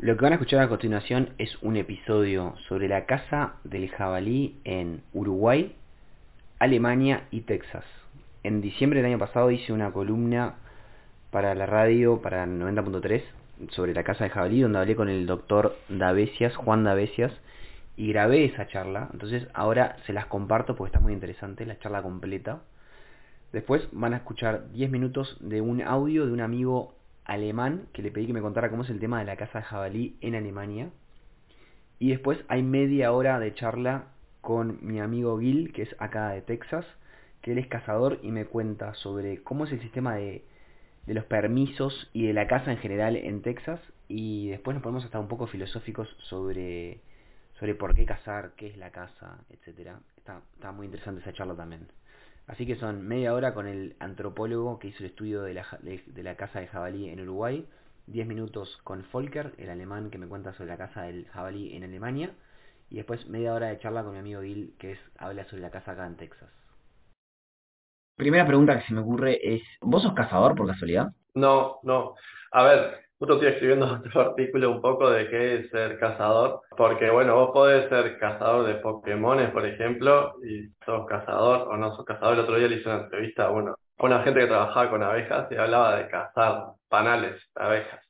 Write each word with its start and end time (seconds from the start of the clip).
Lo 0.00 0.16
que 0.16 0.22
van 0.22 0.32
a 0.32 0.36
escuchar 0.36 0.60
a 0.60 0.68
continuación 0.68 1.30
es 1.38 1.60
un 1.60 1.76
episodio 1.76 2.54
sobre 2.68 2.86
la 2.86 3.04
caza 3.04 3.54
del 3.64 3.90
jabalí 3.90 4.60
en 4.62 5.02
Uruguay, 5.12 5.74
Alemania 6.60 7.24
y 7.32 7.40
Texas. 7.40 7.82
En 8.44 8.60
diciembre 8.60 9.02
del 9.02 9.10
año 9.10 9.18
pasado 9.18 9.50
hice 9.50 9.72
una 9.72 9.90
columna 9.90 10.54
para 11.32 11.52
la 11.56 11.66
radio, 11.66 12.22
para 12.22 12.46
90.3, 12.46 13.24
sobre 13.70 13.92
la 13.92 14.04
caza 14.04 14.22
del 14.22 14.32
jabalí, 14.32 14.60
donde 14.60 14.78
hablé 14.78 14.94
con 14.94 15.08
el 15.08 15.26
doctor 15.26 15.76
Davesias, 15.88 16.54
Juan 16.54 16.84
Davesias, 16.84 17.32
y 17.96 18.12
grabé 18.12 18.44
esa 18.44 18.68
charla. 18.68 19.08
Entonces 19.12 19.48
ahora 19.52 19.96
se 20.06 20.12
las 20.12 20.26
comparto 20.26 20.76
porque 20.76 20.90
está 20.90 21.00
muy 21.00 21.12
interesante, 21.12 21.66
la 21.66 21.76
charla 21.80 22.02
completa. 22.02 22.60
Después 23.52 23.88
van 23.90 24.14
a 24.14 24.18
escuchar 24.18 24.70
10 24.70 24.92
minutos 24.92 25.36
de 25.40 25.60
un 25.60 25.82
audio 25.82 26.24
de 26.24 26.30
un 26.30 26.40
amigo 26.40 26.94
alemán 27.28 27.86
que 27.92 28.02
le 28.02 28.10
pedí 28.10 28.26
que 28.26 28.32
me 28.32 28.40
contara 28.40 28.70
cómo 28.70 28.82
es 28.82 28.90
el 28.90 28.98
tema 28.98 29.20
de 29.20 29.26
la 29.26 29.36
caza 29.36 29.60
de 29.60 29.64
jabalí 29.64 30.16
en 30.20 30.34
Alemania. 30.34 30.90
Y 32.00 32.10
después 32.10 32.38
hay 32.48 32.62
media 32.62 33.12
hora 33.12 33.38
de 33.38 33.54
charla 33.54 34.06
con 34.40 34.78
mi 34.82 34.98
amigo 34.98 35.38
Gil, 35.38 35.72
que 35.72 35.82
es 35.82 35.94
acá 35.98 36.30
de 36.30 36.42
Texas, 36.42 36.86
que 37.42 37.52
él 37.52 37.58
es 37.58 37.66
cazador 37.68 38.18
y 38.22 38.32
me 38.32 38.46
cuenta 38.46 38.94
sobre 38.94 39.42
cómo 39.42 39.64
es 39.64 39.72
el 39.72 39.80
sistema 39.80 40.16
de, 40.16 40.44
de 41.06 41.14
los 41.14 41.24
permisos 41.24 42.10
y 42.12 42.26
de 42.26 42.32
la 42.32 42.46
caza 42.46 42.72
en 42.72 42.78
general 42.78 43.16
en 43.16 43.42
Texas. 43.42 43.80
Y 44.08 44.48
después 44.48 44.74
nos 44.74 44.82
ponemos 44.82 45.04
hasta 45.04 45.20
un 45.20 45.28
poco 45.28 45.46
filosóficos 45.46 46.08
sobre, 46.20 47.00
sobre 47.58 47.74
por 47.74 47.94
qué 47.94 48.06
cazar, 48.06 48.52
qué 48.56 48.68
es 48.68 48.76
la 48.78 48.90
caza, 48.90 49.38
etcétera 49.50 50.00
Está, 50.16 50.40
está 50.54 50.72
muy 50.72 50.86
interesante 50.86 51.20
esa 51.20 51.32
charla 51.32 51.54
también. 51.54 51.88
Así 52.48 52.66
que 52.66 52.76
son 52.76 53.06
media 53.06 53.34
hora 53.34 53.54
con 53.54 53.66
el 53.66 53.94
antropólogo 54.00 54.78
que 54.78 54.88
hizo 54.88 55.04
el 55.04 55.10
estudio 55.10 55.42
de 55.42 55.54
la, 55.54 55.66
de, 55.82 56.02
de 56.06 56.22
la 56.22 56.36
caza 56.36 56.60
de 56.60 56.66
jabalí 56.66 57.08
en 57.08 57.20
Uruguay, 57.20 57.68
10 58.06 58.26
minutos 58.26 58.78
con 58.84 59.04
Volker, 59.12 59.54
el 59.58 59.70
alemán 59.70 60.10
que 60.10 60.18
me 60.18 60.26
cuenta 60.26 60.54
sobre 60.54 60.70
la 60.70 60.78
caza 60.78 61.02
del 61.02 61.28
jabalí 61.28 61.76
en 61.76 61.84
Alemania, 61.84 62.32
y 62.90 62.96
después 62.96 63.28
media 63.28 63.52
hora 63.52 63.68
de 63.68 63.78
charla 63.78 64.02
con 64.02 64.12
mi 64.12 64.18
amigo 64.18 64.42
Gil 64.42 64.74
que 64.78 64.92
es, 64.92 64.98
habla 65.18 65.44
sobre 65.44 65.62
la 65.62 65.70
caza 65.70 65.92
acá 65.92 66.06
en 66.06 66.16
Texas. 66.16 66.48
Primera 68.16 68.46
pregunta 68.46 68.78
que 68.78 68.86
se 68.86 68.94
me 68.94 69.00
ocurre 69.00 69.38
es, 69.42 69.62
¿vos 69.80 70.02
sos 70.02 70.14
cazador 70.14 70.56
por 70.56 70.66
casualidad? 70.66 71.12
No, 71.34 71.80
no. 71.82 72.14
A 72.50 72.64
ver, 72.64 73.07
justo 73.18 73.34
estoy 73.34 73.48
escribiendo 73.48 73.86
otro 74.04 74.20
artículo 74.20 74.70
un 74.70 74.80
poco 74.80 75.10
de 75.10 75.28
qué 75.28 75.54
es 75.56 75.70
ser 75.70 75.98
cazador, 75.98 76.62
porque 76.76 77.10
bueno, 77.10 77.34
vos 77.34 77.50
podés 77.52 77.88
ser 77.88 78.18
cazador 78.18 78.66
de 78.66 78.74
Pokémones, 78.76 79.50
por 79.50 79.66
ejemplo, 79.66 80.34
y 80.44 80.68
sos 80.84 81.06
cazador 81.06 81.68
o 81.68 81.76
no 81.76 81.94
sos 81.96 82.04
cazador. 82.04 82.34
El 82.34 82.40
otro 82.40 82.56
día 82.56 82.68
le 82.68 82.76
hice 82.76 82.88
una 82.88 83.02
entrevista 83.04 83.46
a 83.46 83.50
uno, 83.50 83.76
a 83.98 84.04
una 84.04 84.22
gente 84.22 84.40
que 84.40 84.46
trabajaba 84.46 84.90
con 84.90 85.02
abejas 85.02 85.50
y 85.50 85.56
hablaba 85.56 85.96
de 85.96 86.08
cazar 86.08 86.64
panales 86.88 87.42
abejas. 87.54 88.00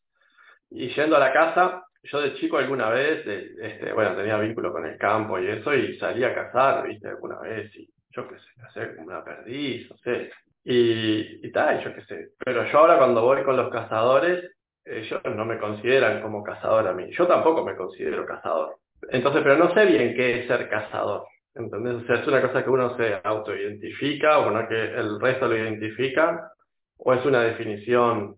Y 0.70 0.88
yendo 0.94 1.16
a 1.16 1.20
la 1.20 1.32
casa, 1.32 1.84
yo 2.02 2.20
de 2.20 2.34
chico 2.34 2.58
alguna 2.58 2.90
vez, 2.90 3.26
este, 3.26 3.92
bueno, 3.92 4.14
tenía 4.14 4.38
vínculo 4.38 4.72
con 4.72 4.86
el 4.86 4.98
campo 4.98 5.38
y 5.38 5.48
eso, 5.48 5.74
y 5.74 5.98
salía 5.98 6.28
a 6.28 6.34
cazar, 6.34 6.86
viste, 6.86 7.08
alguna 7.08 7.40
vez, 7.40 7.74
y 7.76 7.88
yo 8.10 8.28
qué 8.28 8.36
sé, 8.36 8.46
cazé 8.60 8.96
como 8.96 9.08
una 9.08 9.24
perdiz, 9.24 9.90
no 9.90 9.96
sé, 9.98 10.30
y, 10.64 11.46
y 11.46 11.52
tal, 11.52 11.82
yo 11.82 11.94
qué 11.94 12.02
sé. 12.04 12.28
Pero 12.44 12.64
yo 12.70 12.78
ahora 12.78 12.98
cuando 12.98 13.22
voy 13.22 13.42
con 13.44 13.56
los 13.56 13.70
cazadores, 13.70 14.57
ellos 14.90 15.20
no 15.24 15.44
me 15.44 15.58
consideran 15.58 16.22
como 16.22 16.42
cazador 16.42 16.88
a 16.88 16.92
mí. 16.92 17.10
Yo 17.10 17.26
tampoco 17.26 17.64
me 17.64 17.76
considero 17.76 18.26
cazador. 18.26 18.76
Entonces, 19.10 19.42
pero 19.42 19.56
no 19.56 19.72
sé 19.74 19.86
bien 19.86 20.14
qué 20.14 20.40
es 20.40 20.48
ser 20.48 20.68
cazador. 20.68 21.26
¿Entendés? 21.54 21.94
O 21.94 22.06
sea, 22.06 22.16
es 22.16 22.26
una 22.26 22.40
cosa 22.40 22.62
que 22.62 22.70
uno 22.70 22.96
se 22.96 23.20
autoidentifica, 23.24 24.38
o 24.38 24.50
no 24.50 24.68
que 24.68 24.80
el 24.80 25.20
resto 25.20 25.48
lo 25.48 25.56
identifica, 25.56 26.52
o 26.96 27.12
es 27.14 27.24
una 27.24 27.42
definición 27.42 28.36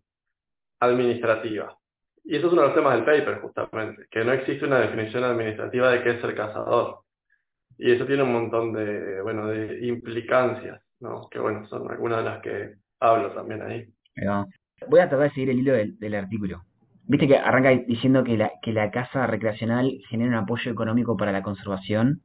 administrativa. 0.80 1.76
Y 2.24 2.36
eso 2.36 2.46
es 2.46 2.52
uno 2.52 2.62
de 2.62 2.68
los 2.68 2.76
temas 2.76 2.94
del 2.94 3.04
paper, 3.04 3.40
justamente, 3.40 4.06
que 4.10 4.24
no 4.24 4.32
existe 4.32 4.66
una 4.66 4.80
definición 4.80 5.24
administrativa 5.24 5.90
de 5.90 6.02
qué 6.02 6.10
es 6.10 6.20
ser 6.20 6.34
cazador. 6.34 7.00
Y 7.78 7.92
eso 7.92 8.06
tiene 8.06 8.22
un 8.22 8.32
montón 8.32 8.72
de, 8.72 9.20
bueno, 9.22 9.48
de 9.48 9.86
implicancias, 9.86 10.82
¿no? 11.00 11.28
Que 11.30 11.38
bueno, 11.38 11.66
son 11.66 11.90
algunas 11.90 12.18
de 12.18 12.24
las 12.24 12.42
que 12.42 12.74
hablo 13.00 13.32
también 13.32 13.62
ahí. 13.62 13.86
Voy 14.88 15.00
a 15.00 15.08
tratar 15.08 15.28
de 15.28 15.34
seguir 15.34 15.50
el 15.50 15.58
hilo 15.58 15.72
del, 15.74 15.98
del 15.98 16.14
artículo. 16.14 16.62
Viste 17.06 17.26
que 17.26 17.36
arranca 17.36 17.70
diciendo 17.70 18.22
que 18.24 18.36
la, 18.36 18.52
que 18.62 18.72
la 18.72 18.90
caza 18.90 19.26
recreacional 19.26 19.98
genera 20.08 20.30
un 20.30 20.44
apoyo 20.44 20.70
económico 20.70 21.16
para 21.16 21.32
la 21.32 21.42
conservación. 21.42 22.22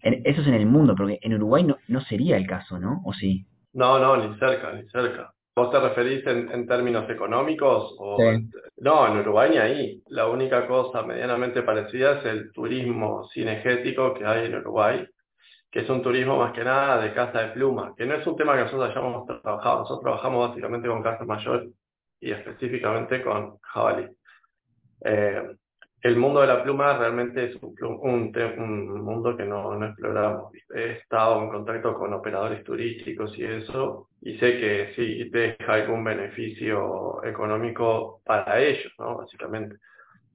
En, 0.00 0.20
eso 0.24 0.42
es 0.42 0.46
en 0.46 0.54
el 0.54 0.66
mundo, 0.66 0.94
porque 0.96 1.18
en 1.22 1.34
Uruguay 1.34 1.64
no, 1.64 1.76
no 1.88 2.00
sería 2.02 2.36
el 2.36 2.46
caso, 2.46 2.78
¿no? 2.78 3.00
¿O 3.04 3.12
sí? 3.14 3.46
No, 3.72 3.98
no, 3.98 4.16
ni 4.16 4.38
cerca, 4.38 4.72
ni 4.72 4.88
cerca. 4.88 5.32
¿Vos 5.56 5.70
te 5.70 5.80
referís 5.80 6.26
en, 6.26 6.50
en 6.50 6.66
términos 6.66 7.08
económicos? 7.08 7.94
O 7.98 8.16
Sí. 8.18 8.48
No, 8.78 9.06
en 9.06 9.18
Uruguay 9.18 9.50
ni 9.50 9.58
ahí. 9.58 10.02
La 10.08 10.28
única 10.28 10.66
cosa 10.66 11.02
medianamente 11.02 11.62
parecida 11.62 12.18
es 12.18 12.24
el 12.26 12.52
turismo 12.52 13.28
cinegético 13.32 14.14
que 14.14 14.26
hay 14.26 14.46
en 14.46 14.56
Uruguay, 14.56 15.06
que 15.74 15.80
es 15.80 15.90
un 15.90 16.02
turismo 16.02 16.38
más 16.38 16.52
que 16.52 16.62
nada 16.62 17.02
de 17.02 17.12
caza 17.12 17.40
de 17.40 17.48
pluma, 17.48 17.94
que 17.96 18.06
no 18.06 18.14
es 18.14 18.24
un 18.28 18.36
tema 18.36 18.54
que 18.54 18.62
nosotros 18.62 18.90
hayamos 18.90 19.26
trabajado. 19.26 19.80
Nosotros 19.80 20.02
trabajamos 20.02 20.48
básicamente 20.50 20.86
con 20.86 21.02
caza 21.02 21.24
mayor 21.24 21.66
y 22.20 22.30
específicamente 22.30 23.20
con 23.20 23.58
jabalí. 23.58 24.06
Eh, 25.04 25.42
el 26.02 26.16
mundo 26.16 26.42
de 26.42 26.46
la 26.46 26.62
pluma 26.62 26.96
realmente 26.96 27.46
es 27.46 27.56
un, 27.60 29.02
mundo 29.02 29.36
que 29.36 29.44
no, 29.44 29.84
exploramos. 29.84 30.52
He 30.72 30.92
estado 30.92 31.42
en 31.42 31.48
contacto 31.48 31.94
con 31.98 32.12
operadores 32.14 32.62
turísticos 32.62 33.36
y 33.36 33.42
eso, 33.42 34.10
y 34.20 34.38
sé 34.38 34.60
que 34.60 34.92
sí 34.94 35.28
deja 35.28 35.72
algún 35.72 36.04
beneficio 36.04 37.20
económico 37.24 38.22
para 38.24 38.60
ellos, 38.60 38.92
¿no? 39.00 39.16
Básicamente. 39.16 39.78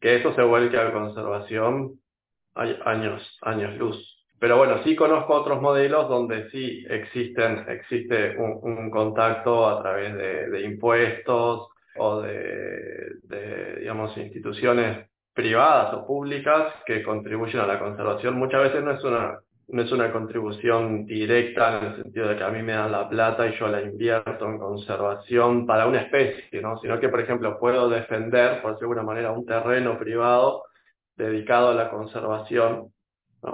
Que 0.02 0.18
eso 0.18 0.36
se 0.36 0.42
vuelque 0.42 0.78
a 0.78 0.92
conservación 0.92 1.98
hay 2.56 2.78
años, 2.84 3.38
años 3.42 3.78
luz. 3.78 4.19
Pero 4.40 4.58
bueno, 4.58 4.82
sí 4.84 4.96
conozco 4.96 5.34
otros 5.34 5.62
modelos 5.62 6.08
donde 6.08 6.50
sí 6.50 6.86
existen, 6.90 7.66
existe 7.68 8.38
un, 8.38 8.90
contacto 8.90 9.68
a 9.68 9.82
través 9.82 10.16
de, 10.16 10.62
impuestos 10.62 11.68
o 11.98 12.22
de, 12.22 13.80
digamos, 13.80 14.16
instituciones 14.18 15.10
privadas 15.34 15.94
o 15.94 16.08
públicas 16.08 16.74
que 16.86 17.04
contribuyen 17.04 17.62
a 17.62 17.68
la 17.68 17.80
conservación. 17.80 18.38
Muchas 18.38 18.64
veces 18.64 18.84
no 18.84 18.92
es 18.92 19.04
una, 19.04 19.40
no 19.72 19.82
es 19.82 19.92
una 19.92 20.12
contribución 20.12 21.06
directa 21.06 21.78
en 21.78 21.86
el 21.86 21.96
sentido 22.04 22.30
de 22.30 22.38
que 22.38 22.44
a 22.44 22.50
mí 22.50 22.64
me 22.64 22.74
dan 22.74 22.92
la 22.92 23.08
plata 23.08 23.48
y 23.48 23.58
yo 23.58 23.68
la 23.68 23.82
invierto 23.82 24.46
en 24.46 24.58
conservación 24.58 25.66
para 25.66 25.86
una 25.86 26.02
especie, 26.02 26.62
¿no? 26.62 26.78
Sino 26.80 27.00
que, 27.00 27.10
por 27.10 27.20
ejemplo, 27.20 27.60
puedo 27.60 27.90
defender, 27.90 28.62
por 28.62 28.72
decirlo 28.72 28.96
de 28.96 29.00
alguna 29.00 29.04
manera, 29.04 29.32
un 29.32 29.46
terreno 29.46 30.00
privado 30.00 30.64
dedicado 31.16 31.70
a 31.70 31.76
la 31.76 31.90
conservación. 31.90 32.92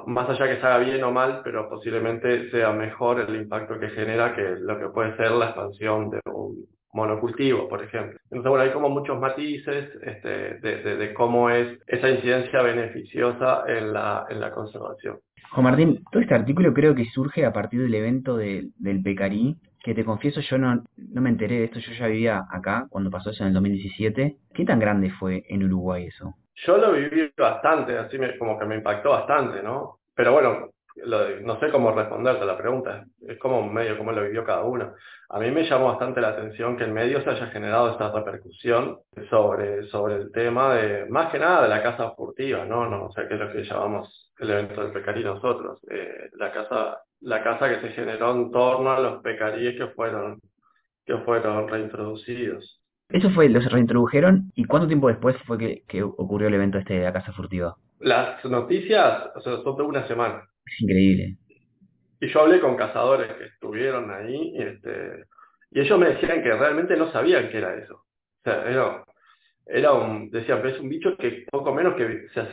Más 0.07 0.29
allá 0.29 0.47
que 0.47 0.59
se 0.59 0.65
haga 0.65 0.79
bien 0.79 1.03
o 1.03 1.11
mal, 1.11 1.41
pero 1.43 1.69
posiblemente 1.69 2.49
sea 2.51 2.71
mejor 2.71 3.19
el 3.21 3.35
impacto 3.35 3.79
que 3.79 3.89
genera 3.89 4.35
que 4.35 4.55
lo 4.59 4.79
que 4.79 4.89
puede 4.89 5.15
ser 5.17 5.31
la 5.31 5.45
expansión 5.47 6.09
de 6.09 6.19
un 6.31 6.65
monocultivo, 6.93 7.67
por 7.67 7.83
ejemplo. 7.83 8.17
Entonces, 8.31 8.49
bueno, 8.49 8.63
hay 8.63 8.71
como 8.71 8.89
muchos 8.89 9.19
matices 9.19 9.89
este, 10.01 10.59
de, 10.59 10.95
de, 10.97 11.13
cómo 11.13 11.49
es 11.49 11.77
esa 11.87 12.09
incidencia 12.09 12.61
beneficiosa 12.61 13.63
en 13.67 13.91
la, 13.93 14.25
en 14.29 14.39
la 14.39 14.51
conservación. 14.51 15.19
Juan 15.51 15.63
Martín, 15.65 16.03
todo 16.11 16.21
este 16.21 16.33
artículo 16.35 16.73
creo 16.73 16.95
que 16.95 17.05
surge 17.05 17.45
a 17.45 17.53
partir 17.53 17.81
del 17.81 17.93
evento 17.93 18.37
de- 18.37 18.69
del 18.77 19.01
Pecarí, 19.03 19.57
que 19.83 19.93
te 19.93 20.03
confieso 20.03 20.41
yo 20.41 20.57
no, 20.57 20.83
no 20.97 21.21
me 21.21 21.29
enteré 21.29 21.59
de 21.59 21.65
esto, 21.65 21.79
yo 21.79 21.91
ya 21.93 22.07
vivía 22.07 22.43
acá 22.49 22.87
cuando 22.89 23.11
pasó 23.11 23.29
eso 23.29 23.43
en 23.43 23.49
el 23.49 23.53
2017. 23.53 24.37
¿Qué 24.53 24.65
tan 24.65 24.79
grande 24.79 25.11
fue 25.11 25.43
en 25.49 25.63
Uruguay 25.63 26.05
eso? 26.07 26.33
Yo 26.55 26.77
lo 26.77 26.93
viví 26.93 27.31
bastante, 27.37 27.97
así 27.97 28.17
como 28.39 28.57
que 28.57 28.65
me 28.65 28.75
impactó 28.75 29.09
bastante, 29.11 29.61
¿no? 29.61 29.99
Pero 30.15 30.31
bueno, 30.31 30.69
no 31.41 31.59
sé 31.59 31.69
cómo 31.71 31.91
responderte 31.91 32.43
a 32.43 32.45
la 32.45 32.57
pregunta, 32.57 33.05
es 33.27 33.37
como 33.37 33.67
medio 33.67 33.97
cómo 33.97 34.11
lo 34.13 34.23
vivió 34.23 34.45
cada 34.45 34.63
uno. 34.63 34.93
A 35.29 35.39
mí 35.39 35.51
me 35.51 35.63
llamó 35.63 35.87
bastante 35.87 36.21
la 36.21 36.29
atención 36.29 36.77
que 36.77 36.85
en 36.85 36.93
medio 36.93 37.21
se 37.21 37.31
haya 37.31 37.47
generado 37.47 37.91
esta 37.91 38.11
repercusión 38.11 38.99
sobre, 39.29 39.87
sobre 39.87 40.15
el 40.15 40.31
tema 40.31 40.75
de, 40.75 41.05
más 41.07 41.31
que 41.31 41.39
nada 41.39 41.63
de 41.63 41.69
la 41.69 41.83
casa 41.83 42.11
furtiva, 42.11 42.65
¿no? 42.65 42.89
no 42.89 43.07
o 43.07 43.11
sea, 43.11 43.27
que 43.27 43.33
es 43.33 43.39
lo 43.39 43.51
que 43.51 43.63
llamamos 43.63 44.31
el 44.39 44.49
evento 44.51 44.81
del 44.81 44.93
pecarí 44.93 45.23
nosotros, 45.23 45.79
eh, 45.89 46.29
la 46.33 46.51
casa, 46.51 47.01
la 47.21 47.43
casa 47.43 47.69
que 47.69 47.81
se 47.81 47.89
generó 47.93 48.31
en 48.31 48.51
torno 48.51 48.91
a 48.91 48.99
los 48.99 49.21
pecaríes 49.21 49.77
que 49.77 49.87
fueron, 49.87 50.39
que 51.05 51.17
fueron 51.19 51.67
reintroducidos. 51.67 52.74
Eso 53.09 53.29
fue, 53.29 53.49
los 53.49 53.71
reintrodujeron 53.71 54.51
y 54.55 54.65
cuánto 54.65 54.87
tiempo 54.87 55.07
después 55.07 55.35
fue 55.45 55.57
que, 55.57 55.83
que 55.87 56.03
ocurrió 56.03 56.47
el 56.47 56.55
evento 56.55 56.77
este 56.79 56.95
de 56.95 57.03
la 57.03 57.13
casa 57.13 57.31
furtiva. 57.33 57.75
Las 57.99 58.43
noticias, 58.45 59.29
o 59.35 59.41
sea, 59.41 59.57
son 59.57 59.77
de 59.77 59.83
una 59.83 60.07
semana. 60.07 60.43
Es 60.65 60.81
increíble. 60.81 61.37
Y 62.19 62.27
yo 62.27 62.41
hablé 62.41 62.59
con 62.59 62.75
cazadores 62.75 63.31
que 63.33 63.45
estuvieron 63.45 64.09
ahí 64.09 64.53
y, 64.55 64.61
este, 64.61 65.25
y 65.71 65.81
ellos 65.81 65.99
me 65.99 66.09
decían 66.09 66.41
que 66.41 66.53
realmente 66.53 66.95
no 66.97 67.11
sabían 67.11 67.49
qué 67.49 67.57
era 67.57 67.75
eso. 67.75 67.95
O 67.95 68.43
sea, 68.43 68.63
era, 68.69 69.03
era 69.65 69.93
un, 69.93 70.29
decían, 70.31 70.65
es 70.65 70.79
un 70.79 70.89
bicho 70.89 71.15
que 71.17 71.45
poco 71.51 71.73
menos 71.73 71.95
que, 71.95 72.05
o 72.05 72.33
sea, 72.33 72.47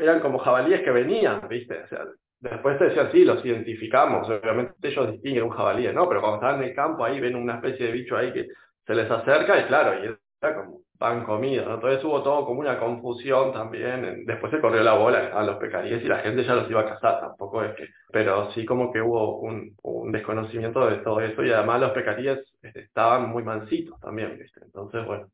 eran 0.00 0.20
como 0.20 0.38
jabalíes 0.38 0.82
que 0.82 0.90
venían, 0.90 1.40
¿viste? 1.48 1.82
O 1.82 1.88
sea, 1.88 2.04
después 2.40 2.78
te 2.78 2.86
decían, 2.86 3.10
sí, 3.12 3.24
los 3.24 3.44
identificamos, 3.44 4.28
obviamente 4.28 4.74
ellos 4.82 5.12
distinguen 5.12 5.44
un 5.44 5.50
jabalí, 5.50 5.88
¿no? 5.92 6.08
Pero 6.08 6.20
cuando 6.20 6.36
estaban 6.36 6.62
en 6.62 6.68
el 6.68 6.74
campo 6.74 7.04
ahí 7.04 7.20
ven 7.20 7.36
una 7.36 7.56
especie 7.56 7.86
de 7.86 7.92
bicho 7.92 8.16
ahí 8.16 8.32
que 8.32 8.48
se 8.88 8.94
les 8.94 9.10
acerca 9.10 9.60
y 9.60 9.64
claro, 9.66 10.02
y 10.02 10.06
era 10.40 10.54
como, 10.56 10.80
pan 10.98 11.24
comido, 11.24 11.66
¿no? 11.66 11.74
Entonces 11.74 12.02
hubo 12.04 12.22
todo 12.22 12.46
como 12.46 12.60
una 12.60 12.78
confusión 12.78 13.52
también. 13.52 14.24
Después 14.24 14.50
se 14.50 14.60
corrió 14.60 14.82
la 14.82 14.94
bola 14.94 15.30
a 15.32 15.42
los 15.44 15.56
pecaríes 15.56 16.02
y 16.02 16.08
la 16.08 16.20
gente 16.20 16.42
ya 16.42 16.54
los 16.54 16.70
iba 16.70 16.80
a 16.80 16.88
cazar, 16.88 17.20
tampoco 17.20 17.62
es 17.62 17.74
que. 17.76 17.86
Pero 18.10 18.50
sí 18.52 18.64
como 18.64 18.90
que 18.90 19.02
hubo 19.02 19.40
un, 19.40 19.76
un 19.82 20.10
desconocimiento 20.10 20.88
de 20.88 20.96
todo 20.98 21.20
eso 21.20 21.44
y 21.44 21.52
además 21.52 21.80
los 21.82 21.90
pecaríes 21.92 22.38
este, 22.62 22.80
estaban 22.80 23.28
muy 23.28 23.44
mansitos 23.44 24.00
también, 24.00 24.38
¿viste? 24.38 24.60
Entonces, 24.64 25.04
bueno. 25.06 25.28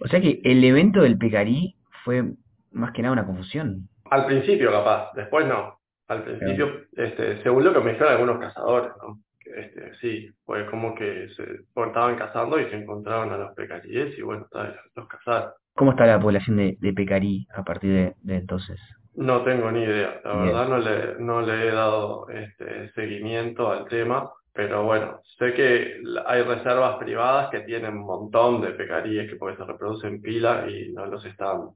O 0.00 0.06
sea 0.06 0.20
que 0.20 0.40
el 0.44 0.62
evento 0.62 1.02
del 1.02 1.18
pecarí 1.18 1.76
fue 2.04 2.22
más 2.70 2.92
que 2.92 3.02
nada 3.02 3.12
una 3.12 3.26
confusión. 3.26 3.88
Al 4.08 4.26
principio, 4.26 4.70
capaz, 4.70 5.12
después 5.14 5.46
no. 5.46 5.80
Al 6.06 6.22
principio, 6.22 6.82
este, 6.92 7.42
según 7.42 7.64
lo 7.64 7.72
que 7.72 7.80
me 7.80 7.92
dijeron 7.92 8.12
algunos 8.12 8.38
cazadores, 8.38 8.92
¿no? 9.02 9.18
Este, 9.56 9.94
sí, 10.00 10.30
fue 10.44 10.66
como 10.66 10.94
que 10.94 11.28
se 11.30 11.42
estaban 11.76 12.16
cazando 12.16 12.58
y 12.58 12.68
se 12.70 12.76
encontraron 12.76 13.32
a 13.32 13.38
los 13.38 13.54
pecaríes 13.54 14.18
y 14.18 14.22
bueno, 14.22 14.46
los 14.94 15.08
cazaron. 15.08 15.52
¿Cómo 15.74 15.92
está 15.92 16.06
la 16.06 16.20
población 16.20 16.56
de, 16.56 16.76
de 16.80 16.92
pecarí 16.92 17.46
a 17.54 17.64
partir 17.64 18.14
de, 18.22 18.36
entonces? 18.36 18.80
No 19.14 19.42
tengo 19.42 19.70
ni 19.70 19.82
idea, 19.82 20.20
la 20.24 20.36
verdad 20.36 20.68
no 20.68 20.78
le, 20.78 21.14
no 21.18 21.40
le 21.40 21.68
he 21.68 21.72
dado 21.72 22.28
este, 22.28 22.90
seguimiento 22.92 23.70
al 23.70 23.86
tema, 23.86 24.30
pero 24.52 24.84
bueno, 24.84 25.20
sé 25.38 25.52
que 25.54 26.00
hay 26.26 26.42
reservas 26.42 26.96
privadas 26.98 27.50
que 27.50 27.60
tienen 27.60 27.96
un 27.96 28.06
montón 28.06 28.60
de 28.60 28.70
pecaríes 28.70 29.30
que 29.30 29.36
porque 29.36 29.56
se 29.56 29.64
reproducen 29.64 30.20
pila 30.20 30.66
y 30.68 30.92
no 30.92 31.06
los 31.06 31.24
están, 31.24 31.70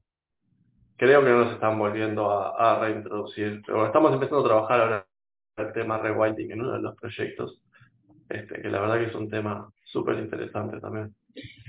creo 0.97 1.25
que 1.25 1.31
no 1.31 1.39
los 1.41 1.53
están 1.53 1.79
volviendo 1.79 2.31
a, 2.31 2.77
a 2.77 2.81
reintroducir, 2.81 3.63
pero 3.67 3.87
estamos 3.87 4.13
empezando 4.13 4.41
a 4.41 4.49
trabajar 4.49 4.81
ahora 4.81 5.07
el 5.57 5.73
tema 5.73 5.99
rewilding 5.99 6.53
en 6.53 6.61
uno 6.61 6.73
de 6.73 6.81
los 6.81 6.97
proyectos, 6.97 7.61
este, 8.29 8.63
que 8.63 8.69
la 8.69 8.81
verdad 8.81 8.99
que 8.99 9.07
es 9.07 9.15
un 9.15 9.29
tema 9.29 9.71
súper 9.85 10.19
interesante 10.19 10.81
también. 10.81 11.15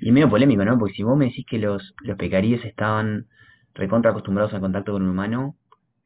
Y 0.02 0.12
medio 0.12 0.30
polémico, 0.30 0.66
¿no? 0.66 0.78
Porque 0.78 0.96
si 0.96 1.04
vos 1.04 1.18
me 1.18 1.26
decís 1.26 1.46
que 1.48 1.60
los, 1.60 1.94
los 2.04 2.18
pecaríes 2.18 2.64
estaban 2.66 3.28
recontra 3.74 4.12
acostumbrados 4.12 4.54
al 4.54 4.62
contacto 4.62 4.92
con 4.92 5.04
un 5.04 5.10
humano, 5.10 5.56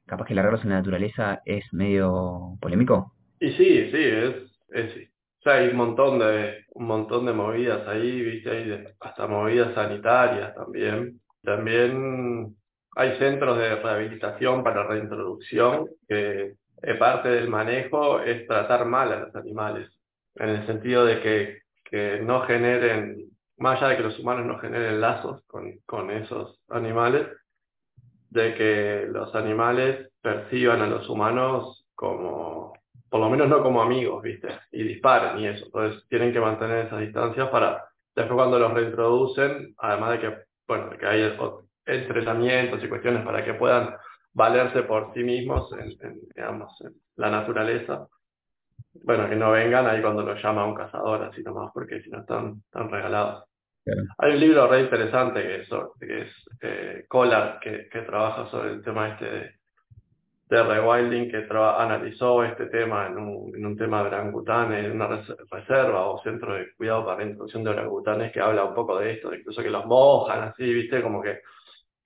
capaz 0.05 0.25
que 0.25 0.35
largarlos 0.35 0.63
en 0.63 0.71
la 0.71 0.77
naturaleza 0.77 1.41
es 1.45 1.65
medio 1.73 2.57
polémico. 2.61 3.13
Y 3.39 3.51
sí, 3.53 3.91
sí, 3.91 3.97
es, 3.97 4.35
es 4.69 5.09
O 5.39 5.43
sea, 5.43 5.53
hay 5.55 5.69
un 5.69 5.77
montón 5.77 6.19
de, 6.19 6.65
un 6.71 6.85
montón 6.85 7.25
de 7.25 7.33
movidas 7.33 7.87
ahí, 7.87 8.21
viste, 8.21 8.49
hay 8.49 8.85
hasta 8.99 9.27
movidas 9.27 9.73
sanitarias 9.73 10.53
también. 10.55 11.19
También 11.41 12.55
hay 12.95 13.17
centros 13.17 13.57
de 13.57 13.75
rehabilitación 13.75 14.63
para 14.63 14.87
reintroducción 14.87 15.87
que 16.07 16.53
parte 16.99 17.29
del 17.29 17.49
manejo 17.49 18.19
es 18.19 18.45
tratar 18.47 18.85
mal 18.85 19.11
a 19.11 19.19
los 19.21 19.35
animales, 19.35 19.89
en 20.35 20.49
el 20.49 20.65
sentido 20.65 21.05
de 21.05 21.21
que, 21.21 21.61
que 21.83 22.19
no 22.21 22.41
generen, 22.41 23.29
más 23.57 23.77
allá 23.77 23.89
de 23.89 23.97
que 23.97 24.03
los 24.03 24.19
humanos 24.19 24.45
no 24.45 24.59
generen 24.59 25.01
lazos 25.01 25.43
con, 25.47 25.79
con 25.85 26.11
esos 26.11 26.59
animales, 26.69 27.27
de 28.29 28.55
que 28.55 29.07
los 29.09 29.33
animales 29.35 30.09
perciban 30.21 30.81
a 30.81 30.87
los 30.87 31.07
humanos 31.07 31.85
como, 31.93 32.73
por 33.09 33.19
lo 33.19 33.29
menos 33.29 33.47
no 33.47 33.61
como 33.61 33.81
amigos, 33.81 34.23
¿viste? 34.23 34.47
Y 34.71 34.83
disparen 34.83 35.37
y 35.39 35.47
eso. 35.47 35.65
Entonces 35.65 36.03
tienen 36.09 36.33
que 36.33 36.39
mantener 36.39 36.87
esas 36.87 36.99
distancias 36.99 37.49
para, 37.49 37.85
después 38.15 38.35
cuando 38.35 38.57
los 38.57 38.73
reintroducen, 38.73 39.75
además 39.77 40.11
de 40.13 40.19
que, 40.19 40.37
bueno, 40.67 40.89
que 40.97 41.05
hay 41.05 41.37
entrenamientos 41.85 42.83
y 42.83 42.89
cuestiones 42.89 43.23
para 43.23 43.45
que 43.45 43.53
puedan 43.53 43.95
valerse 44.33 44.81
por 44.83 45.13
sí 45.13 45.23
mismos 45.23 45.69
digamos, 46.35 46.81
en 46.81 46.93
la 47.17 47.29
naturaleza. 47.29 48.07
Bueno, 49.01 49.27
que 49.27 49.35
no 49.35 49.51
vengan 49.51 49.87
ahí 49.87 50.01
cuando 50.01 50.21
los 50.21 50.41
llama 50.41 50.65
un 50.65 50.75
cazador, 50.75 51.23
así 51.23 51.41
nomás, 51.41 51.71
porque 51.73 52.01
si 52.01 52.09
no 52.09 52.19
están, 52.19 52.61
están 52.65 52.89
regalados. 52.89 53.45
Hay 54.17 54.33
un 54.33 54.39
libro 54.39 54.67
re 54.67 54.81
interesante 54.81 55.41
que 55.41 55.55
es, 55.61 55.69
que 55.99 56.21
es 56.21 56.29
eh, 56.61 57.05
Collard, 57.07 57.59
que, 57.59 57.89
que, 57.89 58.01
trabaja 58.01 58.49
sobre 58.49 58.71
el 58.71 58.83
tema 58.83 59.09
este 59.09 59.25
de, 59.25 59.51
de 60.47 60.63
rewilding, 60.63 61.29
que 61.29 61.45
analizó 61.51 62.43
este 62.43 62.67
tema 62.67 63.07
en 63.07 63.17
un, 63.17 63.53
en 63.53 63.65
un 63.65 63.75
tema 63.75 64.01
de 64.01 64.07
orangutanes, 64.09 64.85
en 64.85 64.91
una 64.93 65.21
reserva 65.51 66.07
o 66.07 66.21
centro 66.23 66.53
de 66.53 66.73
cuidado 66.75 67.05
para 67.05 67.17
la 67.17 67.25
introducción 67.25 67.63
de 67.63 67.71
orangutanes, 67.71 68.31
que 68.31 68.39
habla 68.39 68.63
un 68.63 68.75
poco 68.75 68.99
de 68.99 69.13
esto, 69.13 69.33
incluso 69.33 69.61
que 69.61 69.69
los 69.69 69.85
mojan 69.85 70.43
así, 70.43 70.71
viste, 70.73 71.01
como 71.01 71.21
que 71.21 71.41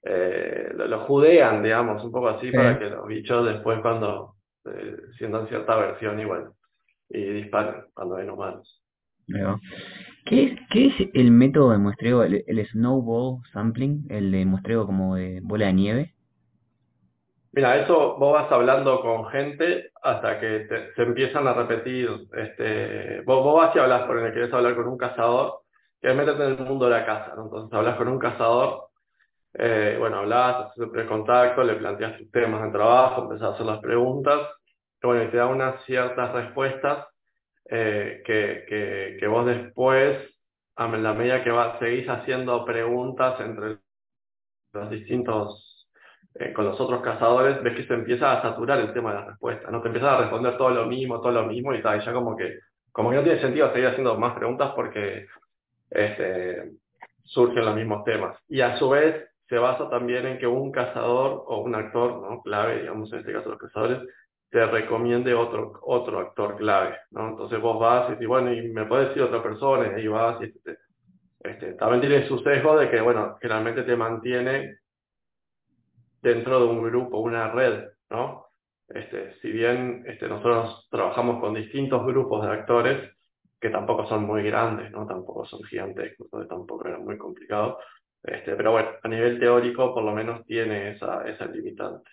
eh, 0.04 0.72
lo, 0.74 1.02
judean, 1.02 1.62
digamos, 1.62 2.04
un 2.04 2.12
poco 2.12 2.30
así, 2.30 2.52
para 2.52 2.80
que 2.80 2.90
los 2.90 3.06
bichos 3.06 3.46
después 3.46 3.82
cuando 3.82 4.36
eh, 4.66 4.98
sientan 5.18 5.48
cierta 5.48 5.76
versión 5.76 6.20
igual 6.20 6.54
y 7.10 7.24
disparen 7.24 7.86
cuando 7.94 8.16
ven 8.16 8.30
humanos. 8.30 8.82
¿Qué 10.26 10.44
es, 10.44 10.60
¿Qué 10.70 10.88
es 10.88 10.94
el 11.14 11.32
método 11.32 11.72
de 11.72 11.78
muestreo, 11.78 12.24
el, 12.24 12.68
snowball 12.72 13.42
sampling, 13.52 14.06
el 14.10 14.32
de 14.32 14.46
muestreo 14.46 14.86
como 14.86 15.16
de 15.16 15.40
bola 15.42 15.68
de 15.68 15.74
nieve? 15.74 16.14
Mira, 17.52 17.78
eso 17.78 18.18
vos 18.18 18.34
vas 18.34 18.52
hablando 18.52 19.02
con 19.02 19.26
gente 19.28 19.92
hasta 20.02 20.40
que 20.40 20.68
se 20.96 21.02
empiezan 21.02 21.48
a 21.48 21.54
repetir. 21.54 22.10
Este, 22.34 23.22
vos, 23.22 23.44
vos 23.44 23.56
vas 23.56 23.76
y 23.76 23.80
hablas, 23.80 24.04
por 24.04 24.20
el 24.20 24.28
que 24.28 24.34
querés 24.34 24.54
hablar 24.54 24.76
con 24.76 24.88
un 24.88 24.98
cazador, 24.98 25.62
que 26.02 26.14
métete 26.14 26.44
en 26.44 26.52
el 26.52 26.66
mundo 26.66 26.86
de 26.86 26.92
la 26.92 27.06
caza. 27.06 27.34
Entonces 27.38 27.74
hablas 27.74 27.98
con 27.98 28.08
un 28.08 28.20
cazador 28.20 28.88
eh, 29.60 29.96
bueno, 29.98 30.20
hablas, 30.20 30.68
haces 30.68 30.88
el 30.94 31.08
contacto, 31.08 31.64
le 31.64 31.76
planteas 31.76 32.18
tus 32.18 32.30
temas 32.32 32.64
de 32.64 32.72
trabajo, 32.72 33.24
empezás 33.24 33.50
a 33.50 33.54
hacer 33.54 33.66
las 33.66 33.80
preguntas, 33.80 34.40
bueno, 35.04 35.24
y 35.24 35.28
te 35.28 35.38
da 35.38 35.48
unas 35.48 35.84
ciertas 35.86 36.34
respuestas 36.34 37.08
eh, 37.70 38.24
que, 38.26 38.66
que, 38.68 39.18
que, 39.20 39.28
vos 39.28 39.46
después, 39.46 40.18
a 40.76 40.88
la 40.88 41.14
medida 41.14 41.44
que 41.44 41.52
seguís 41.80 42.08
haciendo 42.08 42.66
preguntas 42.66 43.40
entre 43.42 43.78
los 44.74 44.90
distintos, 44.90 45.90
eh, 46.36 46.54
con 46.54 46.66
los 46.66 46.80
otros 46.80 47.02
cazadores, 47.02 47.62
ves 47.64 47.76
que 47.76 47.88
se 47.88 47.94
empieza 47.94 48.32
a 48.32 48.42
saturar 48.42 48.80
el 48.80 48.94
tema 48.94 49.12
de 49.12 49.20
las 49.20 49.28
respuestas, 49.28 49.72
¿no? 49.72 49.82
Te 49.82 49.88
empiezas 49.88 50.14
a 50.14 50.22
responder 50.22 50.58
todo 50.58 50.70
lo 50.70 50.86
mismo, 50.86 51.20
todo 51.20 51.32
lo 51.32 51.44
mismo, 51.46 51.74
y, 51.74 51.82
tal, 51.82 52.02
y 52.02 52.06
ya 52.06 52.14
como 52.14 52.36
que, 52.36 52.60
como 52.92 53.10
que 53.10 53.18
no 53.18 53.24
tiene 53.24 53.42
sentido 53.42 53.72
seguir 53.74 53.88
haciendo 53.88 54.18
más 54.18 54.34
preguntas 54.36 54.72
porque 54.76 55.28
este, 55.90 56.72
surgen 57.24 57.66
los 57.66 57.76
mismos 57.76 58.04
temas. 58.04 58.38
Y 58.48 58.62
a 58.62 58.78
su 58.78 58.90
vez, 58.90 59.28
se 59.50 59.58
basa 59.58 59.90
también 59.90 60.26
en 60.26 60.38
que 60.38 60.48
un 60.48 60.72
cazador 60.72 61.44
o 61.48 61.62
un 61.62 61.74
actor 61.76 62.22
¿no? 62.22 62.42
clave, 62.42 62.82
digamos 62.82 63.12
en 63.14 63.20
este 63.20 63.34
caso 63.34 63.50
los 63.50 63.60
cazadores, 63.60 64.00
te 64.50 64.66
recomiende 64.66 65.34
otro, 65.34 65.80
otro 65.84 66.20
actor 66.20 66.56
clave, 66.58 66.98
¿no? 67.12 67.30
Entonces 67.30 67.60
vos 67.62 67.80
vas 67.80 68.10
y 68.10 68.12
dices, 68.14 68.28
bueno, 68.28 68.54
y 68.54 68.70
me 68.70 68.86
puede 68.86 69.08
decir 69.08 69.24
otra 69.24 69.44
persona, 69.44 70.00
y 70.00 70.08
vas 70.08 70.42
y 70.42 70.46
este, 70.46 70.78
este, 71.40 71.74
también 71.74 72.02
tiene 72.02 72.28
su 72.28 72.40
sesgo 72.40 72.78
de 72.78 72.90
que, 72.90 73.02
bueno, 73.02 73.38
generalmente 73.42 73.84
te 73.84 73.96
mantiene 73.96 74.80
dentro 76.22 76.60
de 76.60 76.66
un 76.66 76.84
grupo, 76.84 77.20
una 77.20 77.52
red, 77.52 77.90
¿no? 78.10 78.48
Este, 78.88 79.36
si 79.42 79.52
bien 79.52 80.04
este, 80.08 80.28
nosotros 80.28 80.88
trabajamos 80.90 81.42
con 81.42 81.54
distintos 81.54 82.06
grupos 82.06 82.46
de 82.46 82.54
actores, 82.54 83.12
que 83.60 83.70
tampoco 83.70 84.08
son 84.08 84.24
muy 84.26 84.44
grandes, 84.44 84.92
¿no? 84.92 85.06
Tampoco 85.08 85.46
son 85.46 85.64
gigantescos, 85.64 86.30
tampoco 86.48 86.88
era 86.88 87.00
muy 87.00 87.18
complicado, 87.18 87.80
este, 88.24 88.56
pero 88.56 88.72
bueno, 88.72 88.90
a 89.02 89.08
nivel 89.08 89.40
teórico 89.40 89.94
por 89.94 90.04
lo 90.04 90.14
menos 90.14 90.46
tiene 90.46 90.92
esa, 90.92 91.28
esa 91.28 91.46
limitante. 91.46 92.10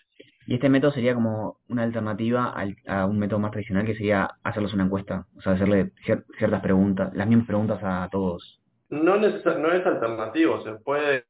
Y 0.47 0.55
este 0.55 0.69
método 0.69 0.93
sería 0.93 1.15
como 1.15 1.59
una 1.69 1.85
alternativa 1.85 2.51
al, 2.51 2.77
a 2.87 3.07
un 3.07 3.19
método 3.19 3.39
más 3.39 3.51
tradicional 3.51 3.87
que 3.87 3.95
sería 3.95 4.31
hacerles 4.43 4.75
una 4.75 4.85
encuesta, 4.85 5.27
o 5.37 5.41
sea, 5.41 5.53
hacerle 5.53 5.93
ciertas 6.05 6.61
preguntas, 6.61 7.15
las 7.15 7.27
mismas 7.27 7.47
preguntas 7.47 7.81
a 7.83 8.09
todos. 8.11 8.61
No, 8.91 9.17
no 9.17 9.27
es 9.27 9.87
alternativo, 9.87 10.63
se 10.63 10.73
puede, 10.75 11.25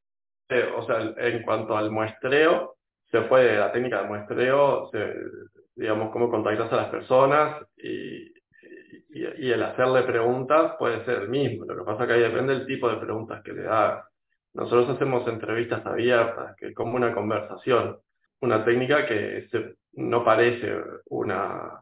eh, 0.48 0.68
o 0.76 0.82
sea, 0.84 1.14
en 1.16 1.42
cuanto 1.42 1.76
al 1.76 1.92
muestreo, 1.92 2.74
se 3.10 3.20
puede, 3.22 3.56
la 3.56 3.70
técnica 3.70 4.02
de 4.02 4.08
muestreo, 4.08 4.90
se, 4.90 5.14
digamos, 5.76 6.10
cómo 6.10 6.28
contactas 6.28 6.72
a 6.72 6.76
las 6.76 6.88
personas 6.88 7.64
y, 7.76 8.32
y, 9.10 9.52
el 9.52 9.62
hacerle 9.62 10.02
preguntas 10.02 10.72
puede 10.78 11.04
ser 11.04 11.22
el 11.22 11.28
mismo. 11.28 11.64
Lo 11.64 11.76
que 11.76 11.84
pasa 11.84 12.02
es 12.02 12.08
que 12.08 12.14
ahí 12.14 12.22
depende 12.22 12.54
del 12.54 12.66
tipo 12.66 12.88
de 12.88 12.96
preguntas 12.96 13.42
que 13.44 13.52
le 13.52 13.62
das. 13.62 14.04
Nosotros 14.54 14.90
hacemos 14.90 15.26
entrevistas 15.28 15.86
abiertas, 15.86 16.56
que 16.56 16.68
es 16.68 16.74
como 16.74 16.96
una 16.96 17.14
conversación, 17.14 17.98
una 18.40 18.64
técnica 18.64 19.06
que 19.06 19.48
se, 19.50 19.76
no 19.94 20.24
parece 20.24 20.74
una, 21.06 21.80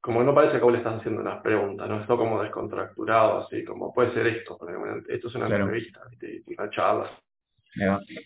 como 0.00 0.22
no 0.22 0.34
parece 0.34 0.58
que 0.58 0.64
vos 0.64 0.72
le 0.72 0.78
estás 0.78 0.98
haciendo 0.98 1.20
unas 1.20 1.42
preguntas, 1.42 1.88
no 1.88 2.00
está 2.00 2.16
como 2.16 2.42
descontracturado, 2.42 3.40
así 3.40 3.64
como 3.64 3.92
puede 3.92 4.12
ser 4.12 4.26
esto, 4.26 4.58
esto 5.08 5.28
es 5.28 5.34
una 5.34 5.46
entrevista, 5.46 6.00
una 6.46 6.70
charla. 6.70 7.10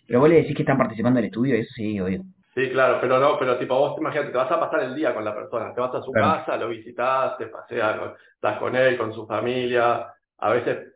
Pero 0.07 0.21
vos 0.21 0.29
le 0.29 0.37
decís 0.37 0.55
que 0.55 0.63
están 0.63 0.79
participando 0.79 1.19
en 1.19 1.25
el 1.25 1.31
estudio, 1.31 1.57
eso 1.57 1.73
sí, 1.75 2.01
obvio. 2.01 2.23
Sí, 2.55 2.69
claro, 2.71 2.99
pero 3.01 3.19
no, 3.19 3.39
pero 3.39 3.59
tipo 3.59 3.79
vos 3.79 3.99
imagínate, 3.99 4.31
te 4.31 4.37
vas 4.37 4.51
a 4.51 4.61
pasar 4.61 4.83
el 4.83 4.95
día 4.95 5.15
con 5.15 5.25
la 5.25 5.35
persona, 5.35 5.73
te 5.75 5.81
vas 5.81 5.95
a 5.95 6.03
su 6.03 6.13
casa, 6.13 6.57
lo 6.59 6.69
visitas, 6.69 7.39
te 7.39 7.47
paseas, 7.47 8.13
estás 8.35 8.59
con 8.59 8.77
él, 8.77 8.99
con 8.99 9.13
su 9.13 9.27
familia, 9.27 10.07
a 10.39 10.51
veces 10.51 10.92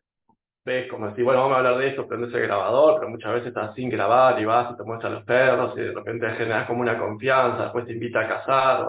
ves 0.67 0.91
como 0.91 1.07
decir, 1.09 1.23
bueno, 1.25 1.43
vamos 1.43 1.55
a 1.55 1.59
hablar 1.59 1.79
de 1.79 1.89
esto, 1.89 2.09
prendes 2.09 2.35
el 2.35 2.43
grabador, 2.43 2.99
pero 2.99 3.09
muchas 3.09 3.33
veces 3.35 3.49
estás 3.49 3.73
sin 3.77 3.89
grabar 3.89 4.39
y 4.41 4.45
vas 4.45 4.73
y 4.73 4.77
te 4.77 4.83
muestras 4.83 5.13
los 5.13 5.25
perros 5.25 5.75
y 5.77 5.81
de 5.81 5.93
repente 5.93 6.29
generas 6.31 6.67
como 6.67 6.81
una 6.81 6.99
confianza, 6.99 7.63
después 7.63 7.87
te 7.87 7.93
invita 7.93 8.21
a 8.21 8.29
casar, 8.29 8.89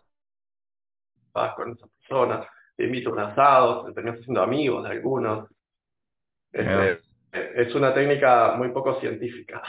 vas 1.32 1.54
con 1.54 1.72
esa 1.72 1.86
persona, 1.88 2.48
te 2.76 2.86
invita 2.86 3.10
a 3.10 3.14
un 3.14 3.20
asado, 3.20 3.86
te 3.86 3.94
terminas 3.94 4.20
haciendo 4.20 4.42
amigos 4.42 4.84
de 4.84 4.90
algunos. 4.90 5.50
Este, 6.52 7.00
es 7.32 7.76
una 7.76 7.94
técnica 7.94 8.56
muy 8.58 8.70
poco 8.70 9.00
científica. 9.00 9.62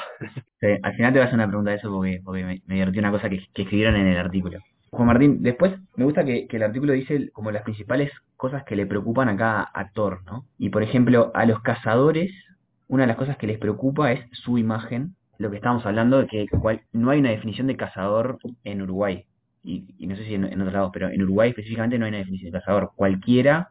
al 0.82 0.94
final 0.94 1.12
te 1.12 1.18
vas 1.18 1.26
a 1.26 1.28
hacer 1.28 1.34
una 1.34 1.48
pregunta 1.48 1.72
de 1.72 1.76
eso 1.76 1.90
porque, 1.90 2.22
porque 2.24 2.42
me, 2.42 2.62
me 2.64 2.74
divertí 2.76 2.98
una 3.00 3.10
cosa 3.10 3.28
que, 3.28 3.38
que, 3.52 3.62
escribieron 3.62 3.96
en 3.96 4.06
el 4.06 4.16
artículo. 4.16 4.60
Juan 4.90 5.06
Martín, 5.06 5.42
después 5.42 5.74
me 5.96 6.04
gusta 6.04 6.24
que, 6.24 6.46
el 6.48 6.62
artículo 6.62 6.92
dice 6.92 7.30
como 7.32 7.50
las 7.50 7.62
principales 7.62 8.10
cosas 8.36 8.64
que 8.64 8.76
le 8.76 8.86
preocupan 8.86 9.28
a 9.28 9.36
cada 9.36 9.62
actor, 9.62 10.22
¿no? 10.24 10.46
Y 10.58 10.70
por 10.70 10.82
ejemplo, 10.82 11.30
a 11.34 11.44
los 11.44 11.60
cazadores, 11.60 12.32
una 12.86 13.02
de 13.02 13.08
las 13.08 13.16
cosas 13.16 13.36
que 13.36 13.46
les 13.46 13.58
preocupa 13.58 14.12
es 14.12 14.24
su 14.32 14.58
imagen, 14.58 15.14
lo 15.38 15.50
que 15.50 15.56
estábamos 15.56 15.84
hablando 15.86 16.18
de 16.18 16.26
que 16.26 16.46
no 16.92 17.10
hay 17.10 17.20
una 17.20 17.30
definición 17.30 17.66
de 17.66 17.76
cazador 17.76 18.38
en 18.64 18.82
Uruguay. 18.82 19.24
Y, 19.62 20.06
no 20.06 20.16
sé 20.16 20.24
si 20.24 20.34
en, 20.34 20.44
otros 20.44 20.72
lados, 20.72 20.90
pero 20.92 21.08
en 21.10 21.22
Uruguay 21.22 21.50
específicamente 21.50 21.98
no 21.98 22.06
hay 22.06 22.10
una 22.10 22.18
definición 22.18 22.52
de 22.52 22.58
cazador. 22.58 22.92
Cualquiera 22.96 23.70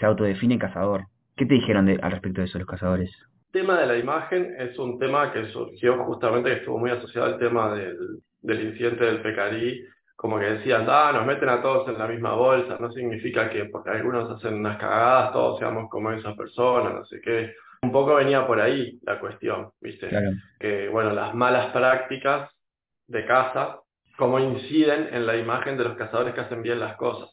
se 0.00 0.06
autodefine 0.06 0.58
cazador. 0.58 1.04
¿Qué 1.36 1.44
te 1.44 1.54
dijeron 1.54 1.88
al 1.88 2.10
respecto 2.10 2.40
de 2.40 2.46
eso 2.46 2.58
los 2.58 2.66
cazadores? 2.66 3.10
El 3.52 3.60
tema 3.62 3.80
de 3.80 3.86
la 3.86 3.98
imagen 3.98 4.54
es 4.58 4.78
un 4.78 4.98
tema 4.98 5.32
que 5.32 5.46
surgió 5.48 6.02
justamente, 6.04 6.50
que 6.50 6.56
estuvo 6.56 6.78
muy 6.78 6.90
asociado 6.90 7.26
al 7.26 7.38
tema 7.38 7.74
del, 7.74 8.20
del 8.42 8.68
incidente 8.68 9.04
del 9.04 9.22
Pecarí, 9.22 9.84
como 10.18 10.36
que 10.40 10.46
decían, 10.46 10.84
ah, 10.88 11.12
nos 11.14 11.24
meten 11.24 11.48
a 11.48 11.62
todos 11.62 11.86
en 11.86 11.96
la 11.96 12.08
misma 12.08 12.32
bolsa, 12.32 12.76
no 12.80 12.90
significa 12.90 13.48
que 13.48 13.66
porque 13.66 13.90
algunos 13.90 14.28
hacen 14.28 14.54
unas 14.54 14.76
cagadas, 14.76 15.32
todos 15.32 15.60
seamos 15.60 15.88
como 15.88 16.10
esa 16.10 16.34
persona, 16.34 16.90
no 16.90 17.04
sé 17.04 17.20
qué. 17.20 17.54
Un 17.82 17.92
poco 17.92 18.16
venía 18.16 18.44
por 18.44 18.60
ahí 18.60 18.98
la 19.04 19.20
cuestión, 19.20 19.70
¿viste? 19.80 20.10
Que, 20.58 20.88
bueno, 20.88 21.12
las 21.12 21.36
malas 21.36 21.66
prácticas 21.72 22.50
de 23.06 23.24
caza, 23.26 23.78
cómo 24.16 24.40
inciden 24.40 25.14
en 25.14 25.24
la 25.24 25.36
imagen 25.36 25.76
de 25.78 25.84
los 25.84 25.96
cazadores 25.96 26.34
que 26.34 26.40
hacen 26.40 26.62
bien 26.62 26.80
las 26.80 26.96
cosas. 26.96 27.30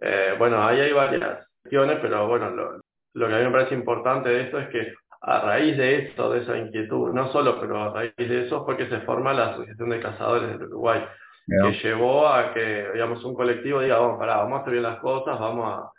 Eh, 0.00 0.34
bueno, 0.38 0.66
ahí 0.66 0.80
hay 0.80 0.94
varias 0.94 1.46
cuestiones, 1.60 1.98
pero 2.00 2.26
bueno, 2.26 2.48
lo, 2.48 2.80
lo 3.12 3.28
que 3.28 3.34
a 3.34 3.38
mí 3.38 3.44
me 3.44 3.52
parece 3.52 3.74
importante 3.74 4.30
de 4.30 4.44
esto 4.44 4.58
es 4.60 4.68
que 4.70 4.94
a 5.20 5.40
raíz 5.40 5.76
de 5.76 6.06
eso, 6.06 6.30
de 6.30 6.40
esa 6.40 6.56
inquietud, 6.56 7.12
no 7.12 7.30
solo, 7.32 7.60
pero 7.60 7.82
a 7.82 7.92
raíz 7.92 8.14
de 8.16 8.46
eso 8.46 8.64
fue 8.64 8.78
que 8.78 8.88
se 8.88 9.00
forma 9.00 9.34
la 9.34 9.50
Asociación 9.50 9.90
de 9.90 10.00
Cazadores 10.00 10.48
del 10.48 10.68
Uruguay, 10.68 11.04
que 11.46 11.72
llevó 11.82 12.28
a 12.28 12.52
que, 12.54 12.90
digamos, 12.92 13.24
un 13.24 13.34
colectivo 13.34 13.80
diga, 13.80 13.98
vamos, 13.98 14.18
pará, 14.18 14.36
vamos 14.36 14.58
a 14.58 14.62
hacer 14.62 14.72
bien 14.72 14.84
las 14.84 14.98
cosas, 15.00 15.38
vamos 15.38 15.66
a, 15.68 15.90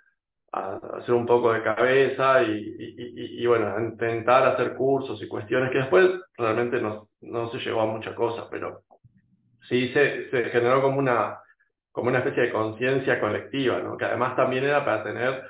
hacer 0.52 1.16
un 1.16 1.26
poco 1.26 1.52
de 1.52 1.64
cabeza 1.64 2.44
y, 2.44 2.76
y, 2.78 3.46
bueno, 3.48 3.74
intentar 3.80 4.46
hacer 4.46 4.76
cursos 4.76 5.20
y 5.20 5.28
cuestiones 5.28 5.72
que 5.72 5.80
después 5.80 6.12
realmente 6.38 6.80
no, 6.80 7.10
no 7.22 7.50
se 7.50 7.58
llegó 7.58 7.82
a 7.82 7.88
mucha 7.88 8.14
cosa, 8.14 8.48
pero 8.52 8.84
sí 9.68 9.90
se, 9.94 10.30
se 10.30 10.44
generó 10.52 10.80
como 10.84 11.00
una, 11.00 11.40
como 11.92 12.10
una 12.10 12.20
especie 12.20 12.44
de 12.44 12.52
conciencia 12.52 13.20
colectiva, 13.20 13.80
¿no? 13.80 13.98
que 13.98 14.06
además 14.06 14.36
también 14.36 14.64
era 14.64 14.86
para 14.86 15.04
tener 15.04 15.44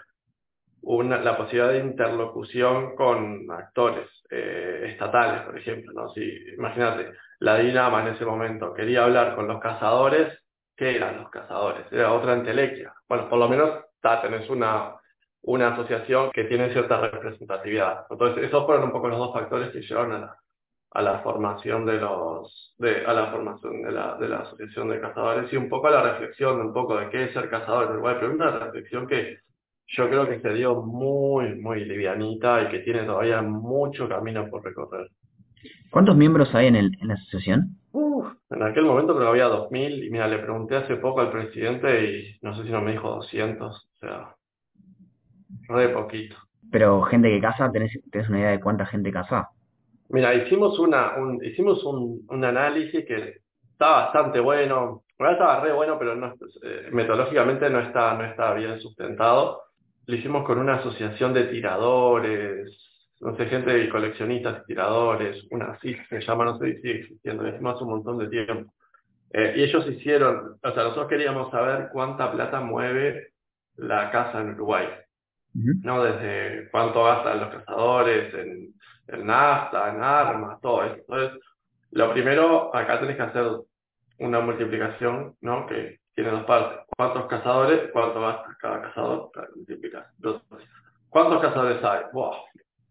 una, 0.84 1.18
la 1.20 1.38
posibilidad 1.38 1.72
de 1.72 1.80
interlocución 1.80 2.96
con 2.96 3.50
actores 3.52 4.08
eh, 4.30 4.90
estatales, 4.92 5.44
por 5.44 5.58
ejemplo. 5.58 5.94
¿no? 5.94 6.10
Si, 6.10 6.22
imagínate, 6.58 7.14
la 7.40 7.58
Dinama 7.58 8.02
en 8.02 8.14
ese 8.16 8.26
momento 8.26 8.74
quería 8.74 9.06
hablar 9.06 9.36
con 9.36 9.48
los 9.48 9.60
cazadores, 9.60 10.40
¿qué 10.76 10.96
eran 10.96 11.18
los 11.22 11.30
cazadores? 11.30 11.86
Era 11.92 12.14
otra 12.14 12.34
entelequia. 12.34 12.94
Bueno, 13.08 13.30
por 13.30 13.40
lo 13.40 13.50
menos 13.50 13.70
ta, 14.02 14.22
tenés 14.22 14.50
una, 14.50 14.96
una 15.44 15.74
asociación 15.74 16.32
que 16.32 16.46
tiene 16.46 16.72
cierta 16.72 17.00
representatividad. 17.00 18.06
Entonces, 18.10 18.46
esos 18.46 18.66
fueron 18.66 18.86
un 18.86 18.92
poco 18.92 19.08
los 19.08 19.20
dos 19.20 19.34
factores 19.34 19.70
que 19.70 19.82
llevaron 19.82 20.14
a 20.14 20.20
la, 20.20 20.38
a 20.92 21.02
la 21.02 21.20
formación 21.20 21.86
de 21.86 21.94
los 21.94 22.76
de, 22.78 23.06
a 23.06 23.14
la 23.14 23.32
formación 23.32 23.82
de 23.82 23.92
la, 23.92 24.16
de 24.16 24.28
la 24.28 24.40
asociación 24.40 24.90
de 24.90 25.00
cazadores 25.00 25.52
y 25.52 25.58
un 25.58 25.70
poco 25.70 25.88
a 25.88 25.92
la 25.92 26.04
reflexión 26.04 26.60
un 26.62 26.74
poco 26.74 26.98
de 26.98 27.10
qué 27.10 27.26
es 27.26 27.34
ser 27.34 27.50
cazador 27.50 28.00
pero 28.20 28.34
una 28.34 28.52
reflexión 28.52 29.08
que 29.08 29.40
yo 29.88 30.10
creo 30.10 30.28
que 30.28 30.40
se 30.40 30.54
dio 30.54 30.82
muy, 30.82 31.56
muy 31.56 31.86
livianita 31.86 32.64
y 32.64 32.70
que 32.70 32.80
tiene 32.80 33.04
todavía 33.04 33.42
mucho 33.42 34.08
camino 34.08 34.50
por 34.50 34.64
recorrer. 34.64 35.10
¿Cuántos 35.92 36.16
miembros 36.16 36.54
hay 36.56 36.68
en, 36.68 36.76
el, 36.76 36.98
en 37.02 37.10
la 37.10 37.14
asociación? 37.14 37.78
Uf, 37.92 38.28
en 38.50 38.64
aquel 38.64 38.86
momento 38.86 39.14
creo 39.16 39.32
que 39.32 39.42
había 39.42 39.48
2.000 39.48 40.04
y 40.04 40.10
mira, 40.10 40.28
le 40.28 40.40
pregunté 40.40 40.76
hace 40.78 40.96
poco 40.96 41.22
al 41.22 41.32
presidente 41.32 42.06
y 42.06 42.38
no 42.42 42.56
sé 42.56 42.64
si 42.64 42.72
no 42.72 42.82
me 42.82 42.94
dijo 42.94 43.10
200, 43.10 43.76
o 43.76 43.98
sea, 44.00 44.36
re 45.68 45.90
poquito. 45.90 46.36
Pero 46.72 47.04
gente 47.04 47.30
que 47.30 47.40
casa, 47.40 47.72
¿tenés, 47.72 47.92
tenés 48.10 48.30
una 48.30 48.40
idea 48.40 48.52
de 48.52 48.60
cuánta 48.60 48.86
gente 48.88 49.12
casa? 49.12 49.50
Mira, 50.10 50.34
hicimos 50.34 50.80
una 50.80 51.16
un, 51.18 51.44
hicimos 51.44 51.84
un, 51.84 52.26
un 52.28 52.44
análisis 52.44 53.06
que 53.06 53.42
está 53.72 53.92
bastante 53.92 54.40
bueno, 54.40 55.04
bueno, 55.20 55.34
estaba 55.34 55.60
re 55.60 55.74
bueno, 55.74 55.98
pero 56.00 56.16
no, 56.16 56.34
eh, 56.64 56.90
metodológicamente 56.92 57.70
no 57.70 57.80
está, 57.80 58.16
no 58.16 58.26
está 58.26 58.54
bien 58.54 58.80
sustentado 58.80 59.62
lo 60.06 60.16
hicimos 60.16 60.46
con 60.46 60.60
una 60.60 60.76
asociación 60.76 61.34
de 61.34 61.46
tiradores, 61.46 62.78
no 63.22 63.36
sé, 63.38 63.46
gente 63.46 63.72
de 63.72 63.90
coleccionistas 63.90 64.62
y 64.64 64.66
tiradores, 64.68 65.46
una 65.52 65.74
así 65.74 65.96
se 66.10 66.20
llama, 66.22 66.46
no 66.46 66.58
sé 66.58 66.76
si 66.76 66.82
sigue 66.82 67.00
existiendo, 67.02 67.44
lo 67.44 67.50
hicimos 67.50 67.76
hace 67.76 67.84
un 67.84 67.90
montón 67.92 68.18
de 68.18 68.28
tiempo. 68.28 68.74
Eh, 69.32 69.54
y 69.58 69.64
ellos 69.64 69.88
hicieron, 69.88 70.60
o 70.62 70.72
sea, 70.74 70.84
nosotros 70.84 71.08
queríamos 71.08 71.50
saber 71.52 71.90
cuánta 71.92 72.32
plata 72.32 72.60
mueve 72.60 73.34
la 73.78 74.12
casa 74.12 74.42
en 74.42 74.52
Uruguay, 74.52 74.88
¿no? 75.54 76.04
Desde 76.04 76.70
cuánto 76.70 77.04
gastan 77.04 77.40
los 77.40 77.50
cazadores 77.50 78.34
en, 78.34 78.74
en 79.08 79.26
nafta, 79.26 79.90
en 79.90 80.04
armas, 80.04 80.62
todo 80.62 80.84
eso. 80.84 80.96
Entonces, 80.96 81.40
lo 81.92 82.12
primero, 82.12 82.76
acá 82.76 83.00
tenés 83.00 83.16
que 83.16 83.24
hacer 83.24 83.46
una 84.20 84.40
multiplicación, 84.42 85.36
¿no? 85.42 85.66
Que 85.66 86.00
tiene 86.14 86.32
dos 86.32 86.44
partes. 86.44 86.83
¿Cuántos 86.96 87.26
cazadores? 87.28 87.92
¿Cuánto 87.92 88.22
gasta 88.22 88.58
cada 88.60 88.82
cazador? 88.82 89.32
¿Cuántos 91.10 91.42
cazadores 91.42 91.84
hay? 91.84 92.02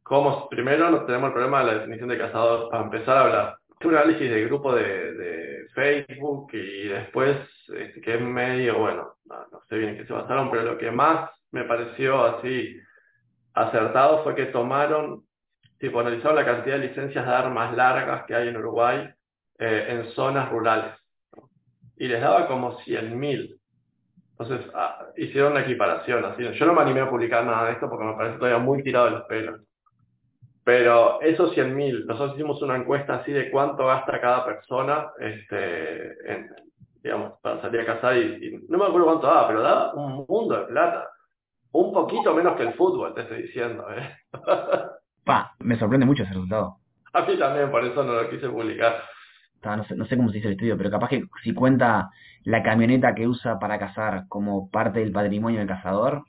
¿Cómo? 0.03 0.49
Primero 0.49 1.05
tenemos 1.07 1.29
el 1.29 1.33
problema 1.33 1.61
de 1.61 1.67
la 1.67 1.75
definición 1.75 2.09
de 2.09 2.19
cazador. 2.19 2.69
Para 2.71 2.85
empezar 2.85 3.17
a 3.17 3.21
hablar, 3.23 3.57
un 3.85 3.97
análisis 3.97 4.31
de 4.31 4.45
grupo 4.45 4.75
de, 4.75 5.13
de 5.15 5.69
Facebook 5.75 6.51
y 6.53 6.89
después 6.89 7.39
este, 7.69 8.01
que 8.01 8.15
es 8.15 8.21
medio, 8.21 8.79
bueno, 8.79 9.15
no, 9.25 9.61
sé 9.69 9.77
bien 9.77 9.91
en 9.91 9.97
qué 9.99 10.07
se 10.07 10.13
basaron, 10.13 10.51
pero 10.51 10.63
lo 10.63 10.79
que 10.79 10.91
más 10.91 11.31
me 11.51 11.65
pareció 11.65 12.25
así 12.25 12.79
acertado 13.55 14.23
fue 14.25 14.35
que 14.35 14.47
tomaron, 14.47 15.25
tipo, 15.79 16.01
analizaron 16.01 16.37
la 16.37 16.45
cantidad 16.45 16.79
de 16.79 16.89
licencias 16.89 17.27
de 17.27 17.33
armas 17.33 17.77
largas 17.77 18.25
que 18.25 18.35
hay 18.35 18.49
en 18.49 18.57
Uruguay 18.57 19.09
eh, 19.59 19.87
en 19.89 20.11
zonas 20.13 20.51
rurales 20.51 20.95
y 21.97 22.09
les 22.09 22.21
daba 22.21 22.49
como 22.49 22.79
100.000. 22.81 23.59
Entonces 24.33 24.71
ah, 24.75 25.07
hicieron 25.17 25.53
una 25.53 25.63
equiparación. 25.63 26.25
Así. 26.25 26.43
Yo 26.43 26.67
no 26.67 26.75
me 26.75 26.83
animé 26.83 27.01
a 27.01 27.11
publicar 27.11 27.45
nada 27.45 27.67
de 27.67 27.73
esto 27.73 27.89
porque 27.89 28.05
me 28.05 28.15
parece 28.15 28.39
todavía 28.39 28.59
muy 28.59 28.83
tirado 28.83 29.07
de 29.07 29.11
los 29.13 29.23
pelos. 29.25 29.61
Pero 30.65 31.21
esos 31.21 31.57
100.000, 31.57 32.07
nosotros 32.07 32.37
hicimos 32.37 32.63
una 32.63 32.77
encuesta 32.77 33.15
así 33.15 33.33
de 33.33 33.51
cuánto 33.51 33.87
gasta 33.87 34.21
cada 34.21 34.45
persona 34.45 35.11
este, 35.19 36.33
en, 36.33 36.51
digamos, 37.03 37.35
para 37.43 37.61
salir 37.61 37.81
a 37.81 37.87
cazar 37.87 38.17
y, 38.17 38.65
no 38.69 38.79
me 38.79 38.85
acuerdo 38.85 39.07
cuánto 39.07 39.27
daba, 39.27 39.49
pero 39.49 39.63
daba 39.63 39.95
un 39.95 40.25
mundo 40.29 40.57
de 40.57 40.67
plata. 40.67 41.09
Un 41.73 41.93
poquito 41.93 42.35
menos 42.35 42.57
que 42.57 42.63
el 42.63 42.75
fútbol, 42.75 43.15
te 43.15 43.23
estoy 43.23 43.43
diciendo. 43.43 43.87
¿eh? 43.91 44.17
Pa, 45.25 45.55
me 45.61 45.77
sorprende 45.77 46.07
mucho 46.07 46.23
ese 46.23 46.33
resultado. 46.33 46.77
A 47.13 47.23
mí 47.23 47.37
también, 47.39 47.71
por 47.71 47.85
eso 47.85 48.03
no 48.05 48.13
lo 48.13 48.31
quise 48.31 48.49
publicar 48.49 49.03
no 49.65 49.85
sé, 49.85 49.95
no 49.95 50.05
sé 50.07 50.17
cómo 50.17 50.31
se 50.31 50.39
hizo 50.39 50.49
el 50.49 50.55
estudio, 50.55 50.77
pero 50.77 50.91
capaz 50.91 51.09
que 51.09 51.25
si 51.43 51.55
cuenta 51.55 52.11
la 52.45 52.63
camioneta 52.63 53.15
que 53.15 53.27
usa 53.27 53.59
para 53.59 53.79
cazar 53.79 54.25
como 54.29 54.71
parte 54.71 55.01
del 55.01 55.13
patrimonio 55.13 55.61
del 55.61 55.69
cazador, 55.69 56.25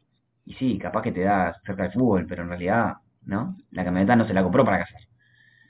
y 0.45 0.53
sí, 0.55 0.77
capaz 0.77 1.01
que 1.01 1.11
te 1.11 1.21
da 1.21 1.59
cerca 1.65 1.83
del 1.83 1.93
fútbol, 1.93 2.25
pero 2.27 2.43
en 2.43 2.49
realidad, 2.49 2.93
¿no? 3.25 3.55
La 3.71 3.83
camioneta 3.83 4.15
no 4.15 4.27
se 4.27 4.33
la 4.33 4.43
compró 4.43 4.65
para 4.65 4.79
cazar. 4.79 5.01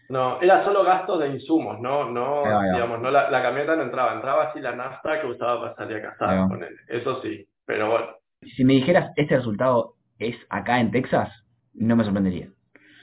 No, 0.09 0.41
era 0.41 0.63
solo 0.65 0.83
gasto 0.83 1.17
de 1.17 1.29
insumos, 1.29 1.79
no, 1.79 2.09
no, 2.09 2.43
digamos, 2.43 2.99
no 2.99 3.09
la, 3.09 3.29
camioneta 3.41 3.75
no 3.75 3.83
entraba, 3.83 4.13
entraba 4.13 4.43
así 4.43 4.59
la 4.59 4.75
nafta 4.75 5.21
que 5.21 5.27
usaba 5.27 5.61
para 5.61 5.75
salir 5.75 5.97
a 5.97 6.11
cazar, 6.11 6.47
con 6.49 6.63
él. 6.63 6.75
eso 6.87 7.21
sí, 7.21 7.47
pero 7.65 7.89
bueno. 7.89 8.07
Si 8.41 8.65
me 8.65 8.73
dijeras 8.73 9.11
este 9.15 9.37
resultado 9.37 9.95
es 10.19 10.35
acá 10.49 10.79
en 10.79 10.91
Texas, 10.91 11.31
no 11.73 11.95
me 11.95 12.03
sorprendería. 12.03 12.49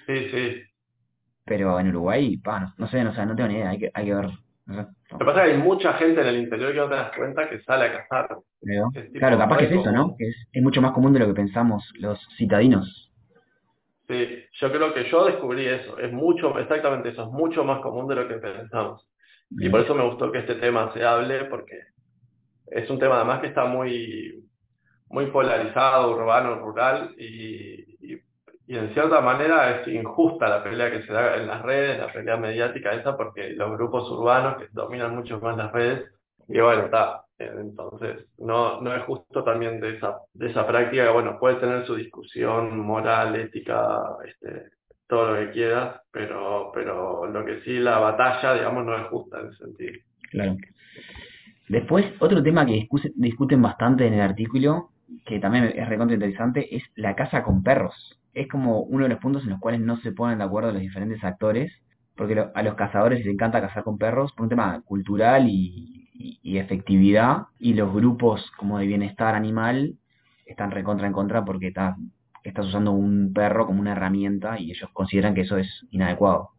Sí, 0.07 0.29
sí. 0.29 0.63
Pero 1.45 1.81
en 1.81 1.89
Uruguay, 1.89 2.37
pa, 2.37 2.75
no, 2.77 2.87
sé, 2.89 3.03
no 3.03 3.15
sé, 3.15 3.25
no 3.25 3.35
tengo 3.35 3.49
ni 3.49 3.57
idea, 3.57 3.71
hay 3.71 3.79
que, 3.79 3.91
hay 3.93 4.05
que 4.05 4.15
ver 4.15 4.31
lo 4.71 5.19
que 5.19 5.25
pasa 5.25 5.45
es 5.45 5.51
que 5.51 5.57
hay 5.57 5.63
mucha 5.63 5.95
gente 5.95 6.21
en 6.21 6.27
el 6.29 6.37
interior 6.37 6.73
que 6.73 6.79
no 6.79 6.89
te 6.89 6.95
das 6.95 7.17
cuenta 7.17 7.49
que 7.49 7.61
sale 7.63 7.87
a 7.87 8.07
cazar. 8.07 8.39
claro, 9.15 9.39
capaz 9.39 9.59
que 9.59 9.65
es 9.65 9.73
eso, 9.73 9.91
¿no? 9.91 10.15
Que 10.17 10.29
es, 10.29 10.63
mucho 10.63 10.81
más 10.81 10.93
común 10.93 11.13
de 11.13 11.19
lo 11.19 11.27
que 11.27 11.35
pensamos 11.35 11.93
los 11.99 12.19
citadinos. 12.37 13.11
Sí, 14.09 14.45
yo 14.53 14.73
creo 14.73 14.95
que 14.95 15.09
yo 15.11 15.25
descubrí 15.25 15.67
eso. 15.67 15.99
Es 15.99 16.13
mucho, 16.13 16.57
exactamente 16.59 17.11
eso, 17.11 17.25
es 17.25 17.31
mucho 17.31 17.65
más 17.65 17.81
común 17.81 18.07
de 18.09 18.17
lo 18.17 18.29
que 18.29 18.37
pensamos. 18.37 19.07
Y 19.51 19.69
por 19.69 19.81
eso 19.81 19.95
me 19.95 20.05
gustó 20.05 20.31
que 20.31 20.39
este 20.39 20.55
tema 20.57 20.93
se 20.93 21.05
hable, 21.05 21.45
porque 21.47 21.81
es 22.69 22.89
un 22.89 23.01
tema 23.01 23.17
además 23.17 23.41
que 23.41 23.49
está 23.49 23.65
muy, 23.65 24.45
muy 25.09 25.27
polarizado, 25.27 26.13
urbano, 26.13 26.57
rural, 26.61 27.15
y, 27.19 28.13
y 28.13 28.21
en 28.77 28.93
cierta 28.95 29.21
manera 29.21 29.81
es 29.81 29.89
injusta 29.89 30.49
la 30.49 30.63
pelea 30.63 30.91
que 30.91 31.03
se 31.03 31.13
da 31.13 31.37
en 31.37 31.47
las 31.47 31.63
redes, 31.63 31.99
la 31.99 32.13
pelea 32.13 32.37
mediática 32.37 32.93
esa, 32.93 33.17
porque 33.17 33.51
los 33.51 33.73
grupos 33.73 34.11
urbanos 34.11 34.59
que 34.59 34.69
dominan 34.73 35.15
mucho 35.15 35.41
más 35.41 35.57
las 35.57 35.73
redes, 35.73 36.05
y 36.49 36.61
bueno, 36.61 36.85
está. 36.85 37.25
Entonces, 37.39 38.27
no, 38.39 38.81
no 38.83 38.95
es 38.95 39.03
justo 39.05 39.43
también 39.43 39.81
de 39.81 39.97
esa, 39.97 40.19
de 40.35 40.51
esa 40.51 40.67
práctica 40.67 41.05
que, 41.05 41.13
bueno, 41.13 41.39
puede 41.39 41.57
tener 41.57 41.87
su 41.87 41.95
discusión 41.95 42.79
moral, 42.79 43.35
ética, 43.35 43.99
este, 44.27 44.69
todo 45.09 45.33
lo 45.33 45.41
que 45.41 45.53
quieras, 45.53 46.01
pero, 46.13 46.71
pero 46.75 47.27
lo 47.27 47.45
que 47.45 47.63
sí 47.63 47.79
la 47.79 47.99
batalla, 47.99 48.55
digamos, 48.55 48.85
no 48.85 48.97
es 48.97 49.07
justa 49.09 49.41
en 49.41 49.47
ese 49.49 49.65
sentido. 49.65 49.93
Claro. 50.31 50.57
Después, 51.69 52.07
otro 52.21 52.43
tema 52.43 52.67
que 52.67 52.89
discuten 53.15 53.63
bastante 53.63 54.07
en 54.07 54.15
el 54.15 54.21
artículo, 54.21 54.91
que 55.25 55.39
también 55.39 55.73
es 55.75 55.89
recontra 55.89 56.15
interesante, 56.15 56.77
es 56.77 56.83
la 56.97 57.15
casa 57.17 57.43
con 57.43 57.63
perros. 57.63 58.20
Es 58.35 58.49
como 58.49 58.81
uno 58.83 59.05
de 59.05 59.11
los 59.11 59.19
puntos 59.19 59.45
en 59.45 59.51
los 59.51 59.61
cuales 59.61 59.81
no 59.81 59.97
se 59.99 60.13
ponen 60.13 60.39
de 60.39 60.45
acuerdo 60.45 60.73
los 60.73 60.83
diferentes 60.83 61.23
actores, 61.25 61.73
porque 62.17 62.45
a 62.55 62.63
los 62.63 62.75
cazadores 62.75 63.21
les 63.21 63.29
encanta 63.29 63.61
cazar 63.61 63.83
con 63.85 63.99
perros 63.99 64.33
por 64.33 64.45
un 64.45 64.51
tema 64.51 64.81
cultural 64.83 65.49
y, 65.49 65.97
efectividad, 66.43 67.47
y 67.59 67.75
los 67.75 67.93
grupos 67.95 68.51
como 68.59 68.79
de 68.79 68.87
bienestar 68.87 69.35
animal 69.35 69.95
están 70.45 70.71
recontra 70.71 71.07
en 71.07 71.13
contra 71.13 71.45
porque 71.45 71.69
está, 71.69 71.97
estás 72.45 72.67
usando 72.67 72.93
un 72.93 73.33
perro 73.33 73.67
como 73.67 73.81
una 73.81 73.93
herramienta 73.93 74.59
y 74.59 74.71
ellos 74.71 74.91
consideran 74.93 75.35
que 75.35 75.43
eso 75.43 75.57
es 75.57 75.87
inadecuado. 75.91 76.51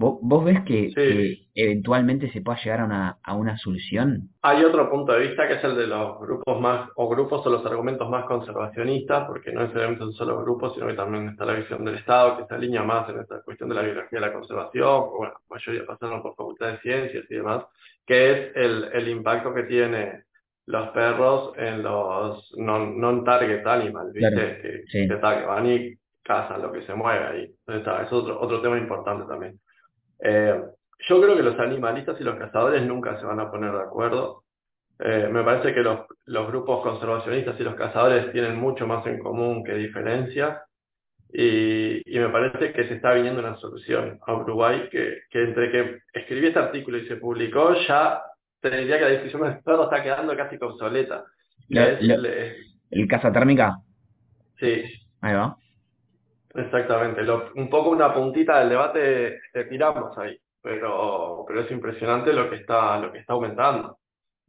¿Vos, 0.00 0.18
vos 0.22 0.42
ves 0.46 0.64
que, 0.64 1.44
eventualmente 1.54 2.32
se 2.32 2.40
pueda 2.40 2.58
llegar 2.64 2.80
a 2.80 2.84
una, 2.86 3.18
a 3.22 3.34
una 3.34 3.58
solución? 3.58 4.30
Hay 4.40 4.64
otro 4.64 4.88
punto 4.88 5.12
de 5.12 5.28
vista 5.28 5.46
que 5.46 5.56
es 5.56 5.64
el 5.64 5.76
de 5.76 5.86
los 5.88 6.18
grupos 6.18 6.58
más, 6.58 6.88
o 6.96 7.06
grupos 7.06 7.46
o 7.46 7.50
los 7.50 7.66
argumentos 7.66 8.08
más 8.08 8.24
conservacionistas, 8.24 9.26
porque 9.26 9.52
no 9.52 9.60
necesariamente 9.60 10.04
son 10.04 10.14
solo 10.14 10.42
grupos, 10.42 10.72
sino 10.72 10.86
que 10.86 10.94
también 10.94 11.28
está 11.28 11.44
la 11.44 11.52
visión 11.52 11.84
del 11.84 11.96
Estado, 11.96 12.38
que 12.38 12.46
se 12.46 12.54
alinea 12.54 12.82
más 12.82 13.10
en 13.10 13.20
esta 13.20 13.42
cuestión 13.42 13.68
de 13.68 13.74
la 13.74 13.82
biología 13.82 14.20
de 14.20 14.26
la 14.26 14.32
conservación, 14.32 15.10
bueno, 15.18 15.34
la 15.34 15.54
mayoría 15.54 15.84
pasaron 15.84 16.22
por 16.22 16.34
facultad 16.34 16.72
de 16.72 16.78
ciencias 16.78 17.24
y 17.28 17.34
demás, 17.34 17.64
que 18.06 18.32
es 18.32 18.56
el, 18.56 18.88
el 18.94 19.06
impacto 19.06 19.52
que 19.52 19.64
tiene 19.64 20.24
los 20.64 20.88
perros 20.92 21.52
en 21.58 21.82
los 21.82 22.50
non-target 22.56 23.66
animals, 23.66 24.14
¿viste? 24.14 24.86
Que, 24.88 25.14
van 25.14 25.66
y 25.66 25.94
cazan 26.22 26.62
lo 26.62 26.72
que 26.72 26.86
se 26.86 26.94
mueve 26.94 27.22
ahí. 27.26 27.54
Entonces, 27.66 28.06
es 28.06 28.12
otro, 28.14 28.40
otro 28.40 28.62
tema 28.62 28.78
importante 28.78 29.26
también. 29.28 29.60
Eh, 30.22 30.62
yo 31.08 31.20
creo 31.20 31.36
que 31.36 31.42
los 31.42 31.58
animalistas 31.58 32.20
y 32.20 32.24
los 32.24 32.36
cazadores 32.36 32.82
nunca 32.82 33.18
se 33.18 33.26
van 33.26 33.40
a 33.40 33.50
poner 33.50 33.72
de 33.72 33.82
acuerdo. 33.82 34.44
Eh, 34.98 35.28
me 35.30 35.42
parece 35.42 35.72
que 35.72 35.80
los, 35.80 36.00
los, 36.26 36.46
grupos 36.48 36.82
conservacionistas 36.82 37.58
y 37.58 37.62
los 37.62 37.74
cazadores 37.74 38.30
tienen 38.32 38.56
mucho 38.56 38.86
más 38.86 39.06
en 39.06 39.18
común 39.18 39.64
que 39.64 39.74
diferencias. 39.74 40.58
Y, 41.32 42.02
y, 42.04 42.18
me 42.18 42.28
parece 42.28 42.72
que 42.72 42.88
se 42.88 42.94
está 42.94 43.12
viniendo 43.12 43.40
una 43.40 43.56
solución 43.56 44.18
a 44.26 44.34
Uruguay 44.34 44.88
que, 44.90 45.20
que 45.30 45.44
entre 45.44 45.70
que 45.70 45.98
escribí 46.12 46.48
este 46.48 46.58
artículo 46.58 46.98
y 46.98 47.06
se 47.06 47.16
publicó 47.16 47.72
ya 47.86 48.20
te 48.60 48.70
diría 48.70 48.98
que 48.98 49.04
la 49.04 49.10
discusión 49.10 49.42
del 49.42 49.62
perro 49.62 49.84
está 49.84 50.02
quedando 50.02 50.36
casi 50.36 50.56
obsoleta. 50.60 51.24
¿El 52.90 53.08
casa 53.08 53.32
térmica? 53.32 53.78
Sí. 54.58 54.84
Ahí 55.20 55.34
va. 55.34 55.56
Exactamente. 56.54 57.22
un 57.54 57.70
poco 57.70 57.90
una 57.90 58.12
puntita 58.12 58.58
del 58.58 58.70
debate 58.70 59.40
te 59.52 59.64
tiramos 59.64 60.16
ahí, 60.18 60.36
pero, 60.60 61.44
pero 61.46 61.60
es 61.60 61.70
impresionante 61.70 62.32
lo 62.32 62.50
que 62.50 62.56
está, 62.56 62.98
lo 62.98 63.12
que 63.12 63.18
está 63.18 63.34
aumentando. 63.34 63.98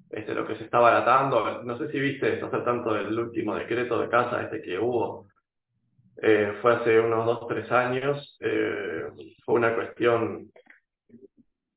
Este, 0.09 0.33
lo 0.33 0.45
que 0.45 0.57
se 0.57 0.65
está 0.65 0.79
baratando. 0.79 1.63
No 1.63 1.77
sé 1.77 1.89
si 1.89 1.99
viste 1.99 2.41
hace 2.41 2.57
tanto 2.59 2.93
del 2.93 3.17
último 3.17 3.55
decreto 3.55 3.99
de 3.99 4.09
casa 4.09 4.41
este 4.41 4.61
que 4.61 4.77
hubo. 4.77 5.27
Eh, 6.21 6.57
fue 6.61 6.75
hace 6.75 6.99
unos 6.99 7.25
dos, 7.25 7.47
tres 7.47 7.71
años. 7.71 8.37
Eh, 8.41 9.03
fue 9.45 9.55
una 9.55 9.73
cuestión 9.73 10.51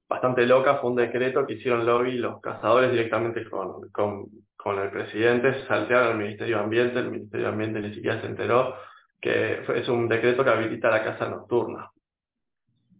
bastante 0.08 0.46
loca, 0.46 0.78
fue 0.78 0.90
un 0.90 0.96
decreto 0.96 1.46
que 1.46 1.54
hicieron 1.54 1.86
lobby 1.86 2.18
los 2.18 2.40
cazadores 2.40 2.90
directamente 2.90 3.48
con, 3.48 3.88
con, 3.90 4.26
con 4.56 4.78
el 4.78 4.90
presidente, 4.90 5.66
saltearon 5.66 6.08
al 6.08 6.18
Ministerio 6.18 6.58
de 6.58 6.62
Ambiente, 6.62 6.98
el 6.98 7.10
Ministerio 7.10 7.46
de 7.46 7.52
Ambiente 7.52 7.80
ni 7.80 7.94
siquiera 7.94 8.20
se 8.20 8.26
enteró, 8.26 8.76
que 9.24 9.62
es 9.74 9.88
un 9.88 10.06
decreto 10.06 10.44
que 10.44 10.50
habilita 10.50 10.90
la 10.90 11.02
caza 11.02 11.26
nocturna. 11.30 11.90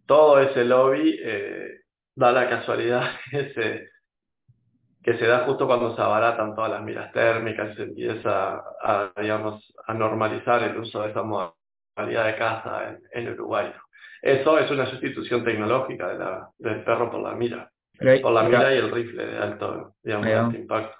Todo 0.07 0.39
ese 0.39 0.65
lobby 0.65 1.19
eh, 1.23 1.81
da 2.15 2.31
la 2.31 2.49
casualidad 2.49 3.11
que 3.31 3.53
se, 3.53 3.89
que 5.03 5.19
se 5.19 5.27
da 5.27 5.45
justo 5.45 5.67
cuando 5.67 5.95
se 5.95 6.01
abaratan 6.01 6.55
todas 6.55 6.71
las 6.71 6.81
miras 6.81 7.11
térmicas 7.11 7.73
y 7.73 7.75
se 7.75 7.83
empieza 7.83 8.55
a, 8.55 9.11
digamos, 9.21 9.71
a 9.85 9.93
normalizar 9.93 10.63
el 10.63 10.75
uso 10.77 11.03
de 11.03 11.11
esa 11.11 11.21
modalidad 11.21 12.25
de 12.25 12.35
caza 12.37 12.89
en, 12.89 13.01
en 13.11 13.33
Uruguay. 13.33 13.71
Eso 14.19 14.57
es 14.57 14.71
una 14.71 14.87
sustitución 14.87 15.43
tecnológica 15.43 16.07
de 16.07 16.17
la, 16.17 16.49
del 16.57 16.83
perro 16.83 17.11
por 17.11 17.21
la 17.21 17.35
mira. 17.35 17.69
por 18.23 18.31
la 18.31 18.43
mira 18.45 18.73
y 18.73 18.79
el 18.79 18.89
rifle 18.89 19.27
de 19.27 19.37
alto, 19.37 19.93
digamos, 20.01 20.55
impacto. 20.55 20.97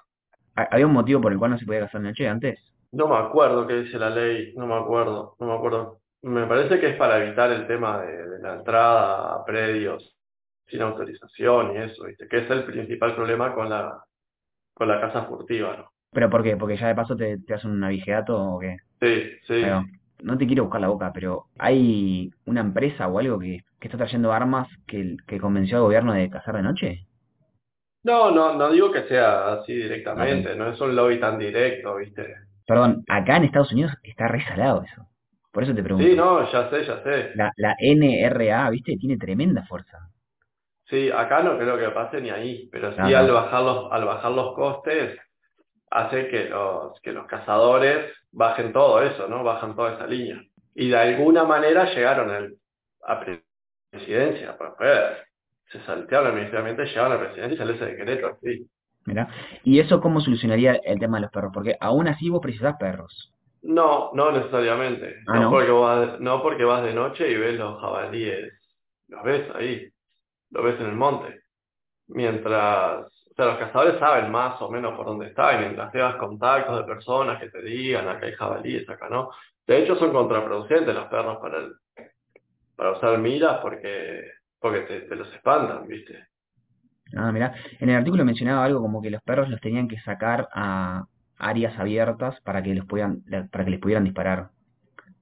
¿Había 0.54 0.86
un 0.86 0.92
motivo 0.92 1.20
por 1.20 1.32
el 1.32 1.38
cual 1.38 1.50
no 1.50 1.58
se 1.58 1.66
podía 1.66 1.80
cazar 1.80 2.00
noche 2.00 2.28
antes? 2.28 2.75
No 2.96 3.08
me 3.08 3.16
acuerdo 3.16 3.66
qué 3.66 3.82
dice 3.82 3.98
la 3.98 4.10
ley, 4.10 4.54
no 4.56 4.66
me 4.66 4.74
acuerdo, 4.74 5.36
no 5.38 5.46
me 5.46 5.54
acuerdo. 5.54 6.00
Me 6.22 6.46
parece 6.46 6.80
que 6.80 6.90
es 6.90 6.96
para 6.96 7.22
evitar 7.22 7.52
el 7.52 7.66
tema 7.66 8.00
de, 8.00 8.38
la 8.40 8.54
entrada 8.54 9.34
a 9.34 9.44
predios 9.44 10.16
sin 10.66 10.82
autorización 10.82 11.74
y 11.74 11.78
eso, 11.78 12.04
¿viste? 12.04 12.26
Que 12.26 12.38
es 12.38 12.50
el 12.50 12.64
principal 12.64 13.14
problema 13.14 13.54
con 13.54 13.68
la 13.70 14.02
con 14.74 14.88
la 14.88 15.00
caza 15.00 15.22
furtiva, 15.24 15.76
¿no? 15.76 15.90
¿Pero 16.12 16.28
por 16.30 16.42
qué? 16.42 16.56
¿Porque 16.56 16.76
ya 16.76 16.88
de 16.88 16.94
paso 16.94 17.16
te, 17.16 17.38
te 17.38 17.54
hacen 17.54 17.70
un 17.70 17.80
navigeato 17.80 18.36
o 18.38 18.58
qué? 18.58 18.76
Sí, 19.00 19.30
sí 19.46 19.64
no 20.22 20.38
te 20.38 20.46
quiero 20.46 20.64
buscar 20.64 20.80
la 20.80 20.88
boca, 20.88 21.12
pero 21.12 21.46
hay 21.58 22.30
una 22.46 22.60
empresa 22.60 23.08
o 23.08 23.18
algo 23.18 23.38
que, 23.38 23.64
que 23.78 23.88
está 23.88 23.98
trayendo 23.98 24.32
armas 24.32 24.68
que, 24.86 25.16
que 25.26 25.38
convenció 25.38 25.78
al 25.78 25.84
gobierno 25.84 26.12
de 26.14 26.30
cazar 26.30 26.56
de 26.56 26.62
noche. 26.62 27.06
No, 28.04 28.30
no, 28.30 28.54
no 28.54 28.70
digo 28.70 28.92
que 28.92 29.02
sea 29.08 29.54
así 29.54 29.74
directamente, 29.74 30.54
no 30.54 30.70
es 30.70 30.80
un 30.80 30.94
lobby 30.94 31.18
tan 31.18 31.38
directo, 31.38 31.96
¿viste? 31.96 32.34
Perdón, 32.66 33.04
acá 33.08 33.36
en 33.36 33.44
Estados 33.44 33.72
Unidos 33.72 33.92
está 34.02 34.28
resalado 34.28 34.82
eso. 34.82 35.08
Por 35.52 35.62
eso 35.62 35.74
te 35.74 35.82
pregunto. 35.82 36.06
Sí, 36.06 36.14
no, 36.14 36.50
ya 36.52 36.70
sé, 36.70 36.84
ya 36.84 37.02
sé. 37.02 37.30
La, 37.34 37.52
la 37.56 37.74
NRA, 37.78 38.70
¿viste? 38.70 38.96
Tiene 38.96 39.16
tremenda 39.16 39.64
fuerza. 39.66 40.10
Sí, 40.88 41.10
acá 41.10 41.42
no 41.42 41.58
creo 41.58 41.78
que 41.78 41.88
pase 41.90 42.20
ni 42.20 42.30
ahí, 42.30 42.68
pero 42.70 42.92
sí 42.92 43.14
al 43.14 43.30
bajar 43.30 43.62
los, 43.62 43.92
al 43.92 44.04
bajar 44.04 44.32
los 44.32 44.54
costes 44.54 45.18
hace 45.90 46.28
que 46.28 46.48
los, 46.48 47.00
que 47.00 47.12
los 47.12 47.26
cazadores 47.26 48.12
bajen 48.32 48.72
todo 48.72 49.02
eso, 49.02 49.28
¿no? 49.28 49.42
Bajan 49.44 49.74
toda 49.74 49.94
esa 49.94 50.06
línea. 50.06 50.42
Y 50.74 50.90
de 50.90 50.96
alguna 50.96 51.44
manera 51.44 51.86
llegaron 51.92 52.30
al, 52.30 52.54
a 53.04 53.20
presidencia, 53.90 54.56
pues, 54.58 55.18
se 55.72 55.80
saltearon 55.84 56.28
administrativamente, 56.28 56.84
llegaron 56.86 57.12
a 57.12 57.14
la 57.16 57.20
presidencia 57.22 57.54
y 57.54 57.58
salió 57.58 57.74
ese 57.74 57.86
decreto, 57.86 58.38
sí. 58.42 58.68
¿Y 59.64 59.80
eso 59.80 60.00
cómo 60.00 60.20
solucionaría 60.20 60.74
el 60.84 60.98
tema 60.98 61.18
de 61.18 61.22
los 61.22 61.30
perros? 61.30 61.52
Porque 61.52 61.76
aún 61.80 62.08
así 62.08 62.28
vos 62.30 62.40
precisás 62.40 62.76
perros. 62.78 63.32
No, 63.62 64.10
no 64.14 64.30
necesariamente. 64.32 65.16
Ah, 65.26 65.40
no, 65.40 65.50
Porque 65.50 65.70
vas, 65.70 66.20
no 66.20 66.42
porque 66.42 66.64
vas 66.64 66.84
de 66.84 66.94
noche 66.94 67.30
y 67.30 67.34
ves 67.34 67.58
los 67.58 67.80
jabalíes, 67.80 68.52
los 69.08 69.22
ves 69.24 69.48
ahí, 69.54 69.88
los 70.50 70.64
ves 70.64 70.80
en 70.80 70.86
el 70.86 70.94
monte. 70.94 71.40
Mientras 72.08 73.06
o 73.36 73.42
sea, 73.42 73.46
los 73.52 73.58
cazadores 73.58 73.98
saben 73.98 74.30
más 74.30 74.60
o 74.62 74.70
menos 74.70 74.96
por 74.96 75.04
dónde 75.04 75.26
está 75.26 75.54
y 75.54 75.58
mientras 75.58 75.92
tengas 75.92 76.16
contactos 76.16 76.78
de 76.78 76.84
personas 76.84 77.38
que 77.38 77.50
te 77.50 77.60
digan 77.60 78.08
acá 78.08 78.24
hay 78.24 78.32
jabalíes, 78.32 78.88
acá 78.88 79.10
no. 79.10 79.30
De 79.66 79.82
hecho 79.82 79.94
son 79.96 80.10
contraproducentes 80.10 80.94
los 80.94 81.06
perros 81.08 81.36
para 81.36 81.58
el, 81.58 81.74
para 82.74 82.92
usar 82.92 83.18
miras 83.18 83.58
porque, 83.58 84.30
porque 84.58 84.80
te, 84.80 85.16
los 85.16 85.30
espantan, 85.34 85.86
¿viste? 85.86 86.28
Ah, 87.14 87.30
mira, 87.32 87.54
en 87.78 87.90
el 87.90 87.96
artículo 87.96 88.24
mencionaba 88.24 88.64
algo 88.64 88.80
como 88.80 89.00
que 89.00 89.10
los 89.10 89.22
perros 89.22 89.48
los 89.48 89.60
tenían 89.60 89.88
que 89.88 90.00
sacar 90.00 90.48
a 90.52 91.06
áreas 91.38 91.78
abiertas 91.78 92.40
para 92.40 92.62
que 92.62 92.74
los 92.74 92.86
puedan, 92.86 93.22
para 93.50 93.64
que 93.64 93.70
les 93.70 93.80
pudieran 93.80 94.04
disparar. 94.04 94.48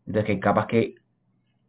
Entonces 0.06 0.24
que 0.24 0.40
capaz 0.40 0.66
que 0.66 0.94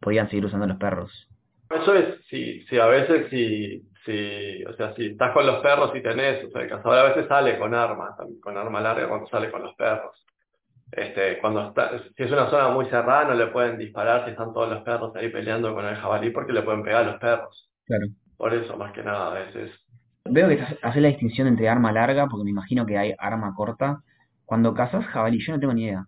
podían 0.00 0.28
seguir 0.28 0.46
usando 0.46 0.66
los 0.66 0.78
perros. 0.78 1.28
Eso 1.70 1.94
es, 1.94 2.24
si, 2.28 2.62
si 2.66 2.78
a 2.78 2.86
veces 2.86 3.28
si, 3.28 3.82
si, 4.04 4.64
o 4.64 4.72
sea, 4.74 4.94
si 4.94 5.06
estás 5.06 5.32
con 5.32 5.46
los 5.46 5.60
perros 5.62 5.90
y 5.94 6.02
tenés, 6.02 6.44
o 6.44 6.50
sea, 6.50 6.62
el 6.62 6.68
cazador 6.68 6.98
a 6.98 7.08
veces 7.08 7.26
sale 7.26 7.58
con 7.58 7.74
armas, 7.74 8.14
con 8.40 8.56
arma 8.56 8.80
larga 8.80 9.08
cuando 9.08 9.26
sale 9.26 9.50
con 9.50 9.62
los 9.62 9.74
perros. 9.74 10.24
Este, 10.92 11.38
cuando 11.40 11.68
está, 11.68 11.98
si 12.16 12.22
es 12.22 12.30
una 12.30 12.48
zona 12.48 12.68
muy 12.68 12.86
cerrada 12.86 13.24
no 13.24 13.34
le 13.34 13.48
pueden 13.48 13.76
disparar 13.76 14.24
si 14.24 14.30
están 14.30 14.52
todos 14.52 14.70
los 14.70 14.82
perros 14.82 15.14
ahí 15.16 15.28
peleando 15.30 15.74
con 15.74 15.84
el 15.84 15.96
jabalí 15.96 16.30
porque 16.30 16.52
le 16.52 16.62
pueden 16.62 16.84
pegar 16.84 17.02
a 17.02 17.10
los 17.10 17.20
perros. 17.20 17.68
Claro. 17.86 18.06
Por 18.36 18.54
eso, 18.54 18.76
más 18.76 18.92
que 18.92 19.02
nada, 19.02 19.32
a 19.32 19.34
veces. 19.34 19.72
Veo 20.30 20.48
que 20.48 20.60
haces 20.82 21.02
la 21.02 21.08
distinción 21.08 21.48
entre 21.48 21.68
arma 21.68 21.92
larga, 21.92 22.26
porque 22.26 22.44
me 22.44 22.50
imagino 22.50 22.86
que 22.86 22.98
hay 22.98 23.14
arma 23.18 23.54
corta. 23.54 24.00
Cuando 24.44 24.74
cazas 24.74 25.04
jabalí, 25.06 25.38
yo 25.44 25.52
no 25.52 25.60
tengo 25.60 25.74
ni 25.74 25.84
idea. 25.84 26.06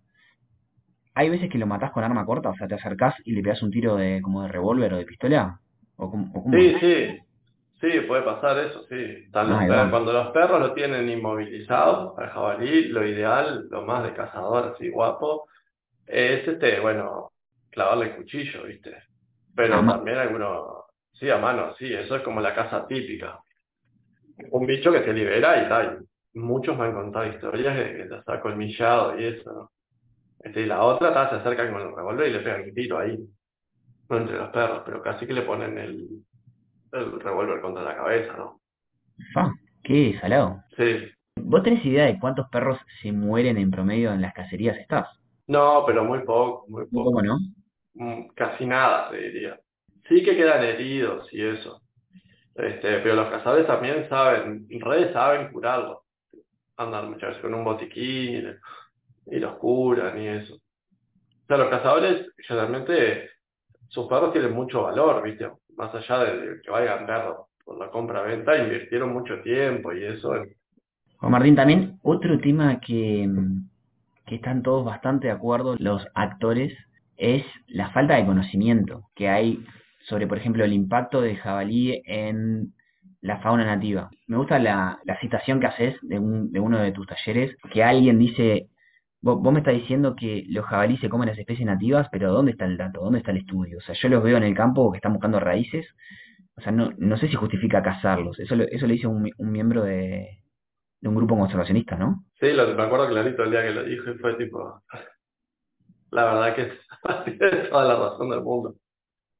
¿Hay 1.15 1.29
veces 1.29 1.49
que 1.49 1.57
lo 1.57 1.67
matás 1.67 1.91
con 1.91 2.03
arma 2.03 2.25
corta? 2.25 2.49
O 2.49 2.55
sea, 2.55 2.67
te 2.67 2.75
acercás 2.75 3.15
y 3.25 3.33
le 3.33 3.41
pegas 3.41 3.61
un 3.61 3.71
tiro 3.71 3.95
de 3.95 4.21
como 4.21 4.43
de 4.43 4.49
revólver 4.49 4.93
o 4.93 4.97
de 4.97 5.05
pistola? 5.05 5.59
¿O 5.97 6.11
Sí, 6.51 6.75
sí. 6.79 7.19
Sí, 7.81 8.01
puede 8.01 8.23
pasar 8.23 8.59
eso, 8.59 8.83
sí. 8.89 9.29
Ah, 9.33 9.87
cuando 9.89 10.11
los 10.11 10.31
perros 10.31 10.59
lo 10.59 10.73
tienen 10.73 11.07
inmovilizado, 11.07 12.17
al 12.17 12.29
jabalí, 12.29 12.89
lo 12.89 13.07
ideal, 13.07 13.67
lo 13.69 13.83
más 13.83 14.03
de 14.03 14.13
cazador 14.13 14.73
así 14.75 14.89
guapo, 14.89 15.47
es 16.05 16.45
este, 16.45 16.81
bueno, 16.81 17.31
clavarle 17.69 18.07
el 18.07 18.15
cuchillo, 18.17 18.63
¿viste? 18.63 18.91
Pero 19.55 19.85
también 19.85 20.17
algunos, 20.17 20.85
sí, 21.13 21.29
a 21.29 21.37
mano, 21.37 21.73
sí, 21.77 21.93
eso 21.93 22.17
es 22.17 22.21
como 22.21 22.41
la 22.41 22.53
caza 22.53 22.85
típica. 22.85 23.39
Un 24.51 24.65
bicho 24.65 24.91
que 24.91 25.03
se 25.03 25.13
libera 25.13 25.63
y 25.63 25.69
tal. 25.69 26.05
Muchos 26.33 26.77
me 26.77 26.85
han 26.85 26.93
contado 26.93 27.27
historias 27.27 27.75
de 27.75 27.97
que 27.97 28.03
te 28.05 28.15
está 28.17 28.39
colmillado 28.41 29.19
y 29.19 29.25
eso, 29.25 29.51
¿no? 29.51 29.71
Este, 30.41 30.61
y 30.61 30.65
la 30.65 30.83
otra 30.83 31.29
se 31.29 31.35
acerca 31.35 31.71
con 31.71 31.81
el 31.81 31.95
revólver 31.95 32.29
y 32.29 32.33
le 32.33 32.39
pegan 32.39 32.63
un 32.63 32.73
tiro 32.73 32.99
ahí. 32.99 33.17
no 34.09 34.17
entre 34.17 34.37
los 34.37 34.49
perros, 34.49 34.83
pero 34.85 35.01
casi 35.01 35.27
que 35.27 35.33
le 35.33 35.43
ponen 35.43 35.77
el, 35.77 36.07
el 36.93 37.19
revólver 37.21 37.61
contra 37.61 37.83
la 37.83 37.95
cabeza, 37.95 38.33
¿no? 38.37 38.61
Qué 39.83 40.17
salado. 40.21 40.63
Sí. 40.77 41.09
¿Vos 41.35 41.63
tenés 41.63 41.85
idea 41.85 42.05
de 42.05 42.19
cuántos 42.19 42.47
perros 42.49 42.79
se 43.01 43.11
mueren 43.11 43.57
en 43.57 43.71
promedio 43.71 44.11
en 44.11 44.21
las 44.21 44.33
cacerías 44.33 44.77
estas? 44.77 45.07
No, 45.47 45.83
pero 45.85 46.03
muy 46.03 46.19
poco, 46.19 46.65
muy 46.67 46.85
poco. 46.85 47.05
¿Cómo 47.05 47.21
no? 47.21 47.37
Mm, 47.95 48.27
Casi 48.35 48.65
nada, 48.65 49.09
te 49.09 49.17
diría. 49.17 49.59
Sí 50.07 50.23
que 50.23 50.35
quedan 50.35 50.63
heridos 50.63 51.27
y 51.33 51.43
eso. 51.45 51.81
Este, 52.59 52.99
pero 52.99 53.15
los 53.15 53.29
cazadores 53.29 53.67
también 53.67 54.07
saben, 54.09 54.67
redes 54.81 55.13
saben 55.13 55.51
curarlo. 55.51 56.03
Andan 56.77 57.09
muchas 57.11 57.29
veces 57.29 57.41
con 57.41 57.53
un 57.53 57.63
botiquín 57.63 58.55
y, 59.27 59.39
los 59.39 59.55
curan 59.57 60.21
y 60.21 60.27
eso. 60.27 60.55
O 60.55 61.47
sea, 61.47 61.57
los 61.57 61.69
cazadores 61.69 62.27
generalmente 62.37 63.29
sus 63.87 64.07
perros 64.07 64.33
tienen 64.33 64.53
mucho 64.53 64.83
valor, 64.83 65.23
¿viste? 65.23 65.49
Más 65.77 65.93
allá 65.95 66.19
de 66.25 66.61
que 66.61 66.69
vayan 66.69 67.05
perros 67.05 67.47
por 67.63 67.79
la 67.79 67.89
compra-venta, 67.89 68.57
invirtieron 68.57 69.13
mucho 69.13 69.41
tiempo 69.41 69.93
y 69.93 70.03
eso. 70.03 70.35
en- 70.35 70.53
Juan 71.17 71.31
Martín, 71.31 71.55
también 71.55 71.99
otro 72.03 72.39
tema 72.39 72.79
que, 72.79 73.27
que 74.25 74.35
están 74.35 74.63
todos 74.63 74.85
bastante 74.85 75.27
de 75.27 75.33
acuerdo 75.33 75.75
los 75.79 76.05
actores 76.13 76.73
es 77.17 77.43
la 77.67 77.89
falta 77.91 78.15
de 78.15 78.25
conocimiento 78.25 79.09
que 79.15 79.27
hay 79.27 79.63
sobre, 79.99 80.27
por 80.27 80.37
ejemplo, 80.37 80.63
el 80.65 80.73
impacto 80.73 81.21
del 81.21 81.37
jabalí 81.37 82.01
en 82.05 82.73
la 83.21 83.39
fauna 83.41 83.65
nativa. 83.65 84.09
Me 84.27 84.37
gusta 84.37 84.59
la, 84.59 84.99
la 85.05 85.19
citación 85.19 85.59
que 85.59 85.67
haces 85.67 85.95
de, 86.01 86.19
un, 86.19 86.51
de 86.51 86.59
uno 86.59 86.79
de 86.79 86.91
tus 86.91 87.07
talleres, 87.07 87.55
que 87.71 87.83
alguien 87.83 88.19
dice, 88.19 88.69
vos, 89.21 89.41
vos 89.41 89.53
me 89.53 89.59
estás 89.59 89.75
diciendo 89.75 90.15
que 90.15 90.45
los 90.49 90.65
jabalíes 90.65 91.01
se 91.01 91.09
comen 91.09 91.29
las 91.29 91.37
especies 91.39 91.65
nativas, 91.67 92.07
pero 92.11 92.31
¿dónde 92.31 92.51
está 92.51 92.65
el 92.65 92.77
dato? 92.77 93.01
¿Dónde 93.01 93.19
está 93.19 93.31
el 93.31 93.37
estudio? 93.37 93.77
O 93.79 93.81
sea, 93.81 93.95
yo 93.95 94.09
los 94.09 94.23
veo 94.23 94.37
en 94.37 94.43
el 94.43 94.55
campo 94.55 94.91
que 94.91 94.97
están 94.97 95.13
buscando 95.13 95.39
raíces, 95.39 95.87
o 96.57 96.61
sea, 96.61 96.71
no, 96.71 96.91
no 96.97 97.17
sé 97.17 97.27
si 97.29 97.35
justifica 97.35 97.83
cazarlos. 97.83 98.39
Eso, 98.39 98.55
lo- 98.55 98.65
eso 98.65 98.87
lo 98.87 98.93
dice 98.93 99.07
un, 99.07 99.29
un 99.37 99.51
miembro 99.51 99.83
de, 99.83 100.39
un 101.03 101.15
grupo 101.15 101.37
conservacionista, 101.37 101.97
¿no? 101.97 102.25
Sí, 102.39 102.51
lo, 102.53 102.67
me 102.75 102.83
acuerdo 102.83 103.07
clarito 103.09 103.43
el 103.43 103.51
día 103.51 103.61
que 103.63 103.69
lo 103.71 103.83
dijo 103.83 104.09
y 104.11 104.17
fue 104.17 104.33
tipo, 104.35 104.81
la 106.11 106.25
verdad 106.25 106.55
que 106.55 107.37
tiene 107.37 107.67
toda 107.69 107.85
la 107.85 107.95
razón 107.95 108.29
del 108.29 108.41
mundo. 108.41 108.75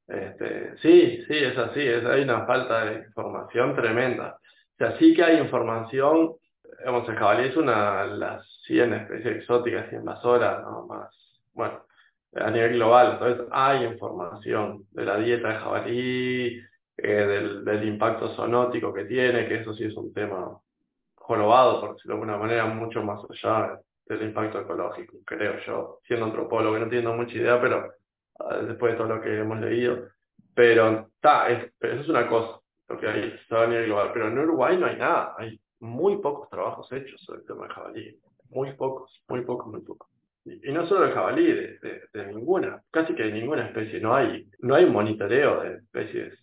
Este, 0.09 0.75
sí, 0.77 1.23
sí, 1.27 1.37
es 1.37 1.57
así, 1.57 1.81
hay 1.81 2.23
una 2.23 2.45
falta 2.45 2.85
de 2.85 3.05
información 3.05 3.75
tremenda. 3.75 4.39
O 4.73 4.77
sea, 4.77 4.97
sí 4.97 5.13
que 5.13 5.23
hay 5.23 5.37
información, 5.37 6.33
digamos, 6.79 7.07
el 7.07 7.15
jabalí 7.15 7.49
es 7.49 7.57
una 7.57 8.05
de 8.05 8.17
las 8.17 8.47
100 8.65 8.93
especies 8.93 9.37
exóticas 9.37 9.91
y 9.91 9.95
invasoras, 9.95 10.63
¿no? 10.63 10.87
Más, 10.87 11.09
bueno, 11.53 11.83
a 12.35 12.49
nivel 12.49 12.73
global, 12.73 13.13
entonces 13.13 13.47
hay 13.51 13.85
información 13.85 14.85
de 14.91 15.05
la 15.05 15.17
dieta 15.17 15.49
de 15.49 15.55
jabalí, 15.55 16.61
eh, 16.97 17.07
del, 17.07 17.63
del 17.63 17.87
impacto 17.87 18.29
zoonótico 18.35 18.93
que 18.93 19.05
tiene, 19.05 19.47
que 19.47 19.57
eso 19.57 19.73
sí 19.73 19.85
es 19.85 19.95
un 19.95 20.11
tema 20.13 20.59
jorobado, 21.15 21.81
por 21.81 21.93
decirlo 21.93 22.15
de 22.15 22.21
alguna 22.21 22.37
manera, 22.37 22.65
mucho 22.65 23.03
más 23.03 23.21
allá 23.29 23.79
del 24.07 24.23
impacto 24.23 24.59
ecológico, 24.59 25.17
creo 25.23 25.59
yo, 25.65 25.99
siendo 26.07 26.25
antropólogo, 26.25 26.77
no 26.77 26.85
entiendo 26.85 27.13
mucha 27.13 27.35
idea, 27.35 27.61
pero 27.61 27.93
después 28.67 28.93
de 28.93 28.97
todo 28.97 29.15
lo 29.15 29.21
que 29.21 29.39
hemos 29.39 29.59
leído. 29.59 30.07
Pero 30.53 31.09
está, 31.15 31.49
es, 31.49 31.71
pero 31.79 31.93
eso 31.93 32.03
es 32.03 32.09
una 32.09 32.27
cosa, 32.27 32.59
lo 32.89 32.99
que 32.99 33.07
hay 33.07 33.39
está 33.41 33.63
a 33.63 33.67
nivel 33.67 33.85
global. 33.85 34.11
Pero 34.13 34.27
en 34.27 34.39
Uruguay 34.39 34.77
no 34.77 34.87
hay 34.87 34.97
nada, 34.97 35.35
hay 35.37 35.59
muy 35.79 36.17
pocos 36.17 36.49
trabajos 36.49 36.91
hechos 36.91 37.21
sobre 37.21 37.41
el 37.41 37.47
tema 37.47 37.63
del 37.63 37.73
jabalí, 37.73 38.19
muy 38.49 38.73
pocos, 38.73 39.23
muy 39.27 39.41
pocos, 39.41 39.67
muy 39.67 39.81
pocos. 39.81 40.09
Y, 40.45 40.71
no 40.71 40.87
solo 40.87 41.05
el 41.05 41.13
jabalí, 41.13 41.45
de, 41.53 42.25
ninguna, 42.27 42.81
casi 42.91 43.13
que 43.13 43.23
de 43.23 43.31
ninguna 43.31 43.67
especie, 43.67 43.99
no 43.99 44.15
hay, 44.15 44.49
no 44.59 44.75
hay 44.75 44.85
monitoreo 44.85 45.61
de 45.61 45.75
especies, 45.75 46.33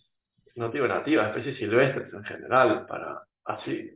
no 0.55 0.69
digo 0.69 0.87
nativas, 0.87 1.29
especies 1.29 1.57
silvestres 1.57 2.13
en 2.13 2.23
general, 2.23 2.85
para 2.87 3.21
así, 3.45 3.93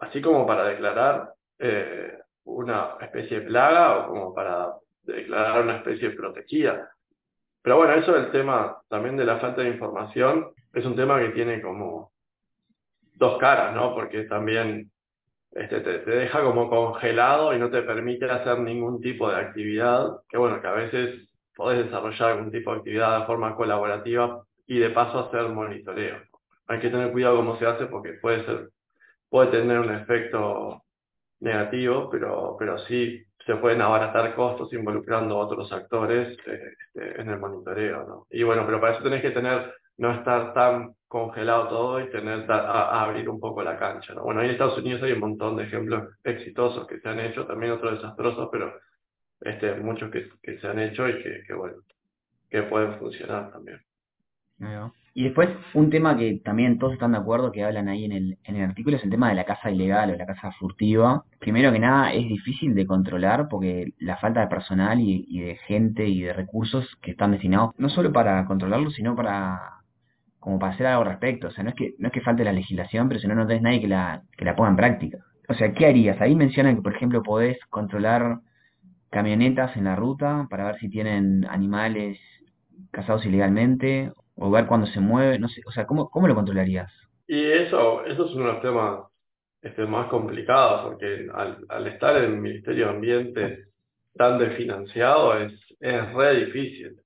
así 0.00 0.20
como 0.20 0.46
para 0.46 0.64
declarar 0.64 1.32
eh, 1.58 2.18
una 2.44 2.96
especie 3.00 3.42
plaga 3.42 3.98
o 3.98 4.08
como 4.08 4.34
para 4.34 4.74
declarar 5.02 5.62
una 5.62 5.76
especie 5.76 6.10
protegida. 6.10 6.90
Pero 7.62 7.76
bueno, 7.76 7.94
eso 7.94 8.12
del 8.12 8.30
tema 8.32 8.78
también 8.88 9.16
de 9.16 9.24
la 9.24 9.38
falta 9.38 9.62
de 9.62 9.70
información 9.70 10.50
es 10.72 10.84
un 10.84 10.96
tema 10.96 11.20
que 11.20 11.30
tiene 11.30 11.60
como 11.62 12.12
dos 13.14 13.38
caras, 13.38 13.74
¿no? 13.74 13.94
Porque 13.94 14.24
también 14.24 14.90
este, 15.52 15.80
te, 15.80 15.98
te 16.00 16.10
deja 16.10 16.42
como 16.42 16.68
congelado 16.68 17.54
y 17.54 17.58
no 17.58 17.70
te 17.70 17.82
permite 17.82 18.30
hacer 18.30 18.58
ningún 18.58 19.00
tipo 19.00 19.30
de 19.30 19.36
actividad, 19.36 20.22
que 20.28 20.38
bueno, 20.38 20.60
que 20.60 20.66
a 20.66 20.72
veces 20.72 21.28
podés 21.54 21.84
desarrollar 21.84 22.30
algún 22.32 22.50
tipo 22.50 22.72
de 22.72 22.78
actividad 22.78 23.20
de 23.20 23.26
forma 23.26 23.54
colaborativa 23.54 24.42
y 24.66 24.78
de 24.78 24.90
paso 24.90 25.20
hacer 25.20 25.48
monitoreo. 25.50 26.16
Hay 26.66 26.80
que 26.80 26.90
tener 26.90 27.12
cuidado 27.12 27.36
cómo 27.36 27.58
se 27.58 27.66
hace 27.66 27.86
porque 27.86 28.14
puede 28.14 28.44
ser, 28.44 28.70
puede 29.28 29.50
tener 29.50 29.78
un 29.78 29.94
efecto 29.94 30.82
negativo, 31.40 32.08
pero, 32.10 32.56
pero 32.58 32.78
sí 32.86 33.22
se 33.46 33.56
pueden 33.56 33.82
abaratar 33.82 34.34
costos 34.34 34.72
involucrando 34.72 35.36
a 35.36 35.44
otros 35.44 35.72
actores 35.72 36.36
eh, 36.46 36.74
este, 36.94 37.20
en 37.20 37.28
el 37.28 37.38
monitoreo. 37.38 38.26
Y 38.30 38.42
bueno, 38.42 38.64
pero 38.66 38.80
para 38.80 38.94
eso 38.94 39.02
tenés 39.02 39.22
que 39.22 39.30
tener, 39.30 39.74
no 39.98 40.12
estar 40.12 40.54
tan 40.54 40.94
congelado 41.08 41.68
todo 41.68 42.00
y 42.00 42.10
tener 42.10 42.50
a, 42.50 43.02
abrir 43.02 43.28
un 43.28 43.40
poco 43.40 43.62
la 43.62 43.78
cancha, 43.78 44.14
¿no? 44.14 44.22
Bueno, 44.22 44.40
ahí 44.40 44.46
en 44.46 44.52
Estados 44.52 44.78
Unidos 44.78 45.02
hay 45.02 45.12
un 45.12 45.20
montón 45.20 45.56
de 45.56 45.64
ejemplos 45.64 46.08
exitosos 46.24 46.86
que 46.86 47.00
se 47.00 47.08
han 47.08 47.20
hecho, 47.20 47.46
también 47.46 47.72
otros 47.72 48.00
desastrosos, 48.00 48.48
pero 48.50 48.78
este, 49.40 49.74
muchos 49.74 50.10
que, 50.10 50.30
que 50.42 50.58
se 50.58 50.66
han 50.66 50.78
hecho 50.78 51.08
y 51.08 51.22
que 51.22 51.54
bueno, 51.54 51.78
que 52.48 52.62
pueden 52.62 52.98
funcionar 52.98 53.50
también. 53.50 53.80
Y 55.14 55.24
después, 55.24 55.50
un 55.74 55.90
tema 55.90 56.16
que 56.16 56.40
también 56.42 56.78
todos 56.78 56.94
están 56.94 57.12
de 57.12 57.18
acuerdo 57.18 57.52
que 57.52 57.62
hablan 57.62 57.88
ahí 57.88 58.04
en 58.06 58.12
el, 58.12 58.38
en 58.44 58.56
el 58.56 58.62
artículo 58.62 58.96
es 58.96 59.04
el 59.04 59.10
tema 59.10 59.28
de 59.28 59.34
la 59.34 59.44
caza 59.44 59.70
ilegal 59.70 60.10
o 60.10 60.16
la 60.16 60.26
caza 60.26 60.52
furtiva. 60.52 61.24
Primero 61.38 61.70
que 61.70 61.78
nada, 61.78 62.14
es 62.14 62.26
difícil 62.28 62.74
de 62.74 62.86
controlar 62.86 63.48
porque 63.48 63.92
la 63.98 64.16
falta 64.16 64.40
de 64.40 64.46
personal 64.46 65.00
y, 65.00 65.40
de 65.40 65.56
gente 65.66 66.08
y 66.08 66.22
de 66.22 66.32
recursos 66.32 66.86
que 67.02 67.10
están 67.10 67.32
destinados 67.32 67.72
no 67.76 67.90
solo 67.90 68.10
para 68.12 68.46
controlarlo, 68.46 68.90
sino 68.90 69.14
para 69.14 69.60
como 70.40 70.58
para 70.58 70.72
hacer 70.72 70.86
algo 70.86 71.02
al 71.02 71.08
respecto. 71.08 71.48
O 71.48 71.50
sea, 71.50 71.62
no 71.64 71.70
es 71.70 71.76
que 71.76 71.94
no 71.98 72.08
es 72.08 72.12
que 72.12 72.20
falte 72.22 72.44
la 72.44 72.52
legislación, 72.52 73.08
pero 73.08 73.20
si 73.20 73.28
no, 73.28 73.34
no 73.34 73.46
tenés 73.46 73.62
nadie 73.62 73.80
que 73.80 73.88
la, 73.88 74.22
que 74.36 74.44
la 74.44 74.56
ponga 74.56 74.70
en 74.70 74.76
práctica. 74.76 75.18
O 75.48 75.54
sea, 75.54 75.72
¿qué 75.74 75.86
harías? 75.86 76.20
Ahí 76.20 76.34
mencionan 76.34 76.76
que, 76.76 76.82
por 76.82 76.94
ejemplo, 76.94 77.22
podés 77.22 77.58
controlar 77.70 78.40
camionetas 79.10 79.76
en 79.76 79.84
la 79.84 79.96
ruta 79.96 80.46
para 80.50 80.64
ver 80.64 80.78
si 80.78 80.88
tienen 80.88 81.44
animales 81.50 82.18
cazados 82.90 83.26
ilegalmente 83.26 84.12
o 84.42 84.50
ver 84.50 84.66
cuándo 84.66 84.86
se 84.88 85.00
mueve, 85.00 85.38
no 85.38 85.48
sé, 85.48 85.62
o 85.64 85.70
sea, 85.70 85.86
¿cómo, 85.86 86.10
cómo 86.10 86.26
lo 86.26 86.34
controlarías? 86.34 86.92
Y 87.28 87.44
eso, 87.44 88.04
eso 88.04 88.26
es 88.26 88.34
uno 88.34 88.46
de 88.46 88.52
los 88.54 88.62
temas 88.62 89.00
este, 89.62 89.86
más 89.86 90.08
complicados, 90.08 90.82
porque 90.82 91.28
al, 91.32 91.86
estar 91.86 92.16
en 92.16 92.24
el 92.24 92.36
Ministerio 92.38 92.86
de 92.86 92.90
Ambiente 92.90 93.64
tan 94.14 94.38
desfinanciado 94.38 95.38
es, 95.38 95.52
es 95.78 96.12
re 96.12 96.44
difícil. 96.46 96.96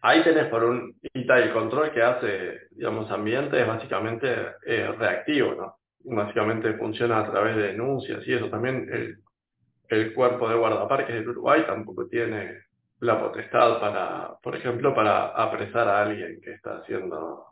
Ahí 0.00 0.24
tenés 0.24 0.46
por 0.46 0.64
un, 0.64 0.94
y 1.12 1.30
el 1.30 1.52
control 1.52 1.92
que 1.92 2.02
hace, 2.02 2.60
digamos, 2.70 3.10
ambiente 3.10 3.60
es 3.60 3.66
básicamente 3.66 4.34
reactivo, 4.96 5.54
¿no? 5.54 5.74
Básicamente 6.04 6.72
funciona 6.74 7.18
a 7.18 7.30
través 7.30 7.56
de 7.56 7.62
denuncias 7.68 8.26
y 8.26 8.32
eso. 8.32 8.48
También 8.48 8.88
el, 8.90 9.18
el 9.88 10.14
cuerpo 10.14 10.48
de 10.48 10.56
guardaparques 10.56 11.14
del 11.14 11.28
Uruguay 11.28 11.64
tampoco 11.66 12.06
tiene 12.06 12.67
la 13.00 13.20
potestad 13.20 13.80
para, 13.80 14.36
por 14.42 14.56
ejemplo, 14.56 14.94
para 14.94 15.28
apresar 15.28 15.88
a 15.88 16.02
alguien 16.02 16.40
que 16.42 16.52
está 16.54 16.78
haciendo 16.78 17.46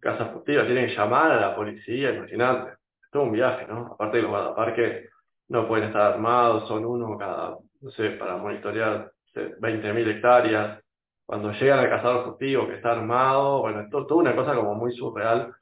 caza 0.00 0.26
furtiva. 0.26 0.64
Tienen 0.66 0.88
que 0.88 0.94
llamar 0.96 1.32
a 1.32 1.40
la 1.40 1.56
policía, 1.56 2.12
imagínate. 2.14 2.72
Es 3.04 3.10
todo 3.10 3.24
un 3.24 3.32
viaje, 3.32 3.66
¿no? 3.68 3.88
Aparte 3.94 4.18
de 4.18 4.22
los 4.24 4.30
guardaparques 4.32 5.10
no 5.48 5.66
pueden 5.68 5.86
estar 5.88 6.12
armados, 6.14 6.68
son 6.68 6.84
uno 6.84 7.16
cada, 7.18 7.56
no 7.80 7.90
sé, 7.92 8.10
para 8.12 8.36
monitorear 8.36 9.12
no 9.12 9.32
sé, 9.34 9.54
20.000 9.60 10.08
hectáreas. 10.10 10.80
Cuando 11.26 11.52
llegan 11.52 11.80
al 11.80 11.90
cazador 11.90 12.24
furtivo 12.24 12.66
que 12.68 12.76
está 12.76 12.92
armado, 12.92 13.60
bueno, 13.60 13.80
es 13.82 13.90
to- 13.90 14.06
toda 14.06 14.20
una 14.22 14.36
cosa 14.36 14.54
como 14.54 14.74
muy 14.74 14.92
surreal. 14.94 15.54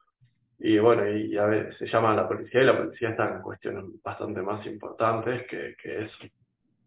Y 0.58 0.78
bueno, 0.78 1.08
y, 1.08 1.32
y 1.34 1.38
a 1.38 1.46
veces 1.46 1.76
se 1.78 1.86
llama 1.86 2.12
a 2.12 2.16
la 2.16 2.28
policía 2.28 2.62
y 2.62 2.66
la 2.66 2.76
policía 2.78 3.10
está 3.10 3.26
en 3.36 3.42
cuestiones 3.42 3.84
bastante 4.02 4.42
más 4.42 4.64
importantes 4.66 5.46
que, 5.48 5.76
que 5.82 6.04
eso. 6.04 6.18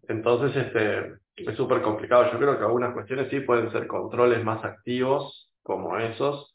Entonces, 0.10 0.56
este, 0.66 1.20
es 1.36 1.56
súper 1.56 1.82
complicado. 1.84 2.32
Yo 2.32 2.40
creo 2.40 2.58
que 2.58 2.66
algunas 2.66 2.94
cuestiones 2.94 3.30
sí 3.30 3.42
pueden 3.42 3.72
ser 3.72 3.86
controles 3.86 4.44
más 4.44 4.66
activos, 4.66 5.52
como 5.62 5.98
esos, 6.00 6.52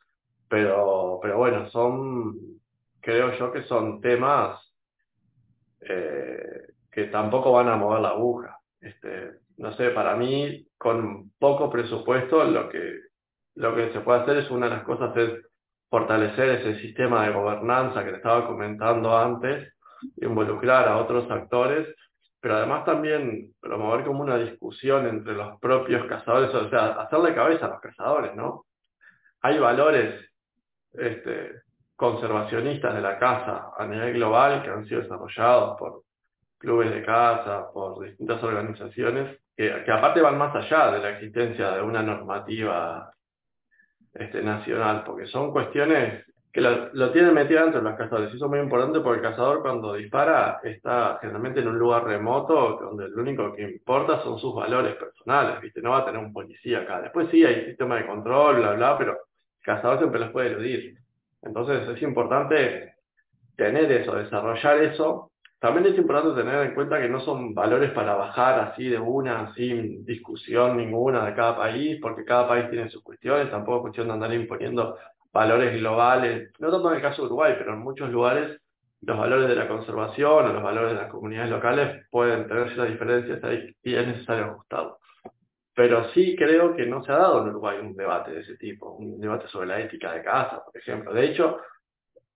pero, 0.49 1.21
pero 1.23 1.39
bueno, 1.39 1.71
son, 1.71 2.35
creo 3.01 3.33
yo 3.39 3.53
que 3.53 3.63
son 3.63 4.01
temas 4.01 4.61
eh, 5.81 6.67
que 6.91 7.05
tampoco 7.05 7.53
van 7.53 7.69
a 7.69 7.77
mover 7.77 8.01
la 8.01 8.09
aguja. 8.09 8.59
Este, 8.81 9.35
no 9.59 9.73
sé, 9.77 9.91
para 9.91 10.17
mí, 10.17 10.67
con 10.77 11.31
poco 11.39 11.71
presupuesto, 11.71 12.43
lo 12.43 12.69
que, 12.69 12.99
lo 13.55 13.77
que 13.77 13.93
se 13.93 14.01
puede 14.01 14.23
hacer 14.23 14.39
es 14.39 14.51
una 14.51 14.69
de 14.69 14.77
las 14.77 14.85
cosas 14.85 15.17
es 15.17 15.31
fortalecer 15.89 16.49
ese 16.49 16.81
sistema 16.81 17.25
de 17.25 17.33
gobernanza 17.33 18.05
que 18.05 18.11
te 18.11 18.17
estaba 18.17 18.49
comentando 18.49 19.17
antes, 19.17 19.73
involucrar 20.17 20.89
a 20.89 20.99
otros 20.99 21.31
actores, 21.31 21.87
pero 22.45 22.57
además 22.57 22.85
también 22.85 23.55
promover 23.59 24.05
como 24.05 24.21
una 24.21 24.37
discusión 24.37 25.07
entre 25.07 25.33
los 25.33 25.59
propios 25.61 26.05
cazadores, 26.05 26.55
o 26.55 26.69
sea, 26.69 26.89
hacerle 27.01 27.35
cabeza 27.35 27.65
a 27.65 27.69
los 27.71 27.81
cazadores, 27.81 28.35
¿no? 28.35 28.67
hay 29.41 29.59
valores 29.59 30.31
este, 30.93 31.63
conservacionistas 31.97 32.97
de 32.97 33.01
la 33.01 33.19
casa 33.19 33.71
a 33.79 33.87
nivel 33.87 34.13
global 34.13 34.63
que 34.63 34.69
han 34.69 34.87
sido 34.87 35.01
desarrollados 35.01 35.79
por 35.79 36.03
clubes 36.59 36.91
de 36.91 37.03
casa, 37.03 37.73
por 37.73 38.05
distintas 38.05 38.43
organizaciones, 38.43 39.39
que, 39.57 39.91
aparte 39.91 40.21
van 40.21 40.37
más 40.37 40.55
allá 40.55 40.93
de 40.93 40.99
la 40.99 41.11
existencia 41.13 41.71
de 41.71 41.81
una 41.81 42.03
normativa 42.03 43.11
este, 44.13 44.43
nacional, 44.43 45.03
porque 45.07 45.25
son 45.29 45.51
cuestiones 45.51 46.27
que 46.55 46.61
lo, 46.61 47.11
tienen 47.11 47.35
metido 47.35 47.63
dentro 47.63 47.83
de 47.83 47.91
los 47.91 47.99
cazadores. 47.99 48.33
Eso 48.33 48.45
es 48.45 48.51
muy 48.51 48.61
importante 48.61 49.01
porque 49.01 49.19
el 49.19 49.29
cazador 49.33 49.61
cuando 49.61 49.95
dispara 49.95 50.61
está 50.63 51.19
generalmente 51.21 51.59
en 51.59 51.67
un 51.67 51.77
lugar 51.77 52.05
remoto 52.05 52.79
donde 52.81 53.09
lo 53.09 53.23
único 53.23 53.53
que 53.53 53.63
importa 53.63 54.23
son 54.23 54.39
sus 54.39 54.55
valores 54.55 54.95
personales, 54.95 55.61
¿viste? 55.61 55.83
No 55.83 55.91
va 55.91 55.99
a 55.99 56.05
tener 56.05 56.21
un 56.21 56.33
policía 56.33 56.83
acá. 56.83 57.03
Después 57.03 57.29
sí 57.33 57.45
hay 57.45 57.65
sistema 57.65 57.97
de 57.97 58.07
control, 58.07 58.59
bla, 58.59 58.75
bla, 58.75 58.97
pero 58.97 59.13
el 59.15 59.65
cazador 59.65 59.99
siempre 59.99 60.21
los 60.21 60.31
puede 60.31 60.51
eludir. 60.51 60.97
Entonces 61.43 61.89
es 61.89 62.01
importante 62.03 62.95
tener 63.57 63.91
eso, 63.91 64.15
desarrollar 64.15 64.81
eso. 64.85 65.33
También 65.59 65.93
es 65.93 65.99
importante 65.99 66.41
tener 66.41 66.69
en 66.69 66.75
cuenta 66.75 67.01
que 67.01 67.09
no 67.09 67.19
son 67.23 67.53
valores 67.53 67.91
para 67.91 68.15
bajar 68.15 68.61
así 68.61 68.89
de 68.89 69.01
una, 69.01 69.53
sin 69.55 70.05
discusión 70.05 70.77
ninguna 70.77 71.27
de 71.27 71.35
cada 71.35 71.57
país, 71.57 71.99
porque 72.01 72.25
cada 72.25 72.47
país 72.47 72.71
tiene 72.71 72.89
sus 72.91 73.03
cuestiones, 73.03 73.51
tampoco 73.51 73.79
es 73.79 73.83
cuestión 73.83 74.07
de 74.07 74.13
andar 74.13 74.33
imponiendo 74.33 74.97
valores 75.35 75.75
globales, 75.79 76.53
no 76.61 76.71
tanto 76.71 76.91
en 76.91 76.97
el 76.97 77.03
caso 77.03 77.23
de 77.23 77.27
Uruguay, 77.27 77.55
pero 77.59 77.75
en 77.75 77.81
muchos 77.81 78.09
lugares 78.09 78.61
los 79.03 79.19
valores 79.19 79.49
de 79.49 79.57
la 79.57 79.69
conservación 79.69 80.47
o 80.47 80.53
los 80.53 80.63
valores 80.63 80.93
de 80.93 81.03
las 81.03 81.11
comunidades 81.11 81.51
locales 81.51 82.07
pueden 82.11 82.47
tener 82.47 82.69
ciertas 82.69 82.89
diferencias 82.89 83.41
y 83.83 83.95
es 83.95 84.07
necesario 84.07 84.45
ajustarlo. 84.47 84.99
Pero 85.75 86.09
sí 86.11 86.37
creo 86.37 86.75
que 86.77 86.87
no 86.87 87.03
se 87.03 87.13
ha 87.13 87.17
dado 87.17 87.43
en 87.43 87.49
Uruguay 87.49 87.79
un 87.81 87.97
debate 87.97 88.31
de 88.31 88.41
ese 88.41 88.57
tipo, 88.57 88.93
un 88.93 89.21
debate 89.21 89.49
sobre 89.49 89.67
la 89.67 89.81
ética 89.81 90.13
de 90.13 90.23
casa, 90.23 90.63
por 90.65 90.77
ejemplo. 90.77 91.13
De 91.13 91.27
hecho, 91.27 91.59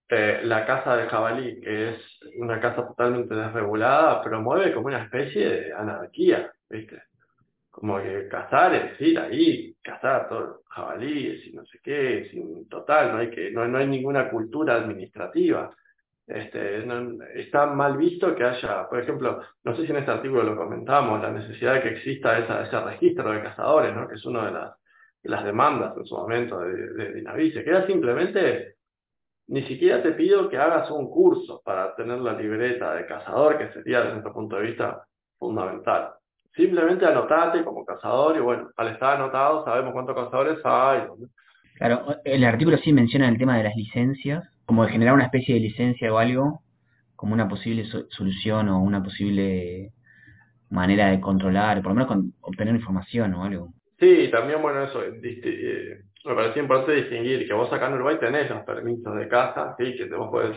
eh, 0.08 0.40
la 0.42 0.66
casa 0.66 0.96
del 0.96 1.08
jabalí, 1.08 1.60
que 1.60 1.90
es 1.90 2.20
una 2.36 2.60
casa 2.60 2.86
totalmente 2.86 3.34
desregulada, 3.34 4.20
promueve 4.22 4.74
como 4.74 4.88
una 4.88 5.04
especie 5.04 5.48
de 5.48 5.72
anarquía, 5.72 6.50
¿viste? 6.68 7.00
Como 7.78 8.02
que 8.02 8.26
cazar 8.28 8.74
es 8.74 9.00
ir 9.00 9.18
ahí, 9.20 9.76
cazar 9.82 10.28
todos 10.28 10.62
jabalíes 10.68 11.46
y 11.46 11.52
no 11.52 11.64
sé 11.64 11.78
qué, 11.80 12.28
sin 12.30 12.68
total, 12.68 13.12
no 13.12 13.18
hay 13.18 13.30
que, 13.30 13.52
no, 13.52 13.66
no 13.68 13.78
hay 13.78 13.86
ninguna 13.86 14.28
cultura 14.30 14.74
administrativa. 14.74 15.72
Este, 16.26 16.84
está 17.40 17.66
mal 17.66 17.96
visto 17.96 18.34
que 18.34 18.42
haya, 18.42 18.88
por 18.88 18.98
ejemplo, 18.98 19.40
no 19.62 19.76
sé 19.76 19.84
si 19.84 19.92
en 19.92 19.98
este 19.98 20.10
artículo 20.10 20.42
lo 20.42 20.56
comentamos, 20.56 21.22
la 21.22 21.30
necesidad 21.30 21.74
de 21.74 21.82
que 21.82 21.88
exista 21.90 22.38
esa, 22.38 22.64
ese 22.64 22.80
registro 22.80 23.30
de 23.30 23.42
cazadores, 23.42 23.94
¿no? 23.94 24.08
que 24.08 24.16
es 24.16 24.26
una 24.26 24.46
de 24.46 24.52
las, 24.52 24.76
las 25.22 25.44
demandas 25.44 25.96
en 25.96 26.04
su 26.04 26.16
momento 26.16 26.58
de, 26.58 26.94
de, 26.94 27.12
Dinavice, 27.14 27.62
que 27.62 27.86
simplemente, 27.86 28.74
ni 29.46 29.62
siquiera 29.62 30.02
te 30.02 30.12
pido 30.12 30.48
que 30.48 30.58
hagas 30.58 30.90
un 30.90 31.08
curso 31.08 31.62
para 31.64 31.94
tener 31.94 32.18
la 32.18 32.32
libreta 32.32 32.94
de 32.94 33.06
cazador, 33.06 33.56
que 33.56 33.72
sería 33.72 34.00
desde 34.00 34.14
nuestro 34.14 34.34
punto 34.34 34.56
de 34.56 34.62
vista 34.62 35.06
fundamental. 35.38 36.17
Simplemente 36.58 37.06
anotate 37.06 37.62
como 37.62 37.84
cazador 37.84 38.36
y 38.36 38.40
bueno, 38.40 38.68
al 38.76 38.88
estar 38.88 39.14
anotado 39.14 39.64
sabemos 39.64 39.92
cuántos 39.92 40.16
cazadores 40.16 40.58
hay. 40.64 41.02
Claro, 41.76 42.16
el 42.24 42.42
artículo 42.42 42.76
sí 42.78 42.92
menciona 42.92 43.28
el 43.28 43.38
tema 43.38 43.56
de 43.56 43.62
las 43.62 43.76
licencias, 43.76 44.42
como 44.66 44.84
de 44.84 44.90
generar 44.90 45.14
una 45.14 45.26
especie 45.26 45.54
de 45.54 45.60
licencia 45.60 46.12
o 46.12 46.18
algo, 46.18 46.62
como 47.14 47.32
una 47.32 47.48
posible 47.48 47.84
solución 48.08 48.70
o 48.70 48.82
una 48.82 49.00
posible 49.00 49.92
manera 50.70 51.10
de 51.10 51.20
controlar, 51.20 51.80
por 51.80 51.92
lo 51.92 51.94
menos 51.94 52.08
con 52.08 52.32
obtener 52.40 52.74
información 52.74 53.34
o 53.34 53.44
algo. 53.44 53.68
Sí, 54.00 54.28
también 54.32 54.60
bueno, 54.60 54.82
eso, 54.82 55.04
eh, 55.04 56.02
me 56.24 56.34
parecía 56.34 56.62
importante 56.62 56.96
distinguir 56.96 57.46
que 57.46 57.54
vos 57.54 57.72
acá 57.72 57.86
en 57.86 57.94
Uruguay 57.94 58.16
tenés 58.18 58.50
los 58.50 58.64
permisos 58.64 59.14
de 59.14 59.28
caza, 59.28 59.76
sí, 59.78 59.96
que 59.96 60.06
vos 60.06 60.28
podés 60.28 60.56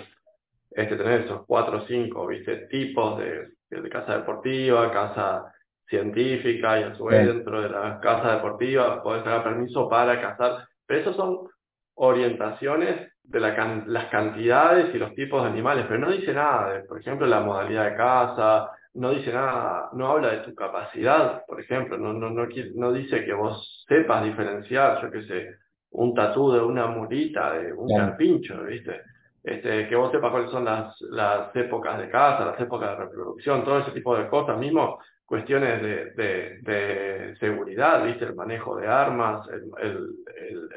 este, 0.71 0.95
tener 0.95 1.21
esos 1.21 1.45
cuatro 1.45 1.77
o 1.77 1.85
cinco, 1.85 2.25
viste, 2.25 2.65
tipos 2.71 3.19
de, 3.19 3.49
de 3.69 3.89
casa 3.89 4.17
deportiva, 4.17 4.91
casa 4.91 5.45
científica 5.91 6.79
y 6.79 6.83
a 6.83 6.95
su 6.95 7.05
vez 7.05 7.27
dentro 7.27 7.61
de 7.61 7.69
la 7.69 7.99
casa 7.99 8.35
deportiva 8.35 9.03
podés 9.03 9.23
tener 9.23 9.43
permiso 9.43 9.87
para 9.87 10.19
cazar. 10.19 10.65
Pero 10.87 11.01
eso 11.01 11.13
son 11.13 11.47
orientaciones 11.95 13.11
de 13.23 13.39
las 13.39 14.05
cantidades 14.09 14.95
y 14.95 14.97
los 14.97 15.13
tipos 15.13 15.43
de 15.43 15.49
animales, 15.49 15.85
pero 15.87 15.99
no 15.99 16.11
dice 16.11 16.33
nada 16.33 16.73
de, 16.73 16.79
por 16.85 16.99
ejemplo, 16.99 17.27
la 17.27 17.41
modalidad 17.41 17.91
de 17.91 17.95
caza, 17.95 18.71
no 18.95 19.11
dice 19.11 19.31
nada, 19.31 19.89
no 19.93 20.07
habla 20.07 20.31
de 20.31 20.37
tu 20.39 20.55
capacidad, 20.55 21.45
por 21.45 21.61
ejemplo, 21.61 21.97
no, 21.97 22.13
no, 22.13 22.29
no, 22.29 22.47
no 22.75 22.91
dice 22.91 23.23
que 23.23 23.33
vos 23.33 23.85
sepas 23.87 24.23
diferenciar, 24.23 25.01
yo 25.01 25.11
qué 25.11 25.23
sé, 25.23 25.55
un 25.91 26.13
tatú 26.13 26.51
de 26.51 26.61
una 26.61 26.87
murita, 26.87 27.53
de 27.53 27.73
un 27.73 27.87
carpincho, 27.95 28.63
¿viste? 28.63 29.01
Este, 29.43 29.87
que 29.87 29.95
vos 29.95 30.11
sepas 30.11 30.31
cuáles 30.31 30.51
son 30.51 30.65
las, 30.65 30.99
las 31.01 31.55
épocas 31.55 31.99
de 31.99 32.09
caza, 32.09 32.45
las 32.45 32.59
épocas 32.59 32.91
de 32.91 33.05
reproducción, 33.05 33.63
todo 33.63 33.79
ese 33.79 33.91
tipo 33.91 34.15
de 34.15 34.27
cosas, 34.27 34.57
mismo 34.57 34.99
cuestiones 35.31 35.81
de, 35.81 36.59
de, 36.61 37.37
seguridad, 37.39 38.03
¿viste? 38.03 38.25
El 38.25 38.35
manejo 38.35 38.75
de 38.75 38.85
armas, 38.85 39.47
el, 39.47 40.09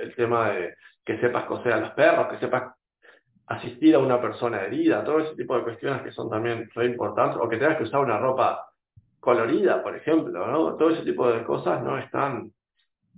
el, 0.01 0.15
tema 0.15 0.51
de 0.51 0.77
que 1.05 1.19
sepas 1.19 1.47
coser 1.47 1.73
a 1.73 1.81
los 1.81 1.91
perros, 1.91 2.29
que 2.29 2.39
sepas 2.39 2.73
asistir 3.49 3.97
a 3.97 3.99
una 3.99 4.21
persona 4.21 4.63
herida, 4.63 5.03
todo 5.03 5.19
ese 5.19 5.35
tipo 5.35 5.57
de 5.57 5.65
cuestiones 5.65 6.03
que 6.03 6.13
son 6.13 6.31
también 6.31 6.71
re 6.73 6.87
importantes, 6.87 7.37
o 7.43 7.49
que 7.49 7.57
tengas 7.57 7.79
que 7.79 7.83
usar 7.83 7.99
una 7.99 8.19
ropa 8.19 8.65
colorida, 9.19 9.83
por 9.83 9.97
ejemplo, 9.97 10.47
¿no? 10.47 10.77
Todo 10.77 10.91
ese 10.91 11.03
tipo 11.03 11.29
de 11.33 11.43
cosas 11.43 11.83
no 11.83 11.99
están, 11.99 12.53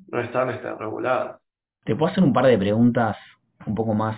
no 0.09 0.21
están 0.23 0.49
este, 0.49 0.75
reguladas. 0.75 1.39
¿Te 1.85 1.95
puedo 1.95 2.13
hacer 2.13 2.25
un 2.25 2.33
par 2.33 2.47
de 2.47 2.57
preguntas 2.57 3.19
un 3.67 3.75
poco 3.75 3.93
más 3.93 4.17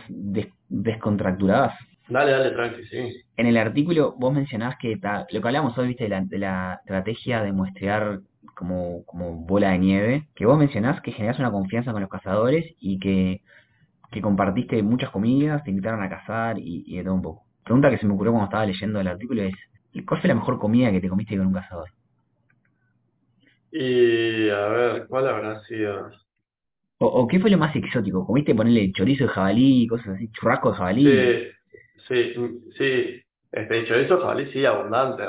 descontracturadas? 0.68 1.74
Dale, 2.08 2.32
dale, 2.32 2.50
tranqui, 2.52 2.84
sí. 2.86 3.22
En 3.36 3.46
el 3.46 3.56
artículo 3.56 4.14
vos 4.18 4.32
mencionás 4.32 4.76
que 4.78 4.98
lo 5.30 5.40
que 5.40 5.48
hablamos 5.48 5.76
hoy, 5.78 5.88
viste, 5.88 6.04
de 6.04 6.10
la, 6.10 6.22
de 6.22 6.38
la 6.38 6.80
estrategia 6.80 7.42
de 7.42 7.52
muestrear 7.52 8.20
como, 8.54 9.04
como 9.04 9.34
bola 9.34 9.70
de 9.70 9.78
nieve, 9.78 10.28
que 10.34 10.46
vos 10.46 10.58
mencionás 10.58 11.00
que 11.02 11.12
generás 11.12 11.38
una 11.38 11.52
confianza 11.52 11.92
con 11.92 12.00
los 12.00 12.10
cazadores 12.10 12.74
y 12.80 12.98
que, 12.98 13.42
que 14.10 14.20
compartiste 14.22 14.82
muchas 14.82 15.10
comidas, 15.10 15.62
te 15.64 15.70
invitaron 15.70 16.02
a 16.02 16.08
cazar 16.08 16.58
y, 16.58 16.96
de 16.96 17.04
todo 17.04 17.14
un 17.14 17.22
poco. 17.22 17.44
Pregunta 17.64 17.90
que 17.90 17.98
se 17.98 18.06
me 18.06 18.14
ocurrió 18.14 18.32
cuando 18.32 18.46
estaba 18.46 18.66
leyendo 18.66 19.00
el 19.00 19.08
artículo 19.08 19.42
es, 19.42 19.54
¿cuál 20.06 20.20
fue 20.20 20.28
la 20.28 20.34
mejor 20.34 20.58
comida 20.58 20.90
que 20.90 21.00
te 21.00 21.08
comiste 21.08 21.36
con 21.36 21.46
un 21.46 21.52
cazador? 21.52 21.90
Y 23.70 24.48
a 24.48 24.66
ver, 24.68 25.06
¿cuál 25.08 25.28
habrá 25.28 25.60
sido? 25.64 26.10
¿O, 26.98 27.06
o 27.06 27.28
qué 27.28 27.38
fue 27.38 27.50
lo 27.50 27.58
más 27.58 27.76
exótico? 27.76 28.26
¿Comiste 28.26 28.54
ponerle 28.54 28.90
chorizo 28.92 29.24
de 29.24 29.30
jabalí, 29.30 29.86
cosas 29.86 30.08
así, 30.16 30.28
churrasco 30.32 30.70
de 30.72 30.76
jabalí? 30.78 31.04
Sí. 31.04 31.57
Sí, 32.08 32.34
sí, 32.76 33.22
este 33.52 33.84
chorizo 33.86 34.18
jabalí 34.20 34.50
sí, 34.52 34.64
abundante, 34.64 35.24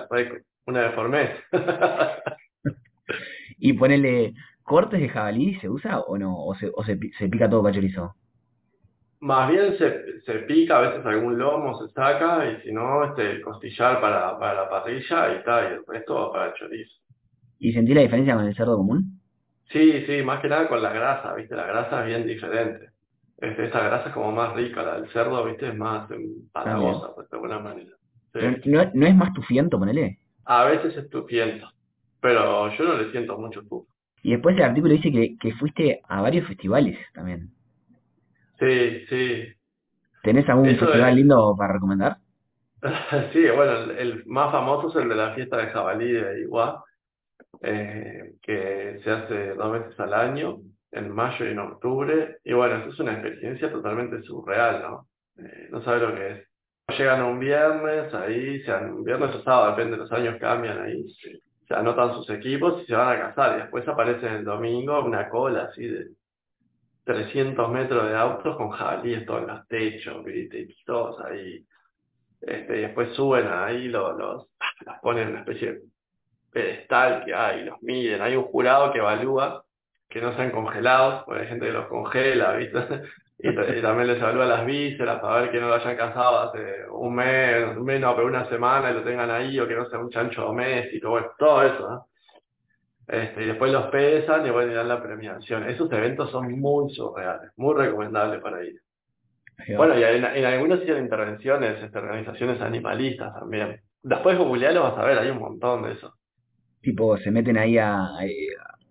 una 0.66 0.82
vez 0.82 0.94
por 0.94 1.10
mes. 1.10 1.30
¿Y 3.60 3.74
ponerle 3.74 4.34
cortes 4.64 5.00
de 5.02 5.10
jabalí 5.10 5.56
se 5.60 5.70
usa 5.70 6.00
o 6.02 6.18
no? 6.18 6.36
¿O 6.46 6.56
se, 6.56 6.70
o 6.74 6.84
se, 6.84 6.98
se 7.18 7.30
pica 7.30 7.50
todo 7.50 7.64
para 7.64 7.76
chorizo? 7.76 8.16
Más 9.22 9.50
bien 9.50 9.78
se, 9.78 10.20
se 10.22 10.40
pica, 10.40 10.78
a 10.78 10.82
veces 10.82 11.06
algún 11.06 11.38
lomo 11.38 11.74
se 11.80 11.88
saca 11.94 12.46
y 12.52 12.62
si 12.64 12.72
no, 12.74 13.06
este 13.06 13.40
costillar 13.42 14.02
para, 14.02 14.38
para 14.38 14.64
la 14.64 14.70
parrilla 14.70 15.34
y 15.34 15.38
está, 15.38 15.64
y 15.70 15.74
el 15.76 15.86
resto 15.88 16.32
para 16.34 16.48
el 16.48 16.54
chorizo. 16.56 16.96
¿Y 17.60 17.72
sentí 17.74 17.94
la 17.94 18.02
diferencia 18.02 18.36
con 18.36 18.46
el 18.48 18.56
cerdo 18.56 18.76
común? 18.76 19.22
Sí, 19.72 20.06
sí, 20.06 20.22
más 20.24 20.42
que 20.42 20.50
nada 20.50 20.68
con 20.68 20.82
la 20.84 20.92
grasa, 20.92 21.34
¿viste? 21.36 21.56
La 21.56 21.66
grasa 21.68 22.02
es 22.02 22.08
bien 22.08 22.28
diferente. 22.28 22.89
Este, 23.42 23.66
esta 23.66 23.84
grasa 23.84 24.10
es 24.10 24.14
como 24.14 24.32
más 24.32 24.54
rica, 24.54 24.84
la 24.84 25.00
del 25.00 25.10
cerdo, 25.12 25.46
viste, 25.46 25.70
es 25.70 25.76
más 25.76 26.10
empalagosa, 26.12 27.16
pues, 27.16 27.30
de 27.30 27.38
alguna 27.38 27.60
manera. 27.60 27.92
¿No, 28.66 28.92
¿No 28.94 29.06
es 29.08 29.16
más 29.16 29.34
tufiento, 29.34 29.80
ponele? 29.80 30.20
A 30.46 30.66
veces 30.66 30.98
es 30.98 31.10
tufiento, 31.10 31.70
pero 32.20 32.70
yo 32.76 32.84
no 32.84 32.98
le 32.98 33.12
siento 33.12 33.38
mucho 33.38 33.62
tufo. 33.62 33.88
Y 34.22 34.32
después 34.32 34.58
el 34.58 34.64
artículo 34.64 34.94
dice 34.94 35.12
que, 35.12 35.38
que 35.38 35.54
fuiste 35.54 36.02
a 36.08 36.22
varios 36.22 36.48
festivales 36.48 36.98
también. 37.14 37.50
Sí, 38.60 39.06
sí. 39.08 39.44
¿Tenés 40.22 40.48
algún 40.50 40.66
festival 40.66 41.16
lindo 41.16 41.56
para 41.58 41.74
recomendar? 41.74 42.18
sí, 43.32 43.46
bueno, 43.56 43.72
el, 43.72 43.92
el, 43.92 44.26
más 44.26 44.52
famoso 44.52 44.90
es 44.90 44.96
el 45.04 45.10
de 45.10 45.16
la 45.16 45.34
fiesta 45.34 45.58
de 45.58 45.68
jabalí 45.68 46.12
de 46.12 46.42
Iguá, 46.42 46.84
eh, 47.62 48.34
que 48.42 49.00
se 49.04 49.12
hace 49.12 49.54
dos 49.54 49.72
veces 49.72 50.00
al 50.00 50.14
año 50.14 50.60
en 50.92 51.12
mayo 51.12 51.46
y 51.46 51.50
en 51.50 51.60
octubre. 51.60 52.38
Y 52.44 52.54
bueno, 52.54 52.78
eso 52.78 52.90
es 52.90 53.00
una 53.00 53.14
experiencia 53.14 53.72
totalmente 53.72 54.22
surreal, 54.24 54.82
¿no? 54.82 55.08
Eh, 55.38 55.68
no 55.72 55.82
sabe 55.84 56.00
lo 56.00 56.16
que 56.16 56.30
es. 56.32 56.50
Llegan 56.98 57.24
un 57.24 57.40
viernes, 57.40 58.14
ahí, 58.14 58.62
sean 58.64 59.04
viernes 59.04 59.36
o 59.36 59.44
sábado, 59.44 59.76
depende, 59.76 59.98
los 59.98 60.12
años 60.12 60.38
cambian 60.40 60.82
ahí, 60.82 61.08
se, 61.68 61.76
anotan 61.76 62.16
sus 62.16 62.28
equipos 62.32 62.82
y 62.82 62.88
se 62.88 62.96
van 62.96 63.16
a 63.16 63.22
casar. 63.28 63.58
Y 63.58 63.62
después 63.62 63.88
aparece 63.88 64.28
el 64.28 64.44
domingo 64.44 65.04
una 65.04 65.30
cola 65.30 65.66
así 65.66 65.88
de 65.88 66.08
300 67.06 67.72
metros 67.72 68.10
de 68.10 68.16
autos 68.16 68.58
con 68.58 68.72
jabalíes 68.72 69.26
todos 69.26 69.42
en 69.42 69.48
los 69.48 69.68
techos, 69.68 70.26
todos 70.86 71.24
ahí. 71.26 71.64
Este, 72.42 72.78
y 72.78 72.82
después 72.82 73.14
suben 73.16 73.48
ahí, 73.48 73.88
los, 73.88 74.18
los, 74.18 74.48
ponen 75.02 75.24
en 75.24 75.30
una 75.30 75.40
especie 75.42 75.74
de 75.74 75.82
pedestal 76.52 77.24
que 77.26 77.34
hay, 77.36 77.66
los 77.66 77.82
miden. 77.84 78.22
Hay 78.22 78.36
un 78.36 78.46
jurado 78.46 78.92
que 78.92 79.00
evalúa 79.00 79.64
que 80.10 80.22
no 80.22 80.36
sean 80.36 80.52
congelados, 80.52 81.24
porque 81.26 81.42
hay 81.42 81.48
gente 81.48 81.68
que 81.68 81.72
los 81.72 81.88
congela, 81.88 82.54
¿viste? 82.54 82.80
Y, 83.42 83.56
también 83.82 84.08
les 84.08 84.22
evalúa 84.22 84.46
las 84.46 84.66
vísceras 84.66 85.22
para 85.22 85.40
ver 85.40 85.52
que 85.52 85.62
no 85.62 85.70
lo 85.70 85.76
hayan 85.76 85.96
cazado 85.96 86.40
hace 86.40 86.90
un 86.92 87.16
mes, 87.16 87.78
un 87.78 87.86
mes 87.86 88.02
no, 88.02 88.14
pero 88.14 88.28
una 88.28 88.44
semana 88.50 88.92
y 88.92 88.94
lo 88.94 89.02
tengan 89.02 89.32
ahí, 89.32 89.58
o 89.58 89.66
que 89.66 89.76
no 89.76 89.90
sea 89.90 89.98
un 89.98 90.10
chancho 90.10 90.42
doméstico, 90.42 91.12
bueno, 91.12 91.28
todo 91.38 91.64
eso, 91.64 91.90
¿no? 91.90 92.08
Este, 93.08 93.44
y 93.44 93.46
después 93.46 93.72
los 93.72 93.86
pesan 93.86 94.46
y 94.46 94.50
bueno, 94.50 94.74
y 94.74 94.76
dan 94.76 94.90
la 94.90 95.02
premiación. 95.02 95.70
Esos 95.70 95.90
eventos 95.94 96.30
son 96.32 96.52
muy 96.60 96.94
surreales, 96.94 97.52
muy 97.56 97.76
recomendables 97.76 98.42
para 98.42 98.62
ir. 98.62 98.82
Bueno, 99.78 99.98
y 99.98 100.04
en, 100.04 100.26
en 100.26 100.46
algunos 100.46 100.82
hicieron 100.82 101.04
intervenciones, 101.04 101.82
este, 101.82 101.98
organizaciones 101.98 102.60
animalistas 102.60 103.34
también. 103.40 103.80
Después 104.04 104.38
googlealo 104.38 104.84
vas 104.84 104.98
a 104.98 105.06
ver, 105.06 105.18
hay 105.18 105.30
un 105.30 105.40
montón 105.40 105.84
de 105.84 105.94
eso. 105.94 106.14
Tipo, 106.82 107.18
se 107.18 107.32
meten 107.32 107.58
ahí 107.58 107.78
a, 107.78 108.04
a 108.04 108.26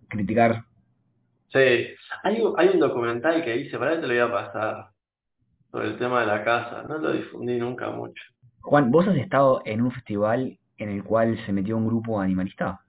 criticar 0.07 0.63
Sí, 1.51 1.95
hay 2.23 2.41
un, 2.41 2.53
hay 2.57 2.69
un 2.69 2.79
documental 2.79 3.43
que 3.43 3.57
hice, 3.57 3.77
para 3.77 3.95
que 3.95 4.01
te 4.01 4.07
lo 4.07 4.13
voy 4.13 4.19
a 4.19 4.31
pasar, 4.31 4.89
sobre 5.71 5.87
el 5.87 5.97
tema 5.97 6.21
de 6.21 6.27
la 6.27 6.43
casa. 6.43 6.83
No 6.87 6.97
lo 6.97 7.11
difundí 7.11 7.57
nunca 7.57 7.89
mucho. 7.89 8.21
Juan, 8.61 8.91
¿vos 8.91 9.07
has 9.07 9.17
estado 9.17 9.61
en 9.65 9.81
un 9.81 9.91
festival 9.91 10.57
en 10.77 10.89
el 10.89 11.03
cual 11.03 11.37
se 11.45 11.53
metió 11.53 11.77
un 11.77 11.87
grupo 11.87 12.19
animalista? 12.19 12.79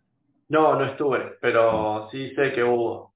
No, 0.48 0.78
no 0.78 0.84
estuve, 0.84 1.36
pero 1.40 2.08
sí 2.10 2.34
sé 2.34 2.52
que 2.52 2.62
hubo. 2.62 3.14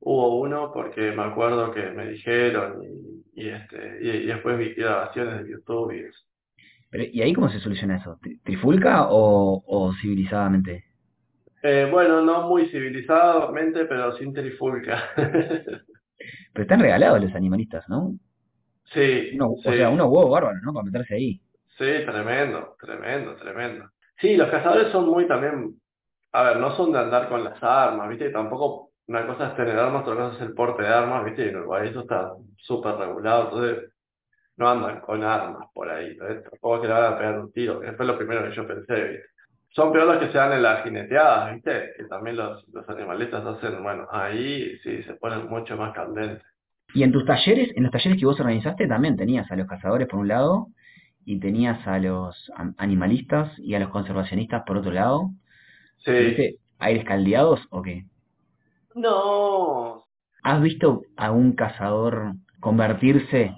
Hubo 0.00 0.40
uno 0.40 0.70
porque 0.72 1.12
me 1.12 1.22
acuerdo 1.22 1.72
que 1.72 1.90
me 1.90 2.10
dijeron 2.10 2.82
y, 2.84 3.42
y 3.42 3.48
este 3.48 3.98
y, 4.02 4.26
después 4.26 4.58
vi 4.58 4.74
grabaciones 4.74 5.42
de 5.44 5.50
YouTube 5.50 5.92
y 5.92 6.00
eso. 6.00 6.20
Pero, 6.90 7.04
¿Y 7.10 7.22
ahí 7.22 7.32
cómo 7.32 7.48
se 7.48 7.58
soluciona 7.58 7.96
eso? 7.96 8.18
¿Trifulca 8.44 9.08
o, 9.08 9.64
o 9.66 9.94
civilizadamente? 9.94 10.84
Eh, 11.66 11.88
bueno, 11.90 12.20
no 12.20 12.46
muy 12.46 12.66
civilizadamente, 12.66 13.86
pero 13.86 14.12
sin 14.18 14.34
trifulca. 14.34 15.02
pero 15.16 16.62
están 16.62 16.80
regalados 16.80 17.22
los 17.22 17.34
animalistas, 17.34 17.88
¿no? 17.88 18.14
Sí, 18.92 19.38
O 19.40 19.56
sea, 19.62 19.88
unos 19.88 20.08
huevos 20.08 20.30
bárbaros, 20.30 20.62
¿no? 20.62 20.74
Para 20.74 20.84
meterse 20.84 21.14
ahí. 21.14 21.40
Sí, 21.78 21.86
tremendo, 22.04 22.76
tremendo, 22.78 23.34
tremendo. 23.36 23.90
Sí, 24.20 24.36
los 24.36 24.50
cazadores 24.50 24.92
son 24.92 25.06
muy 25.06 25.26
también, 25.26 25.80
a 26.32 26.42
ver, 26.42 26.58
no 26.58 26.76
son 26.76 26.92
de 26.92 26.98
andar 26.98 27.30
con 27.30 27.42
las 27.42 27.60
armas, 27.62 28.10
¿viste? 28.10 28.28
Y 28.28 28.32
tampoco 28.32 28.90
una 29.06 29.26
cosa 29.26 29.48
es 29.48 29.56
tener 29.56 29.78
armas, 29.78 30.02
otra 30.02 30.16
cosa 30.16 30.36
es 30.36 30.42
el 30.42 30.54
porte 30.54 30.82
de 30.82 30.88
armas, 30.88 31.24
¿viste? 31.24 31.46
Y 31.46 31.48
en 31.48 31.56
Uruguay 31.56 31.88
eso 31.88 32.00
está 32.00 32.30
súper 32.58 32.96
regulado, 32.96 33.44
entonces 33.44 33.90
no 34.56 34.68
andan 34.68 35.00
con 35.00 35.24
armas 35.24 35.66
por 35.74 35.88
ahí, 35.88 36.16
tampoco 36.18 36.82
que 36.82 36.88
le 36.88 36.94
van 36.94 37.14
a 37.14 37.18
pegar 37.18 37.40
un 37.40 37.52
tiro, 37.52 37.80
que 37.80 37.92
fue 37.94 38.06
lo 38.06 38.18
primero 38.18 38.44
que 38.44 38.54
yo 38.54 38.66
pensé, 38.66 38.94
¿viste? 38.94 39.33
Son 39.74 39.92
peor 39.92 40.06
los 40.06 40.18
que 40.18 40.30
se 40.30 40.38
dan 40.38 40.52
en 40.52 40.62
las 40.62 40.84
jineteadas, 40.84 41.52
¿viste? 41.52 41.90
Que 41.96 42.04
también 42.04 42.36
los, 42.36 42.64
los 42.68 42.88
animalistas 42.88 43.44
hacen, 43.44 43.82
bueno, 43.82 44.06
ahí 44.08 44.78
sí 44.84 45.02
se 45.02 45.14
ponen 45.14 45.48
mucho 45.48 45.76
más 45.76 45.92
candentes. 45.92 46.44
Y 46.94 47.02
en 47.02 47.10
tus 47.10 47.26
talleres, 47.26 47.70
en 47.74 47.82
los 47.82 47.90
talleres 47.90 48.20
que 48.20 48.24
vos 48.24 48.38
organizaste, 48.38 48.86
también 48.86 49.16
tenías 49.16 49.50
a 49.50 49.56
los 49.56 49.66
cazadores 49.66 50.06
por 50.06 50.20
un 50.20 50.28
lado 50.28 50.68
y 51.24 51.40
tenías 51.40 51.84
a 51.88 51.98
los 51.98 52.52
animalistas 52.78 53.58
y 53.58 53.74
a 53.74 53.80
los 53.80 53.88
conservacionistas 53.90 54.62
por 54.64 54.76
otro 54.76 54.92
lado. 54.92 55.30
Sí. 55.98 56.12
¿Viste 56.12 56.56
aires 56.78 57.04
caldeados 57.04 57.66
o 57.70 57.82
qué? 57.82 58.04
No. 58.94 60.04
¿Has 60.44 60.62
visto 60.62 61.02
a 61.16 61.32
un 61.32 61.52
cazador 61.54 62.34
convertirse 62.60 63.56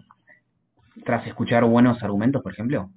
tras 1.05 1.27
escuchar 1.27 1.65
buenos 1.65 2.03
argumentos, 2.03 2.43
por 2.43 2.53
ejemplo? 2.53 2.89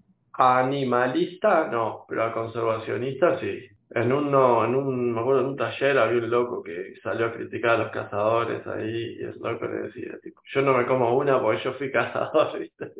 Animalista 0.41 1.67
no, 1.67 2.05
pero 2.07 2.23
a 2.23 2.33
conservacionista 2.33 3.37
sí. 3.39 3.59
En 3.91 4.13
uno, 4.13 4.63
en 4.63 4.73
un, 4.73 5.13
me 5.13 5.19
acuerdo 5.19 5.41
en 5.41 5.47
un 5.47 5.57
taller 5.57 5.97
había 5.97 6.23
un 6.23 6.29
loco 6.29 6.63
que 6.63 6.93
salió 7.03 7.25
a 7.25 7.33
criticar 7.33 7.71
a 7.71 7.77
los 7.79 7.91
cazadores 7.91 8.65
ahí 8.67 9.17
y 9.19 9.23
el 9.23 9.37
loco 9.37 9.65
le 9.65 9.87
decía, 9.87 10.17
tipo, 10.23 10.41
yo 10.45 10.61
no 10.61 10.77
me 10.77 10.85
como 10.85 11.17
una 11.17 11.41
porque 11.41 11.61
yo 11.61 11.73
fui 11.73 11.91
cazador, 11.91 12.57
¿viste? 12.59 12.93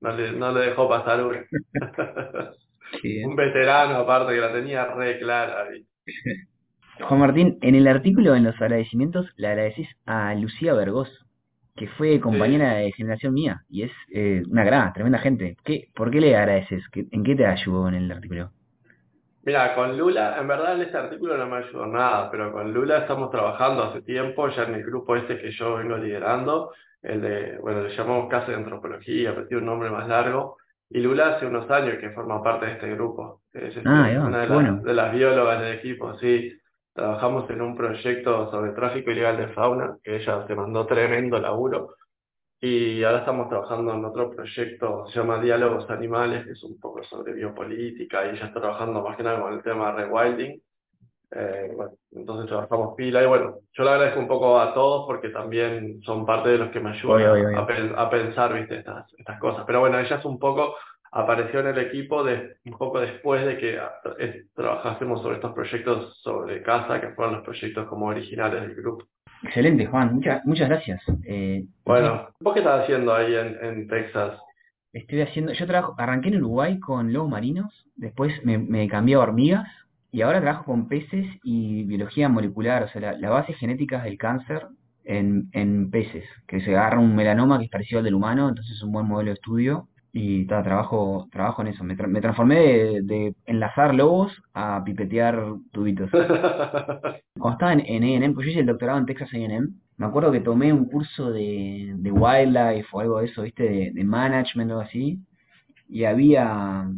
No 0.00 0.16
le, 0.16 0.32
no 0.32 0.50
le 0.52 0.60
dejó 0.60 0.88
pasar 0.88 1.22
una. 1.22 1.44
un 3.26 3.36
veterano 3.36 3.96
aparte 3.96 4.32
que 4.32 4.40
la 4.40 4.52
tenía 4.52 4.86
re 4.94 5.18
clara, 5.18 5.68
¿viste? 5.68 5.90
Juan 7.02 7.20
Martín, 7.20 7.58
en 7.60 7.74
el 7.74 7.86
artículo 7.86 8.34
en 8.34 8.44
los 8.44 8.54
agradecimientos 8.62 9.26
le 9.36 9.48
agradeces 9.48 9.88
a 10.06 10.34
Lucía 10.34 10.72
Vergós, 10.72 11.10
que 11.76 11.88
fue 11.88 12.20
compañera 12.20 12.74
de 12.74 12.92
generación 12.92 13.34
mía 13.34 13.62
y 13.68 13.82
es 13.82 13.92
eh, 14.12 14.42
una 14.50 14.64
gran, 14.64 14.92
tremenda 14.92 15.18
gente. 15.18 15.56
¿Qué, 15.64 15.88
¿Por 15.94 16.10
qué 16.10 16.20
le 16.20 16.36
agradeces? 16.36 16.82
¿En 16.94 17.22
qué 17.24 17.34
te 17.34 17.46
ayudó 17.46 17.88
en 17.88 17.94
el 17.94 18.12
artículo? 18.12 18.50
Mira, 19.42 19.74
con 19.74 19.96
Lula, 19.96 20.36
en 20.38 20.46
verdad 20.46 20.74
en 20.74 20.82
este 20.82 20.98
artículo 20.98 21.36
no 21.38 21.46
me 21.46 21.58
ayudó 21.58 21.86
nada, 21.86 22.30
pero 22.30 22.52
con 22.52 22.72
Lula 22.72 22.98
estamos 22.98 23.30
trabajando 23.30 23.84
hace 23.84 24.02
tiempo 24.02 24.48
ya 24.48 24.64
en 24.64 24.74
el 24.74 24.84
grupo 24.84 25.16
este 25.16 25.38
que 25.38 25.50
yo 25.50 25.76
vengo 25.76 25.96
liderando, 25.96 26.72
el 27.02 27.22
de, 27.22 27.58
bueno, 27.58 27.82
le 27.82 27.96
llamamos 27.96 28.28
Casa 28.28 28.50
de 28.50 28.58
Antropología, 28.58 29.34
pero 29.34 29.46
tiene 29.46 29.62
un 29.62 29.66
nombre 29.66 29.88
más 29.88 30.06
largo, 30.06 30.58
y 30.90 31.00
Lula 31.00 31.36
hace 31.36 31.46
unos 31.46 31.70
años 31.70 31.96
que 31.98 32.10
forma 32.10 32.42
parte 32.42 32.66
de 32.66 32.72
este 32.72 32.90
grupo. 32.90 33.40
Es 33.52 33.76
este, 33.76 33.82
ah, 33.86 34.24
una 34.26 34.46
de, 34.46 34.82
de 34.82 34.94
las 34.94 35.12
biólogas 35.12 35.60
del 35.62 35.74
equipo, 35.74 36.18
sí. 36.18 36.59
Trabajamos 37.00 37.48
en 37.48 37.62
un 37.62 37.74
proyecto 37.74 38.50
sobre 38.50 38.72
tráfico 38.72 39.10
ilegal 39.10 39.38
de 39.38 39.48
fauna, 39.54 39.96
que 40.04 40.16
ella 40.16 40.46
se 40.46 40.54
mandó 40.54 40.84
tremendo 40.84 41.38
laburo. 41.38 41.94
Y 42.60 43.02
ahora 43.02 43.20
estamos 43.20 43.48
trabajando 43.48 43.94
en 43.94 44.04
otro 44.04 44.30
proyecto, 44.30 45.06
se 45.08 45.18
llama 45.18 45.40
Diálogos 45.40 45.88
Animales, 45.88 46.44
que 46.44 46.52
es 46.52 46.62
un 46.62 46.78
poco 46.78 47.02
sobre 47.04 47.32
biopolítica, 47.32 48.26
y 48.26 48.36
ella 48.36 48.48
está 48.48 48.60
trabajando 48.60 49.02
más 49.02 49.16
que 49.16 49.22
nada 49.22 49.40
con 49.40 49.54
el 49.54 49.62
tema 49.62 49.94
de 49.94 50.04
rewilding. 50.04 50.62
Eh, 51.30 51.72
bueno, 51.74 51.92
entonces 52.12 52.46
trabajamos 52.46 52.94
pila, 52.94 53.22
y 53.22 53.26
bueno, 53.26 53.60
yo 53.72 53.82
le 53.84 53.90
agradezco 53.90 54.20
un 54.20 54.28
poco 54.28 54.60
a 54.60 54.74
todos 54.74 55.06
porque 55.06 55.30
también 55.30 56.02
son 56.02 56.26
parte 56.26 56.50
de 56.50 56.58
los 56.58 56.70
que 56.70 56.80
me 56.80 56.90
ayudan 56.90 57.56
A, 57.56 58.02
a, 58.02 58.10
pensar, 58.10 58.52
viste, 58.52 58.76
estas, 58.76 59.10
estas 59.16 59.40
cosas. 59.40 59.64
Pero 59.66 59.80
bueno, 59.80 59.98
ella 59.98 60.16
es 60.16 60.24
un 60.26 60.38
poco 60.38 60.74
apareció 61.12 61.60
en 61.60 61.68
el 61.68 61.78
equipo 61.78 62.22
de, 62.22 62.56
un 62.64 62.78
poco 62.78 63.00
después 63.00 63.44
de 63.44 63.58
que 63.58 63.78
eh, 64.18 64.44
trabajásemos 64.54 65.22
sobre 65.22 65.36
estos 65.36 65.52
proyectos 65.52 66.20
sobre 66.22 66.62
casa, 66.62 67.00
que 67.00 67.10
fueron 67.10 67.34
los 67.36 67.44
proyectos 67.44 67.88
como 67.88 68.06
originales 68.06 68.62
del 68.62 68.74
grupo. 68.76 69.04
Excelente, 69.42 69.86
Juan. 69.86 70.14
Muchas, 70.14 70.44
muchas 70.44 70.68
gracias. 70.68 71.02
Eh, 71.24 71.64
bueno, 71.84 72.28
¿vos 72.40 72.54
qué 72.54 72.60
estás 72.60 72.82
haciendo 72.82 73.14
ahí 73.14 73.34
en, 73.34 73.56
en 73.62 73.88
Texas? 73.88 74.38
Estoy 74.92 75.22
haciendo, 75.22 75.52
yo 75.52 75.66
trabajo, 75.66 75.94
arranqué 75.98 76.28
en 76.28 76.36
Uruguay 76.36 76.78
con 76.80 77.12
lobos 77.12 77.30
marinos, 77.30 77.86
después 77.94 78.32
me, 78.44 78.58
me 78.58 78.88
cambié 78.88 79.14
a 79.14 79.20
hormigas 79.20 79.68
y 80.10 80.22
ahora 80.22 80.40
trabajo 80.40 80.64
con 80.64 80.88
peces 80.88 81.26
y 81.44 81.84
biología 81.84 82.28
molecular, 82.28 82.82
o 82.82 82.88
sea, 82.88 83.00
la, 83.00 83.12
la 83.12 83.30
base 83.30 83.52
genética 83.54 84.02
del 84.02 84.18
cáncer 84.18 84.66
en, 85.04 85.48
en 85.52 85.90
peces, 85.90 86.24
que 86.48 86.60
se 86.60 86.72
agarra 86.72 86.98
un 86.98 87.14
melanoma 87.14 87.58
que 87.58 87.66
es 87.66 87.70
parecido 87.70 88.00
al 88.00 88.04
del 88.04 88.14
humano, 88.14 88.48
entonces 88.48 88.76
es 88.76 88.82
un 88.82 88.90
buen 88.90 89.06
modelo 89.06 89.30
de 89.30 89.34
estudio 89.34 89.88
y 90.12 90.46
trabajo 90.46 91.28
trabajo 91.30 91.62
en 91.62 91.68
eso. 91.68 91.84
Me, 91.84 91.94
me 91.94 92.20
transformé 92.20 93.00
de, 93.02 93.34
enlazar 93.46 93.94
lobos 93.94 94.32
a 94.54 94.82
pipetear 94.84 95.54
tubitos. 95.72 96.10
Cuando 97.38 97.52
estaba 97.52 97.72
en, 97.72 97.80
en 97.80 98.02
A&M, 98.02 98.34
pues 98.34 98.46
yo 98.46 98.50
hice 98.52 98.60
el 98.60 98.66
doctorado 98.66 98.98
en 98.98 99.06
Texas 99.06 99.32
A&M, 99.32 99.68
me 99.96 100.06
acuerdo 100.06 100.32
que 100.32 100.40
tomé 100.40 100.72
un 100.72 100.86
curso 100.86 101.30
de, 101.30 101.92
de 101.96 102.12
wildlife 102.12 102.88
o 102.92 103.00
algo 103.00 103.18
de 103.20 103.26
eso, 103.26 103.42
¿viste? 103.42 103.62
De, 103.64 103.90
de 103.92 104.04
management 104.04 104.70
o 104.70 104.74
algo 104.74 104.88
así, 104.88 105.20
y 105.88 106.04
había 106.04 106.88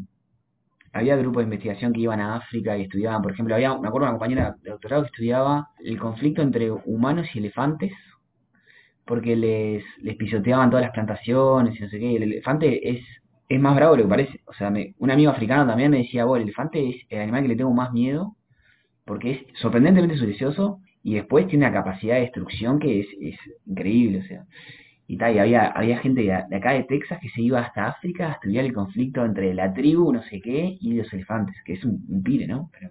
había 0.92 1.16
grupos 1.16 1.40
de 1.40 1.44
investigación 1.44 1.92
que 1.92 2.00
iban 2.00 2.20
a 2.20 2.36
África 2.36 2.76
y 2.76 2.82
estudiaban, 2.82 3.22
por 3.22 3.32
ejemplo, 3.32 3.54
había, 3.54 3.76
me 3.78 3.88
acuerdo 3.88 4.08
una 4.08 4.12
compañera 4.12 4.56
de 4.62 4.70
doctorado 4.70 5.02
que 5.02 5.06
estudiaba 5.06 5.70
el 5.82 5.98
conflicto 5.98 6.42
entre 6.42 6.70
humanos 6.70 7.26
y 7.34 7.38
elefantes 7.38 7.92
porque 9.04 9.36
les, 9.36 9.84
les 9.98 10.16
pisoteaban 10.16 10.70
todas 10.70 10.84
las 10.84 10.92
plantaciones 10.92 11.78
y 11.78 11.82
no 11.82 11.88
sé 11.88 11.98
qué. 11.98 12.16
El 12.16 12.22
elefante 12.24 12.90
es, 12.90 13.04
es 13.48 13.60
más 13.60 13.76
bravo 13.76 13.92
de 13.92 13.98
lo 13.98 14.04
que 14.04 14.10
parece. 14.10 14.40
O 14.46 14.52
sea, 14.52 14.70
me, 14.70 14.94
un 14.98 15.10
amigo 15.10 15.30
africano 15.30 15.66
también 15.66 15.90
me 15.90 15.98
decía, 15.98 16.24
bueno, 16.24 16.42
el 16.42 16.48
elefante 16.48 16.88
es 16.88 16.96
el 17.08 17.20
animal 17.20 17.42
que 17.42 17.48
le 17.48 17.56
tengo 17.56 17.72
más 17.72 17.92
miedo 17.92 18.36
porque 19.04 19.32
es 19.32 19.60
sorprendentemente 19.60 20.16
silencioso 20.16 20.80
y 21.02 21.14
después 21.14 21.48
tiene 21.48 21.66
una 21.66 21.74
capacidad 21.74 22.14
de 22.14 22.22
destrucción 22.22 22.78
que 22.78 23.00
es, 23.00 23.06
es 23.20 23.36
increíble, 23.66 24.20
o 24.20 24.22
sea. 24.22 24.44
Y 25.08 25.18
tal, 25.18 25.34
y 25.34 25.38
había, 25.40 25.66
había 25.66 25.98
gente 25.98 26.22
de, 26.22 26.32
acá 26.32 26.72
de 26.72 26.84
Texas 26.84 27.18
que 27.20 27.28
se 27.30 27.42
iba 27.42 27.60
hasta 27.60 27.88
África 27.88 28.28
a 28.28 28.32
estudiar 28.32 28.64
el 28.64 28.72
conflicto 28.72 29.24
entre 29.24 29.52
la 29.52 29.74
tribu, 29.74 30.12
no 30.12 30.22
sé 30.22 30.40
qué, 30.40 30.78
y 30.80 30.94
los 30.94 31.12
elefantes, 31.12 31.56
que 31.64 31.74
es 31.74 31.84
un, 31.84 32.02
un 32.08 32.22
pire, 32.22 32.46
¿no? 32.46 32.70
Pero, 32.72 32.90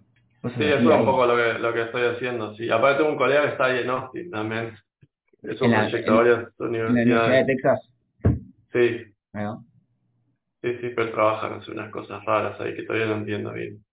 sí, 0.55 0.64
eso 0.64 0.93
es 0.93 0.99
un 0.99 1.05
poco 1.05 1.26
lo 1.26 1.36
que, 1.36 1.59
lo 1.59 1.74
que 1.74 1.84
estoy 1.84 2.03
haciendo, 2.03 2.53
sí. 2.55 2.70
Aparte 2.70 2.97
tengo 2.97 3.12
un 3.12 3.18
colega 3.18 3.43
que 3.43 3.49
está 3.49 3.66
ahí 3.66 3.80
en 3.80 3.89
Austin 3.89 4.30
también, 4.30 4.74
es 5.43 5.61
un 5.61 5.67
en 5.67 5.71
la, 5.71 5.89
proyecto 5.89 6.65
en, 6.65 6.75
en 6.75 6.81
la 6.81 6.89
Universidad 6.89 7.29
de 7.29 7.45
Texas. 7.45 7.79
Sí. 8.71 9.13
¿No? 9.33 9.65
Sí, 10.61 10.77
sí, 10.79 10.89
pero 10.95 11.11
trabajan, 11.11 11.53
hacen 11.53 11.73
unas 11.73 11.91
cosas 11.91 12.23
raras 12.25 12.59
ahí 12.61 12.75
que 12.75 12.83
todavía 12.83 13.07
no 13.07 13.15
entiendo 13.15 13.51
bien. 13.51 13.83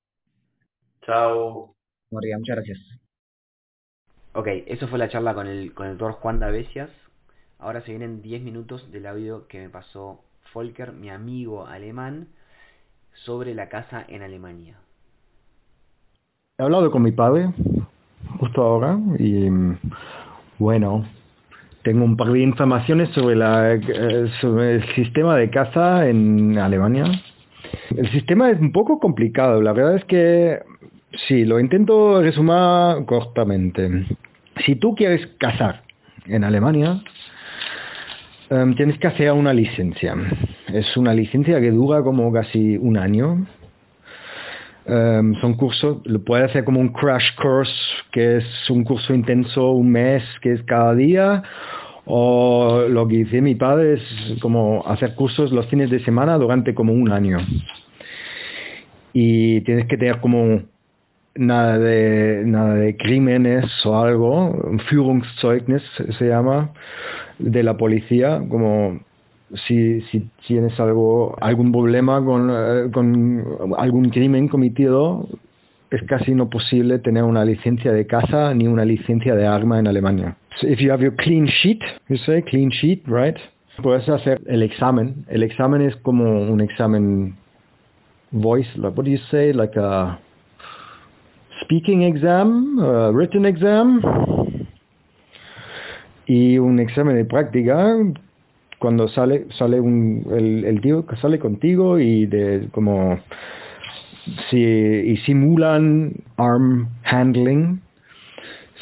Chao. 1.02 1.74
María, 2.10 2.36
muchas 2.38 2.56
gracias. 2.56 2.78
Ok, 4.34 4.48
eso 4.66 4.86
fue 4.88 4.98
la 4.98 5.08
charla 5.08 5.34
con 5.34 5.46
el, 5.46 5.72
con 5.72 5.86
el 5.86 5.96
doctor 5.96 6.20
Juan 6.20 6.40
Davesias. 6.40 6.90
Ahora 7.58 7.80
se 7.80 7.90
vienen 7.90 8.22
10 8.22 8.42
minutos 8.42 8.92
del 8.92 9.06
audio 9.06 9.48
que 9.48 9.58
me 9.60 9.70
pasó 9.70 10.22
Volker, 10.52 10.92
mi 10.92 11.08
amigo 11.10 11.66
alemán, 11.66 12.28
sobre 13.14 13.54
la 13.54 13.68
casa 13.68 14.04
en 14.08 14.22
Alemania. 14.22 14.76
He 16.58 16.62
hablado 16.62 16.90
con 16.90 17.02
mi 17.02 17.12
padre 17.12 17.52
justo 18.38 18.62
ahora 18.62 18.98
y 19.18 19.48
Bueno, 20.58 21.04
tengo 21.82 22.04
un 22.04 22.16
par 22.16 22.28
de 22.32 22.40
informaciones 22.40 23.08
sobre, 23.10 23.36
la, 23.36 23.74
eh, 23.74 24.30
sobre 24.40 24.76
el 24.76 24.94
sistema 24.94 25.36
de 25.36 25.50
caza 25.50 26.08
en 26.08 26.58
Alemania. 26.58 27.04
El 27.96 28.10
sistema 28.10 28.50
es 28.50 28.60
un 28.60 28.72
poco 28.72 28.98
complicado. 28.98 29.62
La 29.62 29.72
verdad 29.72 29.96
es 29.96 30.04
que 30.04 30.58
sí, 31.26 31.44
lo 31.44 31.60
intento 31.60 32.20
resumir 32.22 33.04
cortamente. 33.06 34.06
Si 34.64 34.76
tú 34.76 34.94
quieres 34.94 35.26
cazar 35.38 35.82
en 36.26 36.44
Alemania, 36.44 37.00
em, 38.50 38.74
tienes 38.74 38.98
que 38.98 39.06
hacer 39.06 39.32
una 39.32 39.52
licencia. 39.52 40.14
Es 40.72 40.96
una 40.96 41.14
licencia 41.14 41.60
que 41.60 41.70
dura 41.70 42.02
como 42.02 42.32
casi 42.32 42.76
un 42.76 42.96
año. 42.96 43.46
Em, 44.88 45.34
son 45.42 45.52
cursos, 45.54 45.98
lo 46.04 46.24
puede 46.24 46.44
hacer 46.44 46.64
como 46.64 46.80
un 46.80 46.88
crash 46.88 47.34
course, 47.36 47.72
que 48.10 48.38
es 48.38 48.70
un 48.70 48.84
curso 48.84 49.12
intenso, 49.12 49.72
un 49.72 49.90
mes, 49.90 50.22
que 50.40 50.52
es 50.52 50.62
cada 50.62 50.94
día, 50.94 51.42
o 52.06 52.86
lo 52.88 53.06
que 53.06 53.16
hice 53.16 53.42
mi 53.42 53.54
padre 53.54 53.94
es 53.94 54.40
como 54.40 54.82
hacer 54.86 55.14
cursos 55.14 55.52
los 55.52 55.66
fines 55.66 55.90
de 55.90 56.02
semana 56.04 56.38
durante 56.38 56.74
como 56.74 56.94
un 56.94 57.12
año. 57.12 57.38
Y 59.12 59.60
tienes 59.62 59.86
que 59.88 59.98
tener 59.98 60.20
como 60.20 60.62
nada 61.34 61.78
de, 61.78 62.44
nada 62.46 62.74
de 62.76 62.96
crímenes 62.96 63.66
o 63.84 63.98
algo, 63.98 64.50
un 64.50 64.78
Führungszeugnis 64.80 65.82
se 66.18 66.28
llama, 66.28 66.72
de 67.38 67.62
la 67.62 67.76
policía, 67.76 68.42
como 68.48 69.00
si, 69.66 70.00
si 70.02 70.28
tienes 70.46 70.78
algo, 70.80 71.36
algún 71.40 71.72
problema 71.72 72.24
con, 72.24 72.50
eh, 72.50 72.90
con 72.92 73.44
algún 73.76 74.10
crimen 74.10 74.48
cometido, 74.48 75.26
es 75.90 76.02
casi 76.02 76.34
no 76.34 76.50
posible 76.50 76.98
tener 76.98 77.22
una 77.22 77.44
licencia 77.44 77.92
de 77.92 78.06
casa 78.06 78.52
ni 78.54 78.66
una 78.66 78.84
licencia 78.84 79.34
de 79.34 79.46
arma 79.46 79.78
en 79.78 79.86
Alemania. 79.86 80.36
So 80.60 80.66
if 80.66 80.80
you 80.80 80.90
have 80.90 81.02
your 81.02 81.14
clean 81.16 81.46
sheet, 81.46 81.80
you 82.08 82.16
say 82.18 82.42
clean 82.42 82.70
sheet, 82.70 83.04
right? 83.06 83.36
Puedes 83.82 84.08
hacer 84.08 84.40
el 84.46 84.62
examen. 84.62 85.24
El 85.28 85.42
examen 85.42 85.82
es 85.82 85.94
como 85.96 86.24
un 86.24 86.60
examen 86.60 87.36
voice, 88.32 88.68
like, 88.76 88.96
what 88.96 89.04
do 89.04 89.10
you 89.10 89.20
say, 89.30 89.52
like 89.52 89.76
a 89.78 90.18
speaking 91.62 92.02
exam, 92.02 92.78
a 92.80 93.12
written 93.12 93.46
exam, 93.46 94.02
y 96.26 96.58
un 96.58 96.78
examen 96.80 97.16
de 97.16 97.24
práctica 97.24 97.96
cuando 98.78 99.08
sale 99.08 99.46
sale 99.58 99.80
un, 99.80 100.26
el, 100.30 100.64
el 100.64 100.80
tío 100.80 101.06
que 101.06 101.16
sale 101.16 101.38
contigo 101.38 101.98
y 101.98 102.26
de 102.26 102.68
como 102.72 103.18
si 104.50 105.16
simulan 105.24 106.12
arm 106.36 106.88
handling 107.04 107.80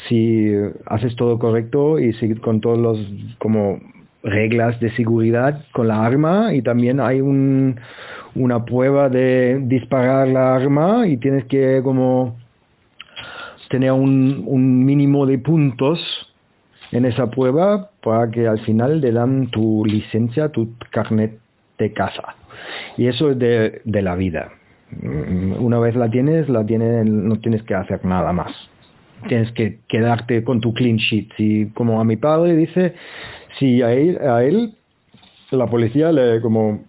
si 0.07 0.51
haces 0.85 1.15
todo 1.15 1.39
correcto 1.39 1.99
y 1.99 2.13
si, 2.13 2.35
con 2.35 2.61
todos 2.61 2.77
los 2.77 2.99
como 3.39 3.79
reglas 4.23 4.79
de 4.79 4.91
seguridad 4.95 5.63
con 5.73 5.87
la 5.87 6.05
arma 6.05 6.53
y 6.53 6.61
también 6.61 6.99
hay 6.99 7.21
un, 7.21 7.79
una 8.35 8.65
prueba 8.65 9.09
de 9.09 9.59
disparar 9.63 10.27
la 10.27 10.55
arma 10.55 11.07
y 11.07 11.17
tienes 11.17 11.45
que 11.45 11.81
como 11.83 12.35
tener 13.69 13.91
un, 13.91 14.43
un 14.45 14.85
mínimo 14.85 15.25
de 15.25 15.37
puntos 15.39 15.99
en 16.91 17.05
esa 17.05 17.29
prueba 17.29 17.89
que 18.31 18.47
al 18.47 18.59
final 18.59 19.01
le 19.01 19.11
dan 19.11 19.49
tu 19.51 19.83
licencia, 19.85 20.49
tu 20.49 20.69
carnet 20.91 21.39
de 21.77 21.93
casa. 21.93 22.35
Y 22.97 23.07
eso 23.07 23.31
es 23.31 23.39
de, 23.39 23.81
de 23.83 24.01
la 24.01 24.15
vida. 24.15 24.51
Una 25.59 25.79
vez 25.79 25.95
la 25.95 26.09
tienes, 26.09 26.49
la 26.49 26.65
tienes, 26.65 27.05
no 27.05 27.39
tienes 27.39 27.63
que 27.63 27.75
hacer 27.75 28.05
nada 28.05 28.31
más 28.33 28.51
tienes 29.27 29.51
que 29.53 29.79
quedarte 29.87 30.43
con 30.43 30.61
tu 30.61 30.73
clean 30.73 30.97
sheet. 30.97 31.29
Y 31.37 31.65
como 31.67 31.99
a 31.99 32.03
mi 32.03 32.17
padre 32.17 32.55
dice, 32.55 32.93
si 33.59 33.81
a 33.81 33.91
él, 33.93 34.17
a 34.21 34.43
él 34.43 34.73
la 35.51 35.67
policía 35.67 36.11
le 36.11 36.41
como 36.41 36.83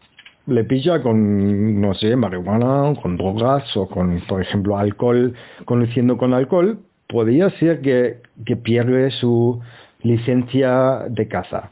le 0.47 0.65
pilla 0.65 1.03
con, 1.03 1.81
no 1.81 1.95
sé, 1.95 2.17
marihuana, 2.17 2.95
con 3.03 3.19
drogas 3.19 3.77
o 3.77 3.87
con, 3.87 4.21
por 4.27 4.41
ejemplo, 4.41 4.79
alcohol, 4.79 5.35
conduciendo 5.67 6.17
con 6.17 6.33
alcohol, 6.33 6.79
podría 7.07 7.51
ser 7.51 7.83
que, 7.83 8.23
que 8.47 8.57
pierde 8.57 9.11
su 9.11 9.61
licencia 10.03 11.05
de 11.09 11.29
caza. 11.29 11.71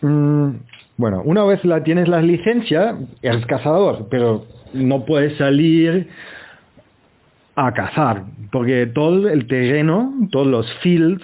Mm, 0.00 0.50
bueno, 0.96 1.22
una 1.24 1.44
vez 1.44 1.64
la 1.64 1.82
tienes 1.82 2.08
la 2.08 2.20
licencia, 2.20 2.96
eres 3.22 3.46
cazador, 3.46 4.08
pero 4.10 4.46
no 4.72 5.04
puedes 5.04 5.36
salir 5.38 6.08
a 7.54 7.72
cazar, 7.72 8.24
porque 8.52 8.86
todo 8.86 9.28
el 9.28 9.46
terreno, 9.46 10.12
todos 10.30 10.46
los 10.46 10.72
fields, 10.78 11.22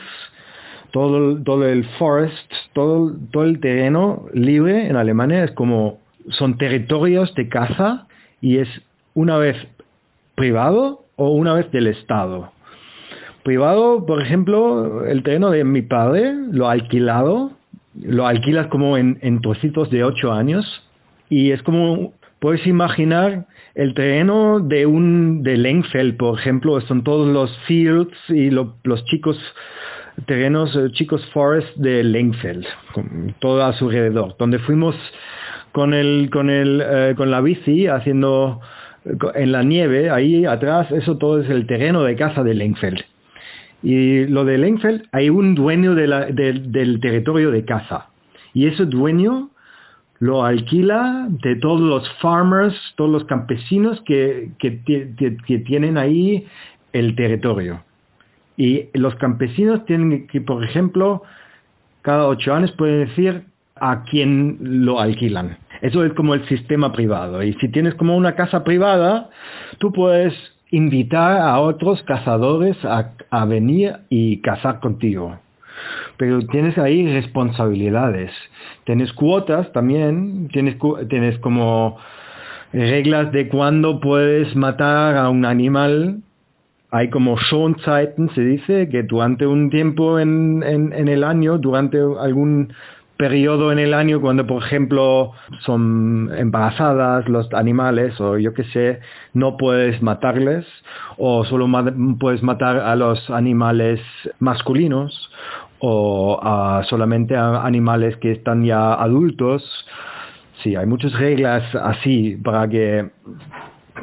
todo, 0.90 1.42
todo 1.42 1.68
el 1.68 1.84
forest, 1.98 2.52
todo, 2.72 3.12
todo 3.32 3.44
el 3.44 3.60
terreno 3.60 4.26
libre 4.32 4.86
en 4.86 4.96
Alemania 4.96 5.44
es 5.44 5.50
como, 5.52 5.98
son 6.30 6.56
territorios 6.56 7.34
de 7.34 7.48
caza 7.48 8.06
y 8.40 8.58
es 8.58 8.68
una 9.14 9.38
vez 9.38 9.56
privado 10.34 11.04
o 11.16 11.30
una 11.30 11.54
vez 11.54 11.70
del 11.72 11.88
Estado. 11.88 12.53
Privado, 13.44 14.06
por 14.06 14.22
ejemplo, 14.22 15.04
el 15.04 15.22
terreno 15.22 15.50
de 15.50 15.64
mi 15.64 15.82
padre 15.82 16.34
lo 16.50 16.66
ha 16.66 16.72
alquilado, 16.72 17.52
lo 18.02 18.26
alquilas 18.26 18.68
como 18.68 18.96
en, 18.96 19.18
en 19.20 19.40
trocitos 19.42 19.90
de 19.90 20.02
ocho 20.02 20.32
años 20.32 20.64
y 21.28 21.52
es 21.52 21.62
como, 21.62 22.14
puedes 22.40 22.66
imaginar 22.66 23.46
el 23.74 23.94
terreno 23.94 24.60
de 24.60 24.86
un 24.86 25.42
de 25.42 25.56
Lengfeld, 25.56 26.16
por 26.16 26.38
ejemplo, 26.38 26.80
son 26.82 27.04
todos 27.04 27.28
los 27.28 27.56
fields 27.66 28.16
y 28.28 28.50
los 28.50 29.04
chicos 29.06 29.38
terrenos, 30.26 30.74
eh, 30.76 30.90
chicos 30.92 31.24
forests 31.32 31.72
de 31.80 32.04
Lengfeld, 32.04 32.64
todo 33.40 33.64
a 33.64 33.72
su 33.72 33.86
alrededor, 33.86 34.36
donde 34.38 34.58
fuimos 34.60 34.96
con 35.72 35.92
el 35.92 36.30
con 36.30 36.50
el 36.50 36.82
eh, 36.82 37.14
con 37.16 37.30
la 37.30 37.40
bici 37.40 37.88
haciendo 37.88 38.60
en 39.34 39.52
la 39.52 39.62
nieve, 39.62 40.08
ahí 40.08 40.46
atrás, 40.46 40.90
eso 40.92 41.18
todo 41.18 41.40
es 41.40 41.50
el 41.50 41.66
terreno 41.66 42.04
de 42.04 42.16
casa 42.16 42.42
de 42.42 42.54
Lengfeld. 42.54 43.04
Y 43.84 44.26
lo 44.28 44.46
de 44.46 44.56
Lengfeld, 44.56 45.02
hay 45.12 45.28
un 45.28 45.54
dueño 45.54 45.94
del 45.94 46.98
territorio 47.02 47.50
de 47.50 47.66
casa. 47.66 48.08
Y 48.54 48.66
ese 48.66 48.86
dueño 48.86 49.50
lo 50.20 50.42
alquila 50.42 51.26
de 51.28 51.56
todos 51.56 51.82
los 51.82 52.10
farmers, 52.22 52.74
todos 52.96 53.10
los 53.10 53.24
campesinos 53.24 54.00
que, 54.06 54.52
que, 54.58 55.58
tienen 55.66 55.98
ahí 55.98 56.46
el 56.94 57.14
territorio. 57.14 57.84
Y 58.56 58.88
los 58.94 59.14
campesinos 59.16 59.84
tienen 59.84 60.28
que, 60.28 60.40
por 60.40 60.64
ejemplo, 60.64 61.22
cada 62.00 62.26
ocho 62.26 62.54
años 62.54 62.72
pueden 62.72 63.06
decir 63.06 63.42
a 63.76 64.04
quién 64.04 64.56
lo 64.60 64.98
alquilan. 64.98 65.58
Eso 65.82 66.02
es 66.06 66.14
como 66.14 66.32
el 66.32 66.48
sistema 66.48 66.90
privado. 66.90 67.42
Y 67.42 67.52
si 67.54 67.68
tienes 67.68 67.94
como 67.96 68.16
una 68.16 68.34
casa 68.34 68.64
privada, 68.64 69.28
tú 69.76 69.92
puedes 69.92 70.32
invitar 70.74 71.40
a 71.40 71.60
otros 71.60 72.02
cazadores 72.02 72.76
a, 72.84 73.44
venir 73.46 73.96
y 74.08 74.40
cazar 74.40 74.80
contigo 74.80 75.38
pero 76.16 76.40
tienes 76.46 76.78
ahí 76.78 77.12
responsabilidades. 77.12 78.30
Tienes 78.84 79.12
cuotas 79.12 79.72
también, 79.72 80.48
tienes, 80.52 80.76
tienes 81.08 81.36
como 81.38 81.98
reglas 82.72 83.32
de 83.32 83.48
cuándo 83.48 83.98
puedes 83.98 84.54
matar 84.54 85.16
a 85.16 85.28
un 85.30 85.44
animal. 85.44 86.20
Hay 86.92 87.10
como 87.10 87.36
Schonzeiten, 87.36 88.30
se 88.36 88.42
dice, 88.42 88.88
que 88.88 89.02
durante 89.02 89.48
un 89.48 89.68
tiempo 89.68 90.20
en, 90.20 90.62
en 90.62 91.08
el 91.08 91.24
año, 91.24 91.58
durante 91.58 91.98
algún 91.98 92.72
periodo 93.24 93.72
en 93.72 93.78
el 93.78 93.94
año 93.94 94.20
cuando, 94.20 94.46
por 94.46 94.62
ejemplo, 94.62 95.32
son 95.60 96.30
embarazadas 96.36 97.26
los 97.26 97.50
animales 97.54 98.20
o 98.20 98.36
yo 98.36 98.52
qué 98.52 98.64
sé, 98.64 99.00
no 99.32 99.56
puedes 99.56 100.02
matarles 100.02 100.66
o 101.16 101.42
solo 101.46 101.66
puedes 102.20 102.42
matar 102.42 102.76
a 102.76 102.94
los 102.96 103.30
animales 103.30 103.98
masculinos 104.40 105.30
o 105.78 106.38
a 106.42 106.82
solamente 106.90 107.34
a 107.34 107.64
animales 107.64 108.14
que 108.18 108.32
están 108.32 108.62
ya 108.62 108.92
adultos. 108.92 109.62
Sí, 110.62 110.76
hay 110.76 110.84
muchas 110.84 111.14
reglas 111.14 111.62
así 111.74 112.36
para 112.44 112.68
que 112.68 113.08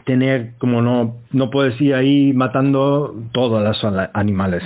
tener 0.04 0.54
como 0.58 0.82
no 0.82 1.18
no 1.32 1.52
puedes 1.52 1.80
ir 1.80 1.94
ahí 1.94 2.34
matando 2.34 3.14
todos 3.34 3.62
los 3.62 4.10
animales. 4.16 4.64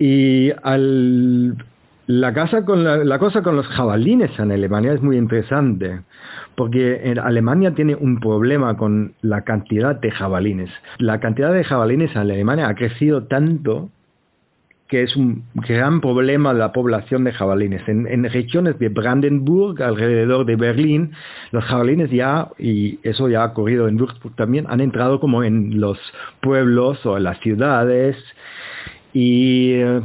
Y 0.00 0.50
al 0.64 1.56
la, 2.06 2.32
casa 2.32 2.64
con 2.64 2.84
la, 2.84 3.18
cosa 3.18 3.42
con 3.42 3.56
los 3.56 3.66
jabalines 3.66 4.30
en 4.38 4.52
Alemania 4.52 4.92
es 4.92 5.02
muy 5.02 5.16
interesante, 5.16 6.00
porque 6.54 7.00
en 7.04 7.18
Alemania 7.18 7.74
tiene 7.74 7.94
un 7.94 8.20
problema 8.20 8.76
con 8.76 9.14
la 9.22 9.42
cantidad 9.42 9.96
de 9.96 10.10
jabalines. 10.10 10.70
La 10.98 11.20
cantidad 11.20 11.52
de 11.52 11.64
jabalines 11.64 12.12
en 12.12 12.18
Alemania 12.18 12.68
ha 12.68 12.74
crecido 12.74 13.24
tanto 13.24 13.90
que 14.88 15.02
es 15.02 15.16
un 15.16 15.42
gran 15.54 16.00
problema 16.00 16.52
la 16.52 16.72
población 16.72 17.24
de 17.24 17.32
jabalines. 17.32 17.82
En, 17.88 18.06
en, 18.06 18.22
regiones 18.30 18.78
de 18.78 18.88
Brandenburg, 18.88 19.82
alrededor 19.82 20.46
de 20.46 20.54
Berlín, 20.54 21.10
los 21.50 21.64
jabalines 21.64 22.08
ya, 22.12 22.50
y 22.56 23.00
eso 23.02 23.28
ya 23.28 23.42
ha 23.42 23.46
ocurrido 23.46 23.88
en 23.88 24.00
Würzburg 24.00 24.36
también, 24.36 24.66
han 24.68 24.80
entrado 24.80 25.18
como 25.18 25.42
en 25.42 25.80
los 25.80 25.98
pueblos 26.40 27.04
o 27.04 27.16
en 27.16 27.24
las 27.24 27.40
ciudades 27.40 28.16
y 29.12 29.72
eh, 29.72 30.02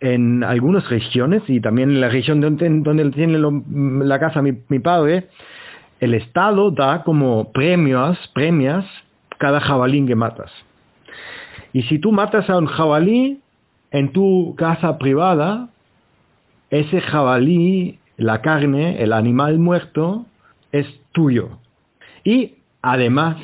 en 0.00 0.44
algunas 0.44 0.88
regiones 0.88 1.42
y 1.48 1.60
también 1.60 1.90
en 1.90 2.00
la 2.00 2.08
región 2.08 2.40
donde, 2.40 2.68
donde 2.68 3.10
tiene 3.10 3.38
la 3.38 4.18
casa 4.18 4.42
mi, 4.42 4.52
mi, 4.68 4.78
padre, 4.78 5.28
el 6.00 6.14
Estado 6.14 6.70
da 6.70 7.02
como 7.04 7.52
premios, 7.52 8.18
premias 8.34 8.84
cada 9.38 9.60
jabalí 9.60 10.04
que 10.06 10.14
matas. 10.14 10.50
Y 11.72 11.82
si 11.84 11.98
tú 11.98 12.12
matas 12.12 12.48
a 12.50 12.58
un 12.58 12.66
jabalí 12.66 13.40
en 13.90 14.12
tu 14.12 14.54
casa 14.56 14.98
privada, 14.98 15.68
ese 16.70 17.00
jabalí, 17.00 17.98
la 18.16 18.42
carne, 18.42 19.02
el 19.02 19.12
animal 19.12 19.58
muerto, 19.58 20.26
es 20.72 20.86
tuyo. 21.12 21.58
Y 22.24 22.54
además, 22.82 23.36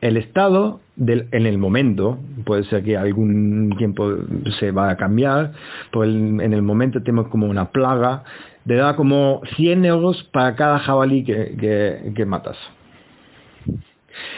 el 0.00 0.16
Estado 0.16 0.80
en 0.98 1.46
el 1.46 1.58
momento, 1.58 2.18
puede 2.44 2.64
ser 2.64 2.82
que 2.82 2.96
algún 2.96 3.74
tiempo 3.78 4.12
se 4.58 4.70
va 4.70 4.90
a 4.90 4.96
cambiar, 4.96 5.52
pero 5.90 6.04
en 6.04 6.52
el 6.52 6.62
momento 6.62 7.02
tenemos 7.02 7.28
como 7.28 7.46
una 7.46 7.70
plaga, 7.70 8.24
te 8.66 8.74
da 8.74 8.96
como 8.96 9.40
100 9.56 9.84
euros 9.84 10.22
para 10.32 10.54
cada 10.56 10.78
jabalí 10.78 11.24
que, 11.24 12.12
que, 12.14 12.26
matas. 12.26 12.56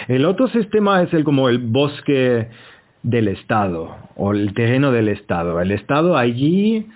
El 0.08 0.24
otro 0.24 0.48
sistema 0.48 1.02
es 1.02 1.12
el 1.12 1.24
como 1.24 1.48
el 1.48 1.58
bosque 1.58 2.48
del 3.02 3.28
Estado 3.28 3.96
o 4.16 4.32
el 4.32 4.54
terreno 4.54 4.92
del 4.92 5.08
Estado. 5.08 5.60
El 5.60 5.72
Estado 5.72 6.16
allí 6.16 6.86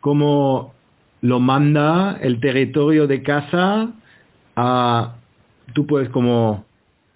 como 0.00 0.72
lo 1.20 1.40
manda 1.40 2.18
el 2.20 2.40
territorio 2.40 3.06
de 3.06 3.22
casa 3.22 3.90
a... 4.56 5.16
Tú 5.74 5.86
puedes 5.86 6.08
como 6.08 6.64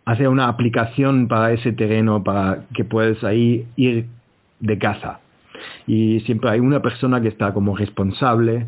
hacer 0.05 0.28
una 0.28 0.48
aplicación 0.48 1.28
para 1.28 1.52
ese 1.52 1.72
terreno 1.72 2.22
para 2.22 2.64
que 2.74 2.84
puedas 2.84 3.22
ahí 3.24 3.66
ir 3.76 4.07
de 4.61 4.78
casa. 4.78 5.20
Y 5.86 6.20
siempre 6.20 6.50
hay 6.50 6.61
una 6.61 6.82
persona 6.82 7.20
que 7.20 7.28
está 7.28 7.52
como 7.55 7.76
responsable 7.76 8.66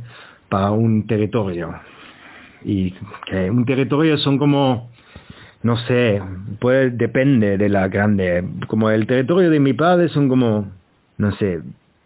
para 0.49 0.71
un 0.71 1.07
territorio. 1.07 1.75
Y 2.65 2.95
que 3.27 3.51
un 3.51 3.65
territorio 3.65 4.19
son 4.19 4.39
como, 4.39 4.91
no 5.63 5.77
sé, 5.77 6.23
puede, 6.59 6.91
depende 6.91 7.59
de 7.59 7.69
la 7.69 7.89
grande. 7.89 8.45
Como 8.67 8.91
el 8.91 9.07
territorio 9.07 9.51
de 9.51 9.61
mi 9.61 9.73
padre 9.73 10.09
son 10.09 10.29
como, 10.29 10.71
no 11.19 11.33
sé, 11.37 11.61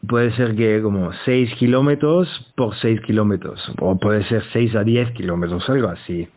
puede 0.07 0.33
ser 0.33 0.57
que 0.57 0.83
como 0.83 1.13
6 1.25 1.55
kilómetros 1.55 2.53
por 2.57 2.75
6 2.77 3.01
kilómetros. 3.03 3.61
O 3.79 3.99
puede 3.99 4.25
ser 4.25 4.43
6 4.53 4.75
a 4.75 4.85
10 4.85 5.13
kilómetros, 5.13 5.69
algo 5.69 5.89
así 5.89 6.29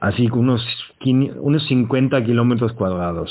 así 0.00 0.28
que 0.28 0.38
unos, 0.38 0.64
unos 1.04 1.66
50 1.66 2.24
kilómetros 2.24 2.72
cuadrados. 2.72 3.30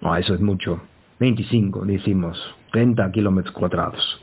No, 0.00 0.16
eso 0.16 0.34
es 0.34 0.40
mucho. 0.40 0.80
25, 1.20 1.84
decimos. 1.84 2.38
30 2.72 3.10
kilómetros 3.12 3.54
cuadrados. 3.54 4.20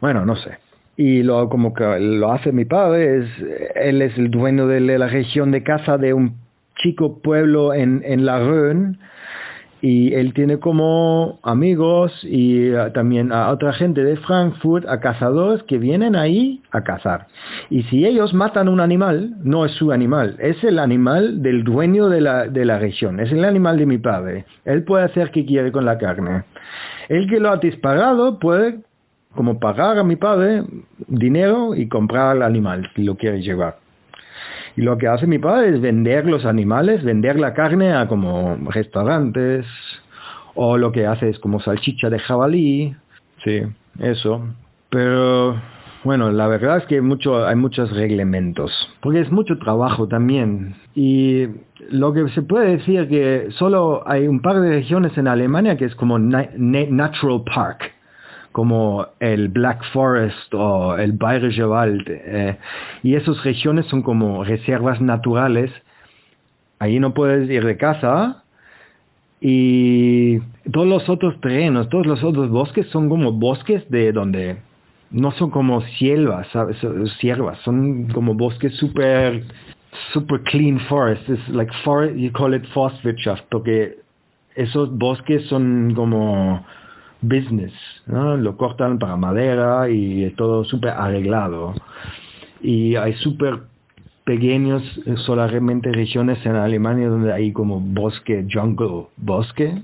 Bueno, 0.00 0.24
no 0.26 0.36
sé. 0.36 0.58
Y 0.96 1.22
lo 1.22 1.48
como 1.48 1.74
que 1.74 1.98
lo 1.98 2.32
hace 2.32 2.52
mi 2.52 2.64
padre, 2.64 3.18
es, 3.18 3.28
él 3.74 4.02
es 4.02 4.16
el 4.16 4.30
dueño 4.30 4.66
de 4.66 4.80
la 4.80 5.08
región 5.08 5.50
de 5.50 5.62
casa 5.62 5.98
de 5.98 6.14
un 6.14 6.36
chico 6.76 7.20
pueblo 7.20 7.74
en, 7.74 8.02
en 8.04 8.24
La 8.24 8.38
Reun, 8.38 8.98
y 9.86 10.14
él 10.14 10.32
tiene 10.32 10.60
como 10.60 11.40
amigos 11.42 12.10
y 12.22 12.68
eh, 12.68 12.90
también 12.94 13.30
a 13.32 13.50
otra 13.50 13.74
gente 13.74 14.02
de 14.02 14.16
Frankfurt, 14.16 14.88
a 14.88 14.98
cazadores 14.98 15.62
que 15.64 15.76
vienen 15.76 16.16
ahí 16.16 16.62
a 16.70 16.82
cazar. 16.82 17.26
Y 17.68 17.82
si 17.82 18.06
ellos 18.06 18.32
matan 18.32 18.70
un 18.70 18.80
animal, 18.80 19.34
no 19.42 19.66
es 19.66 19.72
su 19.72 19.92
animal, 19.92 20.36
es 20.38 20.64
el 20.64 20.78
animal 20.78 21.42
del 21.42 21.64
dueño 21.64 22.08
de 22.08 22.22
la, 22.22 22.48
de 22.48 22.64
la 22.64 22.78
región, 22.78 23.20
es 23.20 23.30
el 23.30 23.44
animal 23.44 23.76
de 23.76 23.84
mi 23.84 23.98
padre. 23.98 24.46
Él 24.64 24.84
puede 24.84 25.04
hacer 25.04 25.30
que 25.30 25.44
quiere 25.44 25.70
con 25.70 25.84
la 25.84 25.98
carne. 25.98 26.44
El 27.10 27.28
que 27.28 27.38
lo 27.38 27.50
ha 27.50 27.58
disparado 27.58 28.38
puede 28.38 28.78
como 29.34 29.60
pagar 29.60 29.98
a 29.98 30.02
mi 30.02 30.16
padre 30.16 30.62
dinero 31.08 31.74
y 31.74 31.88
comprar 31.88 32.36
el 32.36 32.42
animal 32.42 32.90
si 32.96 33.04
lo 33.04 33.16
quiere 33.16 33.42
llevar. 33.42 33.83
Y 34.76 34.82
lo 34.82 34.98
que 34.98 35.08
hace 35.08 35.26
mi 35.26 35.38
padre 35.38 35.70
es 35.70 35.80
vender 35.80 36.26
los 36.26 36.44
animales, 36.44 37.04
vender 37.04 37.38
la 37.38 37.54
carne 37.54 37.92
a 37.92 38.08
como 38.08 38.56
restaurantes, 38.70 39.66
o 40.54 40.76
lo 40.78 40.92
que 40.92 41.06
hace 41.06 41.28
es 41.30 41.38
como 41.38 41.60
salchicha 41.60 42.10
de 42.10 42.18
jabalí, 42.18 42.94
sí, 43.44 43.62
eso. 44.00 44.46
Pero 44.90 45.60
bueno, 46.04 46.30
la 46.30 46.46
verdad 46.48 46.78
es 46.78 46.84
que 46.84 47.00
mucho, 47.00 47.46
hay 47.46 47.56
muchos 47.56 47.90
reglamentos, 47.92 48.70
porque 49.00 49.20
es 49.20 49.30
mucho 49.32 49.58
trabajo 49.58 50.06
también. 50.06 50.74
Y 50.94 51.46
lo 51.90 52.12
que 52.12 52.28
se 52.30 52.42
puede 52.42 52.76
decir 52.76 53.08
que 53.08 53.48
solo 53.52 54.02
hay 54.06 54.28
un 54.28 54.40
par 54.40 54.60
de 54.60 54.70
regiones 54.70 55.16
en 55.16 55.28
Alemania 55.28 55.76
que 55.76 55.86
es 55.86 55.94
como 55.94 56.18
Natural 56.18 57.42
Park 57.44 57.93
como 58.54 59.08
el 59.18 59.48
Black 59.48 59.82
Forest 59.92 60.54
o 60.54 60.96
el 60.96 61.10
Bayerische 61.10 61.66
Wald. 61.66 62.04
Eh, 62.08 62.56
y 63.02 63.16
esas 63.16 63.42
regiones 63.42 63.84
son 63.86 64.00
como 64.02 64.44
reservas 64.44 65.00
naturales. 65.00 65.72
Ahí 66.78 67.00
no 67.00 67.12
puedes 67.14 67.50
ir 67.50 67.64
de 67.64 67.76
casa. 67.76 68.44
Y 69.40 70.38
todos 70.70 70.86
los 70.86 71.08
otros 71.08 71.40
terrenos, 71.40 71.88
todos 71.88 72.06
los 72.06 72.22
otros 72.22 72.48
bosques 72.48 72.86
son 72.90 73.08
como 73.08 73.32
bosques 73.32 73.90
de 73.90 74.12
donde 74.12 74.58
no 75.10 75.32
son 75.32 75.50
como 75.50 75.80
siervas, 75.98 76.46
¿sabes? 76.52 76.76
siervas, 77.18 77.58
son 77.64 78.06
como 78.12 78.34
bosques 78.34 78.72
super 78.76 79.42
super 80.12 80.38
clean 80.44 80.78
forest. 80.88 81.28
Es 81.28 81.40
like 81.48 81.72
forest, 81.84 82.16
you 82.16 82.30
call 82.30 82.54
it 82.54 82.62
Forstwirtschaft, 82.72 83.42
porque 83.50 83.96
esos 84.54 84.96
bosques 84.96 85.44
son 85.48 85.92
como 85.96 86.64
business, 87.20 87.72
lo 88.06 88.56
cortan 88.56 88.98
para 88.98 89.16
madera 89.16 89.88
y 89.88 90.30
todo 90.36 90.64
súper 90.64 90.90
arreglado. 90.90 91.74
Y 92.60 92.96
hay 92.96 93.14
súper 93.14 93.60
pequeños 94.24 94.82
eh, 95.06 95.16
solamente 95.18 95.92
regiones 95.92 96.44
en 96.46 96.56
Alemania 96.56 97.08
donde 97.08 97.32
hay 97.32 97.52
como 97.52 97.80
bosque, 97.80 98.46
jungle, 98.50 99.06
bosque, 99.16 99.82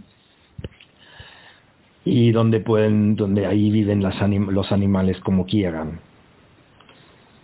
y 2.05 2.33
donde 2.33 2.61
pueden, 2.61 3.17
donde 3.17 3.47
ahí 3.47 3.71
viven 3.71 4.03
las 4.03 4.17
los 4.29 4.73
animales 4.73 5.21
como 5.21 5.47
quieran. 5.47 6.01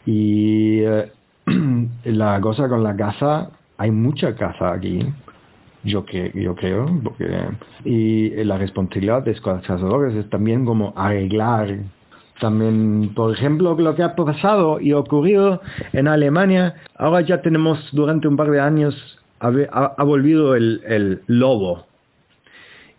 Y 0.07 0.81
eh, 0.81 1.12
la 2.05 2.41
cosa 2.41 2.68
con 2.68 2.83
la 2.83 2.97
caza, 2.97 3.51
hay 3.77 3.91
mucha 3.91 4.35
caza 4.35 4.72
aquí 4.72 5.01
yo, 5.87 6.05
que, 6.05 6.32
yo 6.34 6.55
creo, 6.55 6.87
porque, 7.03 7.28
y 7.84 8.30
la 8.45 8.59
responsabilidad 8.59 9.22
de 9.22 9.32
los 9.32 9.41
cazadores 9.41 10.14
es 10.14 10.28
también 10.28 10.64
como 10.64 10.93
arreglar 10.97 11.78
también, 12.41 13.12
por 13.14 13.32
ejemplo, 13.32 13.74
lo 13.78 13.95
que 13.95 14.03
ha 14.03 14.14
pasado 14.14 14.78
y 14.80 14.93
ocurrido 14.93 15.61
en 15.93 16.07
Alemania, 16.07 16.74
ahora 16.97 17.22
ya 17.22 17.41
tenemos 17.41 17.78
durante 17.93 18.28
un 18.28 18.37
par 18.37 18.51
de 18.51 18.61
años, 18.61 18.95
ha, 19.41 19.49
ha, 19.49 20.05
volvido 20.05 20.55
el, 20.55 20.82
el, 20.87 21.22
lobo. 21.26 21.87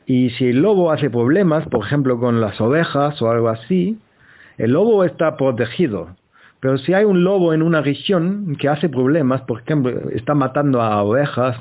Y 0.05 0.31
si 0.31 0.47
el 0.47 0.61
lobo 0.61 0.91
hace 0.91 1.09
problemas, 1.09 1.67
por 1.67 1.85
ejemplo, 1.85 2.19
con 2.19 2.41
las 2.41 2.59
ovejas 2.59 3.21
o 3.21 3.29
algo 3.29 3.49
así, 3.49 3.99
el 4.57 4.71
lobo 4.71 5.03
está 5.03 5.37
protegido. 5.37 6.15
Pero 6.59 6.79
si 6.79 6.93
hay 6.93 7.05
un 7.05 7.23
lobo 7.23 7.53
en 7.53 7.61
una 7.61 7.81
región 7.81 8.55
que 8.59 8.67
hace 8.67 8.89
problemas, 8.89 9.41
por 9.41 9.61
ejemplo, 9.61 10.09
está 10.11 10.33
matando 10.33 10.81
a 10.81 11.03
ovejas, 11.03 11.57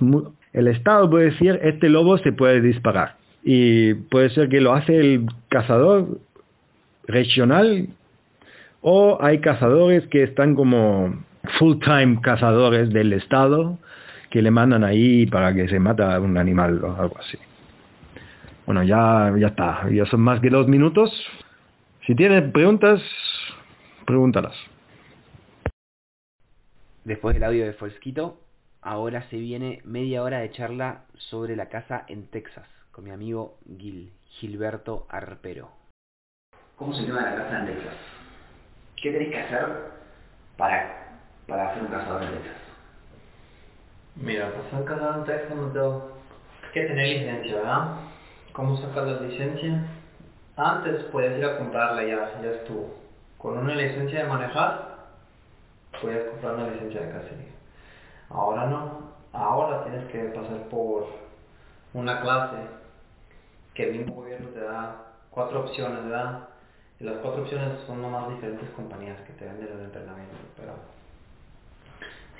el 0.56 0.68
Estado 0.68 1.08
puede 1.10 1.26
decir, 1.26 1.60
este 1.62 1.90
lobo 1.90 2.16
se 2.16 2.32
puede 2.32 2.62
disparar. 2.62 3.16
Y 3.44 3.92
puede 3.92 4.30
ser 4.30 4.48
que 4.48 4.62
lo 4.62 4.72
hace 4.72 4.98
el 4.98 5.26
cazador 5.50 6.18
regional 7.06 7.88
o 8.80 9.18
hay 9.20 9.40
cazadores 9.40 10.06
que 10.06 10.22
están 10.22 10.54
como 10.54 11.22
full-time 11.58 12.20
cazadores 12.22 12.90
del 12.90 13.12
Estado 13.12 13.78
que 14.30 14.40
le 14.40 14.50
mandan 14.50 14.82
ahí 14.82 15.26
para 15.26 15.54
que 15.54 15.68
se 15.68 15.78
mata 15.78 16.18
un 16.20 16.38
animal 16.38 16.82
o 16.82 16.96
algo 17.02 17.18
así. 17.18 17.38
Bueno, 18.64 18.82
ya, 18.82 19.34
ya 19.38 19.48
está. 19.48 19.90
Ya 19.90 20.06
son 20.06 20.22
más 20.22 20.40
que 20.40 20.48
dos 20.48 20.66
minutos. 20.68 21.12
Si 22.06 22.14
tienen 22.14 22.50
preguntas, 22.50 23.02
pregúntalas. 24.06 24.56
Después 27.04 27.34
del 27.34 27.44
audio 27.44 27.66
de 27.66 27.74
Fosquito, 27.74 28.40
Ahora 28.86 29.24
se 29.30 29.36
viene 29.36 29.80
media 29.82 30.22
hora 30.22 30.38
de 30.38 30.52
charla 30.52 31.06
sobre 31.18 31.56
la 31.56 31.68
casa 31.68 32.04
en 32.06 32.28
Texas 32.30 32.68
con 32.92 33.02
mi 33.02 33.10
amigo 33.10 33.58
Gil, 33.66 34.12
Gilberto 34.26 35.08
Arpero. 35.08 35.70
¿Cómo 36.76 36.94
se 36.94 37.02
llama 37.02 37.22
la 37.22 37.34
casa 37.34 37.58
en 37.58 37.66
Texas? 37.66 37.96
¿Qué 39.02 39.10
tenés 39.10 39.30
que 39.30 39.40
hacer 39.40 39.66
para, 40.56 41.18
para 41.48 41.72
hacer 41.72 41.82
un 41.82 41.88
cazador 41.88 42.22
en 42.22 42.28
Texas? 42.28 42.56
Mira, 44.14 44.52
para 44.52 44.70
ser 44.70 44.84
cazador 44.84 45.18
en 45.18 45.24
Texas 45.24 45.56
no 45.56 45.72
tengo 45.72 46.18
que 46.72 46.82
tener 46.82 47.08
licencia, 47.08 47.56
¿verdad? 47.56 47.88
¿Cómo 48.52 48.76
sacar 48.76 49.02
la 49.02 49.20
licencia? 49.20 49.84
Antes 50.56 51.02
puedes 51.10 51.36
ir 51.36 51.44
a 51.44 51.58
comprarla 51.58 52.04
ya, 52.04 52.40
ya 52.40 52.50
estuvo. 52.52 52.94
Con 53.36 53.58
una 53.58 53.74
licencia 53.74 54.22
de 54.22 54.28
manejar, 54.28 55.08
puedes 56.00 56.30
comprar 56.30 56.54
una 56.54 56.68
licencia 56.68 57.00
de 57.00 57.10
cacería. 57.10 57.55
Ahora 58.30 58.66
no, 58.66 59.12
ahora 59.32 59.84
tienes 59.84 60.10
que 60.10 60.18
pasar 60.24 60.68
por 60.68 61.06
una 61.94 62.20
clase 62.20 62.56
que 63.74 63.90
el 63.90 63.98
mismo 63.98 64.16
gobierno 64.16 64.48
te 64.48 64.60
da 64.60 64.96
cuatro 65.30 65.60
opciones, 65.60 66.04
¿verdad? 66.04 66.48
Y 66.98 67.04
las 67.04 67.16
cuatro 67.18 67.42
opciones 67.42 67.78
son 67.86 68.00
nomás 68.00 68.28
diferentes 68.30 68.68
compañías 68.70 69.20
que 69.22 69.32
te 69.34 69.44
venden 69.44 69.68
el 69.70 69.84
entrenamiento, 69.84 70.36
pero 70.56 70.72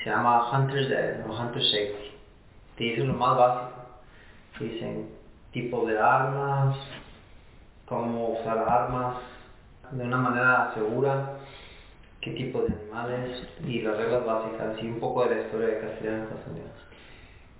se 0.03 0.11
llama 0.11 0.51
Hunter's 0.51 0.91
Ed 0.91 1.26
o 1.28 1.32
Hunter 1.32 1.62
Safety. 1.62 2.12
Te 2.76 2.84
dicen 2.84 3.09
lo 3.09 3.14
más 3.14 3.37
básico. 3.37 3.80
Te 4.59 4.64
dicen 4.64 5.11
tipo 5.53 5.87
de 5.87 5.99
armas, 5.99 6.76
cómo 7.87 8.39
usar 8.39 8.59
armas 8.59 9.16
de 9.91 10.05
una 10.05 10.16
manera 10.16 10.72
segura, 10.74 11.36
qué 12.27 12.33
tipo 12.33 12.62
de 12.62 12.74
animales 12.74 13.41
y 13.64 13.83
las 13.83 13.97
reglas 13.97 14.27
básicas 14.27 14.83
y 14.83 14.87
un 14.87 14.99
poco 14.99 15.24
de 15.24 15.37
la 15.37 15.43
historia 15.43 15.68
de 15.68 15.81
cacería 15.81 16.16
en 16.16 16.22
Estados 16.22 16.47
Unidos. 16.49 16.70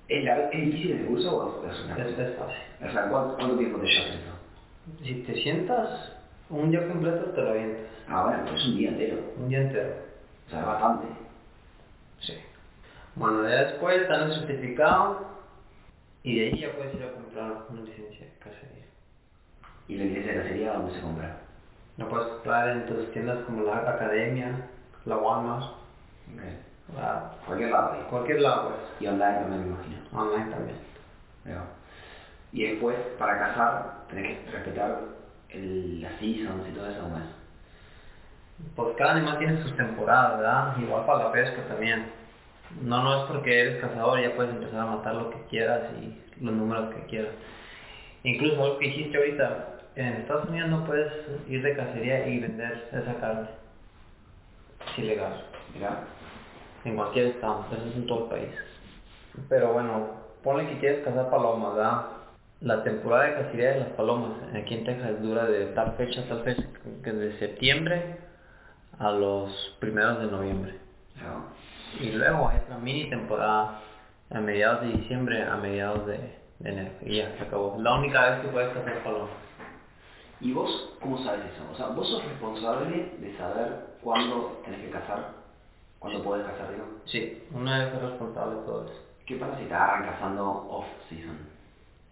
¿Es, 0.09 0.51
difícil 0.51 0.91
el 0.93 1.07
curso 1.07 1.37
o 1.37 1.67
es 1.71 1.85
una 1.85 1.95
Es, 1.97 2.37
fácil. 2.37 2.89
O 2.89 2.93
sea, 2.93 3.09
¿cuánto, 3.09 3.37
cuánto 3.37 3.59
tiempo 3.59 3.79
te 3.79 3.87
llevas 3.87 4.09
eso? 4.09 5.05
Si 5.05 5.15
te 5.23 5.35
sientas 5.43 6.13
un 6.51 6.71
día 6.71 6.87
completo 6.89 7.31
te 7.31 7.43
lo 7.43 7.51
avientas. 7.51 7.87
Ah, 8.09 8.25
bueno, 8.25 8.43
pues 8.45 8.61
es 8.61 8.67
un 8.67 8.77
día 8.77 8.89
entero. 8.89 9.19
Un 9.37 9.49
día 9.49 9.61
entero. 9.61 9.95
O 10.47 10.51
sea, 10.51 10.65
bastante. 10.65 11.07
Sí. 12.21 12.35
Bueno, 13.15 13.49
ya 13.49 13.67
después 13.67 14.09
dan 14.09 14.31
el 14.31 14.37
certificado 14.37 15.27
y 16.25 16.41
de 16.41 16.47
ahí 16.47 16.61
ya 16.61 16.73
puedes 16.73 16.93
ir 16.95 17.05
a 17.05 17.13
comprar 17.13 17.67
una 17.69 17.83
licencia 17.83 18.27
de 18.27 18.33
cacería. 18.41 18.85
¿Y 19.87 19.95
la 19.95 20.05
iglesia 20.05 20.33
de 20.33 20.39
cacería 20.43 20.73
dónde 20.73 20.95
se 20.95 21.01
compra? 21.01 21.46
Lo 21.97 22.09
puedes 22.09 22.27
comprar 22.29 22.69
en 22.69 22.87
tus 22.87 23.11
tiendas 23.13 23.39
como 23.47 23.63
la 23.65 23.79
Academia, 23.79 24.69
la 25.07 25.17
Walmart, 25.17 25.65
la- 26.97 27.33
Cualquier 27.47 27.71
lado 27.71 27.93
ahí. 27.93 28.07
cualquier 28.11 28.41
lado 28.41 28.69
pues. 28.69 28.81
Y 29.01 29.07
online 29.07 29.35
también 29.41 29.61
me 29.63 29.67
imagino. 29.75 29.97
Online 30.13 30.51
también. 30.51 30.77
Y 32.53 32.63
después, 32.65 32.97
para 33.19 33.39
cazar, 33.39 33.93
tenés 34.09 34.39
que 34.39 34.51
respetar 34.51 34.99
el, 35.51 36.01
las 36.03 36.13
seasons 36.21 36.69
y 36.69 36.73
todo 36.73 36.89
eso, 36.91 37.09
¿no 37.09 37.19
es? 37.19 37.25
Pues 38.75 38.97
cada 38.97 39.13
animal 39.13 39.39
tiene 39.39 39.63
sus 39.63 39.77
temporadas, 39.77 40.39
¿verdad? 40.39 40.77
Igual 40.79 41.05
para 41.07 41.25
la 41.25 41.33
pesca 41.33 41.63
también. 41.69 42.07
No, 42.83 43.03
no 43.03 43.21
es 43.23 43.31
porque 43.31 43.61
eres 43.61 43.81
cazador 43.81 44.21
ya 44.21 44.35
puedes 44.35 44.53
empezar 44.55 44.81
a 44.81 44.87
matar 44.87 45.15
lo 45.15 45.31
que 45.31 45.41
quieras 45.51 45.83
y 46.01 46.19
los 46.45 46.55
números 46.55 46.95
que 46.95 47.03
quieras. 47.07 47.33
Incluso 48.23 48.63
algo 48.63 48.79
que 48.79 48.87
hiciste 48.89 49.17
ahorita, 49.19 49.76
en 49.97 50.09
Estados 50.09 50.49
Unidos 50.49 50.69
no 50.69 50.85
puedes 50.85 51.11
ir 51.49 51.63
de 51.63 51.75
cacería 51.75 52.29
y 52.29 52.39
vender 52.39 52.89
esa 52.93 53.15
carne. 53.15 53.49
Es 54.93 54.99
ilegal. 54.99 55.43
Mira. 55.75 56.01
En 56.85 56.95
cualquier 56.95 57.27
estado, 57.27 57.67
eso 57.73 57.85
es 57.89 57.97
en 57.97 58.07
todo 58.07 58.25
el 58.25 58.31
país. 58.31 58.51
Pero 59.49 59.73
bueno, 59.73 60.11
ponle 60.45 60.69
que 60.69 60.79
quieres 60.79 61.05
cazar 61.05 61.31
palomas, 61.31 61.75
¿verdad? 61.75 62.07
La 62.61 62.85
temporada 62.85 63.25
de 63.25 63.35
cacería 63.35 63.71
de 63.73 63.81
las 63.81 63.89
palomas 63.91 64.33
aquí 64.55 64.75
en 64.75 64.85
Texas 64.85 65.21
dura 65.21 65.47
de 65.47 65.67
tal 65.67 65.93
fecha 65.97 66.21
a 66.21 66.29
tal 66.29 66.45
fecha, 66.45 66.63
que 67.03 67.13
de 67.13 67.39
septiembre 67.39 68.19
a 68.99 69.11
los 69.11 69.77
primeros 69.81 70.21
de 70.21 70.27
noviembre. 70.27 70.75
¿No? 71.17 71.57
Y 72.01 72.13
luego 72.13 72.49
hay 72.49 72.59
otra 72.59 72.79
mini 72.79 73.11
temporada 73.11 73.81
a 74.31 74.41
mediados 74.41 74.83
de 74.83 74.89
diciembre 74.89 75.43
a 75.43 75.57
mediados 75.57 76.07
de, 76.07 76.19
de 76.61 76.71
enero. 76.71 76.91
Y 77.03 77.17
ya, 77.17 77.35
se 77.37 77.45
acabó. 77.45 77.77
La 77.81 77.95
única 77.95 78.31
vez 78.31 78.41
que 78.41 78.49
puedes 78.49 78.73
cazar 78.73 79.03
palomas. 79.03 79.46
¿Y 80.41 80.53
vos 80.53 80.95
cómo 81.01 81.23
sabes 81.25 81.47
eso? 81.47 81.63
O 81.73 81.77
sea, 81.77 81.89
vos 81.89 82.09
sos 82.09 82.25
responsable 82.25 83.13
de 83.19 83.37
saber 83.37 83.97
cuándo 84.03 84.61
tenés 84.65 84.81
que 84.81 84.91
cazar, 84.91 85.33
cuándo 85.99 86.23
podés 86.23 86.47
cazar, 86.47 86.71
digo. 86.73 86.85
Sí, 87.07 87.43
una 87.53 87.79
vez 87.85 87.95
es 87.95 88.03
responsable 88.03 88.57
de 88.57 88.67
todo 88.67 88.85
eso. 88.85 89.01
¿Qué 89.27 89.37
pasa 89.37 89.59
si 89.59 89.65
te 89.65 89.75
agarran 89.75 90.11
cazando 90.11 90.45
off-season? 90.71 91.39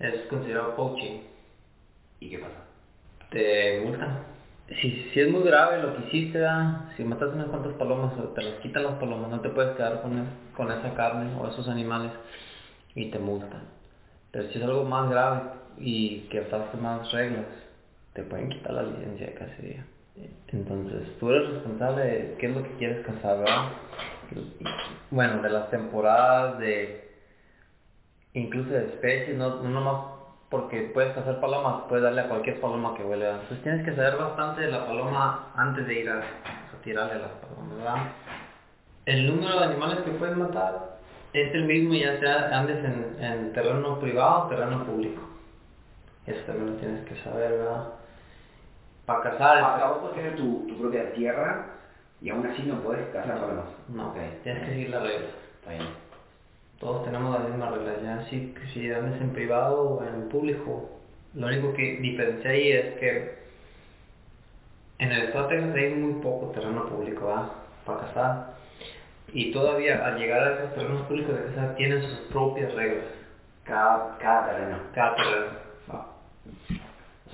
Es 0.00 0.26
considerado 0.28 0.74
poaching. 0.74 1.20
¿Y 2.20 2.30
qué 2.30 2.38
pasa? 2.38 2.64
te 3.34 3.80
multan. 3.84 4.18
Si, 4.80 5.10
si 5.12 5.20
es 5.20 5.30
muy 5.30 5.42
grave 5.42 5.82
lo 5.82 5.94
que 5.94 6.06
hiciste, 6.06 6.38
¿verdad? 6.38 6.88
si 6.96 7.04
matas 7.04 7.34
unas 7.34 7.48
cuantas 7.48 7.74
palomas 7.74 8.12
o 8.18 8.28
te 8.28 8.42
las 8.42 8.54
quitan 8.60 8.84
las 8.84 8.94
palomas, 8.94 9.28
no 9.28 9.40
te 9.40 9.50
puedes 9.50 9.76
quedar 9.76 10.00
con, 10.00 10.24
con 10.56 10.72
esa 10.72 10.94
carne 10.94 11.34
o 11.38 11.48
esos 11.48 11.68
animales 11.68 12.12
y 12.94 13.10
te 13.10 13.18
multan. 13.18 13.64
Pero 14.30 14.48
si 14.48 14.58
es 14.58 14.64
algo 14.64 14.84
más 14.84 15.10
grave 15.10 15.42
y 15.78 16.20
que 16.30 16.42
faltaste 16.42 16.78
más 16.78 17.12
reglas, 17.12 17.44
te 18.14 18.22
pueden 18.22 18.48
quitar 18.48 18.72
la 18.72 18.82
licencia 18.82 19.26
de 19.26 19.34
cacería. 19.34 19.86
Entonces, 20.48 21.18
tú 21.18 21.30
eres 21.30 21.50
responsable 21.50 22.04
de 22.04 22.36
qué 22.38 22.46
es 22.46 22.54
lo 22.54 22.62
que 22.62 22.70
quieres 22.76 23.04
cazar, 23.04 23.38
¿verdad? 23.38 23.68
Bueno, 25.10 25.42
de 25.42 25.50
las 25.50 25.70
temporadas, 25.70 26.58
de 26.60 27.10
incluso 28.32 28.70
de 28.70 28.86
especies, 28.86 29.36
no, 29.36 29.62
no 29.62 29.68
nomás 29.68 30.14
porque 30.48 30.90
puedes 30.94 31.12
cazar 31.14 31.40
palomas, 31.40 31.82
puedes 31.88 32.04
darle 32.04 32.20
a 32.20 32.28
cualquier 32.28 32.60
paloma 32.60 32.94
que 32.96 33.02
huele. 33.02 33.28
Entonces 33.28 33.62
tienes 33.62 33.84
que 33.84 33.94
saber 33.96 34.16
bastante 34.16 34.60
de 34.60 34.70
la 34.70 34.86
paloma 34.86 35.50
antes 35.56 35.84
de 35.86 36.00
ir 36.00 36.08
a, 36.08 36.18
a 36.18 36.82
tirarle 36.84 37.14
a 37.14 37.18
las 37.18 37.30
palomas, 37.32 37.76
¿verdad? 37.76 38.12
El 39.06 39.26
número 39.26 39.58
de 39.58 39.64
animales 39.64 39.98
que 40.04 40.12
puedes 40.12 40.36
matar 40.36 40.98
es 41.32 41.52
el 41.52 41.64
mismo 41.64 41.94
ya 41.94 42.18
sea 42.20 42.56
andes 42.56 42.84
en, 42.84 43.16
en 43.22 43.52
terreno 43.52 43.98
privado 43.98 44.44
o 44.44 44.48
terreno 44.48 44.84
público. 44.84 45.22
Eso 46.26 46.40
también 46.46 46.74
lo 46.74 46.76
tienes 46.76 47.04
que 47.06 47.16
saber, 47.16 47.50
¿verdad? 47.50 48.03
Para 49.06 49.22
cazar... 49.22 49.58
Sea, 49.78 49.86
vos 49.88 49.98
podés 49.98 50.16
tener 50.16 50.36
tu, 50.36 50.66
tu 50.68 50.78
propia 50.80 51.12
tierra 51.12 51.66
y 52.20 52.30
aún 52.30 52.46
así 52.46 52.62
no 52.62 52.80
podés 52.80 53.06
cazar 53.12 53.38
palomas. 53.40 53.64
No, 53.88 54.08
Ok. 54.08 54.16
tienes 54.42 54.62
que 54.64 54.70
seguir 54.70 54.90
las 54.90 55.02
reglas. 55.02 55.30
Está 55.60 55.70
bien. 55.72 55.86
Todos 56.80 57.04
tenemos 57.04 57.38
las 57.38 57.48
mismas 57.48 57.70
reglas, 57.72 58.02
ya 58.02 58.24
si, 58.28 58.54
si 58.72 58.92
andas 58.92 59.20
en 59.20 59.30
privado 59.30 59.82
o 59.82 60.04
en 60.04 60.28
público. 60.28 60.90
Lo 61.34 61.46
único 61.46 61.72
que 61.74 61.96
diferencia 61.98 62.50
ahí 62.50 62.72
es 62.72 62.94
que 62.98 63.38
en 64.98 65.12
el 65.12 65.22
estado 65.24 65.48
de 65.48 65.56
Texas 65.56 65.74
hay 65.76 65.90
muy 65.94 66.22
poco 66.22 66.46
terreno 66.52 66.86
público 66.86 67.26
¿verdad? 67.26 67.48
para 67.84 68.00
cazar. 68.00 68.54
Y 69.32 69.52
todavía 69.52 70.04
al 70.06 70.18
llegar 70.18 70.42
a 70.42 70.54
esos 70.54 70.74
terrenos 70.74 71.02
públicos 71.06 71.34
de 71.34 71.46
cazar 71.46 71.74
tienen 71.76 72.02
sus 72.02 72.18
propias 72.30 72.72
reglas, 72.74 73.04
Cada, 73.64 74.16
cada 74.18 74.46
terreno. 74.50 74.76
cada 74.94 75.16
terreno. 75.16 75.46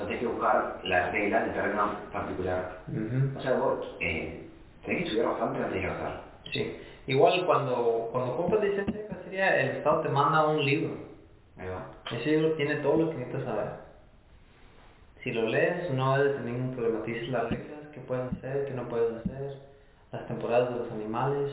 Sea, 0.01 0.07
tienes 0.07 0.21
que 0.21 0.33
buscar 0.33 0.81
las 0.85 1.13
reglas 1.13 1.45
del 1.45 1.55
terreno 1.55 1.91
particular. 2.11 2.79
O 3.37 3.41
sea, 3.43 3.53
vos 3.59 3.97
eh, 4.01 4.47
tenés 4.85 5.03
que 5.03 5.05
estudiar 5.05 5.29
bastante 5.29 5.59
antes 5.59 5.83
de 5.83 5.89
cazar. 5.89 6.23
Sí. 6.53 6.77
Igual 7.07 7.45
cuando, 7.45 8.09
cuando 8.13 8.37
compras 8.37 8.65
licencia 8.65 8.95
de 8.95 9.07
cacería, 9.09 9.61
el 9.61 9.77
estado 9.77 10.01
te 10.01 10.09
manda 10.09 10.47
un 10.47 10.65
libro. 10.65 10.95
Ahí 11.59 11.69
va. 11.69 11.91
Ese 12.17 12.31
libro 12.31 12.53
tiene 12.55 12.77
todo 12.77 12.97
lo 12.97 13.11
que 13.11 13.17
necesitas 13.17 13.45
saber. 13.45 13.69
Si 15.23 15.33
lo 15.33 15.43
lees, 15.49 15.91
no 15.91 16.17
debes 16.17 16.37
tener 16.37 16.55
ningún 16.55 16.75
problema. 16.75 17.03
Te 17.03 17.23
las 17.27 17.51
reglas, 17.51 17.81
qué 17.93 18.01
puedes 18.01 18.33
hacer, 18.33 18.67
qué 18.67 18.73
no 18.73 18.89
puedes 18.89 19.13
hacer, 19.17 19.59
las 20.13 20.27
temporadas 20.27 20.71
de 20.71 20.77
los 20.77 20.93
animales, 20.93 21.53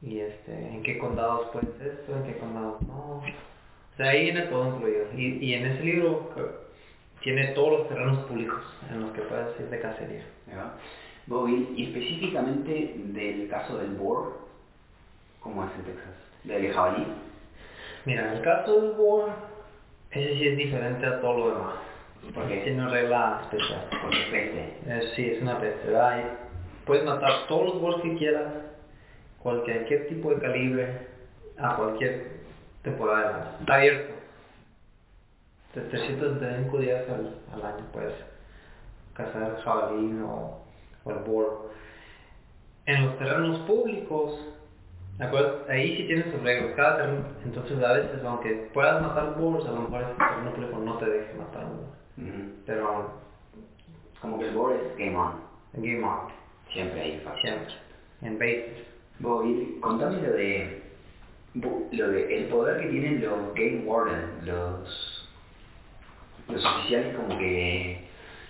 y 0.00 0.20
este, 0.20 0.52
en 0.52 0.82
qué 0.84 0.96
condados 0.98 1.48
puedes 1.52 1.68
esto, 1.80 2.16
en 2.16 2.22
qué 2.22 2.38
condados 2.38 2.80
no. 2.82 3.16
O 3.16 3.96
sea, 3.96 4.10
ahí 4.10 4.24
viene 4.24 4.42
todo 4.42 4.76
incluido. 4.76 5.06
Y, 5.16 5.44
y 5.44 5.54
en 5.54 5.66
ese 5.66 5.82
libro 5.82 6.30
tiene 7.22 7.48
todos 7.48 7.78
los 7.78 7.88
terrenos 7.88 8.18
públicos 8.24 8.60
en 8.90 9.00
los 9.00 9.12
que 9.12 9.22
puedes 9.22 9.58
ir 9.60 9.66
de 9.66 9.80
cacería. 9.80 10.22
Bobby, 11.26 11.72
y 11.76 11.84
específicamente 11.84 12.94
del 12.96 13.48
caso 13.48 13.78
del 13.78 13.90
boar, 13.90 14.32
¿cómo 15.40 15.64
es 15.64 15.70
en 15.76 15.84
Texas? 15.84 16.14
¿Del 16.44 16.72
jabalí? 16.72 17.06
Mira, 18.04 18.28
en 18.28 18.38
el 18.38 18.42
caso 18.42 18.80
del 18.80 18.92
boar, 18.92 19.36
ese 20.10 20.34
sí 20.34 20.48
es 20.48 20.56
diferente 20.56 21.06
a 21.06 21.20
todo 21.20 21.38
lo 21.38 21.54
demás. 21.54 21.74
¿Por 22.34 22.48
qué? 22.48 22.58
Tiene 22.58 22.82
una 22.82 22.90
regla 22.90 23.40
especial. 23.42 23.88
Porque 24.02 24.22
es 24.22 24.28
peste. 24.28 24.74
Eh, 24.86 25.12
sí, 25.14 25.30
es 25.30 25.42
una 25.42 25.58
peste, 25.58 25.86
¿verdad? 25.88 26.18
Y 26.20 26.86
puedes 26.86 27.04
matar 27.04 27.46
todos 27.48 27.66
los 27.66 27.80
boars 27.80 28.02
que 28.02 28.16
quieras, 28.16 28.52
cualquier 29.38 30.08
tipo 30.08 30.30
de 30.30 30.40
calibre, 30.40 31.08
a 31.58 31.76
cualquier 31.76 32.26
temporada. 32.82 33.56
Está 33.60 33.74
abierto. 33.74 34.21
De 35.74 35.80
365 35.82 36.78
días 36.78 37.08
al, 37.08 37.34
al 37.52 37.64
año 37.64 37.84
puedes 37.92 38.14
cazar 39.14 39.58
jabalí 39.62 40.20
o, 40.20 40.60
o 41.04 41.10
el 41.10 41.18
boar. 41.18 41.48
En 42.86 43.06
los 43.06 43.18
terrenos 43.18 43.58
públicos, 43.60 44.38
ahí 45.68 45.96
sí 45.96 46.06
tienes 46.06 46.32
sus 46.32 46.42
reglas, 46.42 46.74
cada 46.74 46.96
terreno, 46.96 47.24
entonces 47.44 47.82
a 47.82 47.92
veces 47.92 48.24
aunque 48.24 48.70
puedas 48.74 49.00
matar 49.02 49.36
boars, 49.36 49.64
a 49.66 49.70
lo 49.70 49.82
mejor 49.82 50.02
ese 50.02 50.14
terreno 50.14 50.52
público 50.52 50.78
no 50.78 50.98
te 50.98 51.06
deje 51.06 51.34
matar 51.34 51.64
un. 51.64 52.62
Pero 52.66 53.10
Como 54.20 54.38
que 54.38 54.48
el 54.48 54.54
boar 54.54 54.76
es 54.76 54.96
game 54.98 55.16
on. 55.16 55.40
Game 55.74 56.04
On. 56.04 56.28
Siempre 56.72 57.20
fácil. 57.24 57.42
Siempre. 57.42 57.74
En 58.22 58.38
bases. 58.38 58.92
Bobby, 59.22 59.78
contame 59.80 60.20
lo 60.20 60.32
de, 60.32 60.82
lo 61.92 62.08
de 62.08 62.38
el 62.38 62.44
poder 62.46 62.80
que 62.80 62.88
tienen 62.88 63.20
los 63.20 63.54
game 63.54 63.84
warden, 63.84 64.44
los, 64.44 65.11
los 66.52 66.64
oficiales 66.64 67.16
como 67.16 67.38
que, 67.38 68.04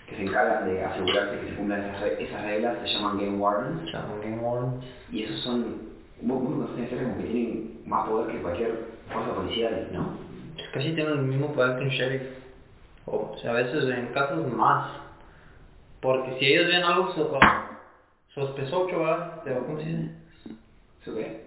que 0.08 0.16
se 0.16 0.22
encargan 0.22 0.66
de 0.68 0.84
asegurarse 0.84 1.40
que 1.40 1.48
se 1.50 1.56
cumplan 1.56 1.82
esas, 1.84 2.02
esas 2.18 2.42
reglas, 2.42 2.76
se 2.82 2.88
llaman 2.94 3.18
game 3.18 3.36
wardens, 3.38 3.82
Se 3.90 3.92
llaman 3.96 4.20
Game 4.22 4.38
Wardens. 4.38 4.84
y 5.10 5.22
esos 5.24 5.40
son, 5.40 5.64
vos, 6.22 6.42
vos 6.42 6.66
conocés 6.66 6.88
como 6.90 7.16
que 7.18 7.22
tienen 7.24 7.80
más 7.86 8.08
poder 8.08 8.32
que 8.36 8.42
cualquier 8.42 8.72
fuerza 9.12 9.34
policial, 9.34 9.88
¿no? 9.92 10.16
Casi 10.72 10.92
tienen 10.94 11.12
el 11.14 11.22
mismo 11.22 11.52
poder 11.52 11.78
que 11.78 11.84
un 11.84 11.90
sheriff. 11.90 12.22
O 13.06 13.36
sea, 13.40 13.50
a 13.50 13.54
veces 13.54 13.84
en 13.84 14.06
casos 14.12 14.46
más. 14.52 14.90
Porque 16.00 16.36
si 16.38 16.46
ellos 16.46 16.68
ven 16.68 16.82
algo 16.82 17.12
so- 17.14 17.38
sospechoso, 18.34 18.98
¿verdad? 18.98 19.42
¿Cómo 19.66 19.78
se 19.78 19.84
dice? 19.86 20.10
¿Eso 21.02 21.14
qué? 21.14 21.42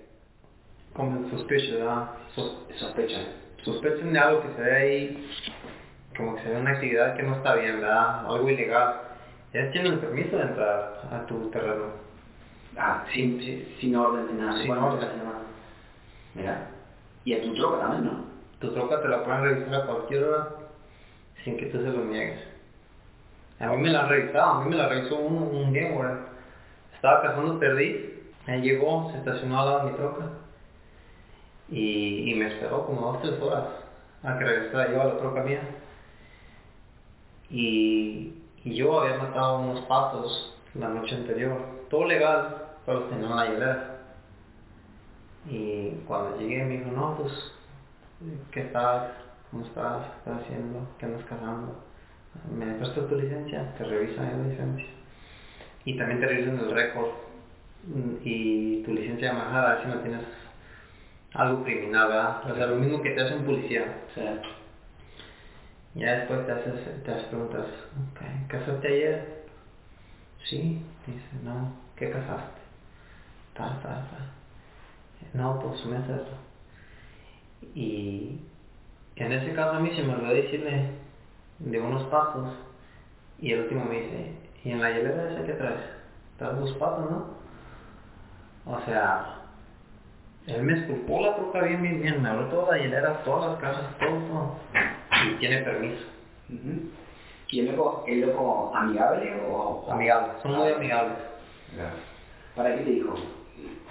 Como 0.93 1.29
sospecho, 1.29 1.77
¿verdad? 1.79 2.09
Sos- 2.35 2.57
Sospecha. 2.75 3.19
sospechan 3.63 4.13
de 4.13 4.19
algo 4.19 4.41
que 4.43 4.55
se 4.55 4.61
ve 4.61 4.75
ahí, 4.75 5.29
como 6.17 6.35
que 6.35 6.43
se 6.43 6.49
ve 6.49 6.57
una 6.59 6.71
actividad 6.71 7.15
que 7.15 7.23
no 7.23 7.35
está 7.35 7.55
bien, 7.55 7.81
¿verdad? 7.81 8.25
Algo 8.25 8.49
ilegal. 8.49 8.95
Ya 9.53 9.71
tienen 9.71 9.99
permiso 9.99 10.37
de 10.37 10.43
entrar 10.43 11.01
a 11.11 11.25
tu 11.27 11.49
terreno. 11.49 11.85
Ah, 12.77 13.05
sin, 13.13 13.39
sin, 13.41 13.65
sin 13.79 13.95
orden 13.95 14.27
ni 14.27 14.41
nada. 14.41 14.57
Sin 14.59 14.67
Bueno, 14.67 14.87
orden. 14.87 14.99
nada. 15.17 15.39
Mira. 16.33 16.67
Y 17.23 17.33
a 17.33 17.41
tu 17.41 17.53
troca 17.55 17.79
también, 17.79 18.05
¿no? 18.05 18.25
Tu 18.59 18.73
troca 18.73 19.01
te 19.01 19.07
la 19.07 19.23
pueden 19.23 19.41
revisar 19.43 19.73
a 19.81 19.85
cualquier 19.85 20.23
hora 20.25 20.47
sin 21.43 21.57
que 21.57 21.67
tú 21.67 21.77
se 21.77 21.89
lo 21.89 22.05
niegues. 22.05 22.39
A 23.59 23.67
mí 23.67 23.77
me 23.77 23.89
la 23.89 24.01
han 24.03 24.09
revisado, 24.09 24.51
a 24.51 24.63
mí 24.63 24.69
me 24.69 24.75
la 24.75 24.89
revisó 24.89 25.15
un, 25.17 25.37
un 25.55 25.73
Game 25.73 25.93
Warden. 25.93 26.19
Estaba 26.93 27.21
cazando 27.21 27.57
perdiz, 27.59 27.95
él 28.47 28.61
llegó, 28.61 29.09
se 29.11 29.19
estacionó 29.19 29.59
al 29.61 29.65
lado 29.69 29.85
de 29.85 29.91
mi 29.91 29.97
troca 29.97 30.25
y, 31.69 32.31
y 32.31 32.35
me 32.35 32.47
esperó 32.47 32.85
como 32.85 33.01
dos 33.13 33.21
tres 33.21 33.41
horas 33.41 33.63
a 34.23 34.37
que 34.37 34.43
regresara 34.43 34.91
yo 34.91 35.01
a 35.01 35.05
la 35.05 35.17
troca 35.17 35.41
mía. 35.43 35.61
Y, 37.49 38.33
yo 38.63 38.99
había 38.99 39.17
matado 39.17 39.59
unos 39.59 39.81
patos 39.85 40.55
la 40.73 40.89
noche 40.89 41.15
anterior, 41.15 41.85
todo 41.89 42.05
legal, 42.05 42.65
pero 42.85 43.03
tenía 43.03 43.27
en 43.27 43.35
la 43.35 43.45
hielera. 43.45 43.97
Y 45.47 45.89
cuando 46.07 46.39
llegué 46.39 46.63
me 46.63 46.77
dijo, 46.79 46.91
no, 46.91 47.15
pues, 47.15 47.31
¿qué 48.51 48.61
estás? 48.61 49.11
¿Cómo 49.51 49.65
estás? 49.65 50.03
¿Qué 50.03 50.17
estás 50.17 50.43
haciendo? 50.43 50.87
¿Qué 50.97 51.05
andas 51.05 51.23
cazando? 51.25 51.83
¿Me 52.51 52.73
prestas 52.73 53.07
tu 53.07 53.15
licencia? 53.15 53.75
Te 53.77 53.83
revisan 53.83 54.25
la 54.25 54.49
licencia. 54.49 54.87
Y 55.85 55.97
también 55.97 56.19
te 56.19 56.27
revisan 56.27 56.57
el 56.57 56.71
récord 56.71 57.09
y 58.23 58.81
tu 58.83 58.93
licencia 58.93 59.29
de 59.29 59.37
manejar, 59.37 59.65
a 59.65 59.75
ver 59.75 59.83
si 59.83 59.87
no 59.89 59.99
tienes 59.99 60.21
algo 61.33 61.63
criminal, 61.63 62.07
¿verdad? 62.07 62.51
O 62.51 62.55
sea, 62.55 62.67
lo 62.67 62.77
mismo 62.77 63.01
que 63.01 63.11
te 63.11 63.21
hace 63.21 63.35
un 63.35 63.45
policía. 63.45 63.85
O 64.09 64.13
Ya 65.95 66.11
después 66.17 66.45
te 66.45 66.51
haces, 66.51 67.03
te 67.03 67.11
haces 67.11 67.25
preguntas, 67.25 67.65
ok, 68.11 68.21
¿casaste 68.49 68.87
ayer? 68.87 69.45
Sí, 70.43 70.85
dice, 71.07 71.29
no, 71.43 71.71
¿qué 71.95 72.11
casaste? 72.11 72.61
Tal, 73.53 73.81
tal, 73.81 74.05
tal. 74.09 74.35
No, 75.33 75.59
pues 75.59 75.85
mes 75.85 76.01
esto. 76.01 76.31
Y 77.73 78.41
en 79.15 79.31
ese 79.31 79.53
caso 79.53 79.77
a 79.77 79.79
mí 79.79 79.89
se 79.95 80.03
me 80.03 80.13
olvidó 80.13 80.33
decirle 80.33 80.89
de 81.59 81.79
unos 81.79 82.03
patos 82.03 82.53
y 83.39 83.51
el 83.51 83.61
último 83.61 83.85
me 83.85 84.01
dice, 84.01 84.33
¿y 84.65 84.71
en 84.71 84.81
la 84.81 84.91
hielera 84.91 85.31
esa 85.31 85.45
que 85.45 85.53
traes? 85.53 85.81
¿Traes 86.37 86.57
dos 86.57 86.73
patos, 86.73 87.09
no? 87.09 87.25
O 88.65 88.79
sea, 88.81 89.43
él 90.47 90.61
me 90.63 90.73
esculpó 90.79 91.21
la 91.21 91.35
troca 91.35 91.61
bien, 91.61 91.81
bien, 91.81 92.01
bien, 92.01 92.21
me 92.21 92.29
abrió 92.29 92.47
toda 92.47 92.75
la 92.75 92.83
hielera, 92.83 93.23
todas 93.23 93.51
las 93.51 93.59
casas, 93.59 93.97
todo. 93.97 94.55
Y 95.23 95.33
tiene 95.39 95.57
permiso. 95.59 96.05
ujú. 96.49 96.89
¿Y 97.49 97.59
el 97.59 97.75
loco, 97.75 98.03
el 98.07 98.21
loco 98.21 98.71
amigable 98.75 99.33
o...? 99.47 99.87
Amigables, 99.91 100.41
son 100.41 100.55
muy 100.55 100.71
amigables. 100.71 101.17
Claro. 101.73 101.95
¿Para 102.55 102.75
qué 102.75 102.83
te 102.83 102.89
dijo? 102.89 103.13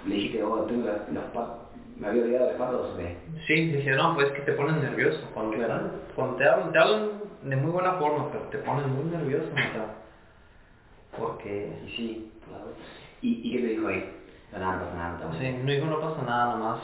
Le 0.05 0.15
dijiste, 0.15 0.43
oh, 0.43 0.59
tengo 0.65 0.87
los, 0.87 1.09
los 1.09 1.23
patos, 1.25 1.57
me 1.97 2.07
había 2.07 2.23
olvidado 2.23 2.47
de 2.47 2.53
patos 2.55 2.93
o 2.93 2.97
qué? 2.97 3.17
Sí, 3.47 3.71
dije, 3.71 3.91
no, 3.91 4.13
pues 4.15 4.29
que 4.31 4.41
te 4.41 4.51
pones 4.53 4.75
nervioso. 4.83 5.19
Cuando, 5.33 5.55
Claro. 5.55 5.89
cuando 6.15 6.35
te 6.35 6.47
hablan, 6.47 6.71
te 6.73 6.79
hablan 6.79 7.09
de 7.43 7.55
muy 7.55 7.71
buena 7.71 7.93
forma, 7.93 8.29
pero 8.31 8.43
te 8.49 8.57
pones 8.59 8.85
muy 8.87 9.05
nervioso, 9.05 9.47
o 9.53 9.55
sea, 9.55 9.95
porque, 11.17 11.71
Y 11.85 11.89
sí, 11.95 12.31
claro. 12.45 12.65
¿Y, 13.21 13.47
¿Y 13.47 13.51
qué 13.53 13.59
te 13.59 13.67
dijo 13.67 13.87
ahí? 13.87 14.11
No, 14.51 14.59
nada, 14.59 14.75
no 14.77 14.83
pasa 14.85 14.95
nada, 14.95 15.17
no 15.23 15.31
te 15.31 15.37
sí, 15.39 15.57
no 15.63 15.71
dijo, 15.71 15.85
no 15.85 15.99
pasa 16.01 16.21
nada, 16.23 16.55
nomás. 16.57 16.79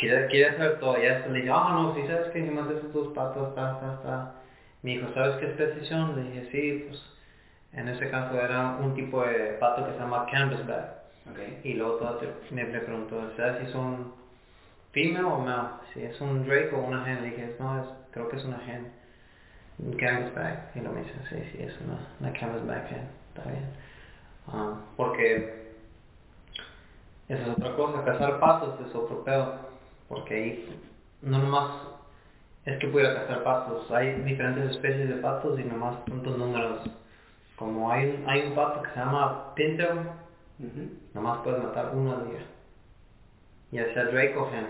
Quería, 0.00 0.28
quería 0.28 0.56
saber 0.56 0.80
todo, 0.80 0.96
ya 0.96 1.14
después 1.14 1.32
le 1.32 1.40
dije, 1.40 1.52
ah, 1.52 1.70
no, 1.74 1.94
si 1.94 2.06
sabes 2.06 2.28
que 2.28 2.38
encima 2.38 2.62
de 2.62 2.78
esos 2.78 2.92
dos 2.92 3.08
patos, 3.08 3.50
está, 3.50 3.72
está, 3.72 3.94
está. 3.94 4.32
Me 4.82 4.92
dijo, 4.92 5.12
¿sabes 5.12 5.36
qué 5.36 5.46
especie 5.46 5.84
son? 5.84 6.16
Le 6.16 6.30
dije, 6.30 6.48
sí, 6.50 6.84
pues, 6.88 7.02
en 7.74 7.88
ese 7.88 8.10
caso 8.10 8.40
era 8.40 8.78
un 8.80 8.94
tipo 8.94 9.22
de 9.22 9.58
pato 9.60 9.84
que 9.84 9.92
se 9.92 9.98
llama 9.98 10.26
canvasback. 10.30 11.00
Ok. 11.30 11.38
Y 11.64 11.74
luego 11.74 11.96
todo 11.96 12.20
me, 12.50 12.64
me 12.64 12.80
preguntó, 12.80 13.30
¿sabes 13.36 13.66
si 13.66 13.72
son 13.72 14.14
female 14.92 15.24
o 15.24 15.38
male? 15.38 15.68
Si 15.92 16.02
es 16.02 16.18
un 16.20 16.46
drake 16.46 16.74
o 16.74 16.78
una 16.78 17.06
hen. 17.06 17.22
Le 17.22 17.30
dije, 17.30 17.56
no, 17.60 17.80
es, 17.80 17.86
creo 18.10 18.28
que 18.30 18.38
es 18.38 18.44
una 18.44 18.60
hen. 18.66 18.90
Un 19.78 19.92
canvasback. 19.98 20.76
Y 20.76 20.80
lo 20.80 20.92
me 20.92 21.02
dice, 21.02 21.14
sí, 21.28 21.36
sí, 21.52 21.62
es 21.62 21.74
una, 21.82 21.98
una 22.20 22.32
canvasback 22.38 22.90
hen. 22.90 23.08
Está 23.34 23.50
bien. 23.50 23.66
Ah, 24.48 24.76
porque 24.96 25.74
esa 27.28 27.42
es 27.42 27.48
otra 27.50 27.76
cosa, 27.76 28.04
cazar 28.04 28.40
patos 28.40 28.74
es 28.88 28.94
otro 28.94 29.22
pedo. 29.22 29.69
Porque 30.10 30.34
ahí 30.34 30.80
no 31.22 31.38
nomás 31.38 31.70
es 32.66 32.78
que 32.80 32.88
pudiera 32.88 33.14
cazar 33.14 33.44
patos. 33.44 33.90
Hay 33.92 34.12
diferentes 34.22 34.72
especies 34.72 35.08
de 35.08 35.14
patos 35.14 35.58
y 35.58 35.64
nomás 35.64 36.04
tantos 36.04 36.36
números. 36.36 36.80
Como 37.56 37.90
hay, 37.92 38.10
un- 38.10 38.28
hay 38.28 38.48
un 38.48 38.54
pato 38.54 38.82
que 38.82 38.90
se 38.90 38.96
llama 38.96 39.54
pintail, 39.54 40.00
Ujú. 40.58 40.90
Nomás 41.14 41.38
puedes 41.42 41.62
matar 41.62 41.92
uno 41.94 42.12
al 42.16 42.28
día. 42.28 42.40
Ya 43.70 43.94
sea 43.94 44.04
Drake 44.04 44.36
o 44.36 44.46
Hen. 44.52 44.66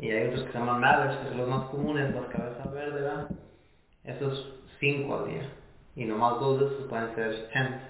Y 0.00 0.10
hay 0.10 0.26
otros 0.28 0.42
que 0.44 0.52
se 0.52 0.58
llaman 0.58 0.80
Matters, 0.80 1.18
que 1.18 1.28
son 1.28 1.38
los 1.38 1.48
más 1.48 1.64
comunes, 1.70 2.12
las 2.12 2.26
cabezas 2.26 2.72
verdes, 2.72 2.94
¿verdad? 2.94 3.28
Esos 4.02 4.58
cinco 4.80 5.18
al 5.18 5.26
día. 5.26 5.48
Y 5.94 6.04
nomás 6.04 6.40
dos 6.40 6.58
de 6.58 6.66
esos 6.66 6.88
pueden 6.88 7.14
ser 7.14 7.48
Hens. 7.54 7.82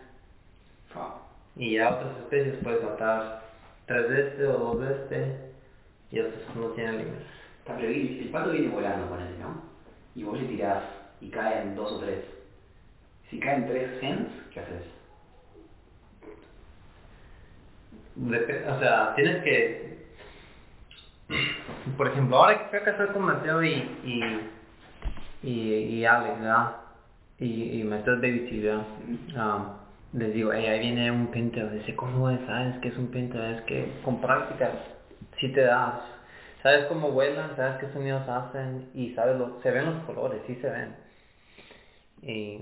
Fa. 0.92 1.14
Y 1.56 1.76
ya 1.76 1.94
otras 1.94 2.14
especies 2.18 2.56
puedes 2.62 2.82
matar 2.84 3.42
tres 3.86 4.08
de 4.10 4.28
este 4.28 4.46
o 4.48 4.58
dos 4.58 4.80
de 4.80 4.92
este. 4.92 5.51
Y 6.12 6.20
otros 6.20 6.34
no 6.54 6.66
tienen 6.68 6.98
límites. 6.98 7.26
Está, 7.60 7.74
pero 7.76 7.88
el, 7.88 8.18
el 8.20 8.28
pato 8.28 8.50
viene 8.50 8.68
volando, 8.68 9.08
ponele, 9.08 9.38
¿no? 9.38 9.62
Y 10.14 10.22
vos 10.24 10.38
le 10.38 10.46
tirás 10.46 10.84
y 11.20 11.30
caen 11.30 11.74
dos 11.74 11.90
o 11.92 11.98
tres. 12.00 12.24
Si 13.30 13.40
caen 13.40 13.66
tres 13.66 14.02
hens, 14.02 14.28
¿qué 14.52 14.60
haces? 14.60 14.84
Dep- 18.18 18.76
o 18.76 18.78
sea, 18.78 19.14
tienes 19.14 19.42
que... 19.42 19.92
Por 21.96 22.08
ejemplo, 22.08 22.36
ahora 22.36 22.58
que 22.58 22.68
fui 22.68 22.78
a 22.78 22.84
casar 22.84 23.12
con 23.14 23.22
Mateo 23.22 23.62
y, 23.62 23.72
y, 24.04 24.50
y, 25.42 25.60
y 25.72 26.04
Alex, 26.04 26.40
¿verdad? 26.40 26.76
Y, 27.38 27.80
y 27.80 27.84
Mateo 27.84 28.16
es 28.16 28.20
Baby 28.20 28.40
T, 28.50 28.60
¿verdad? 28.60 28.84
Um, 29.34 30.18
les 30.20 30.34
digo, 30.34 30.52
hey, 30.52 30.66
ahí 30.66 30.80
viene 30.80 31.10
un 31.10 31.28
pinter. 31.28 31.70
Dice, 31.70 31.96
¿cómo 31.96 32.28
es? 32.28 32.38
¿Sabes 32.46 32.76
qué 32.82 32.88
es 32.88 32.98
un 32.98 33.06
pinter? 33.06 33.40
Es 33.54 33.62
que 33.62 33.90
con 34.04 34.20
práctica 34.20 34.70
sí 35.42 35.48
te 35.52 35.60
das. 35.62 35.94
Sabes 36.62 36.84
cómo 36.86 37.10
vuelan, 37.10 37.54
sabes 37.56 37.78
qué 37.80 37.92
sonidos 37.92 38.26
hacen 38.28 38.88
y 38.94 39.10
sabes, 39.14 39.36
lo, 39.36 39.60
se 39.62 39.70
ven 39.72 39.84
los 39.86 40.04
colores, 40.04 40.40
sí 40.46 40.54
se 40.56 40.70
ven. 40.70 40.94
Y 42.22 42.60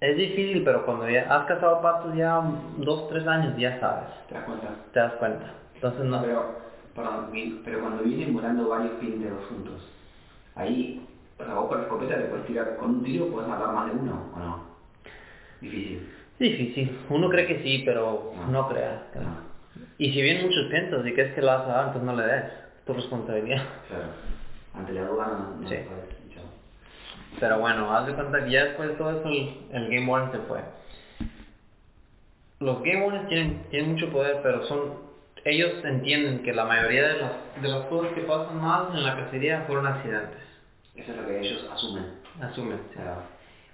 es 0.00 0.16
difícil, 0.16 0.64
pero 0.64 0.84
cuando 0.84 1.08
ya 1.08 1.32
has 1.32 1.46
cazado 1.46 1.80
patos 1.80 2.16
ya 2.16 2.42
dos, 2.78 3.08
tres 3.08 3.26
años, 3.26 3.56
ya 3.56 3.78
sabes, 3.78 4.08
¿Te 4.28 4.34
das 4.34 4.44
cuenta? 4.44 4.68
te 4.92 4.98
das 5.00 5.12
cuenta. 5.14 5.54
Entonces 5.74 6.04
no, 6.06 6.22
Pero, 6.22 6.56
perdón, 6.94 7.30
pero 7.64 7.80
cuando 7.80 8.02
vienen 8.02 8.34
volando 8.34 8.68
varios 8.68 8.92
pinteros 8.94 9.44
juntos, 9.46 9.88
ahí, 10.56 11.06
o 11.38 11.44
sea, 11.44 11.54
vos 11.54 11.68
con 11.68 11.78
la 11.78 11.84
escopeta 11.84 12.16
le 12.16 12.24
puedes 12.24 12.46
tirar, 12.46 12.76
con 12.76 12.90
un 12.90 13.04
tiro 13.04 13.26
puedes 13.28 13.48
matar 13.48 13.72
más 13.72 13.86
de 13.92 13.98
uno, 13.98 14.24
¿o 14.34 14.38
no? 14.38 14.64
Difícil. 15.60 16.10
difícil. 16.38 16.98
Uno 17.10 17.28
cree 17.28 17.46
que 17.46 17.62
sí, 17.62 17.82
pero 17.84 18.32
No. 18.36 18.46
no 18.48 18.68
crea. 18.68 19.06
No. 19.14 19.49
Y 20.00 20.12
si 20.12 20.22
vienen 20.22 20.46
muchos 20.46 20.66
pintos 20.70 21.06
y 21.06 21.12
crees 21.12 21.34
que 21.34 21.42
lo 21.42 21.48
vas 21.48 21.62
a 21.62 21.72
dar, 21.72 21.86
entonces 21.88 22.02
no 22.04 22.16
le 22.16 22.26
des. 22.26 22.44
Es 22.44 22.84
tu 22.86 22.92
responsabilidad. 22.94 23.62
Claro. 23.88 24.04
Ante 24.74 24.92
la 24.92 25.02
duda 25.04 25.26
no, 25.26 25.60
no 25.60 25.68
Sí. 25.68 25.74
puedes. 25.86 26.20
Pero 27.38 27.58
bueno, 27.60 27.94
haz 27.94 28.06
de 28.06 28.14
cuenta 28.14 28.42
que 28.44 28.50
ya 28.50 28.64
después 28.64 28.88
de 28.88 28.94
todo 28.96 29.10
eso 29.18 29.28
el, 29.28 29.56
el 29.72 29.88
Game 29.88 30.06
Warden 30.10 30.32
se 30.32 30.38
fue. 30.46 30.60
Los 32.60 32.82
Game 32.82 33.04
Wardens 33.04 33.28
tienen, 33.28 33.62
tienen 33.70 33.92
mucho 33.92 34.10
poder, 34.10 34.40
pero 34.42 34.64
son 34.66 34.94
ellos 35.44 35.72
entienden 35.84 36.42
que 36.42 36.52
la 36.52 36.64
mayoría 36.64 37.08
de 37.08 37.18
las, 37.20 37.32
de 37.62 37.68
las 37.68 37.82
cosas 37.86 38.12
que 38.12 38.22
pasan 38.22 38.60
mal 38.60 38.88
en 38.94 39.02
la 39.04 39.16
cacería 39.16 39.64
fueron 39.66 39.86
accidentes. 39.86 40.40
Eso 40.94 41.12
es 41.12 41.16
lo 41.18 41.26
que 41.26 41.40
ellos 41.40 41.66
asumen. 41.72 42.06
Asumen. 42.42 42.80
O 42.90 42.92
sea, 42.94 43.16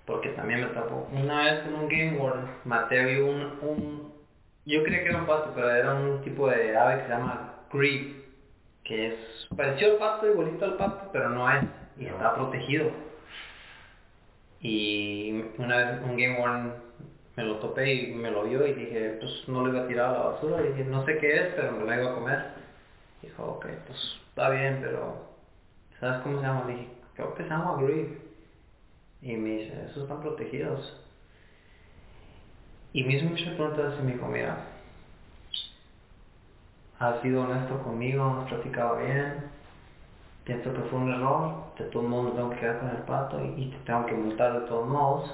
Porque 0.05 0.29
también 0.31 0.61
me 0.61 0.66
tapó. 0.68 1.09
Una 1.12 1.45
vez 1.45 1.66
en 1.66 1.74
un 1.74 1.89
Game 1.89 2.18
Warden, 2.18 2.45
Mateo 2.64 3.09
vio 3.09 3.27
un, 3.27 3.41
un... 3.62 4.16
Yo 4.67 4.83
creía 4.83 5.03
que 5.05 5.09
era 5.11 5.19
un 5.19 5.27
pato, 5.27 5.53
pero 5.55 5.71
era 5.71 5.95
un 5.95 6.23
tipo 6.23 6.49
de 6.49 6.77
ave 6.77 6.99
que 6.99 7.03
se 7.05 7.09
llama 7.11 7.55
Grebe. 7.73 8.27
Que 8.85 9.07
es 9.09 9.14
pareció 9.57 9.93
al 9.93 9.97
pato, 9.99 10.27
igualito 10.27 10.64
al 10.64 10.77
pato, 10.77 11.11
pero 11.12 11.31
no 11.31 11.51
es. 11.51 11.64
Y 11.99 12.05
No. 12.05 12.11
está 12.11 12.35
protegido. 12.35 12.91
Y 14.61 15.45
una 15.59 15.77
vez 15.77 16.01
un 16.03 16.17
Game 16.17 16.41
Warden 16.41 16.73
me 17.37 17.45
lo 17.45 17.57
topé 17.59 17.93
y 17.95 18.14
me 18.14 18.31
lo 18.31 18.45
vio 18.45 18.67
y 18.67 18.73
dije, 18.73 19.19
pues 19.21 19.49
no 19.49 19.62
lo 19.64 19.73
iba 19.73 19.85
a 19.85 19.89
tirar 19.89 20.09
a 20.11 20.12
la 20.12 20.25
basura. 20.31 20.62
dije, 20.62 20.85
no 20.85 21.05
sé 21.05 21.19
qué 21.19 21.37
es, 21.37 21.55
pero 21.55 21.73
me 21.73 21.85
lo 21.85 22.03
iba 22.03 22.11
a 22.12 22.14
comer. 22.14 22.47
Dijo, 23.23 23.45
ok, 23.45 23.67
pues 23.87 23.99
está 24.29 24.51
bien, 24.51 24.79
pero 24.83 25.29
¿sabes 26.01 26.21
cómo 26.23 26.41
se 26.41 26.47
llama? 26.47 26.64
Le 26.67 26.73
dije, 26.75 26.89
creo 27.14 27.35
que 27.35 27.43
se 27.45 27.49
llama 27.49 27.83
Grief. 27.83 28.09
Y 29.23 29.37
me 29.37 29.51
dice, 29.59 29.85
esos 29.91 30.05
están 30.05 30.21
protegidos. 30.23 31.06
Y 32.97 33.05
me 33.05 33.13
hizo 33.13 33.27
muchas 33.27 33.53
preguntas 33.57 33.93
y 34.01 34.03
me 34.05 34.13
dijo, 34.15 34.27
mira, 34.27 34.57
has 36.99 37.21
sido 37.21 37.43
honesto 37.43 37.83
conmigo, 37.83 38.25
has 38.25 38.49
platicado 38.49 38.97
bien, 38.97 39.51
pienso 40.45 40.73
que 40.73 40.81
fue 40.81 41.01
un 41.01 41.13
error, 41.13 41.75
de 41.79 41.85
todos 41.91 42.09
modos 42.09 42.33
me 42.33 42.39
tengo 42.39 42.51
que 42.53 42.57
quedar 42.57 42.79
con 42.79 42.89
el 42.89 43.03
pato 43.03 43.45
y, 43.45 43.67
te 43.67 43.77
tengo 43.85 44.07
que 44.07 44.15
multar 44.15 44.63
de 44.63 44.67
todos 44.67 44.89
modos. 44.89 45.31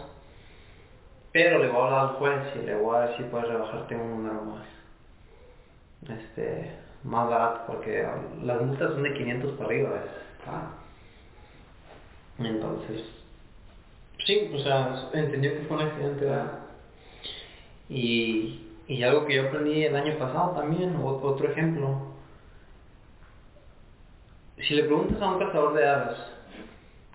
Pero 1.30 1.60
le 1.60 1.68
voy 1.68 1.82
a 1.82 1.84
hablar 1.84 2.00
al 2.00 2.16
juez 2.16 2.40
y 2.56 2.66
le 2.66 2.74
voy 2.74 2.96
a 2.96 3.00
decir 3.02 3.26
si 3.26 3.30
puedes 3.30 3.46
rebajarte 3.46 3.94
un 3.94 4.10
número 4.10 4.42
más. 4.42 4.66
Este, 6.18 6.78
más 7.04 7.30
barato, 7.30 7.60
porque 7.68 8.04
las 8.42 8.60
multas 8.60 8.90
son 8.90 9.04
de 9.04 9.14
500 9.14 9.52
para 9.52 9.66
arriba. 9.66 9.90
¿ves? 9.90 10.10
Entonces, 12.40 13.04
sí, 14.26 14.50
o 14.52 14.58
sea, 14.58 15.10
entendió 15.12 15.52
que 15.52 15.64
fue 15.66 15.76
un 15.76 15.82
accidente, 15.84 16.24
¿verdad? 16.24 16.61
Y, 17.88 18.66
y 18.86 19.02
algo 19.02 19.26
que 19.26 19.34
yo 19.36 19.48
aprendí 19.48 19.84
el 19.84 19.96
año 19.96 20.18
pasado 20.18 20.52
también, 20.52 20.96
otro 20.96 21.50
ejemplo. 21.50 22.12
Si 24.58 24.74
le 24.74 24.84
preguntas 24.84 25.20
a 25.20 25.32
un 25.32 25.38
cazador 25.38 25.74
de 25.74 25.88
aves, 25.88 26.16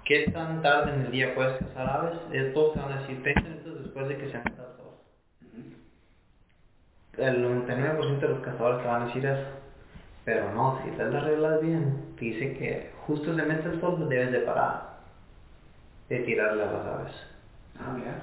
¿qué 0.05 0.30
tan 0.32 0.61
tarde 0.61 0.93
en 0.93 1.01
el 1.05 1.11
día 1.11 1.34
puedes 1.34 1.57
cazar 1.59 1.89
aves? 1.89 2.53
Todos 2.53 2.74
te 2.74 2.80
van 2.80 2.91
a 2.91 3.01
decir 3.01 3.24
30 3.24 3.41
minutos 3.41 3.84
después 3.84 4.07
de 4.09 4.18
que 4.18 4.30
se 4.30 4.38
el 4.38 4.43
sol. 4.43 4.93
El 7.18 7.65
99% 7.65 8.20
de 8.20 8.28
los 8.28 8.39
cazadores 8.41 8.82
te 8.82 8.88
van 8.88 9.01
a 9.01 9.05
decir 9.05 9.26
eso. 9.26 9.47
Pero 10.26 10.51
no, 10.53 10.82
si 10.84 10.91
te 10.91 11.05
las 11.05 11.24
reglas 11.24 11.61
bien, 11.61 12.15
te 12.18 12.26
dice 12.26 12.57
que 12.57 12.91
justo 13.05 13.34
se 13.34 13.43
mete 13.43 13.70
el 13.70 13.80
sol, 13.80 14.09
debes 14.09 14.32
de 14.32 14.39
parar 14.39 14.97
de 16.09 16.20
tirarle 16.20 16.63
a 16.63 16.72
las 16.72 16.86
aves. 16.86 17.13
ah, 17.80 17.93
mira. 17.97 18.22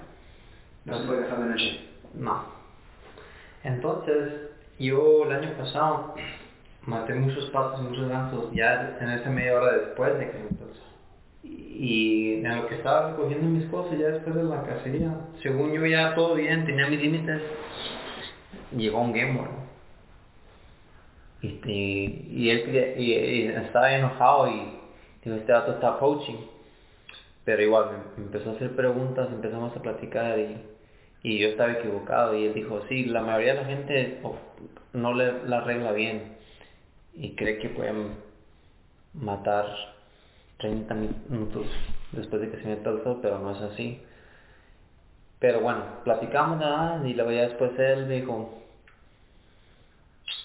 No 0.85 0.99
se 0.99 1.07
puede 1.07 1.23
cazar 1.23 1.41
de 1.41 1.47
noche. 1.47 1.94
No. 2.17 2.45
Entonces, 3.63 4.51
yo 4.79 5.25
el 5.25 5.33
año 5.33 5.57
pasado 5.57 6.15
maté 6.87 7.15
muchos 7.15 7.47
patos 7.51 7.81
y 7.81 7.85
muchos 7.85 8.09
gansos 8.09 8.53
ya 8.53 8.99
en 9.01 9.11
esa 9.11 9.31
media 9.31 9.55
hora 9.55 9.73
después 9.73 10.19
de 10.19 10.31
que 10.31 10.39
me. 10.39 10.65
Y 11.43 12.35
en 12.45 12.57
lo 12.57 12.69
que 12.69 12.77
estaba 12.77 13.11
recogiendo 13.11 13.47
mis 13.49 13.69
cosas 13.69 13.99
ya 13.99 14.07
después 14.07 14.35
de 14.35 14.45
la 14.45 14.63
cacería, 14.63 15.13
según 15.43 15.73
yo 15.73 15.85
ya 15.85 16.15
todo 16.15 16.37
bien, 16.37 16.65
tenía 16.65 16.87
mis 16.87 17.01
límites, 17.01 17.43
llegó 18.77 19.01
un 19.01 19.13
game. 19.13 19.41
Y, 21.43 21.61
y, 21.65 22.29
y 22.31 22.51
él 22.51 22.97
y, 22.97 23.47
estaba 23.49 23.93
enojado 23.93 24.49
y 24.49 24.79
dijo, 25.25 25.37
este 25.37 25.53
dato 25.53 25.73
está 25.73 25.99
poaching. 25.99 26.37
Pero 27.45 27.61
igual 27.61 27.91
me 28.17 28.25
empezó 28.25 28.51
a 28.51 28.53
hacer 28.55 28.75
preguntas, 28.75 29.29
empezamos 29.31 29.77
a 29.77 29.83
platicar 29.83 30.39
y, 30.39 30.57
y 31.25 31.39
yo 31.39 31.49
estaba 31.49 31.73
equivocado 31.73 32.37
y 32.37 32.45
él 32.45 32.55
dijo, 32.55 32.83
sí, 32.87 33.07
la 33.07 33.23
mayoría 33.23 33.55
de 33.55 33.61
la 33.63 33.67
gente 33.67 34.21
oh, 34.23 34.37
no 34.93 35.15
le 35.15 35.43
la 35.49 35.63
regla 35.63 35.93
bien 35.93 36.37
y 37.15 37.35
cree 37.35 37.59
que 37.59 37.71
pueden 37.71 38.11
matar 39.15 39.65
30 40.59 40.95
minutos 40.95 41.67
después 42.13 42.43
de 42.43 42.51
que 42.51 42.59
se 42.59 42.69
meta 42.69 42.91
el 42.91 43.03
sol, 43.03 43.21
pero 43.23 43.39
no 43.39 43.53
es 43.53 43.63
así. 43.63 44.03
Pero 45.39 45.61
bueno, 45.61 45.83
platicamos 46.05 46.59
nada 46.59 47.01
y 47.09 47.15
luego 47.15 47.33
ya 47.33 47.49
después 47.49 47.73
él 47.79 48.07
dijo, 48.07 48.63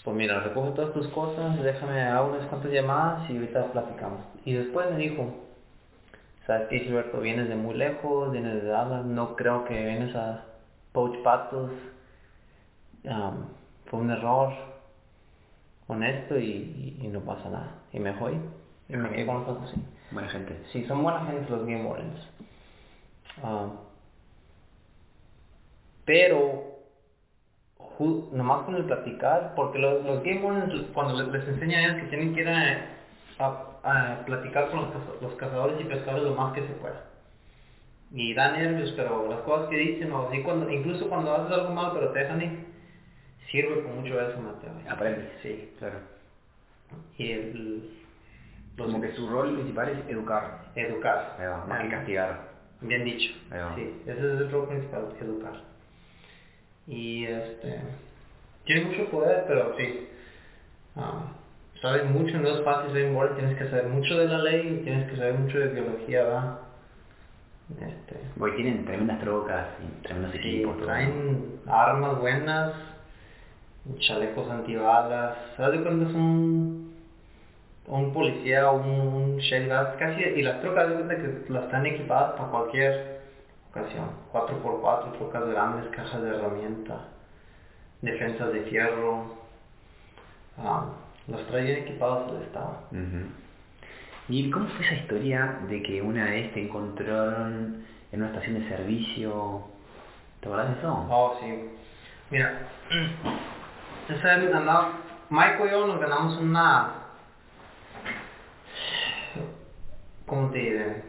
pues 0.06 0.16
mira, 0.16 0.40
recoge 0.40 0.72
todas 0.72 0.94
tus 0.94 1.10
cosas, 1.10 1.62
déjame 1.62 2.04
hago 2.04 2.30
unas 2.30 2.48
cuantas 2.48 2.72
llamadas 2.72 3.30
y 3.30 3.36
ahorita 3.36 3.74
platicamos. 3.74 4.22
Y 4.46 4.54
después 4.54 4.90
me 4.92 4.98
dijo, 4.98 5.46
sabes 6.48 6.70
que 6.70 6.80
Gilberto, 6.80 7.20
vienes 7.20 7.50
de 7.50 7.56
muy 7.56 7.76
lejos, 7.76 8.32
vienes 8.32 8.64
de 8.64 8.70
Dallas, 8.70 9.04
no 9.04 9.36
creo 9.36 9.66
que 9.66 9.74
vienes 9.74 10.16
a 10.16 10.46
poach 10.92 11.18
patos, 11.24 11.72
Am, 13.10 13.46
fue 13.86 14.00
un 14.02 14.12
error 14.12 14.52
honesto 15.88 16.38
y, 16.38 16.46
y- 16.46 17.00
y 17.06 17.08
no 17.08 17.22
pasa 17.22 17.50
nada. 17.50 17.72
Y 17.94 18.00
me 18.00 18.14
fui 18.14 18.34
y 18.90 18.96
me 18.98 19.10
quedé 19.10 19.26
con 19.26 19.46
los 19.46 19.58
así. 19.64 19.82
Buena 20.12 20.28
gente. 20.30 20.62
Sí, 20.72 20.84
son 20.86 21.02
buena 21.04 21.26
gente 21.26 21.50
los 21.50 21.62
Game 21.66 21.86
Wardens. 21.86 22.20
Ah, 23.44 23.68
pero, 26.06 26.80
ju- 27.78 28.30
nomás 28.32 28.64
con 28.66 28.76
el 28.76 28.86
platicar, 28.86 29.54
porque 29.56 29.80
los, 29.80 30.04
los 30.04 30.24
Game 30.24 30.42
Wardens 30.44 30.88
cuando 30.94 31.22
les, 31.22 31.28
les 31.32 31.48
enseñan 31.48 31.96
es 31.98 32.04
que 32.04 32.10
tienen 32.10 32.34
que 32.36 32.42
ir 32.42 32.50
a, 32.50 32.86
a- 33.40 33.66
a 33.84 34.26
platicar 34.26 34.70
con 34.72 34.92
los 35.22 35.34
cazadores 35.36 35.80
y 35.80 35.84
pescadores 35.86 36.24
lo 36.24 36.36
más 36.36 36.54
que 36.54 36.62
se 36.68 36.74
pueda. 36.74 37.04
Y 38.12 38.34
da 38.34 38.52
nervios, 38.54 38.92
pero 38.96 39.30
las 39.30 39.42
cosas 39.42 39.70
que 39.70 39.78
dicen, 39.78 40.12
o 40.12 40.28
así 40.28 40.42
cuando, 40.42 40.70
incluso 40.70 41.08
cuando 41.10 41.34
haces 41.36 41.52
algo 41.58 41.74
mal 41.74 41.92
pero 41.94 42.12
te 42.12 42.20
dejan 42.20 42.42
ir, 42.42 42.60
sirve 43.52 43.84
con 43.84 44.02
mucho 44.02 44.20
eso, 44.20 44.40
Mateo. 44.42 44.72
Aprendes. 44.90 45.30
Sí. 45.44 45.72
Claro. 45.78 46.00
Y 47.18 47.32
el, 47.32 47.90
los 48.78 48.88
Como 48.88 49.02
que 49.02 49.12
su 49.14 49.30
rol 49.30 49.54
principal 49.56 49.90
es 49.90 50.10
educar. 50.10 50.72
educar. 50.76 51.38
Va, 51.40 51.66
más 51.68 51.82
que 51.84 51.90
castigar. 51.90 52.50
Bien 52.82 53.04
dicho. 53.04 53.34
Sí, 53.76 54.02
ese 54.06 54.12
es 54.12 54.20
el 54.20 54.52
rol 54.52 54.68
principal, 54.70 55.10
educar. 55.22 55.54
Y 56.88 57.26
este. 57.26 57.80
Tiene 58.66 58.86
mucho 58.86 59.06
poder, 59.12 59.46
pero 59.48 59.76
sí. 59.78 60.08
ah, 60.96 61.26
sabes 61.82 62.06
mucho, 62.06 62.38
no 62.40 62.50
es 62.50 62.64
fácil 62.64 62.92
ser 62.94 63.10
inmortal, 63.10 63.38
tienes 63.38 63.58
que 63.58 63.70
saber 63.70 63.88
mucho 63.88 64.18
de 64.18 64.28
la 64.28 64.38
ley, 64.40 64.82
tienes 64.84 65.10
que 65.10 65.18
saber 65.18 65.34
mucho 65.36 65.60
de 65.60 65.68
biología, 65.68 66.24
¿verdad? 66.24 66.60
Este. 67.76 68.20
Porque 68.38 68.56
tienen 68.56 68.86
tremendas 68.86 69.20
trocas 69.20 69.68
y 69.84 70.02
tremendos 70.04 70.32
Sí, 70.32 70.38
equipos. 70.40 70.78
todo. 70.78 70.86
traen 70.88 71.60
armas 71.68 72.20
buenas, 72.20 72.74
chalecos 74.00 74.50
antibalas. 74.50 75.36
¿Sabes 75.56 75.80
de 75.80 75.84
cuándo 75.86 76.10
es 76.10 76.16
un, 76.16 76.96
un 77.88 78.14
policía 78.14 78.70
o 78.72 78.78
un, 78.78 78.90
un 78.90 79.38
shell 79.38 79.68
gas? 79.68 79.90
Casi, 80.00 80.22
y 80.22 80.42
las 80.42 80.60
trocas 80.62 80.90
de 80.90 80.96
cuenta 80.96 81.16
que 81.18 81.46
las 81.50 81.64
están 81.66 81.86
equipadas 81.86 82.32
para 82.34 82.50
cualquier 82.50 83.20
ocasión. 83.70 84.06
4x4, 84.34 85.12
trocas 85.18 85.46
grandes, 85.48 85.90
cajas 85.92 86.22
de 86.24 86.30
herramienta, 86.30 87.02
defensas 88.02 88.52
de 88.52 88.62
fierro. 88.62 89.26
Ah, 90.58 90.86
los 91.28 91.46
trae 91.48 91.64
bien 91.64 91.78
equipados 91.84 92.32
el 92.36 92.42
Estado. 92.44 92.78
¿Y 94.30 94.52
cómo 94.52 94.68
fue 94.68 94.86
esa 94.86 94.94
historia 94.94 95.60
de 95.68 95.82
que 95.82 96.04
una 96.04 96.26
vez 96.26 96.54
te 96.54 96.62
encontraron 96.62 97.84
en 98.12 98.22
una 98.22 98.28
estación 98.30 98.62
de 98.62 98.70
servicio? 98.70 99.64
¿Te 100.40 100.48
acordás 100.48 100.70
de 100.70 100.80
eso? 100.80 101.08
Oh, 101.10 101.36
sí. 101.42 101.70
Mira, 102.30 102.60
esa 104.08 104.34
andaba, 104.36 104.92
Michael 105.32 105.68
y 105.68 105.72
yo 105.72 105.88
nos 105.88 106.00
ganamos 106.00 106.38
una... 106.38 106.94
¿Cómo 110.28 110.52
te 110.52 110.60
diré? 110.60 111.04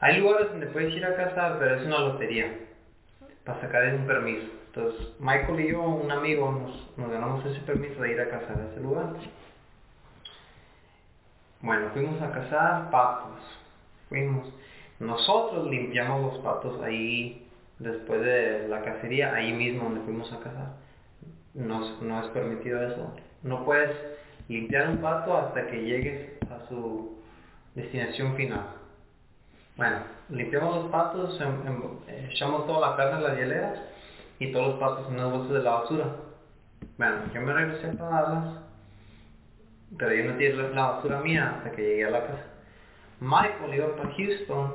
Hay 0.00 0.18
lugares 0.18 0.50
donde 0.50 0.66
puedes 0.66 0.92
ir 0.94 1.04
a 1.04 1.14
cazar, 1.14 1.60
pero 1.60 1.76
es 1.76 1.86
una 1.86 2.00
lotería. 2.00 2.58
Para 3.44 3.60
sacar 3.60 3.94
un 3.94 4.04
permiso. 4.04 4.48
Entonces, 4.66 5.12
Michael 5.20 5.60
y 5.60 5.70
yo, 5.70 5.80
un 5.80 6.10
amigo, 6.10 6.50
nos, 6.50 6.98
nos 6.98 7.08
ganamos 7.08 7.46
ese 7.46 7.60
permiso 7.60 8.02
de 8.02 8.12
ir 8.14 8.20
a 8.20 8.28
cazar 8.28 8.58
a 8.58 8.72
ese 8.72 8.80
lugar. 8.80 9.14
Bueno, 11.62 11.88
fuimos 11.92 12.20
a 12.20 12.32
cazar 12.32 12.90
patos. 12.90 13.38
Fuimos. 14.08 14.52
Nosotros 14.98 15.68
limpiamos 15.68 16.34
los 16.34 16.42
patos 16.44 16.80
ahí 16.82 17.48
después 17.78 18.20
de 18.20 18.68
la 18.68 18.82
cacería, 18.82 19.34
ahí 19.34 19.52
mismo 19.52 19.84
donde 19.84 20.00
fuimos 20.00 20.32
a 20.32 20.38
cazar. 20.40 20.72
No, 21.54 21.84
es- 21.84 22.02
no 22.02 22.20
es 22.20 22.26
permitido 22.28 22.82
eso. 22.82 23.14
No 23.42 23.64
puedes 23.64 23.90
limpiar 24.48 24.88
un 24.90 24.98
pato 24.98 25.36
hasta 25.36 25.66
que 25.66 25.82
llegues 25.84 26.42
a 26.50 26.68
su 26.68 27.18
destinación 27.74 28.34
final. 28.36 28.66
Bueno, 29.76 29.96
limpiamos 30.28 30.76
los 30.76 30.86
patos, 30.90 31.40
em- 31.40 31.66
em- 31.66 32.28
echamos 32.30 32.66
toda 32.66 32.90
la 32.90 32.96
carne 32.96 33.18
en 33.18 33.22
las 33.22 33.36
hieleras 33.38 33.78
y 34.38 34.52
todos 34.52 34.68
los 34.68 34.78
patos 34.78 35.10
en 35.10 35.16
las 35.16 35.30
bolsas 35.30 35.52
de 35.52 35.62
la 35.62 35.70
basura. 35.70 36.04
Bueno, 36.98 37.14
yo 37.32 37.40
me 37.40 37.52
regresé 37.52 37.88
para 37.96 38.22
Dallas, 38.22 38.54
pero 39.98 40.14
yo 40.14 40.24
no 40.24 40.36
tiré 40.36 40.54
la 40.54 40.68
la 40.68 40.90
basura 40.92 41.20
mía 41.20 41.56
hasta 41.56 41.72
que 41.72 41.82
llegué 41.82 42.04
a 42.04 42.10
la 42.10 42.26
casa. 42.26 42.44
Michael 43.20 43.74
iba 43.74 43.96
para 43.96 44.12
Houston, 44.14 44.74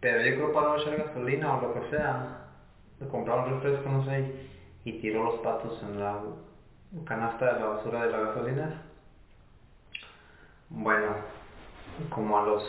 pero 0.00 0.22
yo 0.22 0.34
creo 0.36 0.52
para 0.52 0.80
echar 0.80 0.96
gasolina 0.96 1.56
o 1.56 1.60
lo 1.60 1.74
que 1.74 1.90
sea, 1.90 2.46
le 3.00 3.08
compraron 3.08 3.60
refresco, 3.60 3.88
no 3.88 4.04
sé, 4.04 4.32
y 4.84 4.92
tiró 5.00 5.24
los 5.24 5.40
patos 5.40 5.82
en 5.82 6.00
la 6.00 6.20
canasta 7.04 7.54
de 7.54 7.60
la 7.60 7.66
basura 7.66 8.06
de 8.06 8.12
la 8.12 8.20
gasolina. 8.20 8.82
Bueno, 10.70 11.08
como 12.10 12.38
a 12.38 12.42
los 12.42 12.64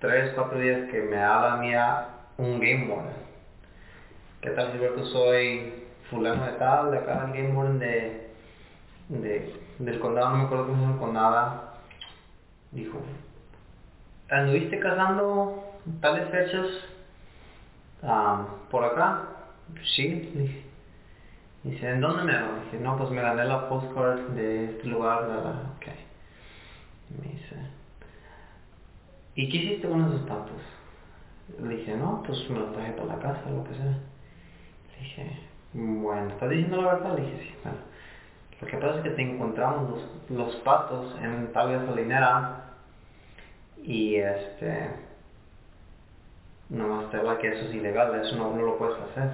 3, 0.00 0.32
4 0.34 0.58
días 0.58 0.90
que 0.90 1.02
me 1.02 1.22
habla 1.22 1.56
mía 1.56 2.08
un 2.38 2.60
Game 2.60 2.88
Warden. 2.88 3.28
¿Qué 4.40 4.50
tal, 4.50 4.72
Gilberto? 4.72 5.04
Soy 5.06 5.84
fulano 6.08 6.46
de 6.46 6.52
tal, 6.52 6.92
de 6.92 6.98
acá, 6.98 7.24
el 7.26 7.32
Game 7.32 7.56
Warden 7.56 7.78
de, 7.80 8.30
de, 9.08 9.67
del 9.78 10.00
condado, 10.00 10.30
no 10.30 10.36
me 10.36 10.44
acuerdo 10.44 10.66
cómo 10.66 10.76
se 10.76 10.82
llama 10.82 10.94
el 10.94 11.00
condado. 11.00 11.62
Dijo, 12.72 12.98
¿anduviste 14.30 14.78
cazando 14.78 15.78
tales 16.00 16.28
fechas 16.30 16.66
ah, 18.02 18.46
por 18.70 18.84
acá? 18.84 19.22
Sí, 19.96 20.30
dije. 20.34 20.64
Dice, 21.64 21.90
¿en 21.90 22.00
dónde 22.00 22.24
me 22.24 22.32
ganó? 22.32 22.64
Dije, 22.64 22.78
no, 22.78 22.96
pues 22.96 23.10
me 23.10 23.20
gané 23.20 23.44
la 23.44 23.68
postcard 23.68 24.20
de 24.30 24.70
este 24.70 24.86
lugar, 24.86 25.22
la, 25.22 25.38
ok. 25.76 25.86
Me 27.18 27.32
dice, 27.32 27.56
¿y 29.34 29.48
qué 29.48 29.56
hiciste 29.56 29.88
con 29.88 30.04
esos 30.04 30.20
patos? 30.22 30.60
Le 31.60 31.76
dije, 31.76 31.96
no, 31.96 32.22
pues 32.24 32.48
me 32.50 32.58
los 32.58 32.72
traje 32.72 32.92
para 32.92 33.16
la 33.16 33.18
casa, 33.18 33.50
lo 33.50 33.64
que 33.64 33.74
sea. 33.74 33.98
Dije, 35.00 35.40
bueno, 35.72 36.30
¿estás 36.30 36.50
diciendo 36.50 36.82
la 36.82 36.94
verdad? 36.94 37.16
Dije, 37.16 37.38
sí, 37.42 37.54
bueno. 37.64 37.78
Lo 38.60 38.66
que 38.66 38.76
pasa 38.76 38.96
es 38.98 39.02
que 39.02 39.10
te 39.10 39.22
encontramos 39.22 39.90
los, 39.90 40.30
los 40.30 40.56
patos 40.56 41.14
en 41.22 41.52
tal 41.52 41.72
gasolinera 41.72 42.64
y 43.82 44.16
este 44.16 44.90
nomás 46.68 47.10
te 47.10 47.16
habla 47.16 47.38
que 47.38 47.48
eso 47.48 47.66
es 47.66 47.74
ilegal, 47.74 48.20
eso 48.20 48.36
no, 48.36 48.54
no 48.54 48.62
lo 48.62 48.78
puedes 48.78 48.98
hacer. 49.00 49.30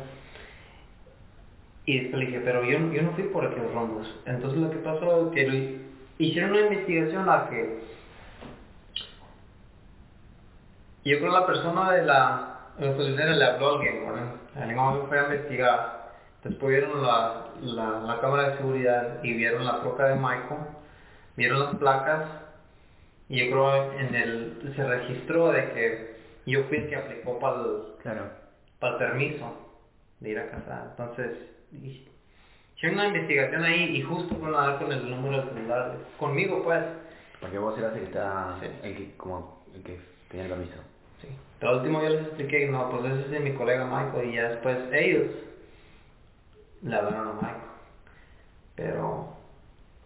Y 1.86 2.00
después 2.00 2.20
le 2.20 2.26
dije, 2.26 2.40
pero 2.44 2.64
yo, 2.64 2.78
yo 2.92 3.02
no 3.02 3.12
fui 3.12 3.24
por 3.24 3.44
aquellos 3.44 3.72
rondos. 3.74 4.14
Entonces 4.24 4.58
lo 4.58 4.70
que 4.70 4.78
pasó 4.78 5.26
es 5.26 5.34
que 5.34 5.80
hicieron 6.18 6.52
una 6.52 6.60
investigación 6.60 7.28
a 7.28 7.48
que 7.50 7.82
yo 11.04 11.18
creo 11.18 11.32
la 11.32 11.46
persona 11.46 11.92
de 11.92 12.04
la 12.04 12.60
gasolinera 12.78 13.32
le 13.32 13.44
habló 13.44 13.68
a 13.68 13.72
alguien, 13.74 14.06
¿verdad? 14.06 14.34
Alguien 14.56 15.08
fue 15.08 15.18
a 15.18 15.24
investigar. 15.24 16.03
Después 16.44 16.70
vieron 16.78 17.02
la, 17.02 17.46
la, 17.62 18.00
la 18.00 18.20
cámara 18.20 18.50
de 18.50 18.56
seguridad 18.58 19.22
y 19.22 19.32
vieron 19.32 19.64
la 19.64 19.80
troca 19.80 20.06
de 20.08 20.14
Michael, 20.16 20.60
vieron 21.36 21.60
las 21.60 21.74
placas 21.76 22.26
y 23.28 23.38
yo 23.44 23.50
creo 23.50 23.92
en 23.98 24.14
el 24.14 24.72
se 24.76 24.86
registró 24.86 25.50
de 25.52 25.70
que 25.72 26.14
yo 26.46 26.64
fui 26.64 26.76
el 26.78 26.88
que 26.88 26.96
aplicó 26.96 27.38
para 27.38 27.56
el, 27.56 27.66
Claro. 28.02 28.30
para 28.78 28.92
el 28.94 28.98
permiso 28.98 29.56
de 30.20 30.30
ir 30.30 30.38
a 30.38 30.50
cazar. 30.50 30.88
Entonces, 30.90 31.38
y- 31.72 32.06
hicieron 32.76 32.98
una 32.98 33.08
investigación 33.08 33.64
ahí 33.64 33.96
y 33.96 34.02
justo 34.02 34.34
fueron 34.36 34.60
a 34.60 34.66
dar 34.68 34.78
con 34.78 34.92
el 34.92 35.10
número 35.10 35.42
de 35.42 35.48
celular. 35.54 35.96
Conmigo, 36.18 36.62
pues. 36.62 36.82
Porque 37.40 37.58
vos 37.58 37.78
eras 37.78 37.94
el 37.94 38.00
que 38.00 38.04
está, 38.06 38.58
Sí. 38.60 38.66
el 38.82 38.96
que, 38.96 39.16
como, 39.16 39.64
el 39.74 39.82
que 39.82 39.98
tenía 40.28 40.44
el 40.44 40.50
permiso. 40.52 40.76
Sí. 41.22 41.28
Pero 41.58 41.78
último 41.78 42.02
yo 42.02 42.10
les 42.10 42.20
expliqué, 42.22 42.68
no, 42.68 42.90
pues 42.90 43.04
ese 43.06 43.20
es 43.22 43.30
de 43.30 43.40
mi 43.40 43.52
colega 43.52 43.86
Michael 43.86 44.28
y 44.30 44.34
ya 44.36 44.50
después 44.50 44.76
ellos 44.92 45.30
le 46.84 46.96
hablaron 46.96 47.28
a 47.28 47.32
Michael. 47.32 47.56
Pero 48.76 49.28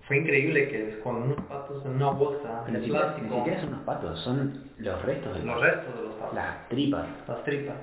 fue 0.06 0.18
increíble 0.18 0.68
que 0.68 1.00
con 1.00 1.16
unos 1.22 1.40
patos 1.46 1.84
en 1.84 1.92
una 1.96 2.10
bolsa 2.10 2.64
de 2.66 2.78
plástico, 2.80 3.26
ni 3.28 3.36
siquiera 3.36 3.60
son 3.60 3.68
unos 3.70 3.82
patos, 3.84 4.18
son 4.20 4.64
los 4.78 5.02
restos 5.04 5.34
del 5.34 5.46
los 5.46 5.60
restos 5.60 5.94
de 5.96 6.02
los 6.02 6.14
patos, 6.14 6.34
Las 6.34 6.68
tripas. 6.68 7.06
las 7.26 7.44
tripas. 7.44 7.76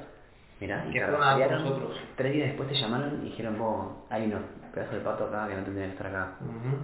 Mirá, 0.61 0.85
y 0.87 0.91
Que 0.93 1.01
nosotros. 1.01 1.99
Tres 2.15 2.33
días 2.33 2.47
después 2.47 2.69
te 2.69 2.75
llamaron 2.75 3.19
y 3.21 3.25
dijeron, 3.25 3.57
vos, 3.59 3.87
hay 4.09 4.25
unos 4.25 4.41
pedazos 4.73 4.93
de 4.95 4.99
pato 5.01 5.25
acá 5.25 5.47
que 5.49 5.55
no 5.55 5.63
tendrían 5.63 5.89
que 5.89 5.95
estar 5.97 6.07
acá. 6.07 6.31
Ujú. 6.41 6.77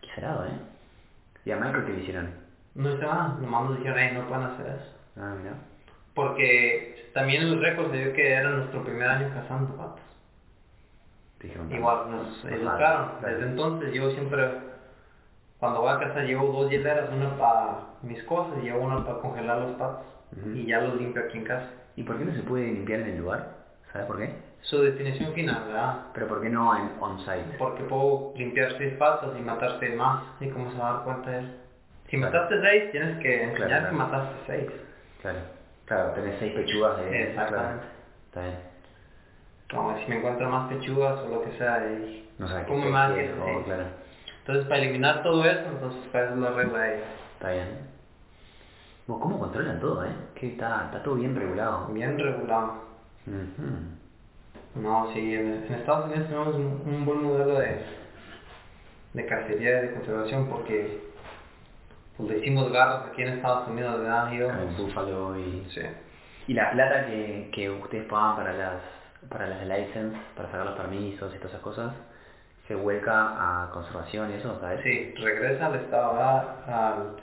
Qué 0.00 0.08
cerrado, 0.14 0.44
¿eh? 0.46 0.58
Y 1.44 1.52
a 1.52 1.56
Michael, 1.56 1.84
¿qué 1.84 1.92
le 1.92 2.00
hicieron? 2.00 2.30
No 2.74 2.90
hice 2.92 3.02
nada, 3.02 3.36
nomás 3.40 3.64
nos 3.70 3.78
dijeron, 3.78 3.98
"Ey, 3.98 4.12
no 4.14 4.26
pueden 4.26 4.44
hacer 4.44 4.66
eso. 4.66 4.92
Ah, 5.16 5.34
mirá. 5.40 5.54
Porque 6.14 7.10
también 7.14 7.42
en 7.42 7.48
el 7.50 7.60
récord 7.62 7.90
se 7.92 8.02
vio 8.04 8.12
que 8.12 8.32
era 8.32 8.50
nuestro 8.50 8.82
primer 8.82 9.08
año 9.08 9.30
cazando 9.32 9.76
patos. 9.76 10.00
Dijeron, 11.40 11.72
Igual 11.72 12.10
nos 12.10 12.44
no 12.44 12.50
educaron. 12.50 13.10
sabe, 13.20 13.34
Desde 13.34 13.46
entonces 13.50 13.92
yo 13.94 14.10
siempre, 14.12 14.48
cuando 15.58 15.80
voy 15.82 15.92
a 15.92 15.98
casa 15.98 16.22
llevo 16.22 16.46
dos 16.52 16.70
hieleras, 16.70 17.10
una 17.12 17.36
para 17.36 17.78
mis 18.02 18.22
cosas 18.24 18.54
y 18.62 18.66
llevo 18.66 18.80
una 18.84 19.04
para 19.04 19.18
congelar 19.18 19.58
los 19.58 19.72
patos. 19.76 20.06
Y 20.54 20.66
ya 20.66 20.80
los 20.80 20.96
limpio 20.96 21.22
aquí 21.22 21.38
en 21.38 21.44
casa. 21.44 21.68
¿Y 21.94 22.02
por 22.02 22.18
qué 22.18 22.24
no 22.24 22.34
se 22.34 22.42
puede 22.42 22.64
limpiar 22.66 23.00
en 23.00 23.08
el 23.08 23.18
lugar? 23.18 23.48
¿Sabes 23.92 24.06
por 24.06 24.18
qué? 24.18 24.34
Su 24.62 24.82
definición 24.82 25.32
final, 25.32 25.62
¿verdad? 25.68 25.94
Pero 26.14 26.26
¿por 26.26 26.42
qué 26.42 26.50
no 26.50 26.74
en 26.76 26.90
on-site? 27.00 27.56
Porque 27.58 27.84
puedo 27.84 28.32
limpiar 28.36 28.72
seis 28.76 28.94
patos 28.94 29.34
y 29.38 29.42
matar 29.42 29.76
seis 29.78 29.94
más. 29.96 30.22
¿Y 30.40 30.48
cómo 30.48 30.70
se 30.72 30.78
va 30.78 30.88
a 30.88 30.92
dar 30.94 31.04
cuenta 31.04 31.36
él? 31.38 31.56
Si 32.08 32.16
Claro. 32.18 32.32
mataste 32.32 32.60
seis, 32.60 32.90
tienes 32.90 33.18
que 33.18 33.42
enseñar 33.44 33.68
Claro, 33.68 33.88
que 33.90 33.96
claro. 33.96 34.12
mataste 34.12 34.34
seis. 34.46 34.70
Claro. 35.22 35.38
Claro, 35.86 36.10
tenés 36.10 36.36
seis 36.40 36.52
pechugas 36.54 36.98
de... 36.98 37.22
Exactamente. 37.30 37.84
Está 38.26 38.40
bien. 38.42 38.56
Como 39.70 39.98
si 39.98 40.06
me 40.08 40.18
encuentro 40.18 40.48
más 40.48 40.68
pechugas 40.72 41.18
o 41.20 41.28
lo 41.28 41.42
que 41.42 41.52
sea. 41.58 41.78
Y 41.86 42.28
No 42.38 42.46
más. 42.90 43.10
especie 43.10 43.32
es, 43.32 43.44
sí. 43.44 43.50
o- 43.60 43.64
claro. 43.64 43.84
Entonces, 44.40 44.64
para 44.66 44.80
eliminar 44.80 45.22
todo 45.24 45.44
eso, 45.44 45.68
entonces 45.68 46.00
pues, 46.12 46.24
esa 46.24 46.32
es 46.34 46.38
la 46.38 46.50
regla 46.50 46.78
de 46.78 47.00
Está 47.34 47.50
bien. 47.50 47.68
Bueno, 49.08 49.22
¿Cómo 49.22 49.38
controlan 49.38 49.80
todo, 49.80 50.04
eh? 50.04 50.10
Que 50.34 50.48
está, 50.52 50.84
está 50.86 51.02
todo 51.02 51.16
bien 51.16 51.34
regulado. 51.34 51.86
bien 51.88 52.18
regulado. 52.18 52.74
No, 54.74 55.10
sí, 55.12 55.34
en, 55.34 55.64
en 55.66 55.74
Estados 55.74 56.06
Unidos 56.06 56.28
tenemos 56.28 56.54
un, 56.54 56.82
un 56.86 57.04
buen 57.06 57.22
modelo 57.24 57.58
de, 57.58 57.80
de 59.14 59.26
cacería 59.26 59.78
y 59.78 59.86
de 59.86 59.94
conservación 59.94 60.46
porque 60.48 61.00
pues, 62.16 62.30
le 62.30 62.38
hicimos 62.38 62.70
garras 62.70 63.06
aquí 63.10 63.22
en 63.22 63.28
Estados 63.28 63.68
Unidos, 63.68 64.00
¿verdad? 64.00 64.30
Yo, 64.32 64.50
el 64.50 64.68
búfalo 64.78 65.38
y... 65.38 65.66
sí. 65.70 65.80
Y 66.48 66.54
la 66.54 66.70
plata 66.70 67.06
que, 67.06 67.50
que 67.52 67.70
ustedes 67.70 68.04
pagan 68.06 68.36
para 68.36 68.52
las 68.52 68.80
para 69.28 69.46
las 69.48 69.66
license, 69.66 70.16
para 70.36 70.50
sacar 70.50 70.66
los 70.66 70.76
permisos 70.76 71.34
y 71.34 71.38
todas 71.38 71.52
esas 71.52 71.62
cosas, 71.62 71.92
se 72.68 72.74
vuelca 72.74 73.64
a 73.64 73.70
conservación 73.70 74.30
y 74.30 74.34
eso, 74.34 74.58
¿sabes? 74.60 74.80
Sí, 74.82 75.14
regresa 75.18 75.66
al 75.66 75.76
Estado, 75.76 76.12
¿verdad? 76.14 76.56
Al- 76.68 77.16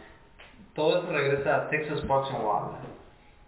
todo 0.74 1.00
eso 1.00 1.12
regresa 1.12 1.56
a 1.56 1.70
Texas 1.70 2.02
Parks 2.02 2.30
and 2.30 2.40
Wildlife. 2.44 2.88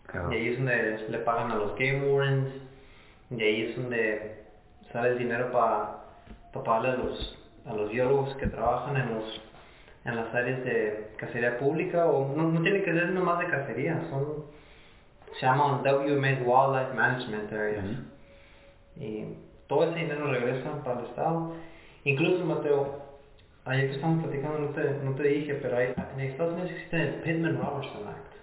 Claro. 0.08 0.32
Y 0.32 0.36
ahí 0.36 0.48
es 0.50 0.58
donde 0.58 1.06
le 1.10 1.18
pagan 1.20 1.52
a 1.52 1.56
los 1.56 1.76
game 1.76 2.04
wardens, 2.06 2.50
y 3.32 3.42
ahí 3.42 3.62
es 3.64 3.76
donde 3.78 4.44
sale 4.92 5.10
el 5.10 5.18
dinero 5.18 5.52
para 5.52 5.98
pagarle 6.54 6.90
a 6.90 6.96
los, 6.96 7.40
a 7.66 7.74
los 7.74 7.90
biólogos 7.90 8.36
que 8.36 8.48
trabajan 8.48 8.98
en 8.98 9.14
los 9.16 9.42
en 10.06 10.16
las 10.16 10.32
áreas 10.36 10.64
de 10.64 11.10
cacería 11.18 11.58
pública, 11.58 12.06
o 12.06 12.36
no, 12.38 12.44
no 12.44 12.62
tiene 12.62 12.84
que 12.84 12.94
ser 12.94 13.10
nomás 13.10 13.40
de 13.40 13.48
cacería, 13.48 14.00
son, 14.12 14.46
se 15.34 15.48
llaman 15.48 15.82
WMA 15.82 16.44
Wildlife 16.46 16.94
Management 16.94 17.52
Areas. 17.52 17.86
Y 18.98 19.26
todo 19.68 19.86
ese 19.86 20.00
dinero 20.00 20.32
regresa 20.32 20.84
para 20.84 21.02
el 21.02 21.08
Estado. 21.08 21.54
Incluso, 22.04 22.46
Mateo, 22.46 23.02
ayer 23.66 23.90
que 23.90 23.96
estamos 23.96 24.24
platicando, 24.24 24.60
no 24.60 24.70
te, 24.70 24.94
no 25.04 25.16
te 25.16 25.24
dije, 25.24 25.56
pero 25.56 25.78
hay, 25.78 25.94
en 26.14 26.20
Estados 26.22 26.54
Unidos 26.54 26.72
existe 26.72 27.02
el 27.02 27.16
Pittman-Robertson 27.16 28.08
Act. 28.08 28.34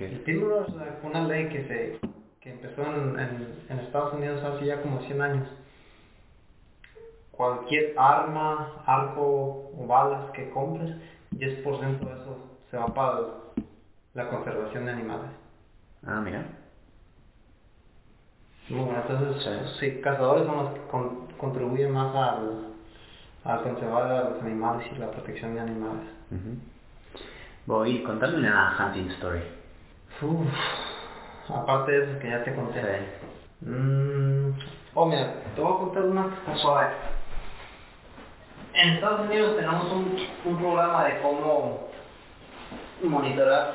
El 0.00 0.20
Pittman-Robertson 0.20 0.80
Act 0.80 1.00
fue 1.00 1.10
una 1.10 1.26
ley 1.26 1.48
que, 1.48 1.64
se, 1.64 1.98
que 2.40 2.50
empezó 2.50 2.82
en, 2.82 3.18
en, 3.18 3.48
en 3.68 3.78
Estados 3.80 4.14
Unidos 4.14 4.42
hace 4.44 4.66
ya 4.66 4.82
como 4.82 5.00
100 5.00 5.20
años. 5.22 5.48
Cualquier 7.30 7.94
arma, 7.98 8.82
arco 8.86 9.72
o 9.76 9.86
balas 9.86 10.30
que 10.30 10.50
compres, 10.50 10.94
10% 11.32 11.98
de 11.98 12.12
eso 12.12 12.38
se 12.70 12.76
va 12.76 12.86
para 12.86 13.20
la 14.14 14.28
conservación 14.28 14.86
de 14.86 14.92
animales. 14.92 15.30
Ah, 16.06 16.20
mira. 16.20 16.44
Muy 18.68 18.80
bueno, 18.84 19.02
entonces, 19.06 19.42
Sí. 19.42 19.76
sí, 19.78 20.00
cazadores 20.00 20.46
son 20.46 20.56
los 20.64 20.72
que 20.74 20.80
con- 20.90 21.26
contribuyen 21.38 21.92
más 21.92 22.14
al, 22.14 22.68
al 23.44 23.62
conservar 23.62 24.10
a 24.10 24.30
los 24.30 24.42
animales 24.42 24.86
y 24.90 24.98
la 24.98 25.10
protección 25.10 25.54
de 25.54 25.60
animales. 25.60 26.06
Voy, 27.66 28.02
contame 28.02 28.38
una 28.38 28.76
hunting 28.78 29.10
story. 29.12 29.40
Uf, 30.22 30.48
aparte 31.50 31.92
de 31.92 32.04
eso 32.10 32.18
que 32.20 32.30
ya 32.30 32.42
te 32.44 32.54
conté. 32.54 32.80
Sí. 33.60 33.66
Mm, 33.66 34.52
oh, 34.94 35.06
mira, 35.06 35.32
te 35.54 35.60
voy 35.60 35.72
a 35.74 35.78
contar 35.78 36.02
una 36.04 36.28
que 36.28 36.34
está 36.36 36.56
suave. 36.56 36.88
En 38.74 38.88
Estados 38.94 39.26
Unidos 39.26 39.56
tenemos 39.56 39.90
un, 39.92 40.16
un 40.44 40.56
programa 40.58 41.04
de 41.04 41.20
cómo 41.20 41.88
monitorar 43.02 43.72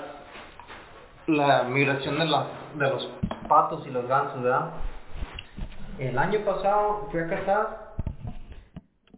la 1.28 1.64
migración 1.64 2.20
de, 2.20 2.26
la- 2.26 2.48
de 2.76 2.90
los 2.90 3.10
patos 3.48 3.86
y 3.88 3.92
los 3.92 4.08
gansos, 4.08 4.42
¿verdad? 4.42 4.72
El 5.98 6.18
año 6.18 6.40
pasado 6.46 7.08
fui 7.12 7.20
a 7.20 7.28
cazar 7.28 7.96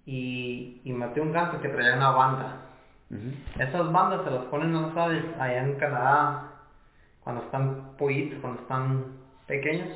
y, 0.05 0.81
y 0.83 0.93
maté 0.93 1.21
un 1.21 1.31
ganso 1.31 1.61
que 1.61 1.69
traía 1.69 1.95
una 1.95 2.11
banda. 2.11 2.57
Esas 3.59 3.91
bandas 3.91 4.23
se 4.23 4.31
las 4.31 4.45
ponen, 4.45 4.71
no 4.71 4.93
sabes, 4.93 5.23
allá 5.37 5.63
en 5.63 5.75
Canadá, 5.75 6.51
cuando 7.23 7.43
están 7.43 7.97
pollitos, 7.97 8.39
cuando 8.39 8.61
están 8.61 9.17
pequeños. 9.47 9.89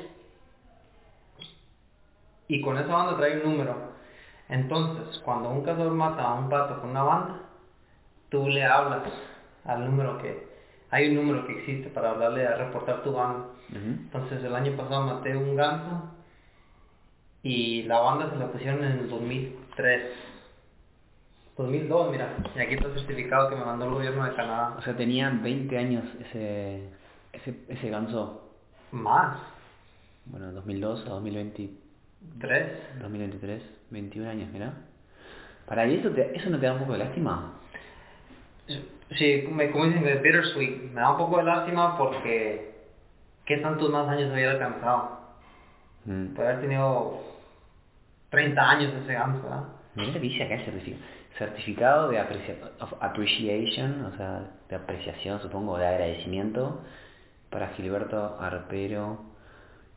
Y 2.48 2.60
con 2.60 2.76
esa 2.76 2.92
banda 2.92 3.16
trae 3.16 3.38
un 3.42 3.50
número. 3.50 3.74
Entonces, 4.48 5.18
cuando 5.24 5.48
un 5.48 5.64
cazador 5.64 5.92
mata 5.92 6.22
a 6.22 6.34
un 6.34 6.48
pato 6.48 6.80
con 6.80 6.90
una 6.90 7.02
banda, 7.02 7.40
tú 8.28 8.48
le 8.48 8.64
hablas 8.64 9.02
al 9.64 9.86
número 9.86 10.18
que... 10.18 10.45
Hay 10.96 11.08
un 11.10 11.16
número 11.16 11.46
que 11.46 11.58
existe 11.58 11.90
para 11.90 12.12
hablarle 12.12 12.46
a 12.46 12.56
reportar 12.56 13.02
tu 13.02 13.12
banda. 13.12 13.48
Ujú. 13.68 13.78
Entonces, 13.78 14.42
el 14.42 14.56
año 14.56 14.74
pasado 14.78 15.04
maté 15.04 15.36
un 15.36 15.54
ganso 15.54 16.10
y 17.42 17.82
la 17.82 17.98
banda 17.98 18.30
se 18.30 18.36
la 18.36 18.50
pusieron 18.50 18.82
en 18.82 18.92
el 18.92 19.10
2003. 19.10 20.02
2002, 21.58 22.10
mira. 22.12 22.34
Y 22.54 22.60
aquí 22.60 22.74
está 22.76 22.86
el 22.86 22.94
certificado 22.94 23.50
que 23.50 23.56
me 23.56 23.64
mandó 23.66 23.84
el 23.84 23.90
gobierno 23.92 24.24
de 24.24 24.34
Canadá. 24.34 24.74
O 24.78 24.80
sea, 24.80 24.96
tenía 24.96 25.28
20 25.28 25.76
años 25.76 26.04
ese, 26.18 26.88
ese, 27.34 27.54
ese 27.68 27.90
ganso. 27.90 28.54
Más. 28.90 29.36
Bueno, 30.24 30.50
2002 30.52 31.04
a 31.04 31.10
2020, 31.10 31.70
Tres. 32.40 32.72
2023, 33.02 33.62
21 33.90 34.30
años, 34.30 34.48
mira. 34.50 34.72
Para 35.66 35.86
¿y 35.86 35.96
eso, 35.96 36.08
te, 36.08 36.34
eso 36.34 36.48
no 36.48 36.58
te 36.58 36.64
da 36.64 36.72
un 36.72 36.78
poco 36.78 36.94
de 36.94 37.00
lástima? 37.00 37.52
Sí, 39.12 39.48
me, 39.50 39.70
como 39.70 39.86
dicen, 39.86 40.06
es 40.06 40.22
bittersweet. 40.22 40.90
Me 40.92 41.00
da 41.00 41.12
un 41.12 41.18
poco 41.18 41.38
de 41.38 41.44
lástima 41.44 41.96
porque... 41.96 42.74
¿Qué 43.44 43.58
tantos 43.58 43.88
más 43.90 44.08
años 44.08 44.32
había 44.32 44.50
alcanzado? 44.50 45.20
Mm. 46.04 46.34
Puede 46.34 46.48
haber 46.48 46.60
tenido 46.62 47.22
30 48.30 48.70
años 48.70 48.92
ese 49.02 49.12
ganso, 49.12 49.42
¿verdad? 49.42 50.12
Que 50.12 50.18
dice 50.18 50.42
acá 50.42 50.54
el 50.56 50.64
certificado. 50.64 51.02
Certificado 51.38 52.08
de 52.08 52.20
of 52.80 52.92
appreciation, 53.00 54.04
o 54.06 54.16
sea, 54.16 54.50
de 54.68 54.76
apreciación, 54.76 55.40
supongo, 55.40 55.78
de 55.78 55.86
agradecimiento 55.86 56.80
para 57.50 57.68
Gilberto 57.68 58.36
Arpero 58.40 59.20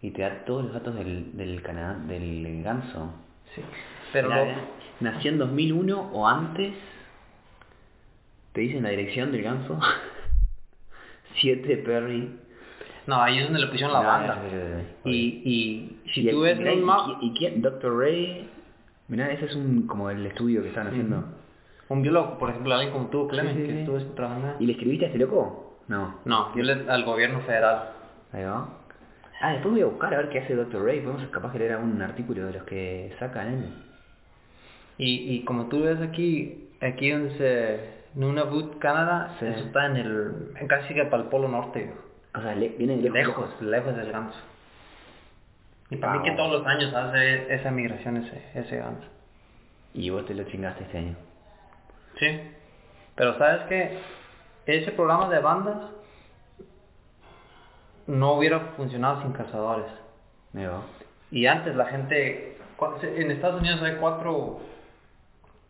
y 0.02 0.12
te 0.12 0.22
da 0.22 0.46
todos 0.46 0.66
los 0.66 0.74
datos 0.74 0.96
del, 0.96 1.36
del 1.36 1.62
Canadá, 1.62 1.98
del 2.08 2.62
ganso. 2.64 3.14
Sí. 3.56 3.62
Pero 4.14 4.30
nació 5.00 5.32
en 5.32 5.38
2001 5.40 6.12
o 6.14 6.28
antes. 6.28 6.74
Te 8.60 8.64
dicen 8.64 8.84
la 8.84 8.90
dirección 8.90 9.32
del 9.32 9.42
ganso. 9.42 9.80
7 11.40 11.78
Perry. 11.78 12.30
No, 13.08 13.22
ahí 13.22 13.38
es 13.38 13.46
donde 13.46 13.62
le 13.62 13.68
pusieron 13.68 13.94
la 13.94 14.02
No, 14.02 14.08
banda. 14.10 14.38
Y, 15.06 15.16
y 15.46 16.00
si 16.14 16.30
tú 16.30 16.42
ves 16.42 16.60
un 16.60 16.68
y- 16.70 16.76
mapa, 16.82 17.20
y, 17.22 17.32
quién- 17.36 17.62
Dr. 17.62 17.98
Ray. 17.98 18.50
Mirá, 19.08 19.32
ese 19.32 19.46
es 19.46 19.56
un 19.56 19.88
como 19.88 20.10
el 20.10 20.26
estudio 20.26 20.62
que 20.62 20.68
están 20.68 20.88
haciendo. 20.88 21.24
un 21.88 22.02
biólogo, 22.02 22.38
por 22.38 22.50
ejemplo, 22.50 22.74
alguien 22.74 22.92
como 22.92 23.08
tú, 23.08 23.30
Clemen, 23.30 23.56
Sí, 23.56 23.62
sí, 23.62 23.68
que 23.68 23.80
estuvo 23.80 23.98
trabajando. 24.14 24.56
¿Y 24.60 24.66
le 24.66 24.74
escribiste 24.74 25.06
a 25.06 25.08
este 25.08 25.20
loco? 25.20 25.80
No. 25.88 26.16
No, 26.26 26.54
yo 26.54 26.62
le 26.64 26.74
al 26.92 27.06
gobierno 27.06 27.40
federal. 27.44 27.92
Ahí 28.34 28.44
va. 28.44 28.68
Ah, 29.40 29.54
después 29.54 29.72
voy 29.72 29.82
a 29.84 29.86
buscar 29.86 30.14
a 30.14 30.18
ver 30.18 30.30
qué 30.32 30.40
hace 30.40 30.54
Dr. 30.54 30.84
Ray. 30.84 31.00
Podemos 31.00 31.26
capaz 31.30 31.54
que 31.54 31.60
leer 31.60 31.72
algún 31.72 32.02
artículo 32.02 32.46
de 32.46 32.52
los 32.56 32.64
que 32.64 33.16
sacan 33.20 33.54
él. 33.54 33.66
Y, 34.98 35.34
y 35.36 35.46
como 35.46 35.68
tú 35.68 35.84
ves 35.84 36.02
aquí, 36.02 36.68
aquí 36.82 37.10
donde 37.10 37.38
se... 37.38 37.99
Nunavut, 38.20 38.80
Canadá, 38.80 39.36
Sí. 39.40 39.46
eso 39.46 39.66
está 39.66 39.86
en 39.86 39.96
el... 39.96 40.52
en 40.60 40.68
casi 40.68 40.94
que 40.94 41.06
para 41.06 41.24
el 41.24 41.30
polo 41.30 41.48
norte. 41.48 41.94
O 42.36 42.42
sea, 42.42 42.54
le, 42.54 42.70
viene 42.70 42.98
de 42.98 43.10
lejos. 43.10 43.36
lejos, 43.36 43.62
lejos 43.62 43.96
del 43.96 44.12
ganso. 44.12 44.38
Y 45.90 45.96
para 45.96 46.14
mí 46.14 46.24
que 46.24 46.36
todos 46.36 46.52
los 46.52 46.68
años 46.68 46.94
hace 46.94 47.54
esa 47.54 47.72
migración 47.72 48.18
ese, 48.18 48.44
ese 48.54 48.78
ganso. 48.78 49.08
Y 49.94 50.10
vos 50.10 50.26
te 50.26 50.34
lo 50.34 50.44
chingaste 50.44 50.84
este 50.84 50.98
año. 50.98 51.16
Sí. 52.20 52.42
Pero 53.16 53.38
sabes 53.38 53.64
que 53.64 53.98
ese 54.66 54.92
programa 54.92 55.30
de 55.30 55.40
bandas 55.40 55.78
no 58.06 58.34
hubiera 58.34 58.60
funcionado 58.76 59.22
sin 59.22 59.32
cazadores. 59.32 59.86
Y 61.32 61.46
antes 61.46 61.76
la 61.76 61.86
gente, 61.86 62.58
en 63.02 63.32
Estados 63.32 63.62
Unidos 63.62 63.82
hay 63.82 63.96
cuatro 63.96 64.60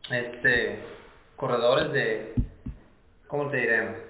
este, 0.09 0.79
corredores 1.39 1.91
de, 1.93 2.33
¿cómo 3.27 3.49
te 3.49 3.57
diré? 3.57 4.09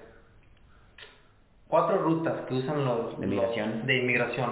Cuatro 1.68 1.98
rutas 1.98 2.40
que 2.48 2.54
usan 2.54 2.84
los... 2.84 3.18
De 3.20 3.26
migración. 3.26 3.70
los- 3.78 3.86
de 3.86 3.96
inmigración. 3.98 4.50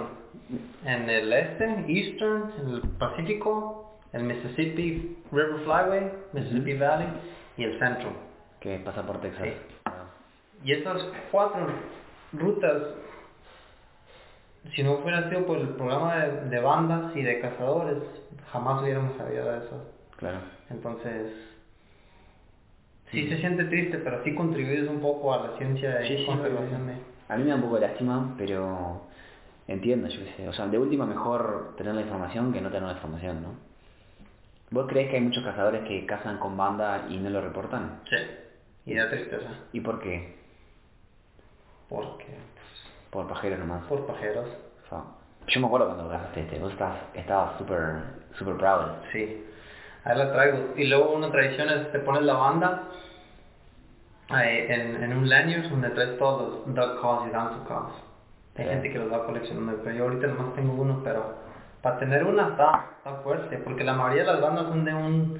En 0.85 1.09
el 1.09 1.33
este, 1.33 1.65
Eastern, 1.89 2.53
en 2.61 2.69
el 2.75 2.81
Pacífico, 2.97 3.99
el 4.13 4.23
Mississippi 4.23 5.17
River 5.31 5.59
Flyway, 5.65 6.11
Mississippi 6.31 6.73
Valley 6.77 7.07
y 7.57 7.63
el 7.65 7.73
Central. 7.79 8.13
Que 8.61 8.79
pasa 8.79 9.05
por 9.05 9.19
Texas. 9.19 9.43
Sí. 9.43 9.53
Y 10.63 10.71
estas 10.71 11.03
cuatro 11.31 11.67
rutas, 12.31 12.81
si 14.73 14.83
no 14.83 14.93
hubiera 14.93 15.29
sido 15.29 15.45
por 15.45 15.57
el 15.57 15.69
programa 15.69 16.15
de, 16.15 16.49
de 16.49 16.59
bandas 16.61 17.15
y 17.15 17.21
de 17.21 17.39
cazadores, 17.41 17.97
jamás 18.51 18.81
hubiéramos 18.81 19.17
sabido 19.17 19.51
de 19.51 19.57
eso. 19.57 19.93
Claro. 20.17 20.39
Entonces, 20.69 21.33
sí 23.11 23.27
se 23.29 23.37
siente 23.37 23.65
triste, 23.65 23.97
pero 23.99 24.23
sí 24.23 24.35
contribuyes 24.35 24.87
un 24.89 24.99
poco 25.01 25.33
a 25.33 25.47
la 25.47 25.57
ciencia 25.57 25.95
de 25.95 26.07
Sí, 26.07 26.17
sí, 26.17 26.25
conservación 26.25 26.87
de... 26.87 26.93
A 27.29 27.37
mí 27.37 27.43
me 27.43 27.49
da 27.49 27.55
un 27.55 27.61
poco 27.63 27.75
de 27.79 27.87
lástima, 27.87 28.33
pero 28.37 29.01
entiendo, 29.67 30.07
yo 30.07 30.19
qué 30.23 30.33
sé. 30.37 30.47
O 30.49 30.53
sea, 30.53 30.67
de 30.67 30.77
última 30.79 31.05
mejor 31.05 31.75
tener 31.77 31.93
la 31.95 32.01
información 32.01 32.51
que 32.53 32.61
no 32.61 32.69
tener 32.69 32.83
la 32.87 32.93
información, 32.93 33.41
¿no? 33.43 33.49
¿Vos 34.71 34.85
crees 34.87 35.09
que 35.09 35.15
hay 35.17 35.21
muchos 35.23 35.43
cazadores 35.43 35.87
que 35.87 36.05
cazan 36.05 36.37
con 36.39 36.55
banda 36.57 37.05
y 37.09 37.17
no 37.17 37.29
lo 37.29 37.41
reportan? 37.41 38.01
Sí. 38.09 38.17
Y 38.85 38.95
da 38.95 39.09
tristeza, 39.09 39.49
¿Y 39.73 39.81
por 39.81 39.99
qué? 39.99 40.37
porque, 41.89 42.25
pues, 42.25 42.67
Por 43.09 43.27
pajeros 43.27 43.59
nomás. 43.59 43.83
por 43.85 44.05
pajeros, 44.05 44.47
Fa. 44.89 45.03
Yo 45.47 45.59
me 45.61 45.67
acuerdo 45.67 45.87
cuando 45.87 46.09
cazaste 46.09 46.41
este, 46.41 46.59
vos 46.59 46.71
estabas, 46.71 46.99
estabas 47.15 47.57
súper, 47.57 48.01
súper 48.37 48.55
proud. 48.57 48.85
sí. 49.11 49.43
Ahí 50.05 50.17
la 50.17 50.31
traigo. 50.31 50.73
Y 50.77 50.85
luego 50.87 51.13
una 51.13 51.31
tradición 51.31 51.69
es 51.69 51.91
te 51.91 51.99
pones 51.99 52.23
la 52.23 52.33
banda 52.33 52.83
en, 54.29 55.03
en 55.03 55.17
un 55.17 55.27
lanyard 55.29 55.69
donde 55.69 55.89
traes 55.89 56.17
todos 56.17 56.65
los 56.65 56.75
duck 56.75 57.01
calls 57.01 57.27
y 57.27 57.31
dancer 57.31 57.67
calls. 57.67 57.93
Hay 58.57 58.65
gente 58.65 58.91
que 58.91 58.99
los 58.99 59.11
va 59.11 59.25
coleccionando, 59.25 59.79
pero 59.83 59.95
yo 59.95 60.03
ahorita 60.05 60.27
nomás 60.27 60.53
tengo 60.53 60.73
uno, 60.73 61.01
pero 61.03 61.33
para 61.81 61.97
tener 61.97 62.25
una 62.25 62.49
está, 62.49 62.87
está 62.97 63.13
fuerte, 63.23 63.57
porque 63.57 63.83
la 63.85 63.93
mayoría 63.93 64.25
de 64.25 64.33
las 64.33 64.41
bandas 64.41 64.65
son 64.67 64.83
de 64.83 64.93
un, 64.93 65.39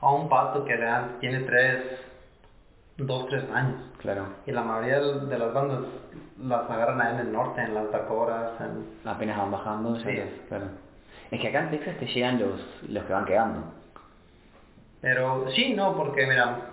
a 0.00 0.10
un 0.12 0.28
pato 0.28 0.64
que 0.64 0.76
le 0.76 0.84
dan- 0.84 1.18
tiene 1.18 1.40
tres, 1.40 1.82
dos, 2.96 3.26
tres 3.28 3.44
años. 3.52 3.80
Claro. 3.98 4.26
Y 4.46 4.52
la 4.52 4.62
mayoría 4.62 5.00
de 5.00 5.38
las 5.38 5.52
bandas 5.52 5.80
las 6.40 6.70
agarran 6.70 7.00
ahí 7.00 7.14
en 7.14 7.20
el 7.20 7.32
norte, 7.32 7.60
en 7.60 7.74
las 7.74 7.90
Dakotas, 7.90 8.52
en... 8.60 9.08
Apenas 9.08 9.36
van 9.36 9.50
bajando, 9.50 9.96
Sí. 9.96 10.22
claro. 10.48 10.66
Es 11.32 11.40
que 11.40 11.48
acá 11.48 11.60
en 11.60 11.70
Texas 11.70 11.96
te 11.98 12.06
llegan 12.06 12.38
los, 12.40 12.60
los 12.88 13.04
que 13.04 13.12
van 13.12 13.24
quedando. 13.24 13.64
Pero 15.00 15.50
sí, 15.52 15.74
no, 15.74 15.96
porque 15.96 16.26
mira, 16.26 16.70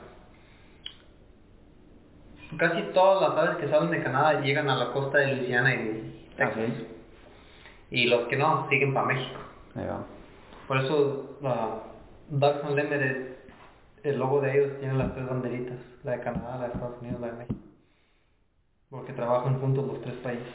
casi 2.57 2.81
todas 2.93 3.29
las 3.29 3.37
aves 3.37 3.57
que 3.57 3.69
salen 3.69 3.91
de 3.91 4.03
Canadá 4.03 4.41
llegan 4.41 4.69
a 4.69 4.75
la 4.75 4.91
costa 4.91 5.19
de 5.19 5.35
Luisiana 5.35 5.73
y 5.73 6.13
Ah, 6.39 6.51
Texas. 6.51 6.83
Y 7.89 8.05
los 8.05 8.27
que 8.27 8.37
no, 8.37 8.67
siguen 8.69 8.93
para 8.93 9.07
México. 9.07 9.39
Por 10.67 10.77
eso, 10.77 11.37
la 11.41 11.81
Ducks 12.29 12.63
Unlimited, 12.63 13.37
el 14.03 14.19
logo 14.19 14.41
de 14.41 14.51
ellos 14.51 14.79
tiene 14.79 14.93
las 14.95 15.13
tres 15.13 15.27
banderitas, 15.27 15.77
la 16.03 16.11
de 16.11 16.19
Canadá, 16.19 16.57
la 16.57 16.67
de 16.67 16.73
Estados 16.73 17.01
Unidos, 17.01 17.21
la 17.21 17.27
de 17.27 17.33
México. 17.33 17.59
Porque 18.89 19.13
trabajan 19.13 19.59
juntos 19.59 19.87
los 19.87 20.01
tres 20.01 20.15
países. 20.17 20.53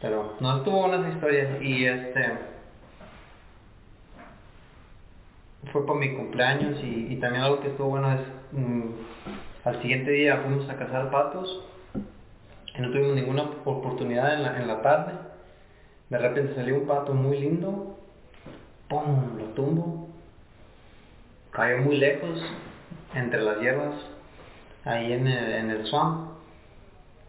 Pero 0.00 0.34
no 0.40 0.56
estuvo 0.58 0.86
buenas 0.88 1.12
historias 1.12 1.60
y 1.60 1.84
este 1.84 2.55
fue 5.72 5.84
por 5.86 5.96
mi 5.96 6.14
cumpleaños 6.14 6.82
y, 6.82 7.12
y 7.12 7.16
también 7.16 7.44
algo 7.44 7.60
que 7.60 7.68
estuvo 7.68 7.88
bueno 7.88 8.12
es 8.12 8.20
mm, 8.52 8.82
al 9.64 9.82
siguiente 9.82 10.10
día 10.12 10.38
fuimos 10.38 10.68
a 10.70 10.76
cazar 10.76 11.10
patos 11.10 11.64
y 12.76 12.80
no 12.80 12.90
tuvimos 12.90 13.14
ninguna 13.14 13.50
oportunidad 13.64 14.34
en 14.34 14.42
la, 14.42 14.60
en 14.60 14.68
la 14.68 14.82
tarde. 14.82 15.12
De 16.10 16.18
repente 16.18 16.54
salió 16.54 16.76
un 16.76 16.86
pato 16.86 17.14
muy 17.14 17.38
lindo, 17.38 17.98
¡pum! 18.88 19.38
lo 19.38 19.44
tumbo, 19.54 20.08
cayó 21.50 21.78
muy 21.78 21.96
lejos 21.96 22.40
entre 23.14 23.42
las 23.42 23.58
hierbas 23.60 23.94
ahí 24.84 25.12
en 25.12 25.26
el, 25.26 25.52
en 25.52 25.70
el 25.70 25.86
swamp. 25.86 26.30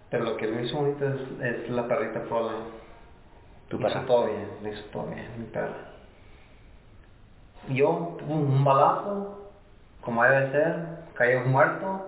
Pero 0.10 0.26
lo 0.26 0.38
que 0.38 0.48
lo 0.48 0.62
hizo 0.62 0.78
bonito 0.78 1.06
es, 1.08 1.22
es 1.42 1.70
la 1.70 1.88
perrita 1.88 2.22
Frola. 2.22 2.54
Tu 3.70 3.78
Lo 3.78 3.86
hizo 3.86 4.00
perra. 4.00 4.06
todo 4.06 4.28
bien, 4.28 4.48
lo 4.62 4.70
hizo 4.70 4.84
todo 4.92 5.08
bien, 5.08 5.28
mi 5.40 5.46
perra. 5.46 5.97
Yo, 7.70 8.18
pum, 8.26 8.42
un 8.56 8.64
balazo, 8.64 9.50
como 10.02 10.24
debe 10.24 10.52
ser, 10.52 10.76
cayó 11.16 11.42
muerto. 11.42 12.02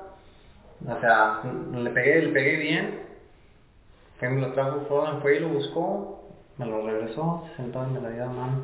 O 0.87 0.99
sea, 1.01 1.41
le 1.73 1.89
pegué, 1.89 2.21
le 2.21 2.29
pegué 2.29 2.55
bien. 2.57 2.99
Fue, 4.19 4.29
me 4.29 4.41
lo 4.41 4.53
trajo 4.53 4.81
Frola, 4.87 5.19
fue 5.21 5.37
y 5.37 5.39
lo 5.39 5.49
buscó, 5.49 6.29
me 6.57 6.65
lo 6.65 6.85
regresó, 6.85 7.43
se 7.49 7.55
sentó 7.63 7.85
y 7.87 7.91
me 7.91 8.01
lo 8.01 8.09
dio 8.09 8.23
a 8.25 8.27
mano. 8.27 8.63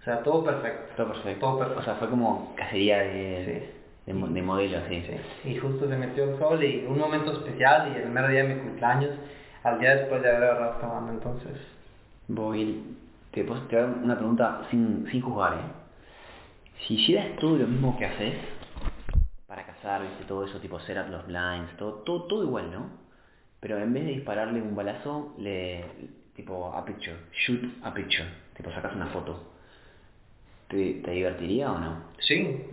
O 0.00 0.02
sea, 0.04 0.22
todo 0.22 0.42
perfecto. 0.44 0.94
Todo 0.96 1.08
perfecto. 1.08 1.40
Todo 1.40 1.58
perfecto. 1.58 1.80
O 1.80 1.84
sea, 1.84 1.94
fue 1.96 2.08
como 2.08 2.52
cacería 2.56 2.98
de, 2.98 3.70
Sí. 4.06 4.12
de, 4.12 4.28
de 4.28 4.42
modelo, 4.42 4.78
así. 4.78 5.02
Sí, 5.42 5.50
y 5.50 5.56
justo 5.58 5.88
se 5.88 5.96
metió 5.96 6.24
el 6.24 6.38
sol 6.38 6.62
y 6.64 6.86
un 6.86 6.98
momento 6.98 7.32
especial 7.32 7.92
y 7.92 7.96
el 7.96 8.02
primer 8.04 8.28
día 8.28 8.44
de 8.44 8.54
mi 8.54 8.60
cumpleaños, 8.60 9.10
al 9.62 9.78
día 9.78 9.96
después 9.96 10.22
de 10.22 10.30
haber 10.30 10.44
agarrado 10.44 10.72
esta 10.72 10.86
banda, 10.86 11.12
entonces... 11.12 11.52
Voy, 12.28 12.82
te, 13.32 13.44
puedo- 13.44 13.62
te 13.62 13.76
dar 13.76 13.86
una 14.02 14.16
pregunta 14.16 14.62
sin, 14.70 15.06
sin 15.10 15.20
juzgar, 15.20 15.54
¿eh? 15.54 15.79
Si 16.86 16.94
hicieras 16.94 17.36
todo 17.38 17.56
lo 17.56 17.66
mismo 17.66 17.98
que 17.98 18.06
haces 18.06 18.34
para 19.46 19.66
cazar, 19.66 20.02
viste, 20.02 20.24
todo 20.24 20.44
eso, 20.44 20.60
tipo 20.60 20.78
setup 20.80 21.08
los 21.10 21.26
blinds, 21.26 21.76
todo, 21.76 21.94
todo, 22.04 22.22
todo 22.24 22.44
igual, 22.44 22.70
¿no? 22.70 22.86
Pero 23.60 23.78
en 23.78 23.92
vez 23.92 24.04
de 24.04 24.12
dispararle 24.12 24.62
un 24.62 24.74
balazo, 24.74 25.34
le, 25.38 25.84
tipo, 26.34 26.72
a 26.72 26.84
picture, 26.84 27.16
shoot 27.32 27.62
a 27.82 27.92
picture, 27.92 28.28
tipo, 28.56 28.70
sacas 28.70 28.94
una 28.94 29.08
foto. 29.08 29.52
¿Te, 30.68 30.94
te 31.04 31.10
divertiría 31.10 31.72
o 31.72 31.78
no? 31.78 32.04
Sí, 32.20 32.64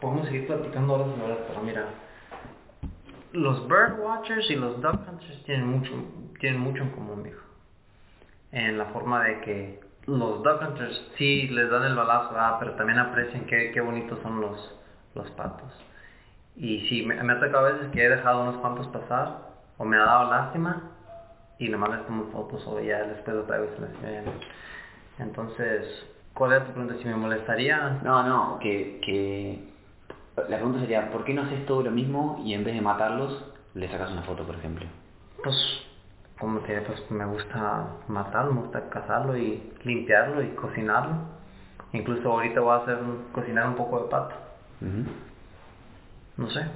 podemos 0.00 0.26
seguir 0.26 0.46
platicando 0.46 0.94
horas 0.94 1.08
y 1.18 1.20
horas, 1.20 1.38
pero 1.48 1.62
mira, 1.62 1.86
los 3.32 3.66
bird 3.68 3.98
watchers 3.98 4.50
y 4.50 4.56
los 4.56 4.80
duck 4.80 5.00
hunters 5.08 5.42
tienen 5.44 5.66
mucho, 5.66 5.92
tienen 6.38 6.60
mucho 6.60 6.82
en 6.82 6.90
común, 6.90 7.22
viejo. 7.22 7.42
En 8.52 8.78
la 8.78 8.86
forma 8.86 9.24
de 9.24 9.40
que 9.40 9.80
los 10.06 10.42
duck 10.42 10.62
hunters 10.62 11.10
sí 11.16 11.48
les 11.48 11.70
dan 11.70 11.84
el 11.84 11.94
balazo, 11.94 12.30
ah, 12.36 12.56
pero 12.58 12.72
también 12.72 12.98
aprecian 12.98 13.44
qué, 13.46 13.70
qué 13.72 13.80
bonitos 13.80 14.18
son 14.22 14.40
los, 14.40 14.74
los 15.14 15.30
patos. 15.32 15.70
Y 16.56 16.86
sí, 16.88 17.02
me, 17.04 17.22
me 17.22 17.32
ha 17.32 17.40
tocado 17.40 17.66
a 17.66 17.72
veces 17.72 17.88
que 17.92 18.04
he 18.04 18.08
dejado 18.08 18.42
unos 18.42 18.56
cuantos 18.56 18.86
pasar, 18.88 19.38
o 19.78 19.84
me 19.84 19.96
ha 19.96 20.04
dado 20.04 20.30
lástima, 20.30 20.82
y 21.58 21.68
nomás 21.68 21.90
les 21.90 22.06
tomo 22.06 22.30
fotos, 22.32 22.66
o 22.66 22.80
ya 22.80 23.02
después 23.04 23.36
otra 23.36 23.58
vez 23.58 23.70
les. 23.78 24.24
Entonces, 25.18 26.06
¿cuál 26.34 26.52
es 26.54 26.66
tu 26.66 26.72
pregunta? 26.72 26.96
Si 27.00 27.08
me 27.08 27.14
molestaría, 27.16 28.00
No, 28.02 28.22
no, 28.22 28.58
que, 28.58 29.00
que... 29.04 29.72
La 30.36 30.56
pregunta 30.56 30.80
sería, 30.80 31.10
¿por 31.10 31.24
qué 31.24 31.34
no 31.34 31.42
haces 31.42 31.66
todo 31.66 31.82
lo 31.82 31.90
mismo 31.90 32.42
y 32.44 32.54
en 32.54 32.64
vez 32.64 32.74
de 32.74 32.80
matarlos, 32.80 33.44
le 33.74 33.88
sacas 33.88 34.10
una 34.10 34.22
foto, 34.22 34.44
por 34.44 34.56
ejemplo? 34.56 34.86
pues, 35.42 35.56
como 36.42 36.60
que 36.64 36.80
pues 36.80 37.08
me 37.08 37.24
gusta 37.24 37.86
matarlo, 38.08 38.52
me 38.52 38.60
gusta 38.62 38.90
cazarlo 38.90 39.36
y 39.36 39.72
limpiarlo 39.84 40.42
y 40.42 40.48
cocinarlo. 40.56 41.14
Incluso 41.92 42.32
ahorita 42.32 42.60
voy 42.60 42.72
a 42.72 42.82
hacer 42.82 42.98
cocinar 43.32 43.68
un 43.68 43.76
poco 43.76 44.02
de 44.02 44.10
pato. 44.10 44.34
No 46.36 46.50
sé. 46.50 46.66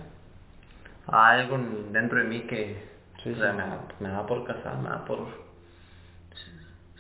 Hay 1.09 1.41
algo 1.41 1.59
dentro 1.91 2.19
de 2.19 2.25
mí 2.25 2.41
que 2.43 2.95
Sí, 3.25 3.33
o 3.33 3.37
sea, 3.37 3.51
sí. 3.51 3.57
Me, 3.57 3.63
da, 3.65 3.79
me 3.99 4.09
da 4.09 4.25
por 4.25 4.45
cazar, 4.45 4.79
me 4.79 4.89
da 4.89 5.05
por... 5.05 5.19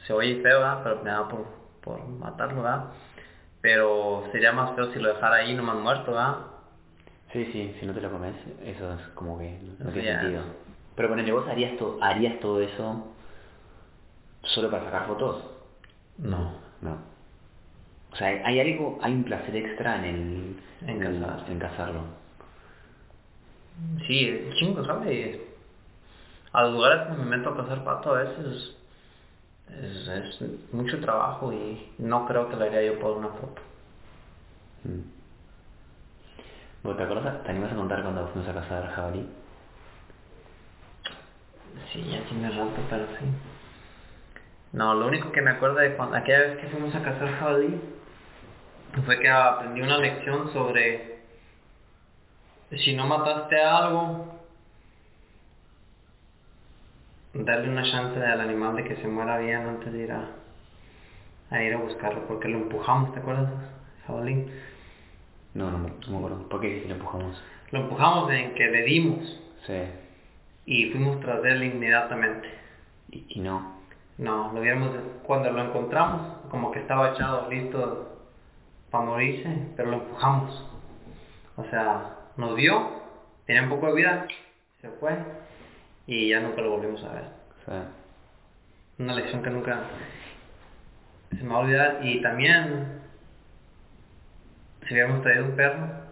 Se 0.07 0.13
oye 0.13 0.43
feo, 0.43 0.59
¿verdad? 0.61 0.81
Pero 0.83 1.03
me 1.05 1.11
da 1.11 1.29
por, 1.29 1.47
por 1.83 2.05
matarlo, 2.09 2.63
¿verdad? 2.63 2.85
Pero 3.61 4.25
sería 4.33 4.51
más 4.53 4.75
feo 4.75 4.93
si 4.93 4.99
lo 4.99 5.09
dejara 5.15 5.37
ahí 5.37 5.55
nomás 5.55 5.77
muerto, 5.77 6.11
¿verdad? 6.13 6.37
Sí, 7.33 7.45
sí, 7.53 7.77
si 7.79 7.87
no 7.87 7.93
te 7.93 8.01
lo 8.01 8.11
comes, 8.11 8.35
eso 8.65 8.93
es 8.95 9.01
como 9.15 9.39
que 9.39 9.57
no 9.79 9.91
Sí, 9.91 9.93
tiene 9.93 10.09
ya. 10.09 10.21
sentido. 10.21 10.43
Pero 10.97 11.09
ponele, 11.11 11.33
¿vos 11.33 11.47
harías, 11.49 11.77
to- 11.79 11.99
harías 12.03 12.41
todo 12.41 12.61
eso 12.61 13.07
solo 14.43 14.71
para 14.71 14.85
sacar 14.85 15.07
fotos? 15.07 15.45
No. 16.19 16.53
No. 16.81 16.99
O 18.13 18.17
sea, 18.17 18.29
hay 18.29 18.61
algo, 18.61 18.99
hay 19.03 19.13
un 19.13 19.25
placer 19.25 19.55
extra 19.57 19.97
en 19.99 20.05
el... 20.05 20.63
En 20.89 21.03
el- 21.03 21.21
cazar. 21.21 21.51
en 21.51 21.59
cazarlo. 21.59 22.01
Sí, 24.07 24.27
es 24.29 24.55
chingo, 24.57 24.85
¿sabes? 24.85 25.39
A 26.53 26.63
los 26.63 26.73
lugares 26.75 27.09
que 27.09 27.23
me 27.23 27.37
meto 27.37 27.51
a 27.51 27.57
cazar 27.57 27.85
pato 27.85 28.15
a 28.15 28.23
veces 28.23 28.75
es, 29.69 30.09
es 30.09 30.73
mucho 30.73 30.99
trabajo 31.01 31.53
y 31.53 31.93
no 31.99 32.27
creo 32.27 32.49
que 32.49 32.57
lo 32.57 32.65
haría 32.65 32.83
yo 32.85 32.99
por 32.99 33.19
una 33.19 33.29
foto. 33.29 33.61
Mm. 34.85 35.01
Bueno, 36.83 36.97
¿te 36.99 37.03
acuerdas? 37.05 37.43
¿Te 37.43 37.51
animas 37.51 37.73
a 37.73 37.77
contar 37.77 38.03
cuando 38.03 38.29
fuimos 38.29 38.49
a 38.49 38.55
cazar 38.55 38.89
jabalí? 38.93 39.29
Sí, 41.93 42.05
ya 42.11 42.21
tiene 42.29 42.51
rato, 42.51 42.81
pero 42.91 43.07
sí. 43.19 43.25
No, 44.73 44.95
lo 44.95 45.07
único 45.07 45.33
que 45.33 45.43
me 45.43 45.51
acuerdo 45.51 45.77
de 45.77 45.95
cuando, 45.97 46.17
aquella 46.17 46.41
vez 46.41 46.59
que 46.59 46.69
fuimos 46.69 46.95
a 46.95 47.03
cazar 47.03 47.29
jabalí 47.39 47.81
fue 49.05 49.21
que 49.21 49.29
aprendí 49.29 49.81
una 49.83 49.99
lección 49.99 50.53
sobre 50.53 51.17
si 52.73 52.95
no 52.95 53.07
mataste 53.07 53.61
a 53.61 53.77
algo, 53.79 54.39
darle 57.35 57.69
una 57.69 57.83
chance 57.91 58.19
al 58.25 58.41
animal 58.41 58.77
de 58.77 58.85
que 58.85 58.97
se 58.97 59.07
muera 59.09 59.39
bien 59.39 59.63
antes 59.67 59.93
de 59.93 60.03
ir 60.05 60.13
a, 60.13 60.31
a 61.51 61.63
ir 61.63 61.75
a 61.75 61.79
buscarlo, 61.79 62.27
porque 62.27 62.49
lo 62.49 62.59
empujamos, 62.59 63.13
¿te 63.13 63.21
acuerdas? 63.21 63.51
Jabalí. 64.07 64.47
No, 65.55 65.71
no, 65.71 65.79
me- 65.79 65.91
no 65.91 66.11
me 66.11 66.17
acuerdo. 66.19 66.49
¿Por 66.49 66.61
qué 66.61 66.85
lo 66.89 66.95
empujamos? 66.95 67.43
Lo 67.71 67.81
empujamos 67.81 68.31
en 68.33 68.55
que 68.55 68.67
le 68.67 68.83
dimos 68.83 69.41
Sí. 69.67 69.83
Y 70.67 70.91
fuimos 70.91 71.21
tras 71.21 71.43
de 71.43 71.53
él 71.53 71.63
inmediatamente. 71.63 72.49
Y, 73.11 73.25
y 73.29 73.41
no. 73.41 73.77
No, 74.19 74.53
lo 74.53 74.61
viéramos 74.61 74.91
cuando 75.23 75.51
lo 75.51 75.63
encontramos, 75.63 76.49
como 76.51 76.73
que 76.73 76.81
estaba 76.81 77.13
echado, 77.13 77.49
listo 77.51 78.19
para 78.91 79.05
morirse, 79.05 79.49
pero 79.77 79.91
lo 79.91 79.97
empujamos. 79.99 80.65
O 81.57 81.65
sea, 81.65 82.17
nos 82.37 82.57
vio, 82.57 82.91
tenía 83.47 83.63
un 83.63 83.69
poco 83.69 83.89
de 83.89 83.95
vida, 83.95 84.27
se 84.81 84.89
fue 84.89 85.17
y 86.07 86.29
ya 86.31 86.41
nunca 86.41 86.63
lo 86.63 86.71
volvimos 86.71 87.03
a 87.05 87.13
ver. 87.13 87.25
Una 88.99 89.15
lección 89.15 89.43
que 89.43 89.51
nunca 89.51 89.81
se 91.31 91.43
me 91.43 91.51
va 91.51 91.57
a 91.57 91.61
olvidar. 91.61 91.99
Y 92.03 92.23
también, 92.23 93.01
si 94.87 94.95
hubiéramos 94.95 95.23
traído 95.23 95.45
un 95.47 95.57
perro, 95.57 96.06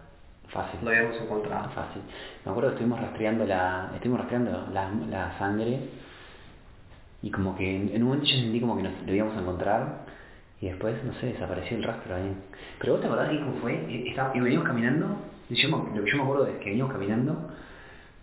fácil. 0.55 0.79
lo 0.81 0.89
hubiéramos 0.89 1.21
encontrado. 1.21 1.69
Fácil. 1.69 2.01
Me 2.43 2.51
acuerdo 2.51 2.69
que 2.69 2.75
estuvimos 2.75 2.99
rastreando 3.01 3.45
la, 3.45 3.91
estuvimos 3.93 4.19
rastreando 4.21 4.67
la, 4.73 4.89
la 5.09 5.37
sangre 5.37 5.79
y 7.21 7.29
como 7.31 7.55
que 7.55 7.75
en, 7.75 7.89
en 7.93 8.01
un 8.03 8.09
momento 8.09 8.25
yo 8.27 8.35
sentí 8.37 8.59
como 8.59 8.77
que 8.77 8.83
nos 8.83 8.93
lo 9.05 9.13
íbamos 9.13 9.35
a 9.37 9.41
encontrar 9.41 10.05
y 10.61 10.67
después, 10.67 10.95
no 11.03 11.13
sé, 11.15 11.27
desapareció 11.27 11.77
el 11.77 11.83
rastro 11.83 12.15
ahí. 12.15 12.33
Pero 12.79 12.93
vos 12.93 13.01
te 13.01 13.07
acordás 13.07 13.29
de 13.29 13.39
cómo 13.39 13.53
fue? 13.61 13.73
Eh, 13.73 14.09
estaba- 14.09 14.35
y 14.35 14.39
veníamos 14.39 14.67
caminando, 14.67 15.17
y 15.49 15.55
yo, 15.55 15.69
lo 15.69 16.03
que 16.03 16.11
yo 16.11 16.17
me 16.17 16.23
acuerdo 16.23 16.47
es 16.47 16.57
que 16.57 16.69
veníamos 16.69 16.93
caminando 16.93 17.51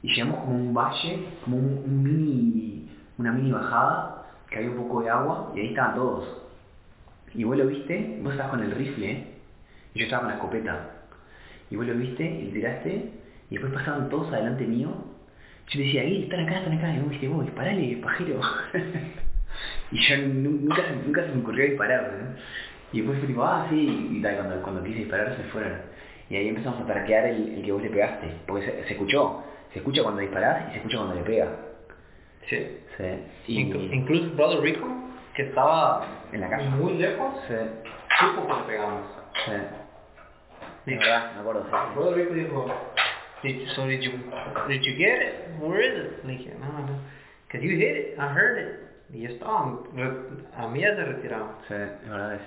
y 0.03 0.09
llegamos 0.15 0.41
como 0.41 0.53
a 0.53 0.57
un 0.57 0.75
valle, 0.75 1.27
como 1.45 1.57
un, 1.59 1.83
un 1.85 2.03
mini, 2.03 2.89
una 3.19 3.33
mini 3.33 3.53
bajada, 3.53 4.25
que 4.49 4.57
había 4.59 4.71
un 4.71 4.77
poco 4.77 5.03
de 5.03 5.11
agua 5.11 5.53
y 5.55 5.61
ahí 5.61 5.69
estaban 5.69 5.95
todos. 5.95 6.27
Y 7.35 7.45
vos 7.45 7.57
lo 7.57 7.67
viste, 7.67 8.19
vos 8.23 8.33
estabas 8.33 8.51
con 8.53 8.63
el 8.63 8.71
rifle 8.73 9.27
y 9.95 9.99
yo 9.99 10.05
estaba 10.05 10.23
con 10.23 10.31
la 10.31 10.37
escopeta. 10.37 10.91
Y 11.73 11.77
vos 11.77 11.87
lo 11.87 11.95
viste 11.95 12.23
y 12.25 12.43
le 12.47 12.53
tiraste 12.53 12.91
y 13.51 13.55
después 13.55 13.73
pasaban 13.73 14.09
todos 14.11 14.33
adelante 14.33 14.65
mío. 14.67 14.91
Yo 15.69 15.79
le 15.79 15.87
decía, 15.87 16.03
ahí, 16.03 16.23
están 16.25 16.41
acá, 16.41 16.59
están 16.59 16.77
acá. 16.79 16.93
Y 16.95 16.99
vos 16.99 17.09
dijiste, 17.11 17.29
vos, 17.29 17.45
disparale, 17.47 17.97
pajero. 18.03 18.41
y 19.91 19.99
yo 19.99 20.17
nu- 20.19 20.51
nunca, 20.63 20.83
se- 20.83 20.97
nunca 21.07 21.23
se 21.25 21.33
me 21.33 21.41
ocurrió 21.41 21.65
disparar. 21.67 22.13
¿no? 22.13 22.37
Y 22.93 22.99
después 22.99 23.19
fue 23.19 23.29
tipo, 23.29 23.43
ah, 23.45 23.67
sí. 23.71 24.09
Y 24.19 24.23
tal, 24.23 24.37
cuando, 24.37 24.63
cuando 24.63 24.83
quise 24.85 24.99
disparar 25.01 25.37
se 25.37 25.43
fueron. 25.45 25.73
Y 26.31 26.37
ahí 26.37 26.49
empezamos 26.49 26.81
a 26.81 26.87
traquear 26.87 27.27
el, 27.27 27.55
el 27.55 27.63
que 27.65 27.73
vos 27.73 27.83
le 27.83 27.91
pegaste. 27.91 28.27
Porque 28.47 28.67
se, 28.67 28.85
se 28.85 28.93
escuchó. 28.93 29.45
Se 29.73 29.79
escucha 29.79 30.03
cuando 30.03 30.21
disparás 30.21 30.69
y 30.69 30.73
se 30.73 30.77
escucha 30.79 30.97
cuando 30.99 31.15
le 31.15 31.23
pega. 31.23 31.49
Sí. 32.49 32.59
Sí. 32.99 33.05
Y, 33.47 33.61
incluso 33.61 34.31
Brother 34.35 34.61
Rico, 34.61 34.87
que 35.35 35.43
estaba 35.45 36.07
En 36.33 36.41
la 36.43 36.51
casa. 36.51 36.69
muy 36.71 36.95
lejos, 36.99 37.33
sí, 37.49 37.55
supo 38.21 38.47
que 38.47 38.53
le 38.61 38.67
pegamos. 38.67 39.01
sí. 39.47 39.53
Sí. 40.85 40.95
Verdad, 40.97 41.35
me 41.35 41.41
acuerdo, 41.41 41.65
sí. 41.65 41.71
Brother 41.95 42.15
Rico 42.17 42.35
dijo, 42.35 42.67
did, 43.43 43.69
so 43.75 43.87
did 43.87 44.01
you, 44.03 44.13
did 44.69 44.83
you 44.83 44.97
get 44.97 45.23
it? 45.23 45.61
Where 45.61 45.81
is 45.81 46.07
it? 46.07 46.25
Le 46.25 46.33
dije, 46.39 46.55
no, 46.59 46.67
no, 46.73 46.99
because 47.47 47.63
you 47.65 47.77
hit 47.77 47.97
it, 47.97 48.19
I 48.19 48.29
heard 48.29 48.59
it. 48.59 48.79
Y 49.15 49.23
ya 49.23 49.29
estaba, 49.29 49.79
re- 49.95 50.45
a 50.57 50.69
mí 50.69 50.81
ya 50.81 50.95
se 50.97 51.05
retiraba. 51.05 51.59
Sí, 51.69 51.75
es 51.75 52.09
verdad 52.09 52.35
es. 52.35 52.41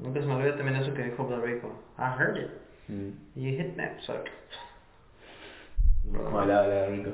Nunca 0.00 0.20
se 0.20 0.26
me 0.26 0.34
olvida 0.34 0.56
también 0.56 0.76
eso 0.76 0.92
que 0.94 1.02
dijo 1.04 1.24
Brother 1.24 1.44
Rico, 1.54 1.70
I 1.98 2.10
heard 2.18 2.36
it. 2.38 2.50
Mm. 2.88 3.10
You 3.36 3.56
hit 3.56 3.76
that 3.76 4.00
sucker. 4.06 4.32
Como 6.10 6.40
hablaba 6.40 6.66
la 6.66 6.86
rico. 6.88 7.10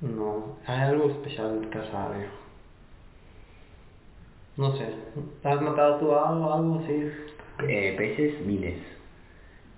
No, 0.00 0.56
hay 0.66 0.80
algo 0.80 1.10
especial 1.10 1.62
en 1.62 1.68
cazar, 1.68 2.16
viejo. 2.16 2.32
No 4.60 4.76
sé, 4.76 4.94
¿has 5.42 5.62
matado 5.62 5.96
tú 5.96 6.14
algo, 6.14 6.52
algo 6.52 6.80
así? 6.80 7.10
Eh, 7.66 7.94
peces, 7.96 8.44
miles. 8.44 8.76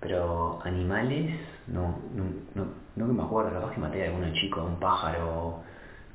Pero 0.00 0.58
animales, 0.64 1.38
no, 1.68 2.00
no, 2.12 2.24
no, 2.56 2.66
no 2.96 3.06
que 3.06 3.12
me 3.12 3.22
acuerdo, 3.22 3.52
capaz 3.52 3.74
que 3.74 3.80
maté 3.80 4.02
a 4.02 4.06
alguno 4.06 4.32
chico, 4.32 4.64
un 4.64 4.80
pájaro, 4.80 5.60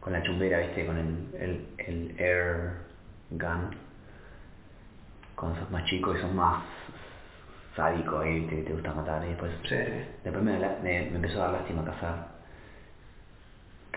con 0.02 0.12
la 0.12 0.22
chumbera, 0.22 0.60
viste, 0.60 0.86
con 0.86 0.98
el, 0.98 1.30
el, 1.40 1.66
el 1.78 2.20
air 2.20 2.74
gun. 3.30 3.74
Cuando 5.38 5.60
sos 5.62 5.72
más 5.72 5.86
chico 5.86 6.14
y 6.14 6.20
sos 6.20 6.34
más 6.34 6.62
sádico, 7.74 8.22
eh, 8.22 8.34
viste, 8.34 8.56
que 8.58 8.64
te 8.64 8.74
gusta 8.74 8.94
matar 8.94 9.24
y 9.24 9.30
después... 9.30 9.52
Sí. 9.64 9.78
Después 10.26 10.44
me, 10.44 10.60
me, 10.60 10.68
me 10.84 11.16
empezó 11.16 11.42
a 11.42 11.46
dar 11.46 11.62
lástima 11.62 11.86
cazar. 11.86 12.28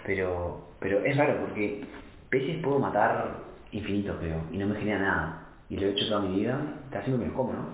Pero, 0.07 0.69
pero 0.79 1.05
es 1.05 1.17
raro 1.17 1.41
porque 1.41 1.85
peces 2.31 2.63
puedo 2.63 2.79
matar 2.79 3.50
infinitos, 3.73 4.17
creo, 4.19 4.41
y 4.51 4.59
no 4.59 4.67
me 4.67 4.77
genera 4.77 4.99
nada. 4.99 5.43
Y 5.69 5.77
lo 5.77 5.87
he 5.87 5.91
hecho 5.91 6.09
toda 6.09 6.21
mi 6.21 6.41
vida, 6.41 6.61
casi 6.91 7.07
siempre 7.07 7.27
me 7.27 7.33
los 7.33 7.37
como, 7.37 7.53
¿no? 7.53 7.65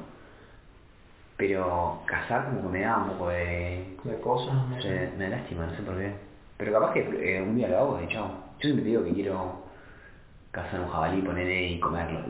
Pero 1.37 2.01
cazar 2.07 2.47
como 2.47 2.63
que 2.63 2.79
me 2.79 2.81
da 2.81 2.99
un 2.99 3.11
poco 3.11 3.29
de... 3.29 3.97
De 4.05 4.21
cosas, 4.21 4.55
no 4.69 4.81
sé. 4.81 5.13
me 5.19 5.29
da 5.29 5.37
lástima, 5.37 5.67
no 5.67 5.77
sé 5.77 5.83
por 5.83 5.97
qué. 5.97 6.13
Pero 6.57 6.73
capaz 6.73 6.93
que 6.93 7.01
eh, 7.01 7.43
un 7.43 7.57
día 7.57 7.69
lo 7.69 7.79
hago 7.79 8.03
y 8.03 8.09
chao. 8.09 8.29
Yo 8.59 8.69
siempre 8.69 8.85
digo 8.85 9.05
que 9.05 9.13
quiero 9.13 9.65
cazar 10.51 10.81
un 10.81 10.89
jabalí, 10.89 11.21
ponerle 11.21 11.67
y 11.73 11.81
comerlo, 11.81 12.21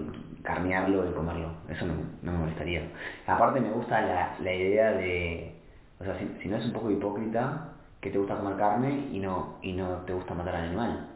carnearlo 0.42 1.08
y 1.08 1.12
comerlo. 1.12 1.50
Eso 1.68 1.86
no, 1.86 1.94
no 2.22 2.32
me 2.32 2.38
molestaría. 2.38 2.82
Aparte 3.26 3.60
me 3.60 3.70
gusta 3.70 4.00
la, 4.00 4.36
la 4.42 4.52
idea 4.52 4.92
de... 4.92 5.52
O 6.00 6.04
sea, 6.04 6.18
si, 6.18 6.28
si 6.42 6.48
no 6.48 6.56
es 6.56 6.64
un 6.64 6.72
poco 6.72 6.90
hipócrita, 6.90 7.68
que 8.00 8.10
te 8.10 8.18
gusta 8.18 8.36
comer 8.36 8.56
carne 8.56 9.08
y 9.12 9.20
no, 9.20 9.56
y 9.62 9.72
no 9.72 9.88
te 10.06 10.12
gusta 10.12 10.34
matar 10.34 10.56
al 10.56 10.64
animal. 10.66 11.06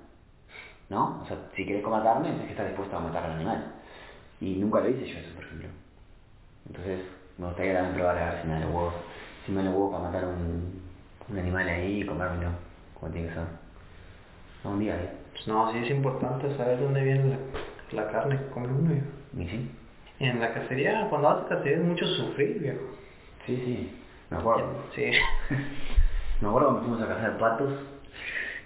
¿No? 0.90 1.20
O 1.22 1.26
sea, 1.26 1.38
si 1.54 1.64
querés 1.64 1.82
comer 1.82 2.02
carne, 2.02 2.30
tenés 2.30 2.44
que 2.46 2.50
estar 2.50 2.66
dispuesto 2.66 2.96
a 2.96 3.00
matar 3.00 3.24
al 3.24 3.32
animal. 3.32 3.72
Y 4.40 4.56
nunca 4.56 4.80
lo 4.80 4.88
hice 4.88 5.06
yo 5.06 5.18
eso, 5.18 5.34
por 5.34 5.44
ejemplo. 5.44 5.68
Entonces, 6.66 7.00
me 7.38 7.46
gustaría 7.46 7.74
también 7.74 7.94
probar 7.94 8.18
a 8.18 8.30
ver 8.32 8.42
si 8.42 8.48
me 8.48 8.54
da 8.54 8.60
los 8.60 8.70
huevos, 8.74 8.94
si 9.46 9.52
me 9.52 9.58
da 9.58 9.64
los 9.64 9.74
huevos 9.74 9.92
para 9.92 10.04
matar 10.04 10.24
un, 10.26 10.82
un 11.28 11.38
animal 11.38 11.68
ahí 11.68 12.02
y 12.02 12.06
comérmelo, 12.06 12.50
como 12.98 13.12
tiene 13.12 13.28
que 13.28 13.34
ser. 13.34 13.44
No, 14.64 14.70
un 14.72 14.80
día 14.80 14.94
ahí. 14.94 15.10
Pues 15.32 15.46
no, 15.48 15.72
sí 15.72 15.78
es 15.78 15.90
importante 15.90 16.54
saber 16.56 16.80
dónde 16.80 17.02
viene 17.02 17.38
la, 17.92 18.02
la 18.02 18.10
carne 18.10 18.36
que 18.38 18.46
come 18.48 18.66
uno. 18.68 18.90
viejo. 18.90 19.06
¿Y 19.38 19.48
sí? 19.48 19.70
En 20.18 20.40
la 20.40 20.52
cacería, 20.52 21.06
cuando 21.08 21.30
haces 21.30 21.48
cacería 21.48 21.78
es 21.78 21.84
mucho 21.84 22.04
sufrir, 22.06 22.58
viejo. 22.58 22.80
Sí, 23.46 23.56
sí. 23.64 23.96
Me 24.28 24.36
acuerdo. 24.36 24.84
Sí. 24.94 25.04
Me 26.40 26.48
acuerdo 26.48 26.68
cuando 26.68 26.82
fuimos 26.82 27.02
a 27.02 27.08
cazar 27.08 27.38
patos. 27.38 27.72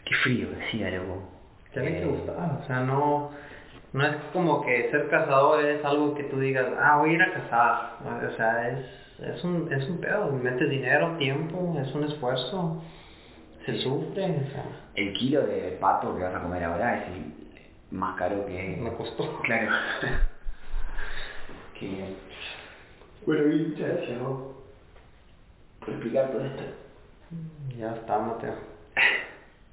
Qué 0.05 0.15
frío 0.17 0.49
que 0.51 0.65
hacía, 0.65 0.91
loco. 0.91 1.34
Tiene 1.75 1.99
que 1.99 2.03
Eh, 2.03 2.07
gustar, 2.07 2.61
o 2.63 2.67
sea, 2.67 2.81
no, 2.81 3.31
no 3.93 4.07
es 4.07 4.17
como 4.33 4.65
que 4.65 4.91
ser 4.91 5.09
cazador 5.09 5.65
es 5.65 5.85
algo 5.85 6.15
que 6.15 6.25
tú 6.25 6.39
digas, 6.39 6.67
ah, 6.81 6.99
voy 6.99 7.11
a 7.11 7.13
ir 7.15 7.23
a 7.23 7.33
cazar, 7.33 7.99
o 8.33 8.37
sea, 8.37 8.69
es, 8.71 8.87
es, 9.21 9.45
un, 9.45 9.73
es 9.73 9.89
un 9.89 9.99
pedo, 10.01 10.31
metes 10.33 10.71
dinero, 10.71 11.17
tiempo, 11.19 11.77
es 11.81 11.95
un 11.95 12.05
esfuerzo, 12.05 12.83
se 13.67 13.79
sufre, 13.79 14.25
o 14.25 14.53
sea, 14.53 14.65
El 14.95 15.13
kilo 15.15 15.47
de 15.47 15.77
pato 15.81 16.17
que 16.17 16.23
vas 16.23 16.35
a 16.35 16.43
comer 16.43 16.65
ahora 16.65 16.99
es 16.99 17.09
el 17.09 17.45
más 17.91 18.17
caro 18.17 18.47
que... 18.47 18.79
me 18.81 18.93
costó. 18.95 19.41
Claro. 19.43 19.71
que... 21.79 22.17
Bueno, 23.27 23.53
y 23.53 23.77
¿no? 24.21 24.55
Por 25.81 25.91
explicar 25.91 26.31
todo 26.31 26.45
esto. 26.45 26.63
Ya 27.79 27.95
está, 27.95 28.19
Mateo. 28.19 28.74